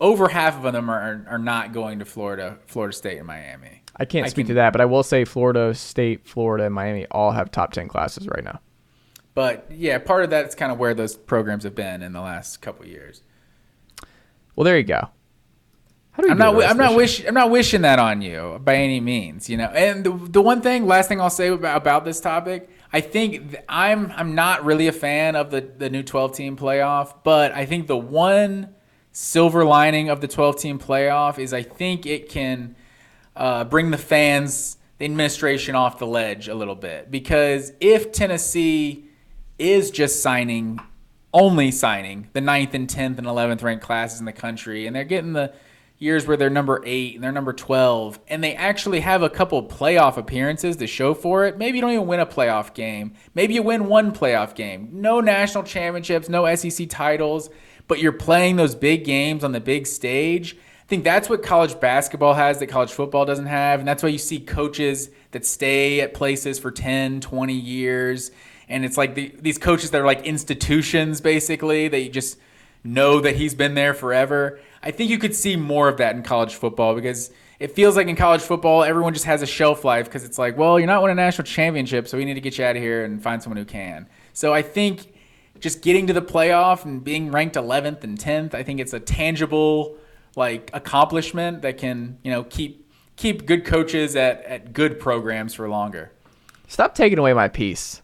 over 0.00 0.28
half 0.28 0.56
of 0.56 0.72
them 0.72 0.90
are, 0.90 1.24
are 1.28 1.38
not 1.38 1.72
going 1.72 1.98
to 2.00 2.04
Florida, 2.04 2.58
Florida 2.66 2.94
State 2.94 3.18
and 3.18 3.26
Miami. 3.26 3.82
I 3.96 4.04
can't 4.06 4.24
I 4.26 4.28
speak 4.30 4.46
can- 4.46 4.54
to 4.54 4.60
that. 4.60 4.72
But 4.72 4.80
I 4.80 4.86
will 4.86 5.02
say 5.02 5.24
Florida 5.24 5.74
State, 5.74 6.26
Florida, 6.26 6.64
and 6.64 6.74
Miami 6.74 7.06
all 7.10 7.32
have 7.32 7.50
top 7.50 7.72
ten 7.72 7.88
classes 7.88 8.26
right 8.28 8.44
now. 8.44 8.60
But 9.40 9.68
yeah, 9.70 9.96
part 9.96 10.22
of 10.22 10.28
that's 10.28 10.54
kind 10.54 10.70
of 10.70 10.76
where 10.76 10.92
those 10.92 11.16
programs 11.16 11.64
have 11.64 11.74
been 11.74 12.02
in 12.02 12.12
the 12.12 12.20
last 12.20 12.60
couple 12.60 12.84
years. 12.84 13.22
Well, 14.54 14.66
there 14.66 14.76
you 14.76 14.84
go. 14.84 15.08
How 16.10 16.22
do 16.22 16.26
we 16.26 16.32
I'm 16.32 16.36
not. 16.36 16.62
I'm 16.62 16.76
not 16.76 16.90
this 16.90 16.96
wish. 16.98 17.26
I'm 17.26 17.32
not 17.32 17.50
wishing 17.50 17.80
that 17.80 17.98
on 17.98 18.20
you 18.20 18.60
by 18.62 18.74
any 18.74 19.00
means. 19.00 19.48
You 19.48 19.56
know. 19.56 19.68
And 19.68 20.04
the, 20.04 20.10
the 20.10 20.42
one 20.42 20.60
thing, 20.60 20.86
last 20.86 21.08
thing 21.08 21.22
I'll 21.22 21.30
say 21.30 21.48
about, 21.48 21.78
about 21.78 22.04
this 22.04 22.20
topic, 22.20 22.68
I 22.92 23.00
think 23.00 23.52
th- 23.52 23.64
I'm. 23.66 24.12
I'm 24.14 24.34
not 24.34 24.66
really 24.66 24.88
a 24.88 24.92
fan 24.92 25.36
of 25.36 25.50
the 25.50 25.62
the 25.62 25.88
new 25.88 26.02
12 26.02 26.36
team 26.36 26.58
playoff, 26.58 27.14
but 27.24 27.52
I 27.52 27.64
think 27.64 27.86
the 27.86 27.96
one 27.96 28.74
silver 29.12 29.64
lining 29.64 30.10
of 30.10 30.20
the 30.20 30.28
12 30.28 30.56
team 30.56 30.78
playoff 30.78 31.38
is 31.38 31.54
I 31.54 31.62
think 31.62 32.04
it 32.04 32.28
can 32.28 32.76
uh, 33.34 33.64
bring 33.64 33.90
the 33.90 33.96
fans, 33.96 34.76
the 34.98 35.06
administration 35.06 35.76
off 35.76 35.98
the 35.98 36.06
ledge 36.06 36.46
a 36.46 36.54
little 36.54 36.76
bit 36.76 37.10
because 37.10 37.72
if 37.80 38.12
Tennessee 38.12 39.06
is 39.60 39.90
just 39.90 40.22
signing 40.22 40.80
only 41.32 41.70
signing 41.70 42.28
the 42.32 42.40
ninth 42.40 42.74
and 42.74 42.88
10th 42.88 43.18
and 43.18 43.26
11th 43.26 43.62
ranked 43.62 43.84
classes 43.84 44.18
in 44.18 44.26
the 44.26 44.32
country 44.32 44.86
and 44.86 44.96
they're 44.96 45.04
getting 45.04 45.32
the 45.32 45.52
years 45.98 46.26
where 46.26 46.36
they're 46.36 46.50
number 46.50 46.82
8 46.84 47.14
and 47.14 47.22
they're 47.22 47.30
number 47.30 47.52
12 47.52 48.18
and 48.28 48.42
they 48.42 48.54
actually 48.56 49.00
have 49.00 49.22
a 49.22 49.30
couple 49.30 49.62
playoff 49.68 50.16
appearances 50.16 50.76
to 50.76 50.86
show 50.86 51.14
for 51.14 51.44
it. 51.44 51.58
Maybe 51.58 51.76
you 51.76 51.82
don't 51.82 51.92
even 51.92 52.06
win 52.06 52.20
a 52.20 52.26
playoff 52.26 52.74
game. 52.74 53.12
Maybe 53.34 53.54
you 53.54 53.62
win 53.62 53.86
one 53.86 54.12
playoff 54.12 54.54
game. 54.54 54.88
No 54.92 55.20
national 55.20 55.64
championships 55.64 56.28
no 56.28 56.52
SEC 56.54 56.88
titles 56.88 57.50
but 57.86 58.00
you're 58.00 58.12
playing 58.12 58.56
those 58.56 58.74
big 58.74 59.04
games 59.04 59.44
on 59.44 59.52
the 59.52 59.60
big 59.60 59.86
stage. 59.86 60.56
I 60.56 60.86
think 60.88 61.04
that's 61.04 61.28
what 61.28 61.42
college 61.42 61.78
basketball 61.78 62.34
has 62.34 62.58
that 62.58 62.68
college 62.68 62.92
football 62.92 63.24
doesn't 63.24 63.46
have 63.46 63.78
and 63.78 63.86
that's 63.86 64.02
why 64.02 64.08
you 64.08 64.18
see 64.18 64.40
coaches 64.40 65.10
that 65.30 65.46
stay 65.46 66.00
at 66.00 66.14
places 66.14 66.58
for 66.58 66.72
10 66.72 67.20
20 67.20 67.54
years 67.54 68.32
and 68.70 68.84
it's 68.84 68.96
like 68.96 69.14
the, 69.14 69.34
these 69.40 69.58
coaches 69.58 69.90
that 69.90 70.00
are 70.00 70.06
like 70.06 70.24
institutions 70.24 71.20
basically 71.20 71.94
you 71.94 72.08
just 72.08 72.38
know 72.82 73.20
that 73.20 73.36
he's 73.36 73.54
been 73.54 73.74
there 73.74 73.92
forever. 73.92 74.58
I 74.82 74.90
think 74.90 75.10
you 75.10 75.18
could 75.18 75.34
see 75.34 75.56
more 75.56 75.88
of 75.88 75.98
that 75.98 76.16
in 76.16 76.22
college 76.22 76.54
football 76.54 76.94
because 76.94 77.30
it 77.58 77.72
feels 77.72 77.94
like 77.96 78.06
in 78.06 78.16
college 78.16 78.40
football, 78.40 78.82
everyone 78.82 79.12
just 79.12 79.26
has 79.26 79.42
a 79.42 79.46
shelf 79.46 79.84
life 79.84 80.06
because 80.06 80.24
it's 80.24 80.38
like, 80.38 80.56
well, 80.56 80.78
you're 80.78 80.86
not 80.86 81.02
winning 81.02 81.18
a 81.18 81.20
national 81.20 81.44
championship, 81.44 82.08
so 82.08 82.16
we 82.16 82.24
need 82.24 82.34
to 82.34 82.40
get 82.40 82.56
you 82.56 82.64
out 82.64 82.76
of 82.76 82.82
here 82.82 83.04
and 83.04 83.22
find 83.22 83.42
someone 83.42 83.58
who 83.58 83.66
can. 83.66 84.08
So 84.32 84.54
I 84.54 84.62
think 84.62 85.12
just 85.58 85.82
getting 85.82 86.06
to 86.06 86.14
the 86.14 86.22
playoff 86.22 86.86
and 86.86 87.04
being 87.04 87.30
ranked 87.30 87.56
11th 87.56 88.02
and 88.02 88.18
10th, 88.18 88.54
I 88.54 88.62
think 88.62 88.80
it's 88.80 88.94
a 88.94 89.00
tangible 89.00 89.96
like 90.36 90.70
accomplishment 90.72 91.60
that 91.62 91.76
can 91.76 92.16
you 92.22 92.30
know 92.30 92.44
keep 92.44 92.88
keep 93.16 93.44
good 93.44 93.64
coaches 93.64 94.16
at, 94.16 94.42
at 94.44 94.72
good 94.72 94.98
programs 94.98 95.52
for 95.52 95.68
longer. 95.68 96.12
Stop 96.68 96.94
taking 96.94 97.18
away 97.18 97.34
my 97.34 97.48
peace. 97.48 98.00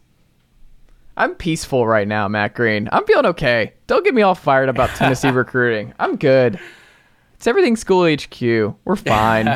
I'm 1.17 1.33
peaceful 1.35 1.87
right 1.87 2.07
now, 2.07 2.27
Matt 2.27 2.53
Green. 2.53 2.87
I'm 2.91 3.03
feeling 3.05 3.25
okay. 3.25 3.73
Don't 3.87 4.05
get 4.05 4.13
me 4.13 4.21
all 4.21 4.35
fired 4.35 4.69
about 4.69 4.91
Tennessee 4.91 5.29
recruiting. 5.31 5.93
I'm 5.99 6.15
good. 6.15 6.59
It's 7.33 7.47
everything 7.47 7.75
school 7.75 8.05
HQ. 8.07 8.39
We're 8.85 8.95
fine. 8.95 9.47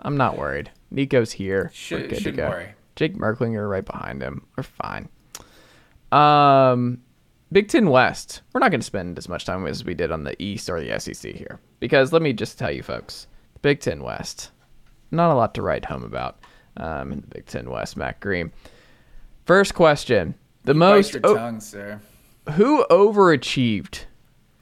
I'm 0.00 0.16
not 0.16 0.38
worried. 0.38 0.70
Nico's 0.92 1.32
here. 1.32 1.70
Should, 1.74 2.02
We're 2.02 2.08
good 2.08 2.24
to 2.24 2.32
go. 2.32 2.48
worry. 2.48 2.68
Jake 2.94 3.16
Merklinger 3.16 3.68
right 3.68 3.84
behind 3.84 4.22
him. 4.22 4.46
We're 4.56 4.62
fine. 4.62 5.08
Um, 6.12 7.02
Big 7.50 7.68
Ten 7.68 7.90
West. 7.90 8.42
We're 8.52 8.60
not 8.60 8.70
going 8.70 8.80
to 8.80 8.86
spend 8.86 9.18
as 9.18 9.28
much 9.28 9.44
time 9.44 9.66
as 9.66 9.84
we 9.84 9.94
did 9.94 10.12
on 10.12 10.24
the 10.24 10.40
East 10.42 10.70
or 10.70 10.80
the 10.80 10.98
SEC 11.00 11.32
here 11.34 11.58
because 11.80 12.12
let 12.12 12.22
me 12.22 12.32
just 12.32 12.58
tell 12.58 12.70
you, 12.70 12.82
folks, 12.84 13.26
Big 13.62 13.80
Ten 13.80 14.02
West. 14.02 14.50
Not 15.10 15.32
a 15.32 15.34
lot 15.34 15.54
to 15.54 15.62
write 15.62 15.84
home 15.84 16.04
about 16.04 16.38
um, 16.76 17.12
in 17.12 17.20
the 17.20 17.26
Big 17.26 17.46
Ten 17.46 17.68
West. 17.68 17.96
Matt 17.96 18.20
Green. 18.20 18.52
First 19.46 19.74
question: 19.74 20.34
The 20.64 20.74
most 20.74 21.12
Bite 21.14 21.24
your 21.24 21.34
tongue, 21.36 21.60
sir. 21.60 22.00
who 22.52 22.84
overachieved 22.90 24.00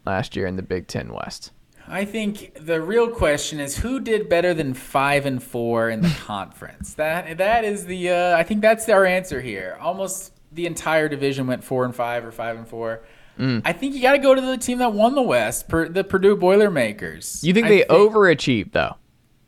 last 0.06 0.36
year 0.36 0.46
in 0.46 0.56
the 0.56 0.62
Big 0.62 0.86
Ten 0.86 1.12
West? 1.12 1.50
I 1.86 2.04
think 2.06 2.52
the 2.64 2.80
real 2.80 3.08
question 3.10 3.60
is 3.60 3.76
who 3.78 4.00
did 4.00 4.28
better 4.30 4.54
than 4.54 4.72
five 4.72 5.26
and 5.26 5.42
four 5.42 5.90
in 5.90 6.00
the 6.00 6.08
conference. 6.20 6.94
That 6.94 7.38
that 7.38 7.64
is 7.64 7.86
the. 7.86 8.10
Uh, 8.10 8.36
I 8.36 8.42
think 8.42 8.60
that's 8.62 8.88
our 8.88 9.04
answer 9.04 9.40
here. 9.40 9.76
Almost 9.80 10.32
the 10.52 10.66
entire 10.66 11.08
division 11.08 11.46
went 11.46 11.64
four 11.64 11.84
and 11.84 11.94
five 11.94 12.24
or 12.24 12.30
five 12.32 12.56
and 12.56 12.68
four. 12.68 13.04
Mm. 13.38 13.62
I 13.64 13.72
think 13.72 13.94
you 13.96 14.02
got 14.02 14.12
to 14.12 14.18
go 14.18 14.34
to 14.34 14.40
the 14.40 14.56
team 14.56 14.78
that 14.78 14.92
won 14.92 15.16
the 15.16 15.22
West, 15.22 15.66
per, 15.68 15.88
the 15.88 16.04
Purdue 16.04 16.36
Boilermakers. 16.36 17.42
You 17.42 17.52
think 17.52 17.66
I 17.66 17.70
they 17.70 17.82
overachieved 17.84 18.72
though? 18.72 18.94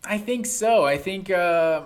I 0.04 0.18
think 0.18 0.46
so. 0.46 0.84
I 0.84 0.96
think. 0.96 1.30
Uh, 1.30 1.82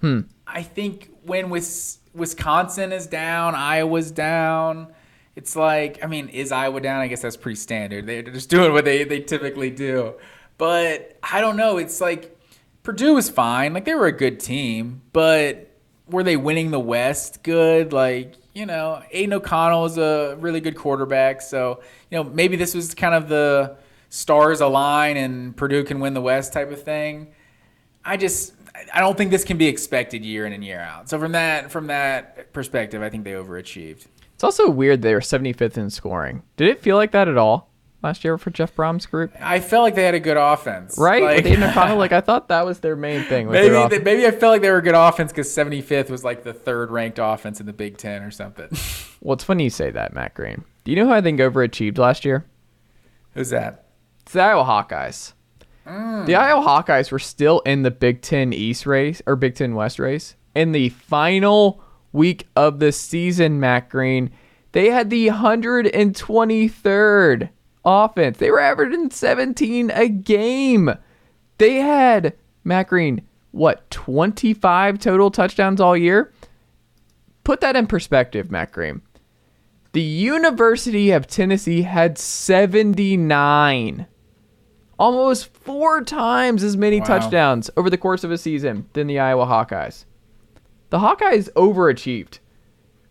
Hmm. 0.00 0.20
I 0.46 0.62
think 0.62 1.08
when 1.22 1.48
Wis- 1.48 1.98
Wisconsin 2.14 2.92
is 2.92 3.06
down, 3.06 3.54
Iowa's 3.54 4.10
down. 4.10 4.92
It's 5.36 5.56
like, 5.56 6.02
I 6.02 6.06
mean, 6.06 6.28
is 6.28 6.52
Iowa 6.52 6.80
down? 6.80 7.00
I 7.00 7.08
guess 7.08 7.22
that's 7.22 7.36
pretty 7.36 7.56
standard. 7.56 8.06
They're 8.06 8.22
just 8.22 8.50
doing 8.50 8.72
what 8.72 8.84
they, 8.84 9.04
they 9.04 9.20
typically 9.20 9.70
do. 9.70 10.14
But 10.58 11.18
I 11.22 11.40
don't 11.40 11.56
know. 11.56 11.78
It's 11.78 12.00
like 12.00 12.38
Purdue 12.84 13.14
was 13.14 13.28
fine. 13.28 13.72
Like 13.72 13.84
they 13.84 13.94
were 13.94 14.06
a 14.06 14.12
good 14.12 14.38
team, 14.38 15.02
but 15.12 15.70
were 16.08 16.22
they 16.22 16.36
winning 16.36 16.70
the 16.70 16.78
West 16.78 17.42
good? 17.42 17.92
Like, 17.92 18.34
you 18.54 18.66
know, 18.66 19.02
Aidan 19.10 19.32
O'Connell 19.32 19.86
is 19.86 19.98
a 19.98 20.36
really 20.38 20.60
good 20.60 20.76
quarterback. 20.76 21.42
So, 21.42 21.80
you 22.10 22.18
know, 22.18 22.24
maybe 22.24 22.56
this 22.56 22.74
was 22.74 22.94
kind 22.94 23.14
of 23.14 23.28
the 23.28 23.76
stars 24.10 24.60
align 24.60 25.16
and 25.16 25.56
Purdue 25.56 25.82
can 25.82 25.98
win 25.98 26.14
the 26.14 26.20
West 26.20 26.52
type 26.52 26.70
of 26.70 26.82
thing. 26.82 27.32
I 28.04 28.16
just 28.16 28.53
I 28.92 29.00
don't 29.00 29.16
think 29.16 29.30
this 29.30 29.44
can 29.44 29.56
be 29.56 29.66
expected 29.66 30.24
year 30.24 30.46
in 30.46 30.52
and 30.52 30.64
year 30.64 30.80
out. 30.80 31.08
So 31.08 31.18
from 31.18 31.32
that 31.32 31.70
from 31.70 31.86
that 31.88 32.52
perspective, 32.52 33.02
I 33.02 33.08
think 33.10 33.24
they 33.24 33.32
overachieved. 33.32 34.06
It's 34.34 34.44
also 34.44 34.68
weird 34.68 35.02
they 35.02 35.14
were 35.14 35.20
75th 35.20 35.78
in 35.78 35.90
scoring. 35.90 36.42
Did 36.56 36.68
it 36.68 36.80
feel 36.82 36.96
like 36.96 37.12
that 37.12 37.28
at 37.28 37.38
all 37.38 37.70
last 38.02 38.24
year 38.24 38.36
for 38.36 38.50
Jeff 38.50 38.74
Brohm's 38.74 39.06
group? 39.06 39.32
I 39.40 39.60
felt 39.60 39.84
like 39.84 39.94
they 39.94 40.02
had 40.04 40.14
a 40.14 40.20
good 40.20 40.36
offense, 40.36 40.98
Right? 40.98 41.22
Like, 41.22 41.44
With 41.44 41.52
Aidan 41.52 41.98
like 41.98 42.12
I 42.12 42.20
thought 42.20 42.48
that 42.48 42.66
was 42.66 42.80
their 42.80 42.96
main 42.96 43.22
thing. 43.24 43.48
maybe 43.50 43.68
they, 43.96 44.02
maybe 44.02 44.26
I 44.26 44.32
felt 44.32 44.52
like 44.52 44.62
they 44.62 44.70
were 44.70 44.78
a 44.78 44.82
good 44.82 44.96
offense 44.96 45.30
because 45.30 45.48
75th 45.48 46.10
was 46.10 46.24
like 46.24 46.42
the 46.42 46.52
third 46.52 46.90
ranked 46.90 47.18
offense 47.22 47.60
in 47.60 47.66
the 47.66 47.72
Big 47.72 47.96
Ten 47.96 48.22
or 48.22 48.30
something. 48.30 48.68
Well, 49.20 49.32
it's 49.32 49.44
funny 49.44 49.64
you 49.64 49.70
say 49.70 49.90
that, 49.90 50.12
Matt 50.12 50.34
Green. 50.34 50.64
Do 50.84 50.90
you 50.90 50.98
know 50.98 51.06
who 51.06 51.12
I 51.12 51.22
think 51.22 51.40
overachieved 51.40 51.96
last 51.96 52.26
year? 52.26 52.44
Who's 53.32 53.48
that? 53.48 53.86
It's 54.20 54.34
the 54.34 54.42
Iowa 54.42 54.64
Hawkeyes. 54.64 55.32
Mm. 55.86 56.26
The 56.26 56.34
Iowa 56.34 56.66
Hawkeyes 56.66 57.10
were 57.10 57.18
still 57.18 57.60
in 57.60 57.82
the 57.82 57.90
Big 57.90 58.20
Ten 58.22 58.52
East 58.52 58.86
race 58.86 59.22
or 59.26 59.36
Big 59.36 59.54
Ten 59.54 59.74
West 59.74 59.98
race. 59.98 60.34
In 60.54 60.72
the 60.72 60.90
final 60.90 61.82
week 62.12 62.46
of 62.56 62.78
the 62.78 62.92
season, 62.92 63.60
Matt 63.60 63.88
Green, 63.88 64.30
they 64.72 64.90
had 64.90 65.08
the 65.10 65.28
123rd 65.28 67.48
offense. 67.84 68.38
They 68.38 68.50
were 68.50 68.60
averaging 68.60 69.10
17 69.10 69.90
a 69.90 70.08
game. 70.08 70.94
They 71.58 71.74
had, 71.76 72.34
Matt 72.64 72.88
Green, 72.88 73.22
what, 73.50 73.90
25 73.90 74.98
total 74.98 75.30
touchdowns 75.30 75.80
all 75.80 75.96
year? 75.96 76.32
Put 77.44 77.60
that 77.60 77.76
in 77.76 77.86
perspective, 77.86 78.50
Matt 78.50 78.72
Green. 78.72 79.02
The 79.92 80.02
University 80.02 81.12
of 81.12 81.28
Tennessee 81.28 81.82
had 81.82 82.18
79 82.18 84.06
almost 84.98 85.52
four 85.54 86.02
times 86.02 86.62
as 86.62 86.76
many 86.76 87.00
Wow. 87.00 87.06
touchdowns 87.06 87.70
over 87.76 87.90
the 87.90 87.98
course 87.98 88.24
of 88.24 88.30
a 88.30 88.38
season 88.38 88.86
than 88.92 89.06
the 89.06 89.18
Iowa 89.18 89.46
Hawkeyes. 89.46 90.04
The 90.90 90.98
Hawkeyes 90.98 91.50
overachieved. 91.54 92.38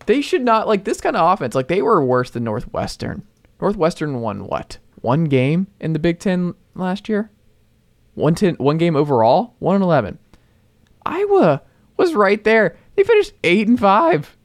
They 0.05 0.21
should 0.21 0.43
not 0.43 0.67
like 0.67 0.84
this 0.84 1.01
kind 1.01 1.15
of 1.15 1.31
offense. 1.34 1.55
Like 1.55 1.67
they 1.67 1.81
were 1.81 2.03
worse 2.03 2.29
than 2.29 2.43
Northwestern. 2.43 3.23
Northwestern 3.61 4.21
won 4.21 4.45
what? 4.47 4.77
One 5.01 5.25
game 5.25 5.67
in 5.79 5.93
the 5.93 5.99
Big 5.99 6.19
Ten 6.19 6.53
last 6.75 7.07
year. 7.09 7.29
One 8.15 8.36
ten, 8.36 8.55
one 8.55 8.77
game 8.77 8.95
overall. 8.95 9.55
One 9.59 9.75
and 9.75 9.84
eleven. 9.84 10.19
Iowa 11.05 11.61
was 11.97 12.13
right 12.13 12.43
there. 12.43 12.75
They 12.95 13.03
finished 13.03 13.34
eight 13.43 13.67
and 13.67 13.79
five. 13.79 14.38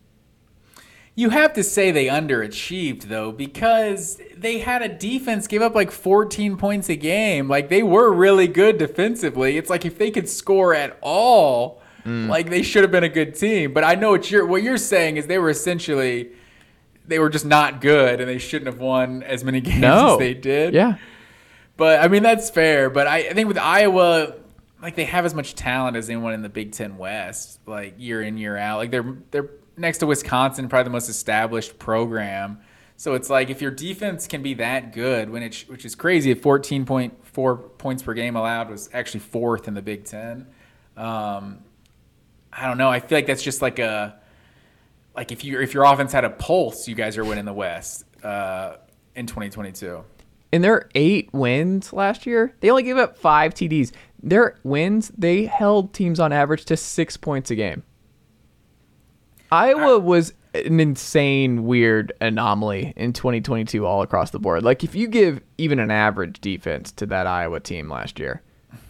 You 1.19 1.31
have 1.31 1.55
to 1.55 1.65
say 1.65 1.91
they 1.91 2.07
underachieved 2.07 3.09
though 3.09 3.33
because 3.33 4.21
they 4.37 4.61
had 4.61 4.83
a 4.83 4.89
defense 4.89 5.49
give 5.49 5.63
up 5.63 5.75
like 5.75 5.91
14 5.91 6.57
points 6.57 6.89
a 6.89 6.95
game. 6.95 7.49
Like 7.49 7.69
they 7.69 7.83
were 7.83 8.13
really 8.13 8.47
good 8.47 8.79
defensively. 8.79 9.59
It's 9.59 9.69
like 9.69 9.85
if 9.85 9.99
they 9.99 10.13
could 10.13 10.29
score 10.29 10.75
at 10.75 10.97
all, 11.01 11.83
mm. 12.05 12.29
like 12.29 12.51
they 12.51 12.63
should 12.63 12.85
have 12.85 12.93
been 12.93 13.03
a 13.03 13.09
good 13.09 13.35
team. 13.35 13.73
But 13.73 13.83
I 13.83 13.97
know 13.97 14.11
what 14.11 14.31
you're 14.31 14.47
what 14.47 14.63
you're 14.63 14.79
saying 14.79 15.17
is 15.17 15.27
they 15.27 15.39
were 15.39 15.51
essentially 15.51 16.31
they 17.05 17.19
were 17.19 17.31
just 17.31 17.45
not 17.45 17.81
good 17.81 18.21
and 18.21 18.29
they 18.31 18.39
shouldn't 18.39 18.73
have 18.73 18.79
won 18.79 19.25
as 19.25 19.43
many 19.43 19.61
games 19.71 19.81
No, 19.81 20.13
as 20.13 20.19
they 20.21 20.35
did. 20.35 20.73
Yeah, 20.73 20.99
But 21.77 21.99
I 21.99 22.07
mean 22.07 22.23
that's 22.23 22.49
fair. 22.49 22.91
But 22.91 23.09
I, 23.09 23.17
I 23.17 23.33
think 23.33 23.49
with 23.49 23.59
Iowa, 23.59 24.35
like 24.81 24.95
they 24.95 25.07
have 25.07 25.25
as 25.25 25.35
much 25.35 25.57
talent 25.57 25.97
as 25.97 26.09
anyone 26.09 26.35
in 26.35 26.43
the 26.43 26.49
Big 26.49 26.71
Ten 26.71 26.97
West, 26.97 27.59
like 27.67 27.97
year 27.99 28.23
in 28.23 28.39
year 28.39 28.57
out. 28.57 28.79
Like 28.79 28.93
they're 28.93 29.17
they're 29.33 29.51
next 29.79 29.99
to 29.99 30.07
Wisconsin, 30.07 30.69
probably 30.69 30.85
the 30.85 30.91
most 30.91 31.09
established 31.09 31.79
program. 31.79 32.61
So 32.97 33.15
it's 33.15 33.31
like 33.31 33.49
if 33.49 33.63
your 33.63 33.71
defense 33.71 34.27
can 34.27 34.43
be 34.43 34.55
that 34.55 34.93
good, 34.93 35.31
when 35.31 35.43
it 35.43 35.65
which 35.69 35.85
is 35.85 35.95
crazy, 35.95 36.31
at 36.33 36.41
fourteen 36.43 36.85
point 36.85 37.15
four 37.25 37.57
points 37.57 38.03
per 38.03 38.13
game 38.15 38.35
allowed 38.37 38.71
was 38.71 38.91
actually 38.93 39.21
fourth 39.21 39.69
in 39.69 39.75
the 39.75 39.83
Big 39.83 40.05
Ten. 40.05 40.47
Um, 40.97 41.61
I 42.53 42.67
don't 42.67 42.77
know. 42.79 42.89
I 42.89 42.99
feel 43.01 43.19
like 43.19 43.27
that's 43.27 43.43
just 43.43 43.63
like 43.63 43.79
a 43.79 44.19
like 45.15 45.31
if 45.31 45.45
you 45.45 45.61
if 45.61 45.75
your 45.75 45.85
offense 45.85 46.13
had 46.13 46.25
a 46.25 46.31
pulse, 46.31 46.89
you 46.89 46.95
guys 46.97 47.17
are 47.17 47.25
winning 47.25 47.45
the 47.45 47.53
West 47.53 48.05
uh, 48.25 48.77
in 49.15 49.27
2022. 49.27 50.03
in 50.51 50.63
their 50.63 50.89
eight 50.95 51.29
wins 51.33 51.93
last 51.93 52.27
year, 52.27 52.53
they 52.61 52.71
only 52.71 52.83
gave 52.83 52.97
up 52.97 53.17
five 53.17 53.55
TDs. 53.55 53.93
Their 54.23 54.57
wins, 54.65 55.13
they 55.17 55.45
held 55.45 55.93
teams 55.95 56.19
on 56.19 56.33
average 56.33 56.65
to 56.67 56.77
six 56.77 57.17
points 57.17 57.51
a 57.53 57.55
game. 57.55 57.85
Iowa 59.51 59.99
was 59.99 60.33
an 60.55 60.81
insane, 60.81 61.65
weird 61.65 62.13
anomaly 62.21 62.93
in 62.97 63.13
2022 63.13 63.87
all 63.87 64.03
across 64.03 64.31
the 64.31 64.39
board. 64.39 64.63
Like, 64.63 64.83
if 64.85 64.95
you 64.95 65.07
give 65.07 65.41
even 65.59 65.79
an 65.79 65.91
average 65.91 66.41
defense 66.41 66.93
to 66.93 67.07
that 67.07 67.27
Iowa 67.27 67.61
team 67.61 67.89
last 67.89 68.19
year, 68.19 68.43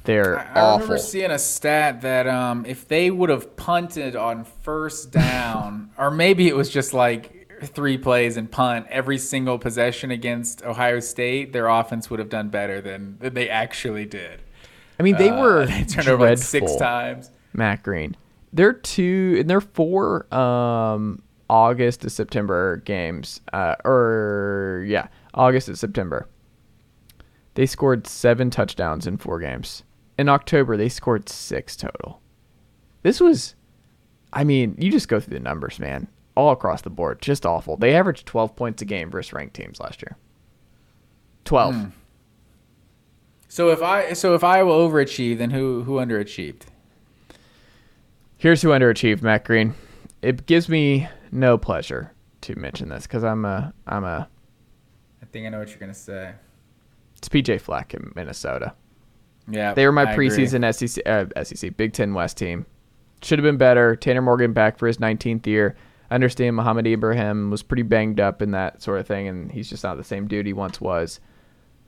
they're 0.05 0.39
I 0.39 0.60
awful. 0.60 0.72
remember 0.86 0.98
seeing 0.98 1.30
a 1.30 1.39
stat 1.39 2.01
that 2.02 2.26
um, 2.26 2.64
if 2.66 2.89
they 2.89 3.10
would 3.10 3.28
have 3.30 3.56
punted 3.56 4.16
on 4.16 4.44
first 4.44 5.10
down, 5.10 5.90
or 5.98 6.10
maybe 6.10 6.48
it 6.48 6.56
was 6.56 6.70
just 6.70 6.94
like 6.94 7.35
three 7.62 7.98
plays 7.98 8.36
and 8.36 8.51
punt 8.51 8.86
every 8.89 9.18
single 9.18 9.59
possession 9.59 10.10
against 10.10 10.62
Ohio 10.64 11.01
State, 11.01 11.52
their 11.52 11.66
offense 11.68 12.09
would 12.09 12.20
have 12.20 12.28
done 12.28 12.48
better 12.48 12.80
than, 12.80 13.18
than 13.18 13.35
they 13.35 13.48
actually 13.51 14.06
did. 14.06 14.40
I 14.98 15.02
mean, 15.02 15.16
they 15.16 15.30
Uh, 15.30 15.40
were 15.40 15.66
they 15.66 15.85
turned 15.85 16.09
over 16.09 16.30
like 16.30 16.39
six 16.39 16.74
times. 16.76 17.30
Matt 17.52 17.82
Green. 17.82 18.16
They're 18.53 18.73
two 18.73 19.37
and 19.39 19.49
they're 19.49 19.61
four 19.61 20.33
um 20.35 21.23
August 21.51 22.03
to 22.03 22.11
September 22.11 22.79
games. 22.79 23.41
Uh 23.53 23.75
or 23.85 24.85
yeah, 24.87 25.09
August 25.35 25.66
to 25.66 25.77
September. 25.77 26.29
They 27.55 27.66
scored 27.66 28.07
seven 28.07 28.51
touchdowns 28.51 29.07
in 29.07 29.16
four 29.16 29.39
games. 29.41 29.83
In 30.19 30.29
October 30.29 30.77
they 30.77 30.89
scored 30.89 31.29
six 31.29 31.77
total. 31.77 32.20
This 33.03 33.20
was 33.20 33.55
I 34.33 34.45
mean, 34.45 34.75
you 34.79 34.91
just 34.91 35.09
go 35.09 35.20
through 35.20 35.35
the 35.39 35.43
numbers, 35.43 35.79
man. 35.79 36.09
All 36.35 36.53
across 36.53 36.83
the 36.83 36.91
board. 36.91 37.20
Just 37.20 37.45
awful. 37.47 37.77
They 37.77 37.95
averaged 37.95 38.27
twelve 38.27 38.55
points 38.57 38.83
a 38.83 38.85
game 38.85 39.11
versus 39.11 39.33
ranked 39.33 39.55
teams 39.55 39.81
last 39.81 40.03
year. 40.03 40.16
Twelve. 41.45 41.75
So 43.49 43.70
if 43.70 43.83
I 43.83 44.12
so 44.12 44.35
if 44.35 44.45
Iowa 44.45 44.73
overachieved, 44.73 45.39
then 45.39 45.51
who 45.51 45.83
who 45.85 45.97
underachieved? 45.97 46.62
Here's 48.39 48.62
who 48.62 48.69
underachieved, 48.69 49.23
Matt 49.23 49.44
Green. 49.44 49.74
It 50.23 50.47
gives 50.47 50.69
me 50.69 51.09
no 51.32 51.59
pleasure 51.59 52.12
to 52.43 52.56
mention 52.56 52.89
this 52.89 53.02
because 53.06 53.24
I'm 53.24 53.44
a 53.44 53.73
I'm 53.86 54.05
a 54.05 54.28
I 55.23 55.27
think 55.27 55.47
I 55.47 55.51
know 55.51 55.59
what 55.59 55.69
you're 55.69 55.78
gonna 55.78 55.94
say. 55.94 56.32
it's 57.16 57.28
PJ 57.28 57.60
Fleck 57.60 57.94
in 57.94 58.12
Minnesota. 58.15 58.74
Yeah, 59.51 59.73
They 59.74 59.86
were 59.86 59.93
my 59.93 60.05
I 60.05 60.12
agree. 60.12 60.28
preseason 60.28 60.74
SEC 60.74 61.02
uh, 61.06 61.24
SEC 61.43 61.77
Big 61.77 61.93
Ten 61.93 62.15
West 62.15 62.36
team. 62.36 62.66
Should 63.23 63.39
have 63.39 63.44
been 63.44 63.56
better. 63.56 63.97
Tanner 63.97 64.23
Morgan 64.23 64.52
back 64.52 64.78
for 64.78 64.86
his 64.86 64.98
19th 64.98 65.47
year. 65.47 65.74
I 66.10 66.15
understand 66.15 66.55
Mohamed 66.56 66.86
Ibrahim 66.86 67.51
was 67.51 67.62
pretty 67.62 67.82
banged 67.82 68.20
up 68.20 68.40
in 68.40 68.52
that 68.52 68.81
sort 68.82 69.01
of 69.01 69.06
thing, 69.06 69.27
and 69.27 69.51
he's 69.51 69.69
just 69.69 69.82
not 69.85 69.97
the 69.97 70.05
same 70.05 70.28
dude 70.28 70.47
he 70.47 70.52
once 70.52 70.81
was. 70.81 71.19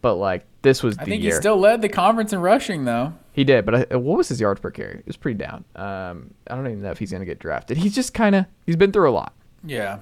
But 0.03 0.15
like 0.17 0.47
this 0.63 0.83
was 0.83 0.97
the 0.97 1.03
I 1.03 1.05
think 1.05 1.23
year 1.23 1.35
he 1.35 1.41
still 1.41 1.59
led 1.59 1.83
the 1.83 1.89
conference 1.89 2.33
in 2.33 2.41
rushing 2.41 2.85
though. 2.85 3.13
He 3.33 3.45
did. 3.45 3.65
But 3.65 3.93
I, 3.93 3.97
what 3.97 4.17
was 4.17 4.29
his 4.29 4.41
yards 4.41 4.61
per 4.61 4.71
carry? 4.71 4.99
It 4.99 5.07
was 5.07 5.17
pretty 5.17 5.39
down. 5.39 5.65
Um, 5.77 6.35
I 6.49 6.55
don't 6.55 6.67
even 6.67 6.83
know 6.83 6.91
if 6.91 6.99
he's 6.99 7.13
gonna 7.13 7.25
get 7.25 7.39
drafted. 7.39 7.77
He's 7.77 7.95
just 7.95 8.15
kind 8.15 8.35
of 8.35 8.47
he's 8.67 8.77
been 8.77 8.93
through 8.93 9.11
a 9.11 9.13
lot. 9.13 9.35
Yeah. 9.65 9.99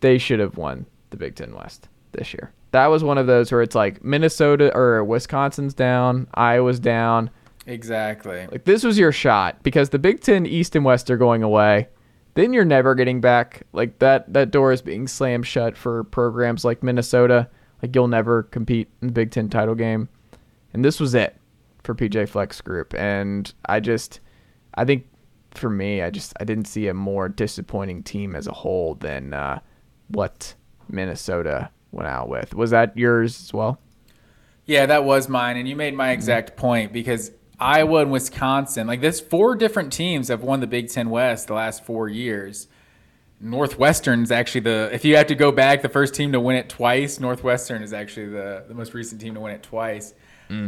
they 0.00 0.18
should 0.18 0.40
have 0.40 0.56
won 0.56 0.86
the 1.10 1.16
Big 1.16 1.34
Ten 1.36 1.54
West 1.54 1.88
this 2.12 2.32
year. 2.34 2.52
That 2.72 2.86
was 2.88 3.04
one 3.04 3.18
of 3.18 3.26
those 3.28 3.52
where 3.52 3.62
it's 3.62 3.76
like 3.76 4.02
Minnesota 4.04 4.74
or 4.76 5.04
Wisconsin's 5.04 5.74
down, 5.74 6.26
Iowa's 6.34 6.80
down. 6.80 7.30
Exactly. 7.66 8.46
Like 8.50 8.64
this 8.64 8.84
was 8.84 8.98
your 8.98 9.12
shot 9.12 9.62
because 9.62 9.90
the 9.90 9.98
Big 9.98 10.20
Ten 10.20 10.44
East 10.44 10.74
and 10.76 10.84
West 10.84 11.10
are 11.10 11.16
going 11.16 11.42
away. 11.42 11.88
Then 12.34 12.52
you're 12.52 12.64
never 12.64 12.94
getting 12.96 13.20
back. 13.20 13.62
Like 13.72 14.00
that 14.00 14.32
that 14.32 14.50
door 14.50 14.72
is 14.72 14.82
being 14.82 15.06
slammed 15.06 15.46
shut 15.46 15.76
for 15.76 16.04
programs 16.04 16.64
like 16.64 16.82
Minnesota. 16.82 17.48
Like 17.80 17.94
you'll 17.94 18.08
never 18.08 18.42
compete 18.42 18.88
in 19.00 19.08
the 19.08 19.12
Big 19.12 19.30
Ten 19.30 19.48
title 19.48 19.74
game. 19.76 20.08
And 20.72 20.84
this 20.84 20.98
was 20.98 21.14
it 21.14 21.36
for 21.84 21.94
PJ 21.94 22.28
Fleck's 22.28 22.60
group. 22.60 22.94
And 22.94 23.52
I 23.66 23.78
just 23.80 24.20
I 24.74 24.84
think 24.84 25.06
for 25.52 25.70
me, 25.70 26.02
I 26.02 26.10
just 26.10 26.32
I 26.40 26.44
didn't 26.44 26.66
see 26.66 26.88
a 26.88 26.94
more 26.94 27.28
disappointing 27.28 28.02
team 28.02 28.34
as 28.34 28.46
a 28.46 28.52
whole 28.52 28.96
than 28.96 29.32
uh, 29.32 29.60
what 30.08 30.54
Minnesota 30.88 31.70
went 31.92 32.08
out 32.08 32.28
with. 32.28 32.54
Was 32.54 32.70
that 32.70 32.96
yours 32.96 33.40
as 33.40 33.52
well? 33.52 33.78
Yeah, 34.66 34.86
that 34.86 35.04
was 35.04 35.28
mine, 35.28 35.56
and 35.58 35.68
you 35.68 35.76
made 35.76 35.94
my 35.94 36.10
exact 36.10 36.56
point 36.56 36.92
because 36.92 37.30
Iowa 37.60 38.00
and 38.00 38.10
Wisconsin, 38.10 38.86
like 38.86 39.02
this, 39.02 39.20
four 39.20 39.54
different 39.54 39.92
teams 39.92 40.28
have 40.28 40.42
won 40.42 40.60
the 40.60 40.66
Big 40.66 40.88
Ten 40.88 41.10
West 41.10 41.46
the 41.48 41.54
last 41.54 41.84
four 41.84 42.08
years. 42.08 42.66
Northwestern's 43.40 44.30
actually 44.30 44.62
the 44.62 44.88
if 44.92 45.04
you 45.04 45.16
have 45.16 45.26
to 45.26 45.34
go 45.34 45.52
back, 45.52 45.82
the 45.82 45.88
first 45.88 46.14
team 46.14 46.32
to 46.32 46.40
win 46.40 46.56
it 46.56 46.68
twice. 46.68 47.20
Northwestern 47.20 47.82
is 47.82 47.92
actually 47.92 48.26
the 48.26 48.64
the 48.66 48.74
most 48.74 48.94
recent 48.94 49.20
team 49.20 49.34
to 49.34 49.40
win 49.40 49.52
it 49.52 49.62
twice. 49.62 50.14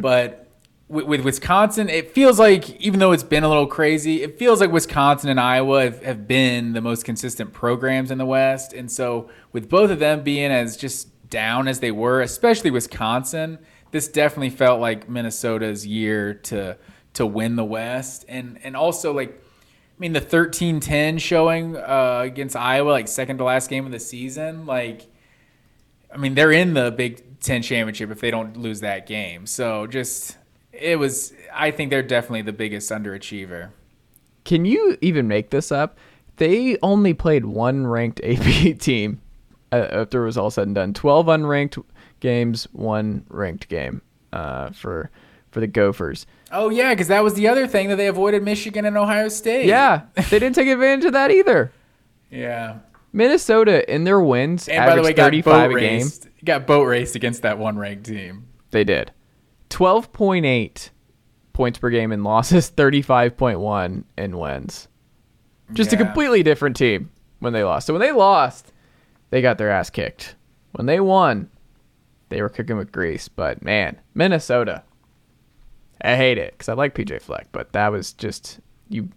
But 0.01 0.46
with, 0.89 1.07
with 1.07 1.21
Wisconsin, 1.23 1.89
it 1.89 2.13
feels 2.13 2.39
like 2.39 2.81
even 2.81 3.01
though 3.01 3.13
it's 3.13 3.23
been 3.23 3.45
a 3.45 3.49
little 3.49 3.67
crazy, 3.67 4.23
it 4.23 4.39
feels 4.39 4.61
like 4.61 4.71
Wisconsin 4.71 5.31
and 5.31 5.41
Iowa 5.41 5.85
have, 5.85 6.03
have 6.03 6.29
been 6.29 6.73
the 6.73 6.81
most 6.81 7.05
consistent 7.05 7.53
programs 7.53 8.11
in 8.11 8.19
the 8.19 8.27
West. 8.27 8.73
And 8.73 8.91
so 8.91 9.29
with 9.53 9.69
both 9.69 9.91
of 9.91 9.99
them 9.99 10.23
being 10.23 10.51
as 10.51 10.77
just 10.77 11.29
down 11.29 11.67
as 11.69 11.81
they 11.81 11.91
were, 11.91 12.21
especially 12.21 12.71
Wisconsin, 12.71 13.59
this 13.91 14.09
definitely 14.09 14.51
felt 14.51 14.81
like 14.81 15.09
Minnesota's 15.09 15.87
year 15.87 16.35
to 16.35 16.77
to 17.15 17.25
win 17.25 17.57
the 17.57 17.65
West. 17.65 18.25
And 18.29 18.59
and 18.63 18.77
also 18.77 19.13
like 19.13 19.31
I 19.31 19.99
mean 19.99 20.13
the 20.13 20.21
13-10 20.21 21.19
showing 21.21 21.77
uh, 21.77 22.21
against 22.23 22.55
Iowa, 22.55 22.91
like 22.91 23.09
second 23.09 23.39
to 23.39 23.45
last 23.45 23.71
game 23.71 23.87
of 23.87 23.93
the 23.93 23.99
season, 23.99 24.67
like 24.67 25.09
I 26.13 26.19
mean, 26.19 26.35
they're 26.35 26.53
in 26.53 26.75
the 26.75 26.91
Big 26.93 27.41
Ten 27.41 27.63
championship 27.63 28.11
if 28.11 28.21
they 28.21 28.31
don't 28.31 28.57
lose 28.57 28.81
that 28.81 29.07
game. 29.07 29.47
So 29.47 29.87
just 29.87 30.37
it 30.81 30.99
was. 30.99 31.33
I 31.53 31.71
think 31.71 31.91
they're 31.91 32.03
definitely 32.03 32.43
the 32.43 32.53
biggest 32.53 32.91
underachiever. 32.91 33.71
Can 34.45 34.65
you 34.65 34.97
even 35.01 35.27
make 35.29 35.51
this 35.51 35.73
up? 35.73 35.99
They 36.37 36.77
only 36.83 37.15
played 37.15 37.45
one 37.47 37.87
ranked 37.87 38.21
AP 38.23 38.79
team 38.79 39.21
uh, 39.73 39.89
after 39.91 40.23
it 40.23 40.27
was 40.27 40.39
all 40.39 40.51
said 40.51 40.67
and 40.69 40.75
done. 40.75 40.95
Twelve 40.95 41.27
unranked 41.27 41.83
games, 42.21 42.69
one 42.73 43.25
ranked 43.29 43.69
game 43.69 44.03
uh, 44.33 44.71
for 44.71 45.11
for 45.51 45.61
the 45.61 45.67
Gophers. 45.67 46.27
Oh 46.53 46.69
yeah, 46.71 46.91
because 46.95 47.09
that 47.09 47.25
was 47.25 47.35
the 47.35 47.49
other 47.49 47.67
thing 47.67 47.89
that 47.89 47.97
they 47.97 48.07
avoided 48.07 48.43
Michigan 48.43 48.85
and 48.85 48.97
Ohio 48.97 49.29
State. 49.29 49.67
Yeah, 49.67 50.03
they 50.15 50.39
didn't 50.39 50.55
take 50.55 50.69
advantage 50.69 51.05
of 51.07 51.13
that 51.15 51.31
either. 51.31 51.73
yeah. 52.31 52.79
Minnesota 53.13 53.91
in 53.91 54.05
their 54.05 54.21
wins 54.21 54.69
And 54.69 54.85
by 54.85 54.95
the 54.95 55.03
way, 55.03 55.15
got 55.15 55.33
boat 55.43 55.65
a 55.65 55.69
game. 55.69 55.75
raced. 55.75 56.29
Got 56.45 56.67
boat 56.67 56.83
raced 56.85 57.17
against 57.17 57.41
that 57.43 57.57
one 57.57 57.79
ranked 57.79 58.05
team. 58.05 58.47
They 58.73 58.85
did. 58.85 59.11
12.8 59.71 60.91
points 61.53 61.79
per 61.79 61.91
game 61.91 62.13
in 62.13 62.23
losses, 62.23 62.71
35.1 62.71 64.05
in 64.19 64.39
wins. 64.39 64.89
Just 65.73 65.93
a 65.93 65.97
completely 65.97 66.43
different 66.43 66.77
team 66.77 67.11
when 67.41 67.53
they 67.53 67.65
lost. 67.65 67.87
So 67.87 67.93
when 67.93 68.01
they 68.01 68.13
lost, 68.13 68.73
they 69.31 69.43
got 69.43 69.59
their 69.59 69.71
ass 69.71 69.91
kicked. 69.91 70.37
When 70.73 70.87
they 70.87 71.01
won, 71.01 71.51
they 72.29 72.41
were 72.43 72.49
cooking 72.49 72.77
with 72.77 72.93
grease. 72.93 73.29
But 73.29 73.63
man, 73.63 74.01
Minnesota, 74.15 74.85
I 76.01 76.17
hate 76.17 76.39
it 76.39 76.53
because 76.53 76.69
I 76.69 76.75
like 76.75 76.95
PJ 76.95 77.23
Fleck, 77.23 77.49
but 77.53 77.73
that 77.73 77.89
was 77.89 78.13
just 78.13 78.61
you. 78.89 79.09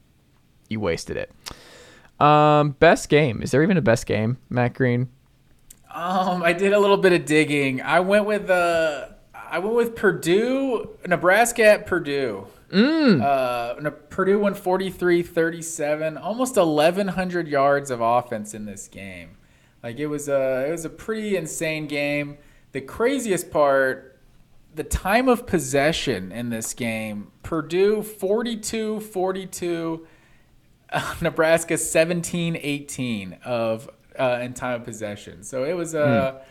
You 0.69 0.79
wasted 0.79 1.17
it. 1.17 1.31
Um, 2.23 2.71
best 2.79 3.09
game. 3.09 3.41
Is 3.41 3.51
there 3.51 3.63
even 3.63 3.77
a 3.77 3.81
best 3.81 4.05
game, 4.05 4.37
Matt 4.49 4.75
Green? 4.75 5.09
Um, 5.91 6.43
I 6.43 6.53
did 6.53 6.73
a 6.73 6.79
little 6.79 6.97
bit 6.97 7.13
of 7.13 7.25
digging. 7.25 7.81
I 7.81 8.01
went 8.01 8.25
with 8.25 8.49
uh, 8.49 9.07
I 9.49 9.59
went 9.59 9.75
with 9.75 9.95
Purdue, 9.95 10.97
Nebraska 11.07 11.65
at 11.65 11.85
Purdue. 11.85 12.47
Mm. 12.69 13.21
Uh, 13.21 13.89
Purdue 14.09 14.39
won 14.39 14.53
43-37, 14.53 16.21
almost 16.21 16.55
1100 16.55 17.47
yards 17.47 17.89
of 17.89 18.01
offense 18.01 18.53
in 18.53 18.65
this 18.65 18.87
game. 18.87 19.37
Like 19.81 19.97
it 19.97 20.07
was 20.07 20.27
a 20.27 20.67
it 20.67 20.71
was 20.71 20.85
a 20.85 20.89
pretty 20.89 21.37
insane 21.37 21.87
game. 21.87 22.37
The 22.73 22.81
craziest 22.81 23.49
part, 23.49 24.19
the 24.75 24.83
time 24.83 25.27
of 25.27 25.47
possession 25.47 26.31
in 26.31 26.49
this 26.49 26.73
game, 26.73 27.31
Purdue 27.43 28.01
42-42 28.01 30.05
uh, 30.91 31.15
Nebraska 31.21 31.75
17-18 31.75 33.41
of 33.43 33.89
uh, 34.19 34.39
in 34.41 34.53
time 34.53 34.81
of 34.81 34.85
possession. 34.85 35.43
So 35.43 35.63
it 35.63 35.73
was 35.73 35.93
a 35.93 36.41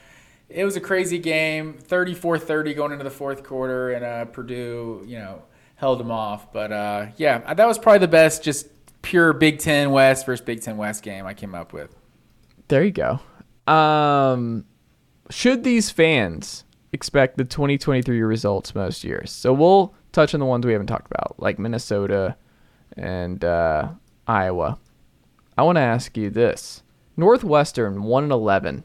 it 0.48 0.64
was 0.64 0.76
a 0.76 0.80
crazy 0.80 1.18
game. 1.18 1.78
34-30 1.88 2.74
going 2.74 2.92
into 2.92 3.04
the 3.04 3.10
fourth 3.10 3.42
quarter, 3.42 3.90
and 3.90 4.04
uh, 4.04 4.24
Purdue, 4.26 5.04
you 5.06 5.18
know, 5.18 5.42
held 5.76 6.00
them 6.00 6.10
off. 6.10 6.52
But 6.52 6.72
uh, 6.72 7.06
yeah, 7.16 7.54
that 7.54 7.66
was 7.66 7.78
probably 7.78 8.00
the 8.00 8.08
best, 8.08 8.42
just 8.42 8.68
pure 9.02 9.32
Big 9.32 9.58
Ten 9.58 9.90
West 9.90 10.26
versus 10.26 10.44
Big 10.44 10.62
Ten 10.62 10.76
West 10.76 11.02
game 11.02 11.26
I 11.26 11.34
came 11.34 11.54
up 11.54 11.72
with. 11.72 11.94
There 12.68 12.84
you 12.84 12.92
go. 12.92 13.20
Um, 13.72 14.64
should 15.30 15.64
these 15.64 15.90
fans 15.90 16.64
expect 16.92 17.36
the 17.36 17.44
2023 17.44 18.22
results 18.22 18.74
most 18.74 19.04
years? 19.04 19.30
So 19.30 19.52
we'll 19.52 19.94
touch 20.12 20.34
on 20.34 20.40
the 20.40 20.46
ones 20.46 20.64
we 20.66 20.72
haven't 20.72 20.86
talked 20.86 21.10
about, 21.10 21.36
like 21.38 21.58
Minnesota 21.58 22.36
and 22.96 23.44
uh, 23.44 23.90
Iowa. 24.26 24.78
I 25.56 25.62
want 25.62 25.76
to 25.76 25.82
ask 25.82 26.16
you 26.16 26.30
this: 26.30 26.82
Northwestern 27.16 28.02
one 28.02 28.24
and 28.24 28.32
eleven. 28.32 28.84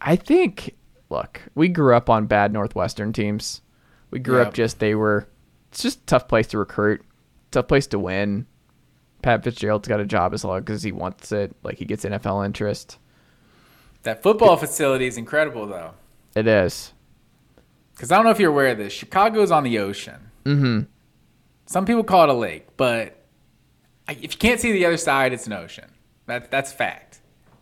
I 0.00 0.16
think. 0.16 0.74
Look, 1.08 1.42
we 1.54 1.68
grew 1.68 1.94
up 1.94 2.10
on 2.10 2.26
bad 2.26 2.52
Northwestern 2.52 3.12
teams. 3.12 3.62
We 4.10 4.18
grew 4.18 4.38
Yep. 4.38 4.46
up 4.48 4.54
just 4.54 4.78
they 4.80 4.94
were. 4.94 5.28
It's 5.70 5.82
just 5.82 6.00
a 6.02 6.06
tough 6.06 6.26
place 6.28 6.46
to 6.48 6.58
recruit, 6.58 7.02
tough 7.50 7.68
place 7.68 7.86
to 7.88 7.98
win. 7.98 8.46
Pat 9.22 9.42
Fitzgerald's 9.44 9.88
got 9.88 10.00
a 10.00 10.04
job 10.06 10.34
as 10.34 10.44
long 10.44 10.68
as 10.70 10.82
he 10.82 10.92
wants 10.92 11.32
it. 11.32 11.54
Like 11.62 11.78
he 11.78 11.84
gets 11.84 12.04
NFL 12.04 12.44
interest. 12.44 12.98
That 14.02 14.22
football 14.22 14.56
facility 14.56 15.06
is 15.06 15.16
incredible, 15.16 15.66
though. 15.66 15.92
It 16.34 16.46
is. 16.46 16.92
Because 17.94 18.12
I 18.12 18.16
don't 18.16 18.24
know 18.24 18.30
if 18.30 18.38
you're 18.38 18.50
aware 18.50 18.68
of 18.68 18.78
this. 18.78 18.92
Chicago's 18.92 19.50
on 19.50 19.64
the 19.64 19.78
ocean. 19.78 20.30
Mm-hmm. 20.44 20.80
Some 21.66 21.84
people 21.86 22.04
call 22.04 22.24
it 22.24 22.28
a 22.28 22.34
lake, 22.34 22.68
but 22.76 23.24
if 24.08 24.22
you 24.22 24.38
can't 24.38 24.60
see 24.60 24.70
the 24.72 24.86
other 24.86 24.96
side, 24.96 25.32
it's 25.32 25.46
an 25.46 25.54
ocean. 25.54 25.90
That, 26.26 26.50
that's 26.50 26.72
fact. 26.72 27.05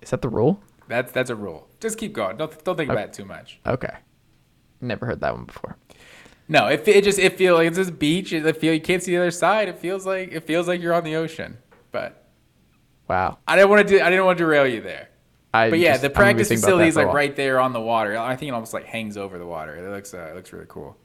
Is 0.04 0.10
that 0.10 0.22
the 0.22 0.28
rule? 0.28 0.62
That's 0.86 1.10
that's 1.12 1.30
a 1.30 1.34
rule. 1.34 1.66
Just 1.80 1.98
keep 1.98 2.12
going. 2.12 2.36
Don't 2.36 2.62
don't 2.62 2.76
think 2.76 2.90
about 2.90 3.06
it 3.06 3.12
too 3.14 3.24
much. 3.24 3.58
Okay. 3.66 3.94
Never 4.80 5.06
heard 5.06 5.20
that 5.20 5.34
one 5.34 5.46
before. 5.46 5.76
No, 6.46 6.66
it, 6.66 6.86
it 6.86 7.04
just 7.04 7.18
it 7.18 7.38
feels 7.38 7.56
like 7.58 7.68
it's 7.68 7.76
this 7.78 7.90
beach. 7.90 8.32
It 8.32 8.56
feel 8.58 8.74
you 8.74 8.80
can't 8.80 9.02
see 9.02 9.12
the 9.12 9.18
other 9.18 9.30
side. 9.30 9.68
It 9.68 9.78
feels 9.78 10.04
like 10.04 10.30
it 10.32 10.40
feels 10.40 10.68
like 10.68 10.82
you're 10.82 10.92
on 10.92 11.04
the 11.04 11.16
ocean. 11.16 11.56
But 11.90 12.28
Wow. 13.08 13.38
I 13.48 13.56
didn't 13.56 13.70
want 13.70 13.88
to 13.88 13.98
do. 13.98 14.02
I 14.02 14.10
didn't 14.10 14.26
want 14.26 14.38
to 14.38 14.44
derail 14.44 14.66
you 14.66 14.82
there. 14.82 15.08
I 15.54 15.70
But 15.70 15.78
yeah, 15.78 15.92
just- 15.92 16.02
the 16.02 16.08
I'm 16.08 16.12
gonna 16.12 16.24
be 16.34 16.34
practice 16.38 16.48
facility 16.48 16.88
is 16.88 16.96
like 16.96 17.12
right 17.14 17.34
there 17.34 17.60
on 17.60 17.72
the 17.72 17.80
water. 17.80 18.18
I 18.18 18.36
think 18.36 18.50
it 18.50 18.52
almost 18.52 18.74
like 18.74 18.84
hangs 18.84 19.16
over 19.16 19.38
the 19.38 19.46
water. 19.46 19.74
It 19.74 19.90
looks 19.90 20.12
uh, 20.12 20.28
it 20.30 20.36
looks 20.36 20.52
really 20.52 20.66
cool. 20.68 20.96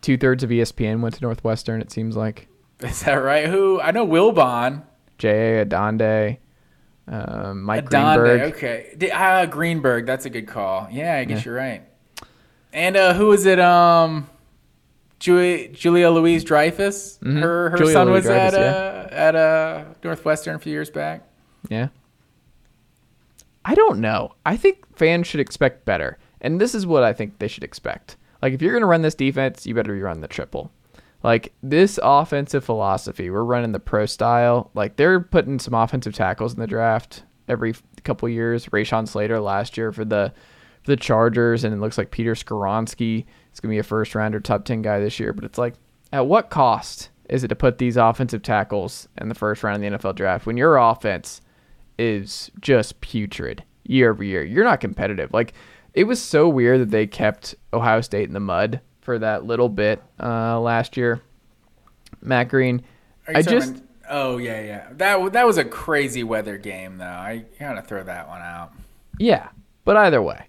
Two 0.00 0.16
thirds 0.16 0.44
of 0.44 0.50
ESPN 0.50 1.00
went 1.00 1.16
to 1.16 1.22
Northwestern. 1.22 1.80
It 1.80 1.90
seems 1.90 2.16
like 2.16 2.46
Is 2.80 3.00
that 3.02 3.14
right? 3.14 3.48
Who 3.48 3.80
I 3.80 3.90
know 3.90 4.06
Wilbon. 4.06 4.84
J.A. 5.18 5.66
Adande. 5.66 6.38
Um, 7.10 7.62
Mike 7.64 7.90
Adande, 7.90 8.16
Greenberg. 8.18 8.54
okay. 8.54 9.10
Ah, 9.12 9.44
Greenberg. 9.46 10.06
That's 10.06 10.26
a 10.26 10.30
good 10.30 10.46
call. 10.46 10.86
Yeah, 10.90 11.16
I 11.16 11.24
guess 11.24 11.44
you're 11.44 11.56
right. 11.56 11.82
And 12.72 12.96
uh, 12.96 13.14
who 13.14 13.26
was 13.26 13.46
it? 13.46 13.58
Um, 13.58 14.30
Julia, 15.18 15.68
Julia 15.68 16.10
Louis-Dreyfus. 16.10 17.18
Her 17.22 17.70
her 17.70 17.76
Julia 17.76 17.92
son 17.92 18.10
was 18.10 18.24
Louis-Dreyfus, 18.26 18.54
at 18.54 18.62
uh, 18.76 19.08
at 19.10 19.36
uh, 19.36 19.84
Northwestern 20.04 20.54
a 20.54 20.58
few 20.60 20.72
years 20.72 20.88
back. 20.88 21.22
Yeah. 21.68 21.88
I 23.64 23.74
don't 23.74 23.98
know. 24.00 24.34
I 24.46 24.56
think 24.56 24.96
fans 24.96 25.26
should 25.26 25.40
expect 25.40 25.84
better. 25.84 26.16
And 26.40 26.60
this 26.60 26.74
is 26.74 26.86
what 26.86 27.02
I 27.02 27.12
think 27.12 27.38
they 27.38 27.48
should 27.48 27.64
expect. 27.64 28.16
Like, 28.40 28.54
if 28.54 28.62
you're 28.62 28.72
going 28.72 28.80
to 28.80 28.86
run 28.86 29.02
this 29.02 29.14
defense, 29.14 29.66
you 29.66 29.74
better 29.74 29.92
be 29.92 30.00
running 30.00 30.22
the 30.22 30.28
triple. 30.28 30.70
Like, 31.22 31.52
this 31.62 31.98
offensive 32.02 32.64
philosophy, 32.64 33.28
we're 33.28 33.44
running 33.44 33.72
the 33.72 33.80
pro 33.80 34.06
style. 34.06 34.70
Like, 34.74 34.96
they're 34.96 35.20
putting 35.20 35.58
some 35.58 35.74
offensive 35.74 36.14
tackles 36.14 36.54
in 36.54 36.60
the 36.60 36.66
draft 36.66 37.24
every 37.48 37.74
couple 38.04 38.28
years. 38.28 38.66
Rashawn 38.66 39.06
Slater 39.06 39.40
last 39.40 39.76
year 39.76 39.92
for 39.92 40.04
the 40.04 40.32
for 40.82 40.92
the 40.92 40.96
Chargers, 40.96 41.64
and 41.64 41.74
it 41.74 41.78
looks 41.78 41.98
like 41.98 42.10
Peter 42.10 42.34
Skoronski 42.34 43.26
is 43.52 43.60
going 43.60 43.70
to 43.70 43.74
be 43.74 43.78
a 43.78 43.82
first 43.82 44.14
rounder, 44.14 44.40
top 44.40 44.64
10 44.64 44.82
guy 44.82 44.98
this 44.98 45.20
year. 45.20 45.32
But 45.32 45.44
it's 45.44 45.58
like, 45.58 45.74
at 46.12 46.26
what 46.26 46.50
cost 46.50 47.10
is 47.28 47.44
it 47.44 47.48
to 47.48 47.56
put 47.56 47.78
these 47.78 47.96
offensive 47.96 48.42
tackles 48.42 49.08
in 49.20 49.28
the 49.28 49.34
first 49.34 49.62
round 49.62 49.84
of 49.84 49.92
the 49.92 49.98
NFL 49.98 50.16
draft 50.16 50.46
when 50.46 50.56
your 50.56 50.76
offense 50.76 51.40
is 51.98 52.50
just 52.60 53.00
putrid 53.00 53.62
year 53.84 54.10
over 54.10 54.24
year? 54.24 54.42
You're 54.42 54.64
not 54.64 54.80
competitive. 54.80 55.32
Like, 55.32 55.52
it 55.92 56.04
was 56.04 56.20
so 56.20 56.48
weird 56.48 56.80
that 56.80 56.90
they 56.90 57.06
kept 57.06 57.54
Ohio 57.72 58.00
State 58.00 58.28
in 58.28 58.34
the 58.34 58.40
mud 58.40 58.80
for 59.10 59.18
that 59.18 59.44
little 59.44 59.68
bit 59.68 60.00
uh, 60.22 60.60
last 60.60 60.96
year. 60.96 61.20
Matt 62.22 62.48
Green, 62.48 62.80
I 63.26 63.42
just 63.42 63.70
about- 63.70 63.82
oh 64.08 64.36
yeah 64.38 64.60
yeah 64.60 64.88
that 64.92 65.32
that 65.32 65.46
was 65.46 65.58
a 65.58 65.64
crazy 65.64 66.22
weather 66.22 66.56
game 66.58 66.98
though. 66.98 67.06
I 67.06 67.44
gotta 67.58 67.82
throw 67.82 68.04
that 68.04 68.28
one 68.28 68.40
out. 68.40 68.72
Yeah, 69.18 69.48
but 69.84 69.96
either 69.96 70.22
way, 70.22 70.46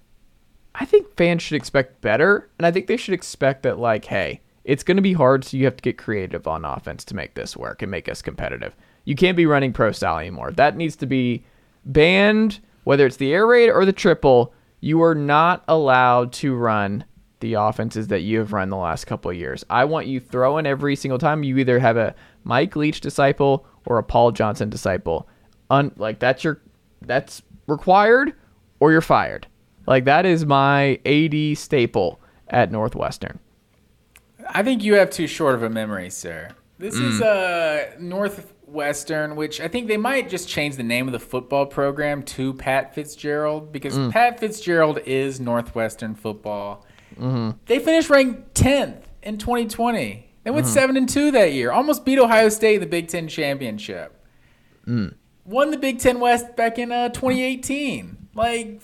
I 0.75 0.85
think 0.85 1.15
fans 1.17 1.41
should 1.41 1.55
expect 1.55 2.01
better, 2.01 2.49
and 2.59 2.67
I 2.67 2.71
think 2.71 2.85
they 2.85 2.97
should 2.97 3.15
expect 3.15 3.63
that 3.63 3.79
like, 3.79 4.05
hey, 4.05 4.41
it's 4.63 4.83
going 4.83 4.97
to 4.97 5.01
be 5.01 5.13
hard, 5.13 5.43
so 5.43 5.57
you 5.57 5.65
have 5.65 5.75
to 5.75 5.81
get 5.81 5.97
creative 5.97 6.45
on 6.47 6.63
offense 6.63 7.03
to 7.05 7.15
make 7.15 7.33
this 7.33 7.57
work 7.57 7.81
and 7.81 7.89
make 7.89 8.07
us 8.07 8.21
competitive. 8.21 8.75
You 9.05 9.15
can't 9.15 9.35
be 9.35 9.47
running 9.47 9.73
pro 9.73 9.91
style 9.91 10.19
anymore. 10.19 10.51
That 10.51 10.77
needs 10.77 10.95
to 10.97 11.07
be 11.07 11.43
banned, 11.83 12.59
whether 12.83 13.07
it's 13.07 13.17
the 13.17 13.33
air 13.33 13.47
raid 13.47 13.69
or 13.71 13.85
the 13.85 13.91
triple. 13.91 14.53
You 14.79 15.01
are 15.01 15.15
not 15.15 15.63
allowed 15.67 16.31
to 16.33 16.55
run 16.55 17.05
the 17.41 17.55
offenses 17.55 18.07
that 18.07 18.21
you 18.21 18.39
have 18.39 18.53
run 18.53 18.69
the 18.69 18.77
last 18.77 19.05
couple 19.05 19.29
of 19.31 19.37
years. 19.37 19.65
I 19.69 19.85
want 19.85 20.07
you 20.07 20.19
throwing 20.19 20.65
every 20.65 20.95
single 20.95 21.17
time. 21.19 21.43
You 21.43 21.57
either 21.57 21.79
have 21.79 21.97
a 21.97 22.15
Mike 22.43 22.75
Leach 22.75 23.01
disciple 23.01 23.65
or 23.85 23.97
a 23.97 24.03
Paul 24.03 24.31
Johnson 24.31 24.69
disciple. 24.69 25.27
Un- 25.69 25.91
like 25.97 26.19
that's 26.19 26.43
your 26.43 26.61
that's 27.01 27.41
required 27.67 28.33
or 28.79 28.91
you're 28.91 29.01
fired. 29.01 29.47
Like 29.87 30.05
that 30.05 30.25
is 30.25 30.45
my 30.45 30.99
AD 31.05 31.57
staple 31.57 32.19
at 32.47 32.71
Northwestern. 32.71 33.39
I 34.49 34.63
think 34.63 34.83
you 34.83 34.95
have 34.95 35.09
too 35.09 35.27
short 35.27 35.55
of 35.55 35.63
a 35.63 35.69
memory, 35.69 36.09
sir. 36.09 36.49
This 36.77 36.95
Mm. 36.95 37.09
is 37.09 37.21
uh, 37.21 37.91
Northwestern, 37.99 39.35
which 39.35 39.61
I 39.61 39.67
think 39.67 39.87
they 39.87 39.97
might 39.97 40.29
just 40.29 40.47
change 40.49 40.75
the 40.75 40.83
name 40.83 41.07
of 41.07 41.11
the 41.11 41.19
football 41.19 41.65
program 41.65 42.23
to 42.23 42.53
Pat 42.55 42.93
Fitzgerald 42.95 43.71
because 43.71 43.97
Mm. 43.97 44.11
Pat 44.11 44.39
Fitzgerald 44.39 44.99
is 45.05 45.39
Northwestern 45.39 46.15
football. 46.15 46.85
Mm-hmm. 47.21 47.57
They 47.67 47.79
finished 47.79 48.09
ranked 48.09 48.53
10th 48.55 49.03
in 49.23 49.37
2020. 49.37 49.97
They 50.43 50.49
Mm-hmm. 50.49 50.55
went 50.55 50.67
7 50.67 50.97
and 50.97 51.07
2 51.07 51.31
that 51.31 51.53
year. 51.53 51.71
Almost 51.71 52.03
beat 52.03 52.17
Ohio 52.17 52.49
State 52.49 52.75
in 52.75 52.79
the 52.81 52.87
Big 52.87 53.07
10 53.07 53.27
championship. 53.27 54.19
Mm. 54.87 55.13
Won 55.45 55.69
the 55.71 55.77
Big 55.77 55.99
10 55.99 56.19
West 56.19 56.55
back 56.55 56.79
in 56.79 56.91
uh, 56.91 57.09
2018. 57.09 58.29
Like 58.33 58.81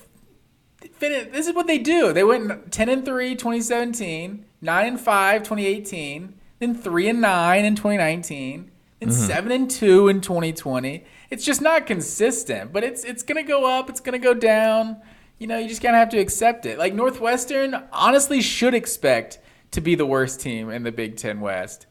fin- 0.94 1.32
this 1.32 1.48
is 1.48 1.56
what 1.56 1.66
they 1.68 1.80
do. 1.80 2.14
They 2.14 2.24
went 2.24 2.72
10 2.72 2.90
and 2.90 3.04
3 3.06 3.36
2017, 3.36 4.46
9 4.62 4.88
and 4.88 5.00
5 5.00 5.42
2018, 5.44 6.34
then 6.60 6.76
3 6.76 7.10
and 7.10 7.22
9 7.22 7.66
in 7.66 7.76
2019, 7.76 8.72
then 9.00 9.12
7 9.12 9.52
and 9.52 9.70
2 9.72 10.08
in 10.10 10.22
2020. 10.22 11.04
It's 11.30 11.44
just 11.46 11.62
not 11.62 11.88
consistent, 11.88 12.72
but 12.74 12.84
it's 12.84 13.04
it's 13.04 13.24
going 13.24 13.44
to 13.44 13.48
go 13.48 13.66
up, 13.66 13.90
it's 13.90 14.00
going 14.00 14.14
to 14.20 14.24
go 14.24 14.34
down. 14.34 15.02
You 15.40 15.48
know, 15.48 15.58
you 15.58 15.68
just 15.68 15.82
kind 15.82 15.96
of 15.96 16.00
have 16.00 16.10
to 16.10 16.20
accept 16.20 16.66
it. 16.66 16.78
Like 16.78 16.94
Northwestern 16.94 17.76
honestly 17.92 18.42
should 18.42 18.74
expect 18.74 19.40
to 19.72 19.82
be 19.82 19.96
the 19.96 20.06
worst 20.06 20.40
team 20.40 20.70
in 20.70 20.84
the 20.84 20.92
Big 20.92 21.18
10 21.18 21.42
West. 21.42 21.86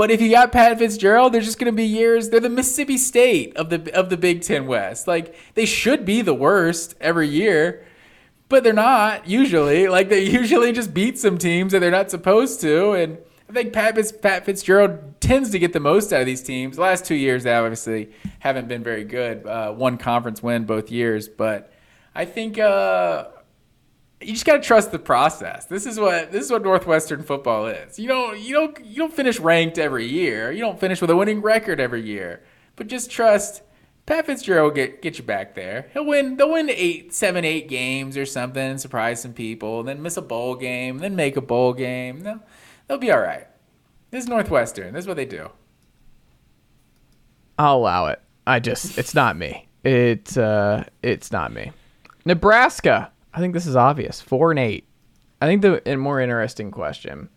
But 0.00 0.10
if 0.10 0.22
you 0.22 0.30
got 0.30 0.50
Pat 0.50 0.78
Fitzgerald, 0.78 1.34
there's 1.34 1.44
just 1.44 1.58
going 1.58 1.70
to 1.70 1.76
be 1.76 1.84
years. 1.84 2.30
They're 2.30 2.40
the 2.40 2.48
Mississippi 2.48 2.96
State 2.96 3.54
of 3.54 3.68
the 3.68 3.94
of 3.94 4.08
the 4.08 4.16
Big 4.16 4.40
Ten 4.40 4.66
West. 4.66 5.06
Like 5.06 5.36
they 5.52 5.66
should 5.66 6.06
be 6.06 6.22
the 6.22 6.32
worst 6.32 6.94
every 7.02 7.28
year, 7.28 7.84
but 8.48 8.64
they're 8.64 8.72
not 8.72 9.28
usually. 9.28 9.88
Like 9.88 10.08
they 10.08 10.24
usually 10.24 10.72
just 10.72 10.94
beat 10.94 11.18
some 11.18 11.36
teams 11.36 11.72
that 11.72 11.80
they're 11.80 11.90
not 11.90 12.10
supposed 12.10 12.62
to. 12.62 12.92
And 12.92 13.18
I 13.50 13.52
think 13.52 13.74
Pat, 13.74 13.98
Pat 14.22 14.46
Fitzgerald 14.46 15.20
tends 15.20 15.50
to 15.50 15.58
get 15.58 15.74
the 15.74 15.80
most 15.80 16.14
out 16.14 16.20
of 16.20 16.26
these 16.26 16.42
teams. 16.42 16.76
The 16.76 16.82
last 16.82 17.04
two 17.04 17.14
years, 17.14 17.44
they 17.44 17.52
obviously 17.52 18.10
haven't 18.38 18.68
been 18.68 18.82
very 18.82 19.04
good. 19.04 19.46
Uh, 19.46 19.70
one 19.74 19.98
conference 19.98 20.42
win 20.42 20.64
both 20.64 20.90
years, 20.90 21.28
but 21.28 21.74
I 22.14 22.24
think. 22.24 22.58
Uh, 22.58 23.28
you 24.22 24.34
just 24.34 24.44
gotta 24.44 24.60
trust 24.60 24.92
the 24.92 24.98
process. 24.98 25.64
This 25.64 25.86
is 25.86 25.98
what 25.98 26.30
this 26.30 26.44
is 26.44 26.50
what 26.50 26.62
Northwestern 26.62 27.22
football 27.22 27.66
is. 27.66 27.98
You 27.98 28.08
don't 28.08 28.38
you 28.38 28.52
don't 28.54 28.84
you 28.84 28.96
don't 28.96 29.12
finish 29.12 29.40
ranked 29.40 29.78
every 29.78 30.06
year. 30.06 30.52
You 30.52 30.60
don't 30.60 30.78
finish 30.78 31.00
with 31.00 31.10
a 31.10 31.16
winning 31.16 31.40
record 31.40 31.80
every 31.80 32.02
year. 32.02 32.42
But 32.76 32.86
just 32.88 33.10
trust 33.10 33.62
Pat 34.06 34.26
Fitzgerald 34.26 34.72
will 34.72 34.74
get 34.74 35.00
get 35.00 35.18
you 35.18 35.24
back 35.24 35.54
there. 35.54 35.88
He'll 35.92 36.04
win. 36.04 36.36
They'll 36.36 36.52
win 36.52 36.68
eight, 36.68 37.14
seven, 37.14 37.44
eight 37.44 37.68
games 37.68 38.16
or 38.16 38.26
something, 38.26 38.76
surprise 38.76 39.22
some 39.22 39.32
people. 39.32 39.82
Then 39.82 40.02
miss 40.02 40.16
a 40.16 40.22
bowl 40.22 40.54
game, 40.54 40.98
then 40.98 41.16
make 41.16 41.36
a 41.36 41.40
bowl 41.40 41.72
game. 41.72 42.20
They'll 42.20 42.42
they'll 42.88 42.98
be 42.98 43.12
all 43.12 43.20
right. 43.20 43.46
This 44.10 44.24
is 44.24 44.28
Northwestern. 44.28 44.92
This 44.92 45.04
is 45.04 45.08
what 45.08 45.16
they 45.16 45.26
do. 45.26 45.48
I'll 47.58 47.76
allow 47.76 48.06
it. 48.06 48.20
I 48.46 48.58
just 48.58 48.98
it's 48.98 49.14
not 49.14 49.36
me. 49.36 49.68
It's 49.84 50.36
uh 50.36 50.84
it's 51.02 51.32
not 51.32 51.52
me. 51.52 51.72
Nebraska. 52.30 53.10
I 53.34 53.40
think 53.40 53.54
this 53.54 53.66
is 53.66 53.74
obvious. 53.74 54.20
Four 54.20 54.52
and 54.52 54.60
eight. 54.60 54.86
I 55.42 55.46
think 55.46 55.62
the 55.62 55.82
a 55.90 55.96
more 55.96 56.20
interesting 56.20 56.70
question. 56.70 57.28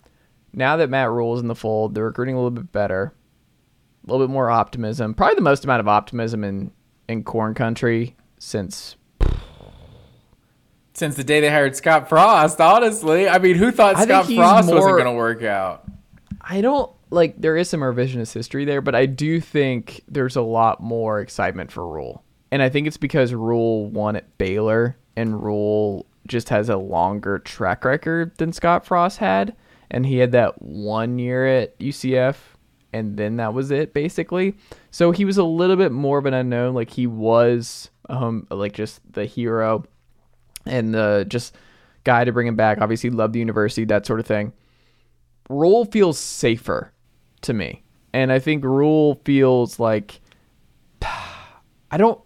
Now 0.53 0.78
that 0.78 0.91
Matt 0.91 1.10
Rhule 1.10 1.34
is 1.34 1.41
in 1.41 1.48
the 1.48 1.56
fold, 1.56 1.95
they're 1.95 2.06
recruiting 2.06 2.36
a 2.36 2.38
little 2.38 2.52
bit 2.52 2.72
better, 2.72 3.11
a 4.07 4.11
little 4.11 4.28
bit 4.28 4.32
more 4.32 4.52
optimism. 4.52 5.15
Probably 5.15 5.34
the 5.34 5.41
most 5.41 5.64
amount 5.64 5.80
of 5.80 5.88
optimism 5.88 6.44
in 6.44 6.72
in 7.10 7.24
corn 7.24 7.56
country 7.56 8.15
since 8.38 8.95
Since 10.94 11.15
the 11.15 11.24
day 11.24 11.40
they 11.41 11.49
hired 11.49 11.76
Scott 11.76 12.07
Frost, 12.07 12.61
honestly, 12.61 13.28
I 13.28 13.40
mean, 13.40 13.56
who 13.56 13.72
thought 13.72 13.95
I 13.95 14.03
Scott 14.03 14.28
Frost 14.28 14.72
wasn't 14.72 14.91
going 14.91 15.06
to 15.06 15.14
work 15.14 15.41
out? 15.41 15.86
I 16.40 16.61
don't 16.61 16.91
like 17.10 17.41
there 17.41 17.57
is 17.57 17.68
some 17.68 17.80
revisionist 17.80 18.32
history 18.36 18.64
there, 18.64 18.82
but 18.82 18.94
I 18.94 19.07
do 19.07 19.41
think 19.41 20.02
there's 20.07 20.36
a 20.36 20.44
lot 20.44 20.82
more 20.84 21.20
excitement 21.20 21.72
for 21.72 21.88
Rhule. 21.88 22.22
And 22.53 22.61
I 22.61 22.69
think 22.69 22.85
it's 22.85 22.97
because 22.97 23.34
Rhule 23.34 23.88
won 23.88 24.15
at 24.15 24.38
Baylor 24.38 24.95
and 25.15 25.43
Rhule 25.43 26.05
just 26.27 26.49
has 26.49 26.69
a 26.69 26.77
longer 26.77 27.39
track 27.39 27.84
record 27.84 28.38
than 28.38 28.53
Scott 28.53 28.85
Frost 28.85 29.17
had. 29.17 29.55
And 29.89 30.05
he 30.05 30.19
had 30.19 30.34
that 30.34 30.61
one 30.61 31.17
year 31.17 31.47
at 31.47 31.80
UCF 31.80 32.35
and 32.93 33.17
then 33.17 33.38
that 33.38 33.55
was 33.55 33.71
it 33.71 33.91
basically. 33.95 34.55
So 34.91 35.09
he 35.09 35.25
was 35.25 35.39
a 35.39 35.43
little 35.43 35.77
bit 35.77 35.91
more 35.91 36.19
of 36.19 36.27
an 36.27 36.35
unknown. 36.35 36.75
Like 36.75 36.91
he 36.91 37.07
was 37.07 37.89
um 38.07 38.45
like 38.51 38.73
just 38.73 39.01
the 39.11 39.25
hero 39.25 39.85
and 40.67 40.93
the 40.93 41.25
just 41.27 41.55
guy 42.03 42.23
to 42.23 42.31
bring 42.31 42.45
him 42.45 42.55
back. 42.55 42.80
Obviously 42.80 43.09
loved 43.09 43.34
the 43.34 43.39
university, 43.39 43.84
that 43.85 44.05
sort 44.05 44.19
of 44.19 44.27
thing. 44.27 44.53
Rhule 45.49 45.85
feels 45.85 46.19
safer 46.19 46.93
to 47.41 47.51
me. 47.51 47.81
And 48.13 48.31
I 48.31 48.38
think 48.38 48.63
Rhule 48.63 49.19
feels 49.25 49.80
like 49.80 50.21
I 51.94 51.98
don't 51.98 52.20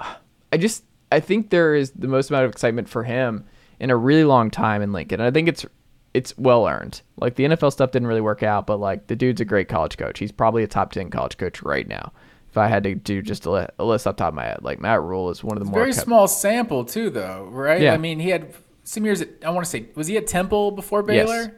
I 0.54 0.58
just 0.58 0.84
I 1.12 1.20
think 1.20 1.50
there 1.50 1.76
is 1.76 1.92
the 1.92 2.08
most 2.08 2.30
amount 2.30 2.46
of 2.46 2.52
excitement 2.52 2.88
for 2.88 3.04
him 3.04 3.46
in 3.80 3.90
a 3.90 3.98
really 3.98 4.24
long 4.24 4.50
time 4.50 4.82
in 4.82 4.94
Lincoln. 4.94 5.20
And 5.20 5.28
I 5.28 5.32
think 5.32 5.50
it's 5.50 5.66
it's 6.14 6.36
well 6.38 6.68
earned. 6.68 7.02
Like 7.18 7.36
the 7.36 7.44
NFL 7.44 7.74
stuff 7.74 7.92
didn't 7.92 8.08
really 8.08 8.22
work 8.22 8.44
out, 8.44 8.66
but 8.66 8.78
like 8.80 9.08
the 9.08 9.16
dude's 9.16 9.42
a 9.42 9.46
great 9.46 9.68
college 9.68 9.98
coach. 9.98 10.20
He's 10.20 10.32
probably 10.32 10.64
a 10.64 10.68
top 10.68 10.92
10 10.94 11.10
college 11.10 11.38
coach 11.38 11.62
right 11.62 11.88
now. 11.88 12.14
If 12.50 12.58
I 12.58 12.68
had 12.68 12.84
to 12.86 12.96
do 12.96 13.22
just 13.22 13.46
a, 13.46 13.52
li- 13.52 13.68
a 13.78 13.84
list 13.84 14.08
off 14.08 14.16
the 14.16 14.24
top 14.24 14.30
of 14.30 14.36
my 14.36 14.46
head, 14.46 14.60
like 14.62 14.80
Matt 14.80 15.02
Rhule 15.02 15.30
is 15.30 15.44
one 15.44 15.58
of 15.58 15.64
the 15.64 15.70
more 15.70 15.82
Very 15.82 15.92
kept- 15.92 16.06
small 16.06 16.28
sample 16.30 16.86
too, 16.86 17.10
though, 17.10 17.50
right? 17.52 17.82
Yeah. 17.82 17.94
I 17.94 17.98
mean, 17.98 18.20
he 18.20 18.30
had 18.30 18.54
some 18.86 19.04
years. 19.04 19.22
At, 19.22 19.30
I 19.46 19.50
want 19.50 19.66
to 19.66 19.70
say, 19.70 19.88
was 19.96 20.08
he 20.08 20.16
at 20.18 20.28
Temple 20.28 20.72
before 20.72 21.04
Baylor? 21.04 21.36
Yes. 21.36 21.52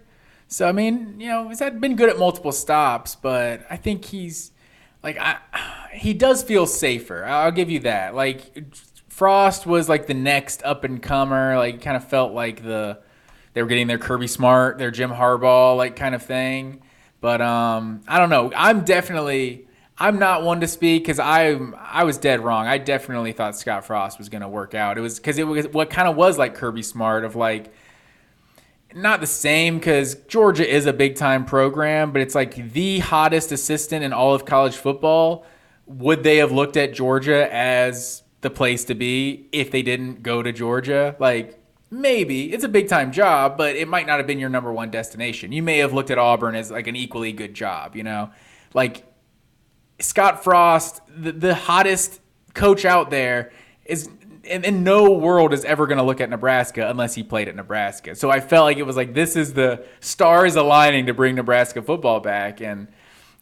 So 0.48 0.68
I 0.68 0.72
mean, 0.72 1.19
you 1.19 1.27
know, 1.27 1.48
he's 1.48 1.60
had 1.60 1.80
been 1.80 1.95
good 1.95 2.10
at 2.10 2.18
multiple 2.18 2.52
stops, 2.52 3.15
but 3.15 3.65
I 3.69 3.77
think 3.77 4.03
he's 4.06 4.52
like, 5.03 5.17
I, 5.17 5.38
he 5.93 6.13
does 6.13 6.43
feel 6.43 6.65
safer. 6.65 7.26
I'll 7.26 7.51
give 7.51 7.69
you 7.69 7.80
that. 7.81 8.15
Like 8.15 8.63
Frost 9.07 9.65
was 9.65 9.89
like 9.89 10.07
the 10.07 10.13
next 10.13 10.63
up 10.63 10.84
and 10.84 11.01
comer. 11.01 11.57
Like 11.57 11.81
kind 11.81 11.97
of 11.97 12.07
felt 12.07 12.34
like 12.34 12.63
the 12.63 12.99
they 13.53 13.61
were 13.61 13.67
getting 13.67 13.88
their 13.88 13.97
Kirby 13.97 14.27
Smart, 14.27 14.77
their 14.77 14.91
Jim 14.91 15.11
Harbaugh 15.11 15.76
like 15.76 15.95
kind 15.95 16.15
of 16.15 16.23
thing. 16.23 16.81
But 17.21 17.41
um, 17.41 18.01
I 18.07 18.17
don't 18.17 18.30
know. 18.30 18.51
I'm 18.55 18.85
definitely 18.85 19.67
I'm 19.97 20.19
not 20.19 20.43
one 20.43 20.61
to 20.61 20.67
speak 20.67 21.03
because 21.03 21.19
I 21.19 21.51
I 21.77 22.03
was 22.05 22.17
dead 22.17 22.39
wrong. 22.41 22.67
I 22.67 22.77
definitely 22.77 23.34
thought 23.34 23.57
Scott 23.57 23.85
Frost 23.85 24.17
was 24.17 24.30
going 24.30 24.41
to 24.41 24.47
work 24.47 24.73
out. 24.73 24.97
It 24.97 25.01
was 25.01 25.19
because 25.19 25.38
it 25.38 25.43
was 25.43 25.67
what 25.67 25.89
kind 25.89 26.07
of 26.07 26.15
was 26.15 26.38
like 26.38 26.55
Kirby 26.55 26.84
Smart 26.84 27.26
of 27.26 27.35
like 27.35 27.73
not 28.93 29.21
the 29.21 29.27
same 29.27 29.77
because 29.77 30.15
Georgia 30.27 30.67
is 30.67 30.85
a 30.85 30.93
big 30.93 31.15
time 31.15 31.45
program, 31.45 32.11
but 32.11 32.21
it's 32.21 32.35
like 32.35 32.71
the 32.73 32.99
hottest 32.99 33.51
assistant 33.51 34.03
in 34.03 34.13
all 34.13 34.33
of 34.33 34.45
college 34.45 34.75
football. 34.75 35.45
Would 35.85 36.23
they 36.23 36.37
have 36.37 36.51
looked 36.51 36.77
at 36.77 36.93
Georgia 36.93 37.53
as 37.53 38.23
the 38.41 38.49
place 38.49 38.85
to 38.85 38.95
be 38.95 39.47
if 39.51 39.71
they 39.71 39.81
didn't 39.81 40.23
go 40.23 40.41
to 40.41 40.51
Georgia? 40.51 41.15
Like 41.19 41.59
maybe 41.91 42.51
it's 42.51 42.63
a 42.63 42.69
big 42.69 42.87
time 42.87 43.11
job, 43.11 43.57
but 43.57 43.75
it 43.75 43.87
might 43.87 44.07
not 44.07 44.17
have 44.17 44.27
been 44.27 44.39
your 44.39 44.49
number 44.49 44.71
one 44.71 44.91
destination. 44.91 45.51
You 45.51 45.63
may 45.63 45.79
have 45.79 45.93
looked 45.93 46.11
at 46.11 46.17
Auburn 46.17 46.55
as 46.55 46.71
like 46.71 46.87
an 46.87 46.95
equally 46.95 47.31
good 47.31 47.53
job, 47.53 47.95
you 47.95 48.03
know? 48.03 48.31
Like 48.73 49.05
Scott 49.99 50.43
Frost, 50.43 51.01
the, 51.07 51.31
the 51.31 51.55
hottest 51.55 52.21
coach 52.53 52.85
out 52.85 53.09
there, 53.09 53.51
is 53.85 54.09
in, 54.49 54.65
in 54.65 54.84
no 54.84 55.11
world 55.11 55.53
is 55.53 55.63
ever 55.63 55.88
going 55.88 55.97
to 55.97 56.03
look 56.03 56.19
at 56.19 56.30
Nebraska 56.30 56.89
unless 56.89 57.15
he 57.15 57.23
played 57.23 57.47
at 57.47 57.55
Nebraska. 57.55 58.15
So 58.15 58.30
I 58.30 58.39
felt 58.39 58.65
like 58.65 58.77
it 58.77 58.84
was 58.84 58.95
like 58.95 59.13
this 59.13 59.35
is 59.35 59.53
the 59.53 59.85
stars 59.99 60.55
aligning 60.55 61.05
to 61.05 61.13
bring 61.13 61.35
Nebraska 61.35 61.81
football 61.81 62.19
back, 62.19 62.61
and 62.61 62.88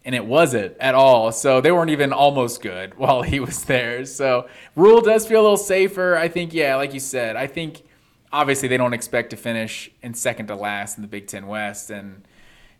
and 0.05 0.13
it 0.13 0.25
wasn't 0.25 0.77
at 0.79 0.95
all. 0.95 1.31
So 1.31 1.61
they 1.61 1.71
weren't 1.71 1.91
even 1.91 2.13
almost 2.13 2.61
good 2.61 2.93
while 2.97 3.21
he 3.23 3.39
was 3.39 3.63
there. 3.65 4.05
So 4.05 4.47
Rhule 4.75 5.01
does 5.01 5.27
feel 5.27 5.41
a 5.41 5.43
little 5.43 5.57
safer. 5.57 6.15
I 6.15 6.27
think, 6.27 6.53
yeah, 6.53 6.75
like 6.75 6.93
you 6.93 6.99
said, 6.99 7.35
I 7.35 7.47
think 7.47 7.83
obviously 8.31 8.67
they 8.67 8.77
don't 8.77 8.93
expect 8.93 9.31
to 9.31 9.37
finish 9.37 9.89
in 10.01 10.13
second 10.13 10.47
to 10.47 10.55
last 10.55 10.97
in 10.97 11.01
the 11.01 11.07
Big 11.07 11.27
Ten 11.27 11.47
West, 11.47 11.89
and 11.89 12.23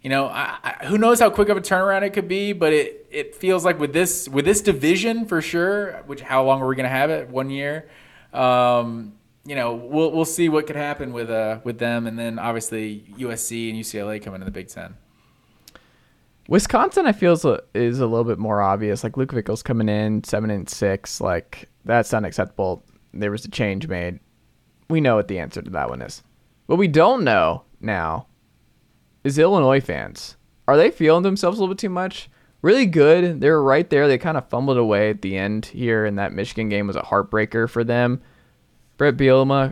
you 0.02 0.10
know, 0.10 0.28
I, 0.28 0.58
I, 0.64 0.86
who 0.86 0.98
knows 0.98 1.20
how 1.20 1.30
quick 1.30 1.49
of 1.49 1.58
a 1.58 1.62
turnaround 1.62 2.04
it 2.04 2.12
could 2.12 2.28
be, 2.28 2.54
but 2.54 2.72
it, 2.72 3.08
it 3.10 3.36
feels 3.36 3.66
like 3.66 3.80
with 3.80 3.94
this 3.94 4.30
with 4.30 4.45
this 4.45 4.62
division 4.62 5.26
for 5.26 5.41
sure. 5.41 6.04
Which 6.06 6.22
how 6.22 6.44
long 6.44 6.62
are 6.62 6.68
we 6.68 6.76
going 6.76 6.84
to 6.86 6.90
have 6.90 7.10
it? 7.10 7.30
One 7.30 7.49
year. 7.49 7.90
Um, 8.34 9.14
you 9.45 9.56
know, 9.56 9.76
we'll 9.76 10.12
we'll 10.12 10.26
see 10.26 10.49
what 10.49 10.68
could 10.68 10.76
happen 10.76 11.14
with 11.14 11.30
uh 11.30 11.60
with 11.64 11.80
them, 11.80 12.06
and 12.08 12.20
then 12.20 12.38
obviously 12.38 13.06
USC 13.18 13.70
and 13.70 13.80
UCLA 13.80 14.22
coming 14.22 14.41
in 14.41 14.45
the 14.45 14.52
Big 14.52 14.68
Ten. 14.68 14.95
Wisconsin, 16.49 17.06
I 17.06 17.12
feel 17.12 17.34
is 17.34 17.44
a, 17.44 17.62
is 17.74 17.99
a 17.99 18.08
little 18.08 18.24
bit 18.24 18.40
more 18.40 18.62
obvious. 18.62 19.04
Like 19.04 19.18
Luke 19.18 19.34
Fickell's 19.34 19.64
coming 19.64 19.90
in 19.90 20.24
seven 20.24 20.49
and 20.49 20.70
six, 20.70 21.20
like 21.20 21.70
that's 21.86 22.14
unacceptable. 22.14 22.84
There 23.14 23.32
was 23.32 23.45
a 23.45 23.49
change 23.49 23.88
made. 23.88 24.20
We 24.90 25.02
know 25.02 25.16
what 25.16 25.28
the 25.28 25.40
answer 25.40 25.62
to 25.62 25.70
that 25.72 25.90
one 25.90 26.02
is. 26.02 26.24
What 26.68 26.78
we 26.78 26.88
don't 26.88 27.24
know 27.24 27.64
now 27.82 28.28
is 29.24 29.38
Illinois 29.38 29.82
fans. 29.82 30.38
Are 30.68 30.78
they 30.78 30.91
feeling 30.91 31.24
themselves 31.24 31.58
a 31.58 31.62
little 31.62 31.74
bit 31.74 31.80
too 31.80 31.90
much? 31.90 32.30
Really 32.68 32.85
good. 32.85 33.39
They're 33.39 33.61
right 33.61 33.89
there. 33.89 34.10
They 34.10 34.18
kind 34.18 34.35
of 34.35 34.49
fumbled 34.49 34.76
away 34.76 35.10
at 35.10 35.22
the 35.22 35.38
end 35.38 35.68
here, 35.68 36.03
and 36.03 36.19
that 36.19 36.34
Michigan 36.34 36.68
game 36.68 36.85
was 36.85 36.98
a 36.98 37.02
heartbreaker 37.02 37.69
for 37.69 37.85
them. 37.85 38.22
Bret 38.98 39.15
Bielema 39.15 39.72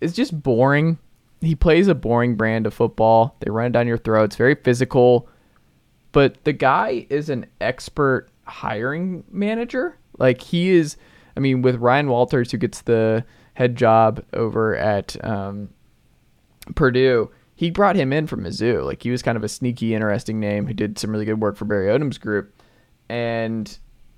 is 0.00 0.12
just 0.14 0.40
boring. 0.40 0.98
He 1.40 1.56
plays 1.56 1.88
a 1.88 1.96
boring 1.96 2.36
brand 2.36 2.64
of 2.64 2.74
football. 2.74 3.34
They 3.40 3.50
run 3.50 3.66
it 3.66 3.72
down 3.72 3.88
your 3.88 3.98
throats, 3.98 4.36
very 4.36 4.54
physical. 4.54 5.28
But 6.12 6.44
the 6.44 6.52
guy 6.52 7.08
is 7.10 7.28
an 7.28 7.46
expert 7.60 8.28
hiring 8.44 9.24
manager. 9.32 9.98
Like 10.16 10.40
he 10.40 10.70
is, 10.70 10.96
I 11.36 11.40
mean, 11.40 11.60
with 11.60 11.74
Ryan 11.74 12.06
Walters, 12.06 12.52
who 12.52 12.58
gets 12.58 12.82
the 12.82 13.24
head 13.54 13.74
job 13.74 14.24
over 14.32 14.76
at 14.76 15.16
um, 15.24 15.70
Purdue, 16.76 17.32
he 17.58 17.72
brought 17.72 17.96
him 17.96 18.12
in 18.12 18.28
from 18.28 18.44
Mizzou. 18.44 18.84
Like 18.84 19.02
he 19.02 19.10
was 19.10 19.20
kind 19.20 19.36
of 19.36 19.42
a 19.42 19.48
sneaky, 19.48 19.92
interesting 19.92 20.38
name 20.38 20.68
who 20.68 20.72
did 20.72 20.96
some 20.96 21.10
really 21.10 21.24
good 21.24 21.40
work 21.40 21.56
for 21.56 21.64
Barry 21.64 21.88
Odom's 21.88 22.16
group, 22.16 22.54
and 23.08 23.76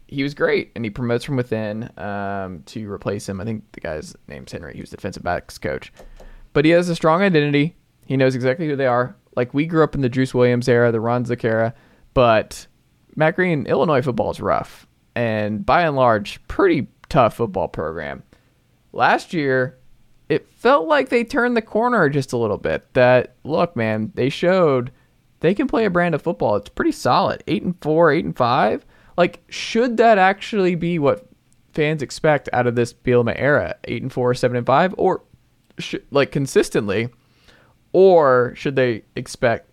he 0.09 0.23
was 0.23 0.35
great. 0.35 0.73
And 0.77 0.85
he 0.85 0.91
promotes 0.91 1.25
from 1.25 1.37
within 1.37 1.91
um, 1.97 2.63
to 2.67 2.87
replace 2.93 3.27
him. 3.27 3.41
I 3.41 3.45
think 3.45 3.65
the 3.73 3.81
guy's 3.81 4.15
name's 4.29 4.53
Henry. 4.53 4.75
He 4.75 4.83
was 4.83 4.91
defensive 4.91 5.23
backs 5.23 5.57
coach, 5.57 5.91
but 6.53 6.67
he 6.67 6.71
has 6.73 6.91
a 6.91 6.95
strong 6.95 7.23
identity. 7.23 7.77
He 8.05 8.19
knows 8.19 8.35
exactly 8.35 8.69
who 8.69 8.77
they 8.77 8.87
are. 8.87 9.17
Like 9.37 9.55
we 9.55 9.65
grew 9.65 9.85
up 9.85 9.95
in 9.95 10.03
the 10.03 10.11
Juice 10.11 10.35
Williams 10.35 10.69
era, 10.69 10.93
the 10.93 11.01
Ron 11.01 11.25
Zook 11.25 11.43
era, 11.43 11.73
but 12.13 12.67
Matt 13.17 13.37
Green, 13.37 13.65
Illinois 13.65 14.03
football 14.03 14.33
is 14.33 14.41
rough, 14.43 14.87
and 15.15 15.65
by 15.65 15.85
and 15.85 15.97
large, 15.97 16.47
pretty 16.47 16.89
tough 17.09 17.37
football 17.37 17.69
program. 17.69 18.23
Last 18.93 19.33
year, 19.33 19.80
it 20.31 20.49
felt 20.49 20.87
like 20.87 21.09
they 21.09 21.25
turned 21.25 21.57
the 21.57 21.63
corner 21.63 22.09
just 22.09 22.33
a 22.33 22.37
little 22.37 22.57
bit. 22.57 22.95
That 22.95 23.35
look, 23.43 23.75
man, 23.75 24.13
they 24.15 24.29
showed 24.29 24.93
they 25.41 25.55
can 25.55 25.67
play 25.67 25.85
a 25.85 25.91
brand 25.91 26.15
of 26.15 26.23
football. 26.23 26.55
It's 26.55 26.69
pretty 26.69 26.93
solid. 26.93 27.43
Eight 27.49 27.65
and 27.65 27.75
four, 27.83 28.13
eight 28.13 28.25
and 28.25 28.37
five. 28.37 28.87
Like, 29.17 29.43
should 29.49 29.97
that 29.97 30.19
actually 30.19 30.77
be 30.77 31.01
what 31.01 31.29
fans 31.73 32.01
expect 32.01 32.49
out 32.53 32.69
of 32.69 32.77
this 32.77 32.93
Bielema 32.93 33.35
era? 33.37 33.75
Eight 33.85 34.03
and 34.03 34.13
four, 34.13 34.33
seven 34.35 34.57
and 34.57 34.67
five, 34.67 34.95
or 34.97 35.25
sh- 35.79 35.97
like 36.13 36.31
consistently, 36.31 37.09
or 37.93 38.55
should 38.55 38.77
they 38.77 39.03
expect 39.17 39.69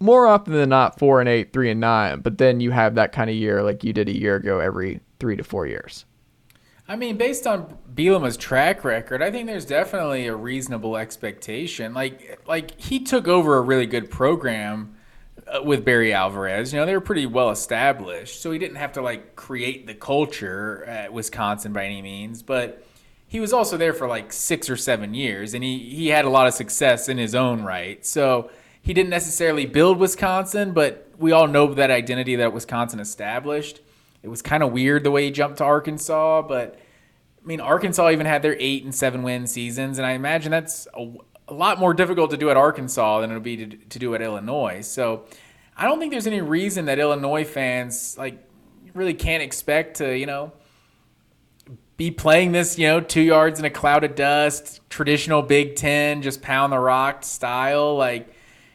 more 0.00 0.26
often 0.26 0.54
than 0.54 0.70
not 0.70 0.98
four 0.98 1.20
and 1.20 1.28
eight, 1.28 1.52
three 1.52 1.70
and 1.70 1.80
nine? 1.80 2.18
But 2.18 2.38
then 2.38 2.58
you 2.58 2.72
have 2.72 2.96
that 2.96 3.12
kind 3.12 3.30
of 3.30 3.36
year 3.36 3.62
like 3.62 3.84
you 3.84 3.92
did 3.92 4.08
a 4.08 4.18
year 4.18 4.34
ago 4.34 4.58
every 4.58 4.98
three 5.20 5.36
to 5.36 5.44
four 5.44 5.68
years. 5.68 6.04
I 6.88 6.94
mean, 6.94 7.16
based 7.16 7.46
on 7.46 7.78
Bielema's 7.94 8.36
track 8.36 8.84
record, 8.84 9.20
I 9.20 9.30
think 9.30 9.46
there's 9.48 9.66
definitely 9.66 10.28
a 10.28 10.36
reasonable 10.36 10.96
expectation. 10.96 11.94
Like, 11.94 12.40
like 12.46 12.80
he 12.80 13.00
took 13.00 13.26
over 13.26 13.56
a 13.56 13.60
really 13.60 13.86
good 13.86 14.10
program 14.10 14.94
uh, 15.48 15.62
with 15.62 15.84
Barry 15.84 16.12
Alvarez. 16.12 16.72
You 16.72 16.78
know, 16.78 16.86
they 16.86 16.94
were 16.94 17.00
pretty 17.00 17.26
well 17.26 17.50
established, 17.50 18.40
so 18.40 18.52
he 18.52 18.58
didn't 18.58 18.76
have 18.76 18.92
to 18.92 19.02
like 19.02 19.34
create 19.34 19.86
the 19.86 19.94
culture 19.94 20.84
at 20.86 21.12
Wisconsin 21.12 21.72
by 21.72 21.84
any 21.84 22.02
means. 22.02 22.42
But 22.42 22.84
he 23.26 23.40
was 23.40 23.52
also 23.52 23.76
there 23.76 23.92
for 23.92 24.06
like 24.06 24.32
six 24.32 24.70
or 24.70 24.76
seven 24.76 25.12
years, 25.12 25.54
and 25.54 25.64
he 25.64 25.78
he 25.78 26.08
had 26.08 26.24
a 26.24 26.30
lot 26.30 26.46
of 26.46 26.54
success 26.54 27.08
in 27.08 27.18
his 27.18 27.34
own 27.34 27.62
right. 27.62 28.04
So 28.06 28.50
he 28.80 28.94
didn't 28.94 29.10
necessarily 29.10 29.66
build 29.66 29.98
Wisconsin, 29.98 30.72
but 30.72 31.08
we 31.18 31.32
all 31.32 31.48
know 31.48 31.74
that 31.74 31.90
identity 31.90 32.36
that 32.36 32.52
Wisconsin 32.52 33.00
established. 33.00 33.80
It 34.26 34.28
was 34.28 34.42
kind 34.42 34.64
of 34.64 34.72
weird 34.72 35.04
the 35.04 35.12
way 35.12 35.26
he 35.26 35.30
jumped 35.30 35.58
to 35.58 35.64
Arkansas, 35.64 36.42
but 36.42 36.74
I 37.40 37.46
mean, 37.46 37.60
Arkansas 37.60 38.10
even 38.10 38.26
had 38.26 38.42
their 38.42 38.56
eight 38.58 38.82
and 38.82 38.92
seven 38.92 39.22
win 39.22 39.46
seasons, 39.46 39.98
and 39.98 40.06
I 40.06 40.14
imagine 40.14 40.50
that's 40.50 40.88
a, 40.94 41.12
a 41.46 41.54
lot 41.54 41.78
more 41.78 41.94
difficult 41.94 42.32
to 42.32 42.36
do 42.36 42.50
at 42.50 42.56
Arkansas 42.56 43.20
than 43.20 43.30
it'll 43.30 43.40
be 43.40 43.56
to, 43.56 43.76
to 43.76 43.98
do 44.00 44.16
at 44.16 44.22
Illinois. 44.22 44.80
So 44.80 45.26
I 45.76 45.84
don't 45.84 46.00
think 46.00 46.10
there's 46.10 46.26
any 46.26 46.40
reason 46.40 46.86
that 46.86 46.98
Illinois 46.98 47.44
fans 47.44 48.18
like 48.18 48.44
really 48.94 49.14
can't 49.14 49.44
expect 49.44 49.98
to, 49.98 50.18
you 50.18 50.26
know, 50.26 50.52
be 51.96 52.10
playing 52.10 52.50
this, 52.50 52.80
you 52.80 52.88
know, 52.88 53.00
two 53.00 53.22
yards 53.22 53.60
in 53.60 53.64
a 53.64 53.70
cloud 53.70 54.02
of 54.02 54.16
dust, 54.16 54.80
traditional 54.90 55.40
Big 55.40 55.76
Ten, 55.76 56.20
just 56.20 56.42
pound 56.42 56.72
the 56.72 56.80
rock 56.80 57.22
style, 57.22 57.94
like, 57.94 58.28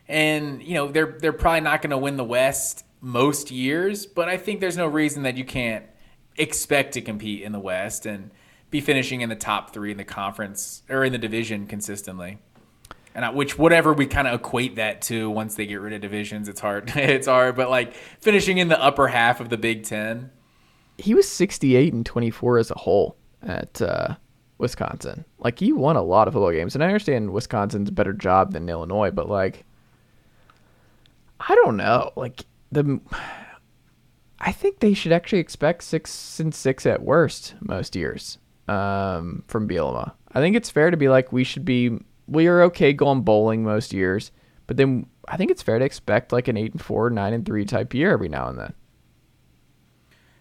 and 0.07 0.63
you 0.63 0.75
know 0.75 0.87
they're 0.87 1.17
they're 1.19 1.33
probably 1.33 1.59
not 1.59 1.81
going 1.81 1.91
to 1.91 1.97
win 1.97 2.15
the 2.15 2.23
West 2.23 2.85
most 3.01 3.49
years, 3.51 4.05
but 4.05 4.29
I 4.29 4.37
think 4.37 4.61
there's 4.61 4.77
no 4.77 4.87
reason 4.87 5.23
that 5.23 5.35
you 5.35 5.43
can't 5.43 5.85
expect 6.37 6.93
to 6.93 7.01
compete 7.01 7.41
in 7.41 7.51
the 7.51 7.59
West 7.59 8.05
and 8.05 8.31
be 8.69 8.79
finishing 8.79 9.21
in 9.21 9.29
the 9.29 9.35
top 9.35 9.73
three 9.73 9.91
in 9.91 9.97
the 9.97 10.05
conference 10.05 10.83
or 10.89 11.03
in 11.03 11.11
the 11.11 11.17
division 11.17 11.67
consistently. 11.67 12.37
And 13.13 13.25
I, 13.25 13.29
which 13.31 13.57
whatever 13.57 13.91
we 13.91 14.05
kind 14.05 14.27
of 14.27 14.39
equate 14.39 14.77
that 14.77 15.01
to 15.03 15.29
once 15.29 15.55
they 15.55 15.65
get 15.65 15.81
rid 15.81 15.91
of 15.91 15.99
divisions, 15.99 16.47
it's 16.47 16.61
hard. 16.61 16.89
it's 16.95 17.27
hard, 17.27 17.55
but 17.55 17.69
like 17.69 17.93
finishing 17.93 18.59
in 18.59 18.69
the 18.69 18.81
upper 18.81 19.07
half 19.07 19.41
of 19.41 19.49
the 19.49 19.57
Big 19.57 19.83
Ten. 19.83 20.31
He 20.97 21.13
was 21.13 21.27
68 21.27 21.91
and 21.91 22.05
24 22.05 22.59
as 22.59 22.71
a 22.71 22.75
whole 22.75 23.17
at 23.41 23.81
uh, 23.81 24.15
Wisconsin. 24.59 25.25
Like 25.39 25.59
he 25.59 25.73
won 25.73 25.97
a 25.97 26.01
lot 26.01 26.27
of 26.27 26.35
football 26.35 26.51
games, 26.51 26.75
and 26.75 26.83
I 26.83 26.87
understand 26.87 27.31
Wisconsin's 27.31 27.91
better 27.91 28.13
job 28.13 28.53
than 28.53 28.69
Illinois, 28.69 29.11
but 29.11 29.27
like 29.27 29.65
I 31.39 31.55
don't 31.55 31.75
know. 31.75 32.11
Like 32.15 32.45
the 32.71 32.99
I 34.39 34.51
think 34.51 34.79
they 34.79 34.93
should 34.93 35.11
actually 35.11 35.39
expect 35.39 35.83
six 35.83 36.39
and 36.39 36.53
six 36.53 36.85
at 36.85 37.03
worst 37.03 37.53
most 37.61 37.95
years 37.95 38.39
um, 38.67 39.43
from 39.47 39.67
Bielema. 39.67 40.13
I 40.31 40.39
think 40.39 40.55
it's 40.55 40.69
fair 40.69 40.89
to 40.89 40.97
be 40.97 41.09
like 41.09 41.31
we 41.31 41.43
should 41.43 41.65
be 41.65 41.99
we 42.27 42.47
are 42.47 42.61
okay 42.63 42.93
going 42.93 43.21
bowling 43.21 43.63
most 43.63 43.93
years, 43.93 44.31
but 44.67 44.77
then 44.77 45.05
I 45.27 45.37
think 45.37 45.51
it's 45.51 45.61
fair 45.61 45.77
to 45.77 45.85
expect 45.85 46.31
like 46.31 46.47
an 46.47 46.57
eight 46.57 46.71
and 46.71 46.81
four, 46.81 47.09
nine 47.09 47.33
and 47.33 47.45
three 47.45 47.65
type 47.65 47.93
year 47.93 48.11
every 48.11 48.29
now 48.29 48.47
and 48.47 48.57
then. 48.57 48.73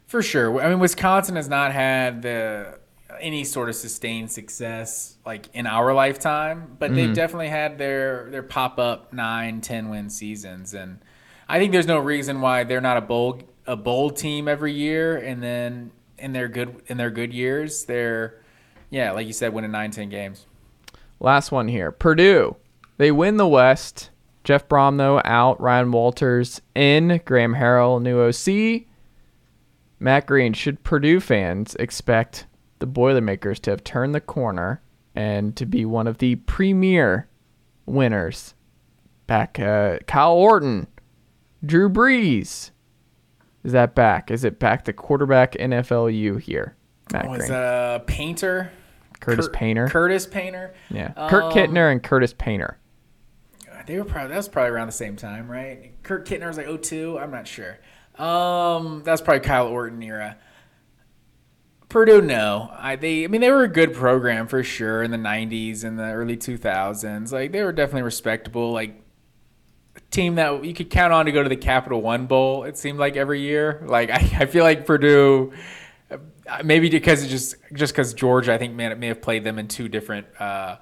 For 0.06 0.22
sure. 0.22 0.60
I 0.60 0.68
mean, 0.68 0.80
Wisconsin 0.80 1.36
has 1.36 1.48
not 1.48 1.72
had 1.72 2.22
the 2.22 2.78
any 3.20 3.44
sort 3.44 3.68
of 3.68 3.74
sustained 3.74 4.30
success 4.30 5.16
like 5.26 5.46
in 5.52 5.66
our 5.66 5.92
lifetime, 5.92 6.76
but 6.78 6.86
mm-hmm. 6.86 6.96
they've 6.96 7.14
definitely 7.14 7.48
had 7.48 7.76
their 7.76 8.30
their 8.30 8.42
pop 8.42 8.78
up 8.78 9.12
nine, 9.12 9.60
ten 9.60 9.88
win 9.88 10.08
seasons, 10.08 10.74
and 10.74 11.00
I 11.50 11.58
think 11.58 11.72
there's 11.72 11.88
no 11.88 11.98
reason 11.98 12.40
why 12.40 12.62
they're 12.62 12.80
not 12.80 12.96
a 12.96 13.00
bowl 13.00 13.40
a 13.66 13.74
bowl 13.74 14.10
team 14.10 14.46
every 14.46 14.72
year, 14.72 15.16
and 15.16 15.42
then 15.42 15.90
in 16.16 16.32
their 16.32 16.46
good 16.46 16.82
in 16.86 16.96
their 16.96 17.10
good 17.10 17.34
years, 17.34 17.84
they're 17.86 18.40
yeah, 18.90 19.10
like 19.10 19.26
you 19.26 19.32
said, 19.32 19.52
winning 19.52 19.72
nine, 19.72 19.90
ten 19.90 20.08
games. 20.08 20.46
Last 21.18 21.50
one 21.50 21.66
here, 21.66 21.90
Purdue. 21.90 22.54
They 22.98 23.10
win 23.10 23.36
the 23.36 23.48
West. 23.48 24.10
Jeff 24.44 24.68
though 24.68 25.20
out. 25.24 25.60
Ryan 25.60 25.90
Walters 25.90 26.60
in. 26.76 27.20
Graham 27.24 27.56
Harrell, 27.56 28.00
new 28.00 28.20
OC. 28.20 28.86
Matt 29.98 30.26
Green, 30.26 30.52
should 30.52 30.84
Purdue 30.84 31.18
fans 31.18 31.74
expect 31.80 32.46
the 32.78 32.86
Boilermakers 32.86 33.58
to 33.60 33.70
have 33.70 33.82
turned 33.82 34.14
the 34.14 34.20
corner 34.20 34.80
and 35.16 35.56
to 35.56 35.66
be 35.66 35.84
one 35.84 36.06
of 36.06 36.18
the 36.18 36.36
premier 36.36 37.28
winners? 37.86 38.54
Back, 39.26 39.60
uh, 39.60 39.98
Kyle 40.06 40.32
Orton, 40.32 40.86
Drew 41.64 41.88
Brees. 41.88 42.70
Is 43.62 43.72
that 43.72 43.94
back? 43.94 44.30
Is 44.30 44.44
it 44.44 44.58
back 44.58 44.84
to 44.84 44.92
quarterback 44.92 45.52
NFLU 45.52 46.40
here? 46.40 46.76
Matt 47.12 47.28
Was 47.28 47.38
Green. 47.40 47.50
that 47.50 47.96
a 47.96 48.00
painter? 48.00 48.70
Curtis 49.20 49.48
Cur- 49.48 49.52
Painter. 49.52 49.88
Curtis 49.88 50.26
Painter. 50.26 50.72
yeah. 50.88 51.12
Kurt 51.28 51.44
Um, 51.44 51.52
Kittner 51.52 51.92
and 51.92 52.02
Curtis 52.02 52.32
Painter. 52.32 52.78
They 53.86 53.98
were 53.98 54.04
probably 54.04 54.28
that 54.30 54.36
was 54.36 54.48
probably 54.48 54.70
around 54.70 54.86
the 54.86 54.92
same 54.92 55.16
time, 55.16 55.50
right? 55.50 55.92
Kurt 56.02 56.26
Kittner 56.26 56.46
was 56.46 56.56
like 56.56 56.66
02. 56.82 57.18
I'm 57.18 57.30
not 57.30 57.46
sure. 57.48 57.78
Um, 58.18 59.02
that's 59.04 59.20
probably 59.20 59.40
Kyle 59.40 59.66
Orton 59.66 60.02
era. 60.02 60.36
Purdue, 61.88 62.22
no. 62.22 62.70
I 62.78 62.94
they 62.96 63.24
I 63.24 63.26
mean 63.26 63.40
they 63.40 63.50
were 63.50 63.64
a 63.64 63.68
good 63.68 63.92
program 63.94 64.46
for 64.46 64.62
sure 64.62 65.02
in 65.02 65.10
the 65.10 65.16
90s 65.16 65.82
and 65.82 65.98
the 65.98 66.04
early 66.12 66.36
2000s. 66.36 67.32
Like 67.32 67.50
they 67.52 67.62
were 67.64 67.72
definitely 67.72 68.02
respectable. 68.02 68.70
Like 68.72 69.02
team 70.10 70.36
that 70.36 70.64
you 70.64 70.74
could 70.74 70.90
count 70.90 71.12
on 71.12 71.26
to 71.26 71.32
go 71.32 71.42
to 71.42 71.48
the 71.48 71.56
Capital 71.56 72.00
One 72.00 72.26
Bowl. 72.26 72.64
It 72.64 72.76
seemed 72.76 72.98
like 72.98 73.16
every 73.16 73.40
year. 73.40 73.82
Like 73.86 74.10
I, 74.10 74.16
I 74.40 74.46
feel 74.46 74.64
like 74.64 74.86
Purdue. 74.86 75.52
uh, 76.10 76.18
Maybe 76.64 76.88
because 76.88 77.22
it 77.24 77.28
just 77.28 77.56
just 77.72 77.92
because 77.92 78.14
Georgia, 78.14 78.52
I 78.54 78.58
think 78.58 78.74
may, 78.74 78.92
may 78.94 79.08
have 79.08 79.22
played 79.22 79.44
them 79.44 79.58
in 79.58 79.68
two 79.68 79.88
different 79.88 80.26
uh, 80.40 80.76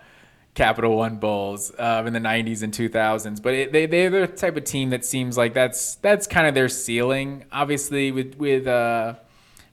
Capital 0.55 0.97
One 0.97 1.17
Bowls 1.17 1.73
uh, 1.79 2.03
in 2.07 2.13
the 2.13 2.21
'90s 2.21 2.63
and 2.63 2.73
2000s. 2.73 3.41
But 3.43 3.55
it, 3.55 3.73
they 3.73 3.87
they're 3.87 4.11
the 4.11 4.27
type 4.27 4.57
of 4.57 4.65
team 4.65 4.91
that 4.91 5.05
seems 5.05 5.37
like 5.37 5.55
that's 5.55 5.97
that's 5.97 6.27
kind 6.27 6.47
of 6.47 6.55
their 6.55 6.69
ceiling. 6.69 7.45
Obviously, 7.53 8.13
with 8.13 8.37
with 8.37 8.67
uh, 8.67 9.15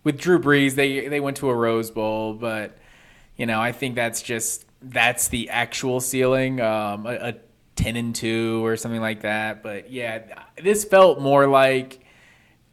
with 0.03 0.18
Drew 0.20 0.40
Brees, 0.40 0.76
they 0.76 1.07
they 1.07 1.20
went 1.20 1.38
to 1.38 1.49
a 1.49 1.56
Rose 1.56 1.91
Bowl, 1.91 2.34
but 2.34 2.78
you 3.38 3.45
know 3.45 3.60
I 3.60 3.72
think 3.72 3.95
that's 3.95 4.22
just 4.22 4.66
that's 4.82 5.30
the 5.30 5.49
actual 5.49 5.99
ceiling, 5.99 6.62
um, 6.62 7.07
a, 7.07 7.14
a 7.30 7.36
ten 7.76 7.95
and 7.95 8.15
two 8.15 8.65
or 8.65 8.77
something 8.77 9.02
like 9.02 9.22
that. 9.22 9.64
But 9.64 9.91
yeah, 9.91 10.43
this 10.61 10.84
felt 10.85 11.19
more 11.19 11.47
like. 11.47 12.02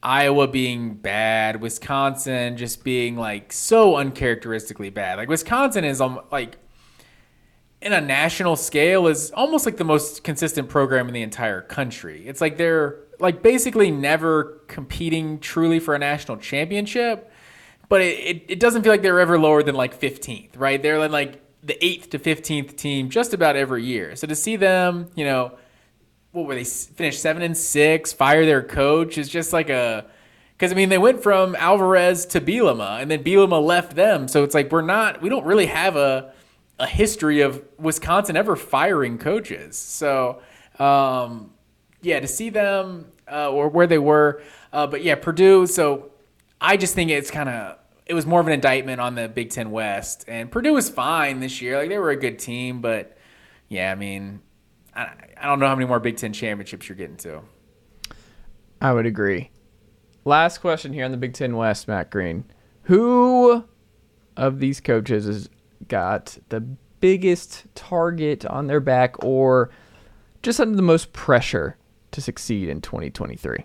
Iowa 0.04 0.48
being 0.48 0.94
bad, 0.94 1.60
Wisconsin 1.60 2.56
just 2.56 2.82
being 2.82 3.14
like 3.14 3.52
so 3.52 3.94
uncharacteristically 3.94 4.90
bad. 4.90 5.16
Like 5.16 5.28
Wisconsin 5.28 5.84
is 5.84 6.00
um, 6.00 6.18
like 6.32 6.58
in 7.82 7.92
a 7.92 8.00
national 8.00 8.56
scale 8.56 9.08
is 9.08 9.32
almost 9.32 9.66
like 9.66 9.76
the 9.76 9.84
most 9.84 10.22
consistent 10.22 10.68
program 10.68 11.08
in 11.08 11.14
the 11.14 11.22
entire 11.22 11.60
country. 11.60 12.26
It's 12.26 12.40
like 12.40 12.56
they're 12.56 12.96
like 13.18 13.42
basically 13.42 13.90
never 13.90 14.62
competing 14.68 15.40
truly 15.40 15.80
for 15.80 15.94
a 15.94 15.98
national 15.98 16.36
championship, 16.38 17.30
but 17.88 18.00
it, 18.00 18.18
it, 18.18 18.44
it 18.48 18.60
doesn't 18.60 18.82
feel 18.82 18.92
like 18.92 19.02
they're 19.02 19.20
ever 19.20 19.38
lower 19.38 19.62
than 19.62 19.74
like 19.74 20.00
15th, 20.00 20.50
right? 20.56 20.80
They're 20.80 21.08
like 21.08 21.41
the 21.62 21.76
8th 21.80 22.10
to 22.10 22.18
15th 22.18 22.76
team 22.76 23.08
just 23.08 23.32
about 23.32 23.56
every 23.56 23.84
year. 23.84 24.16
So 24.16 24.26
to 24.26 24.34
see 24.34 24.56
them, 24.56 25.10
you 25.14 25.24
know, 25.24 25.56
what 26.32 26.46
were 26.46 26.54
they 26.54 26.64
finish 26.64 27.18
seven 27.18 27.42
and 27.42 27.56
six, 27.56 28.12
fire 28.12 28.44
their 28.44 28.62
coach 28.62 29.18
is 29.18 29.28
just 29.28 29.52
like 29.52 29.68
a 29.68 30.06
because 30.56 30.72
I 30.72 30.74
mean 30.74 30.88
they 30.88 30.98
went 30.98 31.22
from 31.22 31.54
Alvarez 31.56 32.24
to 32.26 32.40
Bielema 32.40 33.00
and 33.00 33.10
then 33.10 33.22
Bielema 33.22 33.62
left 33.62 33.94
them, 33.94 34.28
so 34.28 34.42
it's 34.42 34.54
like 34.54 34.72
we're 34.72 34.80
not 34.80 35.20
we 35.20 35.28
don't 35.28 35.44
really 35.44 35.66
have 35.66 35.96
a 35.96 36.32
a 36.78 36.86
history 36.86 37.42
of 37.42 37.62
Wisconsin 37.78 38.36
ever 38.36 38.56
firing 38.56 39.18
coaches. 39.18 39.76
So 39.76 40.40
um, 40.78 41.52
yeah, 42.00 42.18
to 42.20 42.26
see 42.26 42.48
them 42.48 43.12
uh, 43.30 43.50
or 43.50 43.68
where 43.68 43.86
they 43.86 43.98
were, 43.98 44.42
uh, 44.72 44.86
but 44.86 45.04
yeah, 45.04 45.16
Purdue. 45.16 45.66
So 45.66 46.10
I 46.60 46.76
just 46.76 46.94
think 46.94 47.10
it's 47.10 47.30
kind 47.30 47.48
of 47.48 47.78
it 48.06 48.14
was 48.14 48.26
more 48.26 48.40
of 48.40 48.46
an 48.46 48.52
indictment 48.52 49.00
on 49.00 49.14
the 49.14 49.28
Big 49.28 49.50
Ten 49.50 49.70
West, 49.70 50.24
and 50.28 50.50
Purdue 50.50 50.74
was 50.74 50.88
fine 50.88 51.40
this 51.40 51.62
year. 51.62 51.78
Like 51.78 51.88
they 51.88 51.98
were 51.98 52.10
a 52.10 52.16
good 52.16 52.38
team, 52.38 52.80
but 52.80 53.16
yeah, 53.68 53.90
I 53.92 53.94
mean. 53.94 54.40
I, 54.94 55.12
I 55.42 55.46
don't 55.46 55.58
know 55.58 55.66
how 55.66 55.74
many 55.74 55.88
more 55.88 55.98
Big 55.98 56.16
Ten 56.16 56.32
championships 56.32 56.88
you're 56.88 56.96
getting 56.96 57.16
to. 57.18 57.40
I 58.80 58.92
would 58.92 59.06
agree. 59.06 59.50
Last 60.24 60.58
question 60.58 60.92
here 60.92 61.04
on 61.04 61.10
the 61.10 61.16
Big 61.16 61.34
Ten 61.34 61.56
West, 61.56 61.88
Matt 61.88 62.10
Green. 62.10 62.44
Who 62.84 63.64
of 64.36 64.60
these 64.60 64.80
coaches 64.80 65.26
has 65.26 65.48
got 65.88 66.38
the 66.48 66.60
biggest 66.60 67.64
target 67.74 68.46
on 68.46 68.68
their 68.68 68.80
back 68.80 69.22
or 69.24 69.70
just 70.42 70.60
under 70.60 70.76
the 70.76 70.82
most 70.82 71.12
pressure 71.12 71.76
to 72.12 72.20
succeed 72.20 72.68
in 72.68 72.80
2023? 72.80 73.64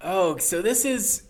Oh, 0.00 0.36
so 0.38 0.62
this 0.62 0.84
is 0.84 1.24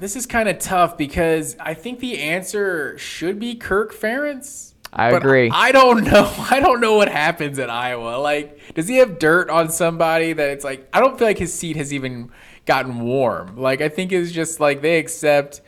this 0.00 0.16
is 0.16 0.26
kind 0.26 0.48
of 0.48 0.58
tough 0.58 0.96
because 0.96 1.56
I 1.60 1.74
think 1.74 2.00
the 2.00 2.18
answer 2.18 2.96
should 2.98 3.38
be 3.38 3.54
Kirk 3.54 3.94
Ferentz. 3.94 4.74
I 4.92 5.10
But 5.10 5.22
agree. 5.22 5.50
I 5.52 5.72
don't 5.72 6.04
know. 6.04 6.32
I 6.50 6.60
don't 6.60 6.80
know 6.80 6.96
what 6.96 7.08
happens 7.08 7.58
at 7.58 7.70
Iowa. 7.70 8.16
Like, 8.18 8.74
does 8.74 8.88
he 8.88 8.96
have 8.96 9.18
dirt 9.18 9.50
on 9.50 9.70
somebody 9.70 10.32
that 10.32 10.50
it's 10.50 10.64
like? 10.64 10.88
I 10.92 11.00
don't 11.00 11.18
feel 11.18 11.28
like 11.28 11.38
his 11.38 11.52
seat 11.52 11.76
has 11.76 11.92
even 11.92 12.30
gotten 12.64 13.00
warm. 13.00 13.56
Like, 13.56 13.80
I 13.80 13.88
think 13.88 14.12
it's 14.12 14.32
just 14.32 14.60
like 14.60 14.80
they 14.80 14.98
accept, 14.98 15.60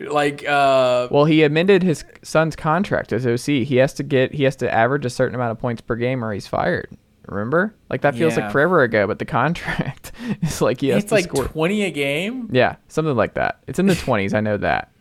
like, 0.00 0.46
uh, 0.46 1.08
well, 1.10 1.24
he 1.24 1.42
amended 1.44 1.82
his 1.82 2.04
son's 2.22 2.56
contract 2.56 3.12
as 3.12 3.26
OC. 3.26 3.64
He 3.64 3.76
has 3.76 3.92
to 3.94 4.02
get 4.02 4.34
he 4.34 4.42
has 4.44 4.56
to 4.56 4.72
average 4.72 5.04
a 5.04 5.10
certain 5.10 5.34
amount 5.34 5.52
of 5.52 5.58
points 5.58 5.80
per 5.80 5.94
game 5.94 6.24
or 6.24 6.32
he's 6.32 6.46
fired. 6.46 6.96
Remember? 7.30 7.74
Like 7.90 8.00
that 8.02 8.14
feels 8.14 8.36
Yeah. 8.36 8.44
like 8.44 8.52
forever 8.52 8.82
ago, 8.82 9.06
but 9.06 9.18
the 9.18 9.24
contract 9.24 10.12
is 10.42 10.60
like 10.60 10.80
he 10.80 10.88
has 10.88 11.02
it's 11.04 11.08
to 11.10 11.14
like 11.14 11.24
score. 11.24 11.44
twenty 11.44 11.82
a 11.84 11.90
game. 11.90 12.48
yeah, 12.52 12.76
something 12.88 13.14
like 13.16 13.34
that. 13.34 13.60
It's 13.66 13.78
in 13.78 13.86
the 13.86 13.94
20s, 13.94 14.34
I 14.34 14.40
know 14.40 14.56
that. 14.58 14.90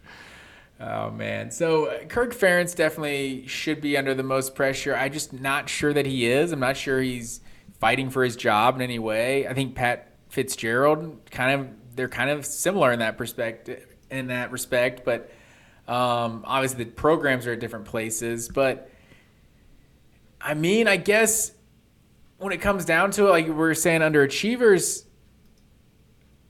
Oh 0.79 1.09
man, 1.09 1.49
so 1.49 1.91
Kirk 2.07 2.35
Ferentz 2.35 2.75
definitely 2.75 3.47
should 3.47 3.81
be 3.81 3.97
under 3.97 4.13
the 4.13 4.21
most 4.21 4.53
pressure. 4.53 4.95
I'm 4.95 5.11
just 5.11 5.33
not 5.33 5.69
sure 5.69 5.91
that 5.91 6.05
he 6.05 6.27
is. 6.27 6.51
I'm 6.51 6.59
not 6.59 6.77
sure 6.77 7.01
he's 7.01 7.41
fighting 7.79 8.11
for 8.11 8.23
his 8.23 8.35
job 8.35 8.75
in 8.75 8.83
any 8.83 8.99
way. 8.99 9.47
I 9.47 9.55
think 9.55 9.73
Pat 9.73 10.13
Fitzgerald 10.29 11.19
kind 11.31 11.59
of 11.61 11.67
they're 11.95 12.07
kind 12.07 12.29
of 12.29 12.45
similar 12.45 12.91
in 12.91 12.99
that 12.99 13.17
perspective 13.17 13.87
in 14.11 14.27
that 14.27 14.51
respect, 14.51 15.03
but 15.03 15.31
um, 15.87 16.43
obviously 16.45 16.83
the 16.83 16.91
programs 16.91 17.47
are 17.47 17.53
at 17.53 17.59
different 17.59 17.85
places. 17.85 18.47
But 18.47 18.91
I 20.39 20.53
mean, 20.53 20.87
I 20.87 20.97
guess 20.97 21.53
when 22.37 22.53
it 22.53 22.61
comes 22.61 22.85
down 22.85 23.11
to 23.11 23.27
it, 23.27 23.29
like 23.31 23.45
we 23.45 23.51
we're 23.51 23.73
saying, 23.73 24.01
underachievers. 24.01 25.05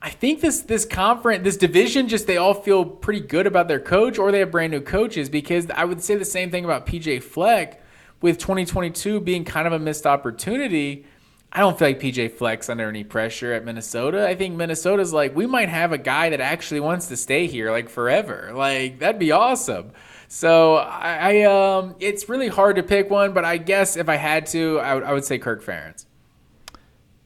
I 0.02 0.10
think 0.10 0.42
this 0.42 0.62
this 0.62 0.86
conference, 0.86 1.44
this 1.44 1.58
division, 1.58 2.08
just 2.08 2.28
they 2.28 2.38
all 2.38 2.54
feel 2.54 2.86
pretty 2.86 3.22
good 3.22 3.48
about 3.48 3.68
their 3.68 3.80
coach, 3.80 4.18
or 4.18 4.32
they 4.32 4.40
have 4.40 4.52
brand 4.52 4.72
new 4.72 4.82
coaches. 4.82 5.30
Because 5.30 5.70
I 5.72 5.86
would 5.86 6.04
say 6.04 6.16
the 6.16 6.26
same 6.26 6.52
thing 6.52 6.66
about 6.66 6.86
PJ 6.86 7.24
Fleck, 7.24 7.82
with 8.22 8.38
2022 8.38 9.20
being 9.22 9.46
kind 9.46 9.68
of 9.68 9.74
a 9.74 9.80
missed 9.80 10.06
opportunity. 10.06 11.06
I 11.52 11.60
don't 11.60 11.80
feel 11.80 11.88
like 11.88 12.00
PJ 12.00 12.34
Fleck's 12.34 12.70
under 12.70 12.90
any 12.90 13.04
pressure 13.04 13.54
at 13.54 13.64
Minnesota. 13.64 14.28
I 14.28 14.36
think 14.36 14.56
Minnesota's 14.56 15.14
like 15.14 15.36
we 15.36 15.46
might 15.46 15.70
have 15.70 15.94
a 15.94 15.98
guy 15.98 16.30
that 16.30 16.42
actually 16.42 16.82
wants 16.82 17.08
to 17.08 17.18
stay 17.18 17.48
here 17.48 17.72
like 17.72 17.90
forever. 17.90 18.52
Like 18.54 19.00
that'd 19.00 19.20
be 19.20 19.32
awesome. 19.32 19.92
So 20.28 20.76
I, 20.76 21.42
I 21.42 21.44
um, 21.44 21.96
it's 22.00 22.28
really 22.28 22.50
hard 22.50 22.76
to 22.76 22.84
pick 22.84 23.10
one, 23.10 23.34
but 23.34 23.46
I 23.46 23.58
guess 23.58 23.96
if 23.96 24.10
I 24.10 24.16
had 24.16 24.46
to, 24.48 24.80
I 24.80 24.94
would, 24.96 25.04
I 25.04 25.14
would 25.14 25.26
say 25.26 25.38
Kirk 25.38 25.64
Ferentz. 25.64 26.06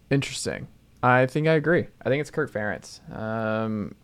Interesting. 0.10 0.68
I 1.02 1.26
think 1.26 1.48
I 1.48 1.54
agree. 1.54 1.88
I 2.06 2.10
think 2.10 2.22
it's 2.22 2.30
Kirk 2.30 2.52
Ferentz. 2.52 3.00
Um, 3.16 3.96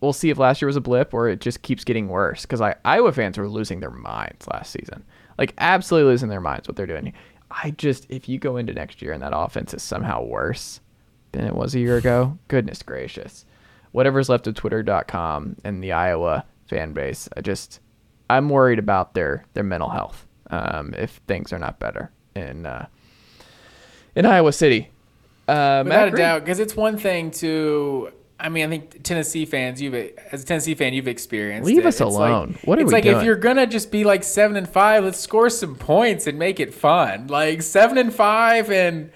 we'll 0.00 0.12
see 0.12 0.30
if 0.30 0.38
last 0.38 0.60
year 0.60 0.66
was 0.66 0.76
a 0.76 0.80
blip 0.80 1.14
or 1.14 1.28
it 1.28 1.40
just 1.40 1.62
keeps 1.62 1.84
getting 1.84 2.08
worse. 2.08 2.42
Because 2.42 2.60
Iowa 2.84 3.12
fans 3.12 3.38
were 3.38 3.48
losing 3.48 3.80
their 3.80 3.90
minds 3.90 4.48
last 4.48 4.72
season, 4.72 5.04
like 5.38 5.54
absolutely 5.58 6.10
losing 6.10 6.28
their 6.30 6.40
minds 6.40 6.66
what 6.66 6.76
they're 6.76 6.86
doing. 6.86 7.12
I 7.50 7.70
just, 7.70 8.06
if 8.10 8.28
you 8.28 8.38
go 8.38 8.56
into 8.56 8.72
next 8.72 9.02
year 9.02 9.12
and 9.12 9.22
that 9.22 9.36
offense 9.36 9.72
is 9.72 9.82
somehow 9.82 10.24
worse 10.24 10.80
than 11.32 11.44
it 11.44 11.54
was 11.54 11.74
a 11.74 11.80
year 11.80 11.96
ago, 11.96 12.38
goodness 12.48 12.82
gracious. 12.82 13.44
Whatever's 13.92 14.28
left 14.28 14.48
of 14.48 14.54
Twitter.com 14.54 15.56
and 15.62 15.82
the 15.82 15.92
Iowa 15.92 16.44
fan 16.66 16.92
base, 16.92 17.28
I 17.36 17.42
just, 17.42 17.78
I'm 18.36 18.48
worried 18.48 18.78
about 18.78 19.14
their 19.14 19.44
their 19.54 19.64
mental 19.64 19.88
health. 19.90 20.26
Um, 20.50 20.94
if 20.96 21.20
things 21.26 21.52
are 21.52 21.58
not 21.58 21.78
better 21.78 22.10
in 22.36 22.66
uh, 22.66 22.86
in 24.14 24.26
Iowa 24.26 24.52
City. 24.52 24.90
Uh, 25.46 25.82
Without 25.84 25.86
Matt 25.86 26.08
a 26.08 26.10
Green. 26.12 26.22
doubt, 26.22 26.40
because 26.44 26.58
it's 26.60 26.74
one 26.76 26.96
thing 26.96 27.30
to. 27.32 28.10
I 28.40 28.48
mean, 28.48 28.66
I 28.66 28.68
think 28.68 29.02
Tennessee 29.04 29.44
fans, 29.46 29.80
you've 29.80 29.94
as 29.94 30.42
a 30.42 30.46
Tennessee 30.46 30.74
fan, 30.74 30.92
you've 30.92 31.06
experienced. 31.08 31.66
Leave 31.66 31.78
it. 31.78 31.86
us 31.86 32.00
It's 32.00 32.14
like- 32.14 32.30
alone. 32.30 32.58
What 32.64 32.78
are 32.78 32.82
it's 32.82 32.88
we 32.88 32.92
like 32.94 33.06
if 33.06 33.22
you're 33.22 33.36
gonna 33.36 33.66
just 33.66 33.90
be 33.92 34.04
like 34.04 34.22
seven 34.24 34.56
and 34.56 34.68
five, 34.68 35.04
let's 35.04 35.18
score 35.20 35.48
some 35.50 35.76
points 35.76 36.26
and 36.26 36.38
make 36.38 36.60
it 36.60 36.74
fun. 36.74 37.28
Like 37.28 37.62
seven 37.62 37.96
and 37.96 38.12
five 38.12 38.70
and 38.70 39.10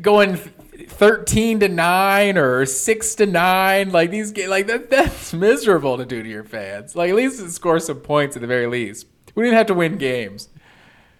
going 0.00 0.38
thirteen 0.88 1.60
to 1.60 1.68
nine 1.68 2.36
or 2.36 2.66
six 2.66 3.14
to 3.16 3.26
nine, 3.26 3.90
like 3.90 4.10
these 4.10 4.36
like 4.48 4.66
that. 4.66 4.90
That's 4.90 5.32
miserable 5.32 5.96
to 5.96 6.04
do 6.04 6.22
to 6.22 6.28
your 6.28 6.44
fans. 6.44 6.96
Like 6.96 7.10
at 7.10 7.16
least 7.16 7.50
score 7.50 7.78
some 7.78 8.00
points 8.00 8.36
at 8.36 8.42
the 8.42 8.48
very 8.48 8.66
least. 8.66 9.06
We 9.34 9.44
didn't 9.44 9.58
have 9.58 9.66
to 9.66 9.74
win 9.74 9.98
games. 9.98 10.48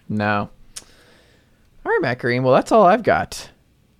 No. 0.07 0.49
All 1.85 1.91
right, 1.91 1.99
Matt. 2.01 2.23
Well, 2.23 2.53
that's 2.53 2.71
all 2.71 2.85
I've 2.85 3.03
got 3.03 3.49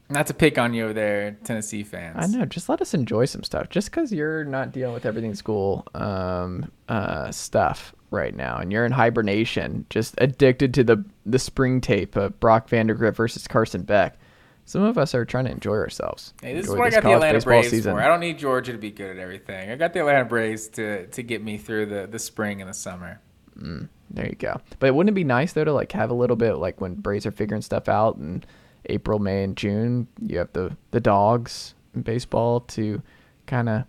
Not 0.10 0.27
to 0.27 0.34
pick 0.34 0.57
on 0.57 0.73
you 0.73 0.86
over 0.86 0.94
there, 0.94 1.38
Tennessee 1.44 1.84
fans. 1.84 2.15
I 2.18 2.27
know. 2.27 2.45
Just 2.45 2.69
let 2.69 2.82
us 2.82 2.94
enjoy 2.94 3.26
some 3.26 3.44
stuff. 3.44 3.69
Just 3.69 3.91
because 3.91 4.11
you're 4.11 4.44
not 4.44 4.72
dealing 4.72 4.94
with 4.94 5.06
everything 5.06 5.36
school 5.36 5.86
um, 5.95 6.72
uh, 6.90 7.32
stuff 7.32 7.94
right 8.11 8.36
now, 8.36 8.57
and 8.57 8.72
you're 8.72 8.86
in 8.86 8.91
hibernation, 8.91 9.86
just 9.90 10.15
addicted 10.19 10.73
to 10.76 10.84
the 10.84 11.03
the 11.26 11.40
spring 11.40 11.82
tape 11.82 12.15
of 12.15 12.40
Brock 12.40 12.69
Vandagriff 12.69 13.15
versus 13.15 13.48
Carson 13.48 13.82
Beck. 13.84 14.18
Some 14.66 14.82
of 14.82 14.98
us 14.98 15.14
are 15.14 15.26
trying 15.26 15.46
to 15.46 15.52
enjoy 15.52 15.76
ourselves. 15.76 16.34
Hey, 16.42 16.54
this 16.54 16.66
Enjoy 16.66 16.74
is 16.74 16.80
what 16.80 16.88
I 16.88 16.90
got 16.90 17.04
the 17.04 17.14
Atlanta 17.14 17.40
Braves 17.40 17.70
season. 17.70 17.94
for. 17.94 18.02
I 18.02 18.08
don't 18.08 18.20
need 18.20 18.40
Georgia 18.40 18.72
to 18.72 18.80
be 18.80 18.90
good 18.90 19.16
at 19.16 19.18
everything. 19.18 19.70
I 19.70 19.76
got 19.76 19.94
the 19.94 20.00
Atlanta 20.00 20.26
Braves 20.26 20.68
to 20.70 21.06
to 21.08 21.24
get 21.24 21.44
me 21.44 21.58
through 21.58 21.86
the 21.86 22.08
the 22.08 22.20
spring 22.20 22.62
and 22.62 22.70
the 22.70 22.74
summer. 22.74 23.22
Mm, 23.60 23.90
there 24.10 24.28
you 24.28 24.36
go. 24.36 24.60
But 24.80 24.96
wouldn't 24.96 25.12
it 25.12 25.16
be 25.16 25.24
nice 25.24 25.54
though 25.54 25.64
to 25.64 25.72
like 25.72 25.92
have 25.92 26.10
a 26.10 26.16
little 26.16 26.36
bit 26.36 26.56
like 26.56 26.82
when 26.82 26.96
Braves 26.96 27.28
are 27.28 27.32
figuring 27.32 27.62
stuff 27.62 27.88
out 27.88 28.18
in 28.18 28.44
April, 28.88 29.20
May, 29.20 29.44
and 29.44 29.56
June, 29.56 30.08
you 30.20 30.40
have 30.40 30.52
the 30.54 30.76
the 30.92 31.00
dogs 31.00 31.76
in 31.94 32.02
baseball 32.02 32.62
to 32.62 33.04
kind 33.46 33.70
of 33.70 33.84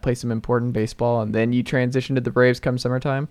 play 0.00 0.14
some 0.14 0.30
important 0.30 0.72
baseball, 0.72 1.20
and 1.20 1.34
then 1.34 1.52
you 1.52 1.62
transition 1.62 2.14
to 2.14 2.20
the 2.20 2.30
Braves 2.30 2.60
come 2.60 2.78
summertime. 2.78 3.28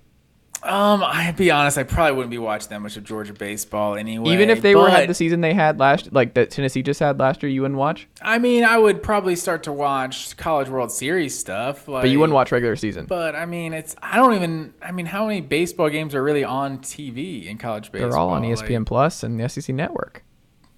Um, 0.66 1.04
I'd 1.04 1.36
be 1.38 1.52
honest, 1.52 1.78
I 1.78 1.84
probably 1.84 2.14
wouldn't 2.16 2.32
be 2.32 2.38
watching 2.40 2.70
that 2.70 2.80
much 2.82 2.98
of 2.98 3.04
Georgia 3.04 3.34
baseball 3.34 3.96
anyway. 3.96 4.34
Even 4.34 4.50
if 4.50 4.62
they 4.62 4.76
were 4.76 4.90
had 4.90 5.08
the 5.08 5.14
season 5.14 5.42
they 5.42 5.54
had 5.54 5.80
last, 5.80 6.12
like 6.12 6.34
that 6.34 6.50
Tennessee 6.50 6.82
just 6.82 7.00
had 7.00 7.20
last 7.20 7.44
year, 7.44 7.52
you 7.52 7.62
wouldn't 7.62 7.78
watch. 7.78 8.08
I 8.22 8.40
mean, 8.40 8.64
I 8.64 8.78
would 8.78 9.04
probably 9.04 9.36
start 9.36 9.64
to 9.64 9.72
watch 9.72 10.36
College 10.38 10.68
World 10.70 10.92
Series 10.92 11.38
stuff, 11.38 11.88
like, 11.88 12.04
But 12.04 12.10
you 12.10 12.20
wouldn't 12.20 12.34
watch 12.34 12.52
regular 12.52 12.76
season. 12.76 13.06
But 13.06 13.36
I 13.36 13.46
mean, 13.46 13.74
it's 13.74 13.96
I 14.02 14.18
don't 14.18 14.34
even. 14.34 14.74
I 14.82 14.92
mean, 14.92 15.06
how 15.06 15.28
many 15.28 15.42
baseball 15.42 15.90
games 15.90 16.16
are 16.16 16.24
really 16.24 16.44
on 16.44 16.80
TV 16.80 17.46
in 17.46 17.58
college 17.60 17.92
baseball? 17.92 18.10
They're 18.10 18.20
all 18.20 18.30
on 18.30 18.42
ESPN 18.42 18.80
Like, 18.80 18.86
Plus 18.88 19.22
and 19.24 19.40
the 19.40 19.48
SEC 19.48 19.74
Network. 19.76 20.24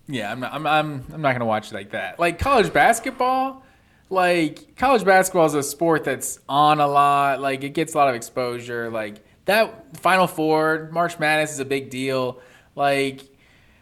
yeah, 0.08 0.32
I'm 0.32 0.40
not, 0.42 0.54
I'm 0.54 0.68
I'm 0.68 1.06
I'm 1.14 1.22
not 1.22 1.32
gonna 1.32 1.46
watch 1.46 1.72
it 1.72 1.76
like 1.76 1.92
that. 1.92 2.20
Like 2.20 2.40
college 2.40 2.74
basketball, 2.74 3.64
like 4.10 4.76
college 4.76 5.04
basketball 5.06 5.46
is 5.46 5.54
a 5.54 5.64
sport 5.64 6.04
that's 6.04 6.40
on 6.50 6.80
a 6.80 6.88
lot. 6.88 7.40
Like 7.40 7.64
it 7.64 7.70
gets 7.70 7.94
a 7.94 7.98
lot 7.98 8.10
of 8.10 8.16
exposure. 8.16 8.90
Like 8.90 9.24
that 9.48 9.98
Final 9.98 10.28
Four, 10.28 10.90
March 10.94 11.20
Madness 11.20 11.52
is 11.52 11.60
a 11.60 11.66
big 11.66 11.90
deal. 11.90 12.40
Like 12.76 13.22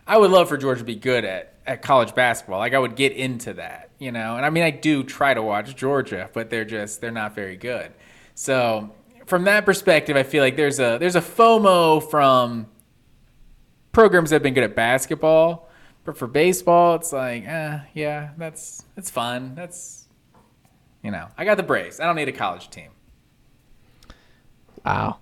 I 0.07 0.17
would 0.17 0.31
love 0.31 0.47
for 0.47 0.57
Georgia 0.57 0.79
to 0.79 0.85
be 0.85 0.95
good 0.95 1.25
at 1.25 1.55
at 1.67 1.81
college 1.81 2.15
basketball. 2.15 2.59
Like 2.59 2.73
I 2.73 2.79
would 2.79 2.95
get 2.95 3.11
into 3.11 3.53
that, 3.55 3.89
you 3.99 4.11
know. 4.11 4.37
And 4.37 4.45
I 4.45 4.49
mean, 4.49 4.63
I 4.63 4.71
do 4.71 5.03
try 5.03 5.33
to 5.33 5.41
watch 5.41 5.75
Georgia, 5.75 6.29
but 6.33 6.49
they're 6.49 6.65
just 6.65 7.01
they're 7.01 7.11
not 7.11 7.35
very 7.35 7.57
good. 7.57 7.91
So 8.35 8.91
from 9.25 9.43
that 9.45 9.65
perspective, 9.65 10.15
I 10.15 10.23
feel 10.23 10.43
like 10.43 10.55
there's 10.55 10.79
a 10.79 10.97
there's 10.99 11.15
a 11.15 11.21
FOMO 11.21 12.09
from 12.09 12.67
programs 13.91 14.29
that 14.29 14.35
have 14.35 14.43
been 14.43 14.53
good 14.53 14.63
at 14.63 14.75
basketball, 14.75 15.69
but 16.03 16.17
for 16.17 16.27
baseball, 16.27 16.95
it's 16.95 17.11
like, 17.11 17.45
eh, 17.45 17.79
yeah, 17.93 18.31
that's 18.37 18.85
that's 18.95 19.09
fun. 19.09 19.55
That's 19.55 20.07
you 21.03 21.11
know, 21.11 21.27
I 21.37 21.45
got 21.45 21.57
the 21.57 21.63
Braves. 21.63 21.99
I 21.99 22.05
don't 22.05 22.15
need 22.15 22.29
a 22.29 22.33
college 22.33 22.69
team. 22.69 22.91
Wow. 24.85 25.19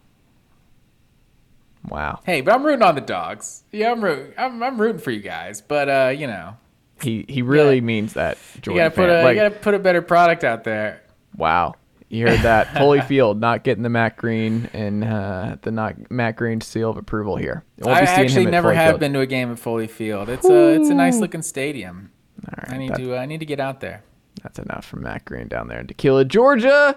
Wow. 1.90 2.20
Hey, 2.26 2.42
but 2.42 2.54
I'm 2.54 2.64
rooting 2.66 2.82
on 2.84 2.96
the 2.96 3.02
Dawgs. 3.02 3.64
Yeah, 3.72 3.92
I'm 3.92 4.04
rooting. 4.04 4.34
I'm, 4.38 4.62
I'm 4.64 4.80
rooting 4.80 5.02
for 5.02 5.12
you 5.12 5.20
guys, 5.22 5.62
but 5.62 5.90
uh, 5.90 6.14
you 6.16 6.28
know, 6.28 6.56
He 7.02 7.26
he 7.28 7.42
really 7.42 7.76
Yeah. 7.76 7.82
means 7.82 8.14
that. 8.14 8.38
you 8.66 8.76
gotta 8.76 8.90
put 8.92 9.10
fan. 9.10 9.20
a 9.20 9.24
Like, 9.24 9.36
you 9.36 9.42
gotta 9.44 9.56
put 9.56 9.74
a 9.74 9.80
better 9.80 10.02
product 10.02 10.44
out 10.44 10.64
there. 10.64 11.02
Wow. 11.36 11.76
You 12.10 12.28
heard 12.28 12.42
that. 12.42 12.72
Foley 12.78 13.02
Field 13.02 13.40
not 13.40 13.64
getting 13.64 13.82
the 13.82 13.90
Matt 13.90 14.18
Green 14.18 14.70
and 14.72 15.04
uh, 15.04 15.58
the 15.64 15.72
not 15.72 16.12
Matt 16.12 16.36
Green 16.36 16.62
seal 16.62 16.92
of 16.92 16.98
approval 16.98 17.36
here. 17.38 17.64
I 17.84 18.02
actually 18.02 18.46
never 18.46 18.72
have 18.74 19.00
been 19.00 19.14
to 19.14 19.20
a 19.22 19.26
game 19.26 19.52
at 19.52 19.58
Foley 19.60 19.88
Field. 19.88 20.30
It's 20.30 20.48
a 20.48 20.76
it's 20.76 20.90
a 20.90 20.94
nice 20.94 21.18
looking 21.20 21.42
stadium. 21.42 22.12
All 22.46 22.54
right, 22.64 22.74
I 22.74 22.78
need 22.78 22.92
that- 22.92 22.98
to 23.00 23.16
uh, 23.18 23.20
I 23.20 23.26
need 23.26 23.40
to 23.40 23.46
get 23.48 23.60
out 23.60 23.80
there. 23.82 24.04
That's 24.42 24.60
enough 24.60 24.86
from 24.86 25.04
Matt 25.04 25.26
Green 25.26 25.48
down 25.48 25.68
there 25.68 25.80
in 25.80 25.88
Dacula, 25.88 26.28
Georgia. 26.28 26.96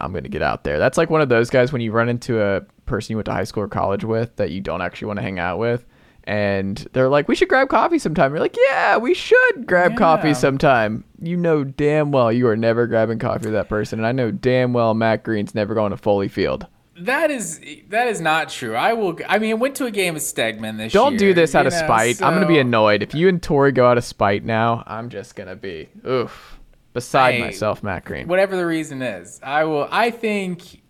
I'm 0.00 0.12
gonna 0.12 0.28
get 0.28 0.42
out 0.42 0.64
there. 0.64 0.78
That's 0.78 0.96
like 0.96 1.10
one 1.10 1.20
of 1.20 1.28
those 1.28 1.50
guys 1.50 1.72
when 1.72 1.80
you 1.82 1.90
run 1.92 2.08
into 2.08 2.40
a 2.42 2.62
person 2.86 3.12
you 3.12 3.16
went 3.16 3.26
to 3.26 3.32
high 3.32 3.44
school 3.44 3.64
or 3.64 3.68
college 3.68 4.04
with 4.04 4.36
that 4.36 4.50
you 4.50 4.60
don't 4.60 4.82
actually 4.82 5.06
want 5.06 5.18
to 5.18 5.22
hang 5.22 5.38
out 5.38 5.58
with, 5.58 5.84
and 6.24 6.76
they're 6.92 7.08
like, 7.08 7.28
"We 7.28 7.34
should 7.34 7.48
grab 7.48 7.68
coffee 7.68 7.98
sometime." 7.98 8.32
You're 8.32 8.40
like, 8.40 8.56
"Yeah, 8.68 8.96
we 8.96 9.14
should 9.14 9.66
grab 9.66 9.96
coffee 9.96 10.34
sometime." 10.34 11.04
You 11.20 11.36
know 11.36 11.64
damn 11.64 12.12
well 12.12 12.32
you 12.32 12.46
are 12.48 12.56
never 12.56 12.86
grabbing 12.86 13.18
coffee 13.18 13.46
with 13.46 13.54
that 13.54 13.68
person, 13.68 13.98
and 13.98 14.06
I 14.06 14.12
know 14.12 14.30
damn 14.30 14.72
well 14.72 14.94
Matt 14.94 15.22
Green's 15.24 15.54
never 15.54 15.74
going 15.74 15.90
to 15.90 15.96
Foley 15.96 16.28
Field. 16.28 16.66
That 16.98 17.30
is 17.30 17.60
that 17.90 18.08
is 18.08 18.22
not 18.22 18.48
true. 18.48 18.74
I 18.74 18.94
will. 18.94 19.18
I 19.28 19.38
mean, 19.38 19.50
I 19.50 19.54
went 19.54 19.74
to 19.76 19.84
a 19.84 19.90
game 19.90 20.16
of 20.16 20.22
Stegeman 20.22 20.78
this 20.78 20.94
year. 20.94 21.02
Don't 21.02 21.12
year. 21.12 21.18
do 21.18 21.34
this 21.34 21.54
out 21.54 21.66
of 21.66 21.72
know, 21.74 21.78
spite. 21.80 22.22
I'm 22.22 22.32
gonna 22.32 22.46
be 22.46 22.58
annoyed 22.58 23.02
if 23.02 23.14
you 23.14 23.28
and 23.28 23.42
Tori 23.42 23.70
go 23.70 23.86
out 23.86 23.98
of 23.98 24.04
spite 24.04 24.44
now. 24.44 24.82
I'm 24.86 25.10
just 25.10 25.36
gonna 25.36 25.56
be 25.56 25.88
oof 26.06 26.58
beside 26.94 27.34
Hey, 27.34 27.40
myself, 27.42 27.82
Matt 27.82 28.06
Green. 28.06 28.26
whatever 28.26 28.56
the 28.56 28.64
reason 28.64 29.02
is. 29.02 29.38
I 29.42 29.64
will. 29.64 29.86
I 29.90 30.10
think. 30.10 30.80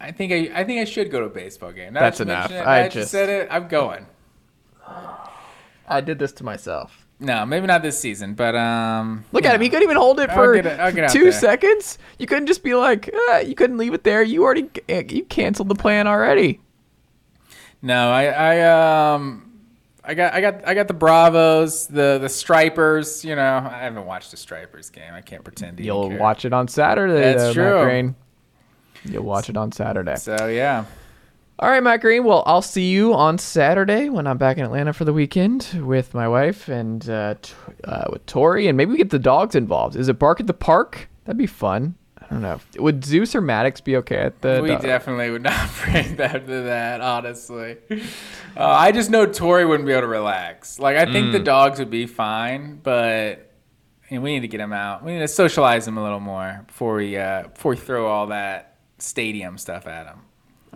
I 0.00 0.12
think 0.12 0.32
I. 0.32 0.50
I 0.60 0.64
think 0.64 0.80
I 0.80 0.84
should 0.84 1.10
go 1.10 1.20
to 1.20 1.26
a 1.26 1.30
baseball 1.30 1.72
game. 1.72 1.92
Now 1.94 2.00
That's 2.00 2.18
that 2.18 2.24
enough. 2.28 2.50
I 2.52 2.82
now 2.82 2.88
just- 2.88 3.10
said 3.10 3.28
it. 3.28 3.48
I'm 3.50 3.68
going. 3.68 4.06
I 5.88 6.00
did 6.00 6.18
this 6.18 6.32
to 6.32 6.44
myself. 6.44 7.06
No, 7.20 7.46
maybe 7.46 7.66
not 7.66 7.82
this 7.82 7.98
season, 7.98 8.34
but 8.34 8.54
um. 8.56 9.24
Look 9.32 9.44
at 9.44 9.54
him. 9.54 9.60
He 9.60 9.68
couldn't 9.68 9.84
even 9.84 9.96
hold 9.96 10.18
it 10.20 10.30
I'll 10.30 10.36
for 10.36 10.54
it- 10.54 11.10
two 11.10 11.22
there. 11.24 11.32
seconds. 11.32 11.98
You 12.18 12.26
couldn't 12.26 12.46
just 12.46 12.62
be 12.62 12.74
like, 12.74 13.08
uh, 13.30 13.36
you 13.38 13.54
couldn't 13.54 13.78
leave 13.78 13.94
it 13.94 14.04
there. 14.04 14.22
You 14.22 14.42
already 14.44 14.68
you 14.88 15.24
canceled 15.24 15.68
the 15.68 15.74
plan 15.74 16.06
already. 16.06 16.60
No, 17.82 18.10
I. 18.10 18.24
I 18.26 19.12
um. 19.14 19.40
I 20.06 20.12
got, 20.12 20.34
I 20.34 20.42
got, 20.42 20.68
I 20.68 20.74
got 20.74 20.86
the 20.86 20.92
Bravos, 20.92 21.86
the 21.86 22.18
the 22.20 22.28
Stripers. 22.28 23.24
You 23.24 23.36
know, 23.36 23.42
I 23.70 23.78
haven't 23.78 24.04
watched 24.04 24.32
the 24.32 24.36
Stripers 24.36 24.90
game. 24.90 25.14
I 25.14 25.22
can't 25.22 25.42
pretend 25.42 25.78
to. 25.78 25.82
You'll 25.82 26.10
care. 26.10 26.18
watch 26.18 26.44
it 26.44 26.52
on 26.52 26.68
Saturday. 26.68 27.14
That's 27.14 27.42
though, 27.42 27.52
true. 27.54 28.14
You'll 29.04 29.24
watch 29.24 29.48
it 29.50 29.56
on 29.56 29.70
Saturday. 29.72 30.16
So 30.16 30.46
yeah, 30.48 30.84
All 31.58 31.70
right, 31.70 31.82
Matt 31.82 32.00
Green. 32.00 32.24
Well, 32.24 32.42
I'll 32.46 32.62
see 32.62 32.90
you 32.90 33.14
on 33.14 33.38
Saturday 33.38 34.08
when 34.08 34.26
I'm 34.26 34.38
back 34.38 34.56
in 34.58 34.64
Atlanta 34.64 34.92
for 34.92 35.04
the 35.04 35.12
weekend 35.12 35.68
with 35.84 36.14
my 36.14 36.26
wife 36.26 36.68
and 36.68 37.08
uh, 37.08 37.34
t- 37.40 37.52
uh, 37.84 38.04
with 38.10 38.24
Tori, 38.26 38.66
and 38.66 38.76
maybe 38.76 38.92
we 38.92 38.96
get 38.98 39.10
the 39.10 39.18
dogs 39.18 39.54
involved. 39.54 39.94
Is 39.96 40.08
it 40.08 40.18
bark 40.18 40.40
at 40.40 40.46
the 40.46 40.54
park? 40.54 41.08
That'd 41.24 41.38
be 41.38 41.46
fun. 41.46 41.94
I 42.20 42.26
don't 42.28 42.40
know. 42.40 42.58
Would 42.78 43.04
Zeus 43.04 43.34
or 43.34 43.42
Maddox 43.42 43.82
be 43.82 43.96
okay 43.98 44.16
at 44.16 44.40
the? 44.40 44.60
we 44.62 44.68
dog- 44.70 44.80
definitely 44.82 45.30
would 45.30 45.42
not 45.42 45.68
bring 45.84 46.16
them 46.16 46.46
to 46.46 46.62
that. 46.62 47.02
Honestly, 47.02 47.76
uh, 47.90 47.96
I 48.64 48.92
just 48.92 49.10
know 49.10 49.26
Tori 49.26 49.66
wouldn't 49.66 49.86
be 49.86 49.92
able 49.92 50.02
to 50.02 50.06
relax. 50.08 50.78
Like 50.78 50.96
I 50.96 51.04
think 51.12 51.32
the 51.32 51.40
Mm. 51.40 51.44
dogs 51.44 51.78
would 51.78 51.90
be 51.90 52.06
fine, 52.06 52.80
but 52.82 53.50
I 54.10 54.14
mean, 54.14 54.22
we 54.22 54.32
need 54.34 54.40
to 54.40 54.48
get 54.48 54.58
them 54.58 54.72
out. 54.72 55.04
We 55.04 55.12
need 55.12 55.18
to 55.20 55.28
socialize 55.28 55.84
them 55.84 55.98
a 55.98 56.02
little 56.02 56.20
more 56.20 56.64
before 56.66 56.94
we 56.96 57.16
uh, 57.16 57.44
before 57.48 57.70
we 57.70 57.76
throw 57.76 58.06
all 58.06 58.28
that 58.28 58.73
stadium 59.04 59.58
stuff 59.58 59.86
at 59.86 60.04
them. 60.06 60.20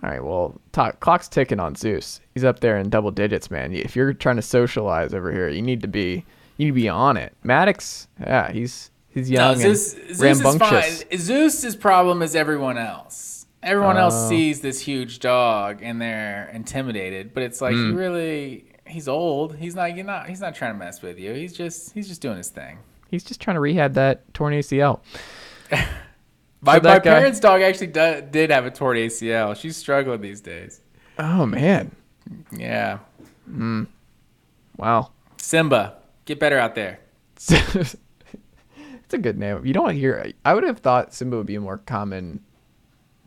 All 0.02 0.10
right. 0.10 0.22
Well, 0.22 0.60
to- 0.72 0.92
clock's 1.00 1.28
ticking 1.28 1.58
on 1.58 1.74
Zeus. 1.74 2.20
He's 2.34 2.44
up 2.44 2.60
there 2.60 2.76
in 2.78 2.88
double 2.88 3.10
digits, 3.10 3.50
man. 3.50 3.72
If 3.72 3.96
you're 3.96 4.12
trying 4.12 4.36
to 4.36 4.42
socialize 4.42 5.12
over 5.12 5.32
here, 5.32 5.48
you 5.48 5.62
need 5.62 5.82
to 5.82 5.88
be 5.88 6.24
you 6.56 6.66
need 6.66 6.70
to 6.70 6.72
be 6.82 6.88
on 6.88 7.16
it. 7.16 7.34
Maddox, 7.42 8.06
yeah, 8.20 8.50
he's 8.52 8.90
he's 9.10 9.28
young 9.30 9.54
and 9.54 9.60
Zeus, 9.62 9.90
Zeus 9.92 10.10
is 10.10 10.20
rambunctious. 10.20 11.02
fine. 11.04 11.18
Zeus's 11.18 11.74
problem 11.76 12.22
is 12.22 12.34
everyone 12.36 12.78
else. 12.78 13.46
Everyone 13.62 13.96
else 13.96 14.14
Oh. 14.16 14.28
sees 14.28 14.60
this 14.60 14.80
huge 14.80 15.18
dog 15.18 15.80
and 15.82 16.00
they're 16.00 16.48
intimidated, 16.54 17.34
but 17.34 17.42
it's 17.42 17.60
like 17.60 17.74
Hmm. 17.74 17.90
he 17.90 17.96
really 17.96 18.64
he's 18.86 19.08
old. 19.08 19.56
He's 19.56 19.74
not 19.74 19.96
you're 19.96 20.04
not 20.06 20.28
he's 20.28 20.40
not 20.40 20.54
trying 20.54 20.74
to 20.74 20.78
mess 20.78 21.02
with 21.02 21.18
you. 21.18 21.32
He's 21.34 21.52
just 21.52 21.92
he's 21.92 22.06
just 22.06 22.20
doing 22.20 22.36
his 22.36 22.50
thing. 22.50 22.78
He's 23.10 23.24
just 23.24 23.40
trying 23.40 23.54
to 23.56 23.60
rehab 23.60 23.94
that 23.94 24.32
torn 24.32 24.52
ACL. 24.54 25.00
My, 26.60 26.74
So 26.76 26.82
my 26.82 26.98
guy- 26.98 27.00
parents' 27.00 27.40
dog 27.40 27.60
actually 27.62 27.88
do, 27.88 28.22
did 28.30 28.50
have 28.50 28.66
a 28.66 28.70
torn 28.70 28.96
ACL. 28.96 29.54
She's 29.56 29.76
struggling 29.76 30.20
these 30.20 30.40
days. 30.40 30.80
Oh 31.18 31.46
man, 31.46 31.92
Yeah. 32.52 32.98
wow. 34.76 35.10
Simba, 35.36 35.96
get 36.24 36.38
better 36.40 36.58
out 36.58 36.74
there. 36.74 37.00
it's 37.36 37.94
a 39.12 39.18
good 39.18 39.38
name. 39.38 39.64
You 39.64 39.72
don't 39.72 39.94
hear. 39.94 40.32
I 40.44 40.54
would 40.54 40.64
have 40.64 40.78
thought 40.80 41.14
Simba 41.14 41.36
would 41.36 41.46
be 41.46 41.54
a 41.54 41.60
more 41.60 41.78
common 41.78 42.40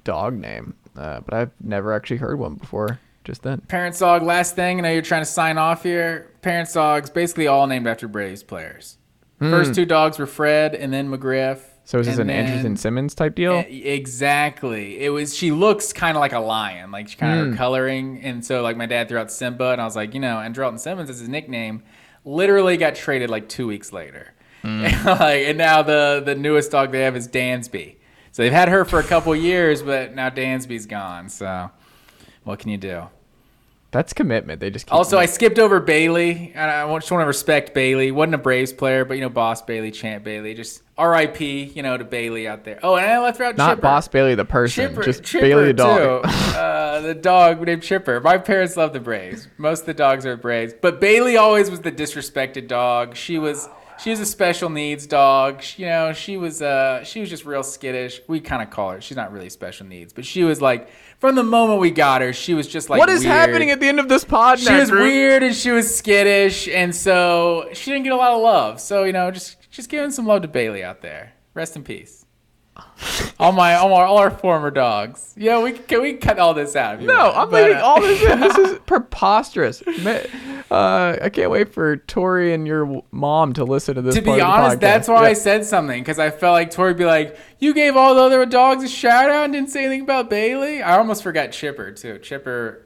dog 0.04 0.34
name, 0.38 0.76
uh, 0.98 1.22
but 1.22 1.34
I've 1.34 1.52
never 1.62 1.94
actually 1.94 2.18
heard 2.18 2.38
one 2.40 2.56
before. 2.56 3.00
Just 3.24 3.44
then. 3.44 3.62
Parents' 3.68 4.00
dog, 4.00 4.24
last 4.24 4.56
thing. 4.56 4.80
I 4.80 4.82
know 4.82 4.92
you're 4.92 5.04
trying 5.04 5.22
to 5.22 5.26
sign 5.30 5.58
off 5.60 5.84
here. 5.84 6.32
Parents' 6.42 6.74
dogs, 6.74 7.10
basically 7.12 7.46
all 7.48 7.68
named 7.68 7.86
after 7.88 8.08
Braves 8.08 8.42
players. 8.44 8.98
First 9.40 9.74
two 9.74 9.86
dogs 9.88 10.20
were 10.20 10.28
Fred 10.28 10.76
and 10.76 10.94
then 10.94 11.10
McGriff. 11.10 11.60
Hmm. 11.84 11.88
So 11.88 12.00
is 12.00 12.08
this 12.08 12.20
and 12.20 12.30
an 12.30 12.36
Anderson 12.38 12.64
then- 12.64 12.78
Simmons 12.78 13.16
type 13.16 13.36
deal? 13.36 13.64
E- 13.70 13.84
Exactly. 13.86 15.00
It 15.04 15.10
was. 15.10 15.36
She 15.36 15.52
looks 15.52 15.92
kind 15.94 16.16
of 16.16 16.22
like 16.22 16.34
a 16.34 16.40
lion, 16.40 16.92
like 16.92 17.10
she 17.10 17.18
kind 17.18 17.40
of 17.40 17.46
Hmm. 17.48 17.52
her 17.54 17.58
coloring. 17.58 18.20
And 18.24 18.46
so, 18.46 18.62
like 18.62 18.78
my 18.78 18.86
dad 18.86 19.10
threw 19.10 19.18
out 19.20 19.32
Simba, 19.32 19.72
and 19.72 19.82
I 19.82 19.86
was 19.86 19.96
like, 19.96 20.14
you 20.14 20.20
know, 20.20 20.36
Andrelton 20.38 20.80
Simmons 20.80 21.10
is 21.10 21.20
his 21.20 21.30
nickname. 21.30 21.84
Literally 22.24 22.78
got 22.78 22.96
traded 22.96 23.30
like 23.30 23.50
two 23.50 23.68
weeks 23.68 23.92
later. 23.92 24.34
Hmm. 24.62 24.84
like, 25.06 25.44
and 25.48 25.58
now 25.58 25.82
the 25.82 26.22
the 26.24 26.36
newest 26.36 26.72
dog 26.72 26.92
they 26.92 27.02
have 27.02 27.16
is 27.16 27.28
Dansby. 27.28 27.96
So 28.32 28.44
they've 28.44 28.52
had 28.54 28.70
her 28.70 28.86
for 28.86 29.00
a 29.00 29.04
couple 29.04 29.36
years, 29.36 29.82
but 29.82 30.16
now 30.16 30.30
Dansby's 30.30 30.86
gone. 30.86 31.28
So 31.30 31.72
what 32.44 32.60
can 32.60 32.70
you 32.70 32.78
do? 32.78 33.08
That's 33.92 34.14
commitment. 34.14 34.62
They 34.62 34.70
just 34.70 34.86
keep 34.86 34.94
Also, 34.94 35.18
I 35.18 35.26
skipped 35.26 35.60
over 35.60 35.82
Bailey, 35.82 36.54
and 36.56 36.72
I 36.72 36.88
just 36.98 37.12
want 37.12 37.24
to 37.24 37.28
respect 37.28 37.74
Bailey. 37.74 38.10
wasn't 38.12 38.36
a 38.36 38.38
Braves 38.38 38.72
player, 38.72 39.04
but 39.04 39.16
you 39.16 39.22
know, 39.22 39.30
Boss 39.30 39.62
Bailey, 39.62 39.92
Champ 39.92 40.24
Bailey, 40.24 40.54
just 40.54 40.82
R.I.P. 40.98 41.74
You 41.76 41.84
know, 41.84 41.98
to 41.98 42.06
Bailey 42.06 42.48
out 42.48 42.64
there. 42.64 42.80
Oh, 42.84 42.96
and 42.96 43.06
I 43.06 43.20
left 43.20 43.42
out 43.42 43.58
not 43.58 43.72
Chipper. 43.72 43.82
Boss 43.82 44.08
Bailey 44.08 44.36
the 44.36 44.46
person, 44.46 44.90
Chipper, 44.90 45.04
just 45.04 45.24
Chipper 45.24 45.46
Bailey 45.46 45.66
the 45.68 45.74
dog. 45.74 46.26
Uh, 46.52 47.00
the 47.00 47.16
dog 47.16 47.62
named 47.62 47.82
Chipper. 47.82 48.20
My 48.20 48.38
parents 48.38 48.76
love 48.78 48.94
the 48.94 49.00
Braves. 49.00 49.48
Most 49.58 49.82
of 49.82 49.86
the 49.88 49.94
dogs 49.94 50.26
are 50.26 50.36
Braves, 50.38 50.74
but 50.80 51.00
Bailey 51.00 51.38
always 51.38 51.72
was 51.72 51.80
the 51.80 51.92
disrespected 51.92 52.68
dog. 52.68 53.16
She 53.16 53.40
was 53.40 53.68
she 54.02 54.10
was 54.10 54.20
a 54.20 54.26
special 54.26 54.70
needs 54.70 55.06
dog. 55.06 55.62
She, 55.62 55.84
you 55.84 55.90
know, 55.90 56.14
she 56.14 56.38
was 56.38 56.62
uh 56.62 57.04
she 57.04 57.20
was 57.20 57.30
just 57.30 57.46
real 57.46 57.64
skittish. 57.64 58.22
We 58.28 58.40
kind 58.40 58.62
of 58.62 58.70
call 58.70 58.92
her. 58.92 59.02
She's 59.02 59.18
not 59.18 59.32
really 59.32 59.50
special 59.50 59.86
needs, 59.86 60.14
but 60.14 60.26
she 60.26 60.44
was 60.44 60.62
like 60.62 60.90
from 61.20 61.36
the 61.36 61.44
moment 61.44 61.80
we 61.80 61.92
got 61.92 62.22
her, 62.22 62.34
she 62.34 62.54
was 62.54 62.68
just 62.68 62.90
like 62.90 63.00
what 63.00 63.10
is 63.10 63.22
weird. 63.22 63.32
happening 63.32 63.70
at 63.70 63.80
the 63.80 63.88
end 63.88 64.00
of 64.00 64.10
this 64.10 64.24
pod? 64.24 64.60
She 64.60 64.74
was 64.74 64.92
weird 64.92 65.44
and 65.44 65.56
she 65.56 65.72
was 65.72 65.96
skittish, 65.96 66.68
and 66.68 66.96
so 66.96 67.70
she 67.74 67.92
didn't 67.92 68.04
get 68.04 68.14
a 68.14 68.18
lot 68.18 68.32
of 68.32 68.42
love. 68.42 68.82
So 68.82 69.04
you 69.04 69.14
know, 69.14 69.30
just 69.32 69.70
just 69.70 69.90
giving 69.90 70.12
some 70.12 70.26
love 70.26 70.42
to 70.42 70.48
Bailey 70.48 70.84
out 70.84 71.02
there. 71.02 71.34
Rest 71.54 71.76
in 71.76 71.84
peace. 71.84 72.21
All 73.40 73.52
my 73.52 73.76
all 73.76 73.94
our, 73.94 74.06
all 74.06 74.18
our 74.18 74.32
former 74.32 74.72
dogs. 74.72 75.34
Yeah, 75.36 75.62
we 75.62 75.74
can 75.74 76.02
we 76.02 76.14
cut 76.14 76.40
all 76.40 76.54
this 76.54 76.76
out. 76.76 77.02
No, 77.02 77.14
want, 77.14 77.38
I'm 77.38 77.50
but, 77.50 77.64
leaving 77.64 77.78
uh, 77.78 77.86
all 77.86 78.02
this 78.02 78.22
in. 78.24 78.40
This 78.40 78.58
is 78.58 78.80
preposterous. 78.86 79.82
Uh, 80.72 81.18
I 81.22 81.30
can't 81.30 81.52
wait 81.52 81.74
for 81.74 81.98
Tori 81.98 82.54
and 82.54 82.66
your 82.66 83.04
mom 83.12 83.54
to 83.54 83.64
listen 83.66 83.96
to 83.96 84.02
this. 84.02 84.16
To 84.16 84.22
part 84.22 84.38
be 84.38 84.42
honest, 84.42 84.80
that's 84.80 85.08
why 85.08 85.24
Yeah. 85.24 85.30
I 85.30 85.34
said 85.34 85.66
something 85.66 86.02
because 86.02 86.20
I 86.20 86.30
felt 86.30 86.54
like 86.54 86.72
Tori 86.72 86.92
would 86.92 86.98
be 86.98 87.06
like, 87.06 87.38
"You 87.60 87.74
gave 87.74 87.98
all 87.98 88.16
the 88.16 88.22
other 88.22 88.46
dogs 88.46 88.84
a 88.84 88.88
shout 88.88 89.30
out 89.30 89.46
and 89.46 89.54
didn't 89.54 89.70
say 89.70 89.86
anything 89.86 90.02
about 90.02 90.30
Bailey." 90.30 90.82
I 90.82 90.98
almost 90.98 91.24
forgot 91.24 91.52
Chipper 91.52 91.92
too. 91.92 92.20
Chipper, 92.20 92.86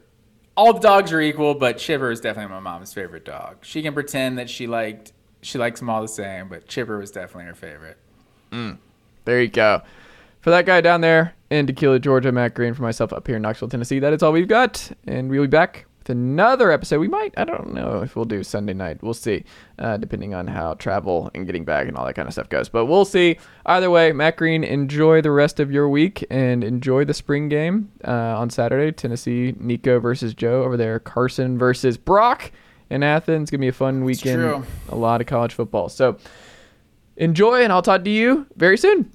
all 0.56 0.72
the 0.72 0.80
dogs 0.80 1.12
are 1.12 1.20
equal, 1.20 1.54
but 1.54 1.78
Chipper 1.78 2.10
is 2.10 2.20
definitely 2.20 2.52
my 2.52 2.60
mom's 2.60 2.92
favorite 2.92 3.24
dog. 3.24 3.58
She 3.62 3.82
can 3.82 3.94
pretend 3.94 4.38
that 4.38 4.50
she 4.50 4.66
liked 4.66 5.12
she 5.42 5.58
likes 5.58 5.78
them 5.78 5.88
all 5.90 6.02
the 6.02 6.08
same, 6.08 6.48
but 6.48 6.66
Chipper 6.66 6.98
was 6.98 7.10
definitely 7.12 7.44
her 7.44 7.54
favorite. 7.54 7.98
There 9.26 9.42
you 9.42 9.48
go. 9.48 9.82
For 10.40 10.50
that 10.50 10.64
guy 10.64 10.80
down 10.80 11.00
there 11.02 11.34
in 11.50 11.66
Dacula, 11.66 12.00
Georgia, 12.00 12.32
Matt 12.32 12.54
Green, 12.54 12.72
for 12.74 12.82
myself 12.82 13.12
up 13.12 13.26
here 13.26 13.36
in 13.36 13.42
Knoxville, 13.42 13.68
Tennessee, 13.68 13.98
that 13.98 14.12
is 14.12 14.22
all 14.22 14.32
we've 14.32 14.48
got. 14.48 14.90
And 15.06 15.28
we'll 15.28 15.42
be 15.42 15.48
back 15.48 15.86
with 15.98 16.10
another 16.10 16.70
episode. 16.70 17.00
We 17.00 17.08
might, 17.08 17.34
I 17.36 17.42
don't 17.42 17.74
know 17.74 18.02
if 18.02 18.14
we'll 18.14 18.24
do 18.24 18.44
Sunday 18.44 18.72
night. 18.72 19.02
We'll 19.02 19.14
see, 19.14 19.42
uh, 19.80 19.96
depending 19.96 20.34
on 20.34 20.46
how 20.46 20.74
travel 20.74 21.32
and 21.34 21.44
getting 21.46 21.64
back 21.64 21.88
and 21.88 21.96
all 21.96 22.06
that 22.06 22.14
kind 22.14 22.28
of 22.28 22.32
stuff 22.32 22.48
goes. 22.48 22.68
But 22.68 22.86
we'll 22.86 23.04
see. 23.04 23.38
Either 23.66 23.90
way, 23.90 24.12
Matt 24.12 24.36
Green, 24.36 24.62
enjoy 24.62 25.20
the 25.20 25.32
rest 25.32 25.58
of 25.58 25.72
your 25.72 25.88
week 25.88 26.24
and 26.30 26.62
enjoy 26.62 27.04
the 27.04 27.14
spring 27.14 27.48
game 27.48 27.90
uh, 28.06 28.12
on 28.38 28.48
Saturday. 28.48 28.92
Tennessee, 28.92 29.54
Nico 29.58 29.98
versus 29.98 30.32
Joe 30.32 30.62
over 30.62 30.76
there. 30.76 31.00
Carson 31.00 31.58
versus 31.58 31.96
Brock 31.96 32.52
in 32.88 33.02
Athens. 33.02 33.42
It's 33.42 33.50
Going 33.50 33.58
to 33.60 33.64
be 33.64 33.68
a 33.68 33.72
fun 33.72 34.04
weekend. 34.04 34.40
true. 34.40 34.64
A 34.90 34.96
lot 34.96 35.20
of 35.20 35.26
college 35.26 35.54
football. 35.54 35.88
So 35.88 36.18
enjoy, 37.16 37.64
and 37.64 37.72
I'll 37.72 37.82
talk 37.82 38.04
to 38.04 38.10
you 38.10 38.46
very 38.54 38.78
soon. 38.78 39.10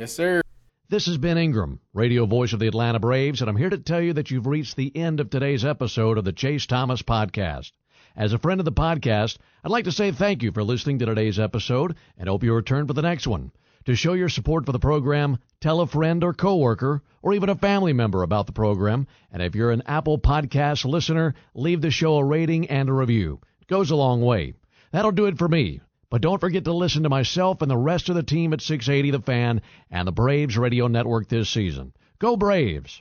Yes, 0.00 0.14
sir. 0.14 0.40
This 0.88 1.08
is 1.08 1.18
Ben 1.18 1.36
Ingram, 1.36 1.78
radio 1.92 2.24
voice 2.24 2.54
of 2.54 2.58
the 2.58 2.66
Atlanta 2.66 2.98
Braves, 2.98 3.42
and 3.42 3.50
I'm 3.50 3.56
here 3.58 3.68
to 3.68 3.76
tell 3.76 4.00
you 4.00 4.14
that 4.14 4.30
you've 4.30 4.46
reached 4.46 4.74
the 4.74 4.96
end 4.96 5.20
of 5.20 5.28
today's 5.28 5.62
episode 5.62 6.16
of 6.16 6.24
the 6.24 6.32
Chase 6.32 6.64
Thomas 6.64 7.02
Podcast. 7.02 7.72
As 8.16 8.32
a 8.32 8.38
friend 8.38 8.62
of 8.62 8.64
the 8.64 8.72
podcast, 8.72 9.36
I'd 9.62 9.70
like 9.70 9.84
to 9.84 9.92
say 9.92 10.10
thank 10.10 10.42
you 10.42 10.52
for 10.52 10.64
listening 10.64 11.00
to 11.00 11.04
today's 11.04 11.38
episode 11.38 11.96
and 12.16 12.30
hope 12.30 12.42
you 12.42 12.54
return 12.54 12.86
for 12.86 12.94
the 12.94 13.02
next 13.02 13.26
one. 13.26 13.52
To 13.84 13.94
show 13.94 14.14
your 14.14 14.30
support 14.30 14.64
for 14.64 14.72
the 14.72 14.78
program, 14.78 15.36
tell 15.60 15.82
a 15.82 15.86
friend 15.86 16.24
or 16.24 16.32
coworker 16.32 17.02
or 17.20 17.34
even 17.34 17.50
a 17.50 17.54
family 17.54 17.92
member 17.92 18.22
about 18.22 18.46
the 18.46 18.52
program. 18.52 19.06
And 19.30 19.42
if 19.42 19.54
you're 19.54 19.70
an 19.70 19.82
Apple 19.84 20.18
Podcast 20.18 20.86
listener, 20.86 21.34
leave 21.52 21.82
the 21.82 21.90
show 21.90 22.16
a 22.16 22.24
rating 22.24 22.70
and 22.70 22.88
a 22.88 22.94
review. 22.94 23.38
It 23.60 23.66
goes 23.66 23.90
a 23.90 23.96
long 23.96 24.22
way. 24.22 24.54
That'll 24.92 25.12
do 25.12 25.26
it 25.26 25.36
for 25.36 25.46
me. 25.46 25.82
But 26.10 26.22
don't 26.22 26.40
forget 26.40 26.64
to 26.64 26.72
listen 26.72 27.04
to 27.04 27.08
myself 27.08 27.62
and 27.62 27.70
the 27.70 27.76
rest 27.76 28.08
of 28.08 28.16
the 28.16 28.22
team 28.22 28.52
at 28.52 28.60
680 28.60 29.12
The 29.12 29.20
Fan 29.22 29.62
and 29.90 30.08
the 30.08 30.12
Braves 30.12 30.58
Radio 30.58 30.88
Network 30.88 31.28
this 31.28 31.48
season. 31.48 31.92
Go 32.18 32.36
Braves! 32.36 33.00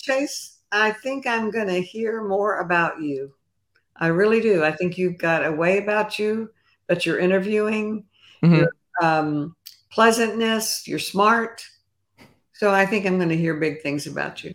Chase, 0.00 0.58
I 0.70 0.92
think 0.92 1.26
I'm 1.26 1.50
going 1.50 1.66
to 1.66 1.82
hear 1.82 2.22
more 2.22 2.60
about 2.60 3.02
you. 3.02 3.34
I 3.96 4.06
really 4.08 4.40
do. 4.40 4.64
I 4.64 4.70
think 4.70 4.96
you've 4.96 5.18
got 5.18 5.44
a 5.44 5.50
way 5.50 5.78
about 5.78 6.20
you 6.20 6.50
that 6.86 7.04
you're 7.04 7.18
interviewing, 7.18 8.04
Mhm. 8.44 8.56
your 8.58 8.72
um, 9.02 9.56
pleasantness, 9.90 10.86
you're 10.86 11.00
smart. 11.00 11.64
So 12.52 12.70
I 12.70 12.86
think 12.86 13.06
I'm 13.06 13.16
going 13.16 13.28
to 13.28 13.36
hear 13.36 13.54
big 13.54 13.82
things 13.82 14.06
about 14.06 14.44
you. 14.44 14.54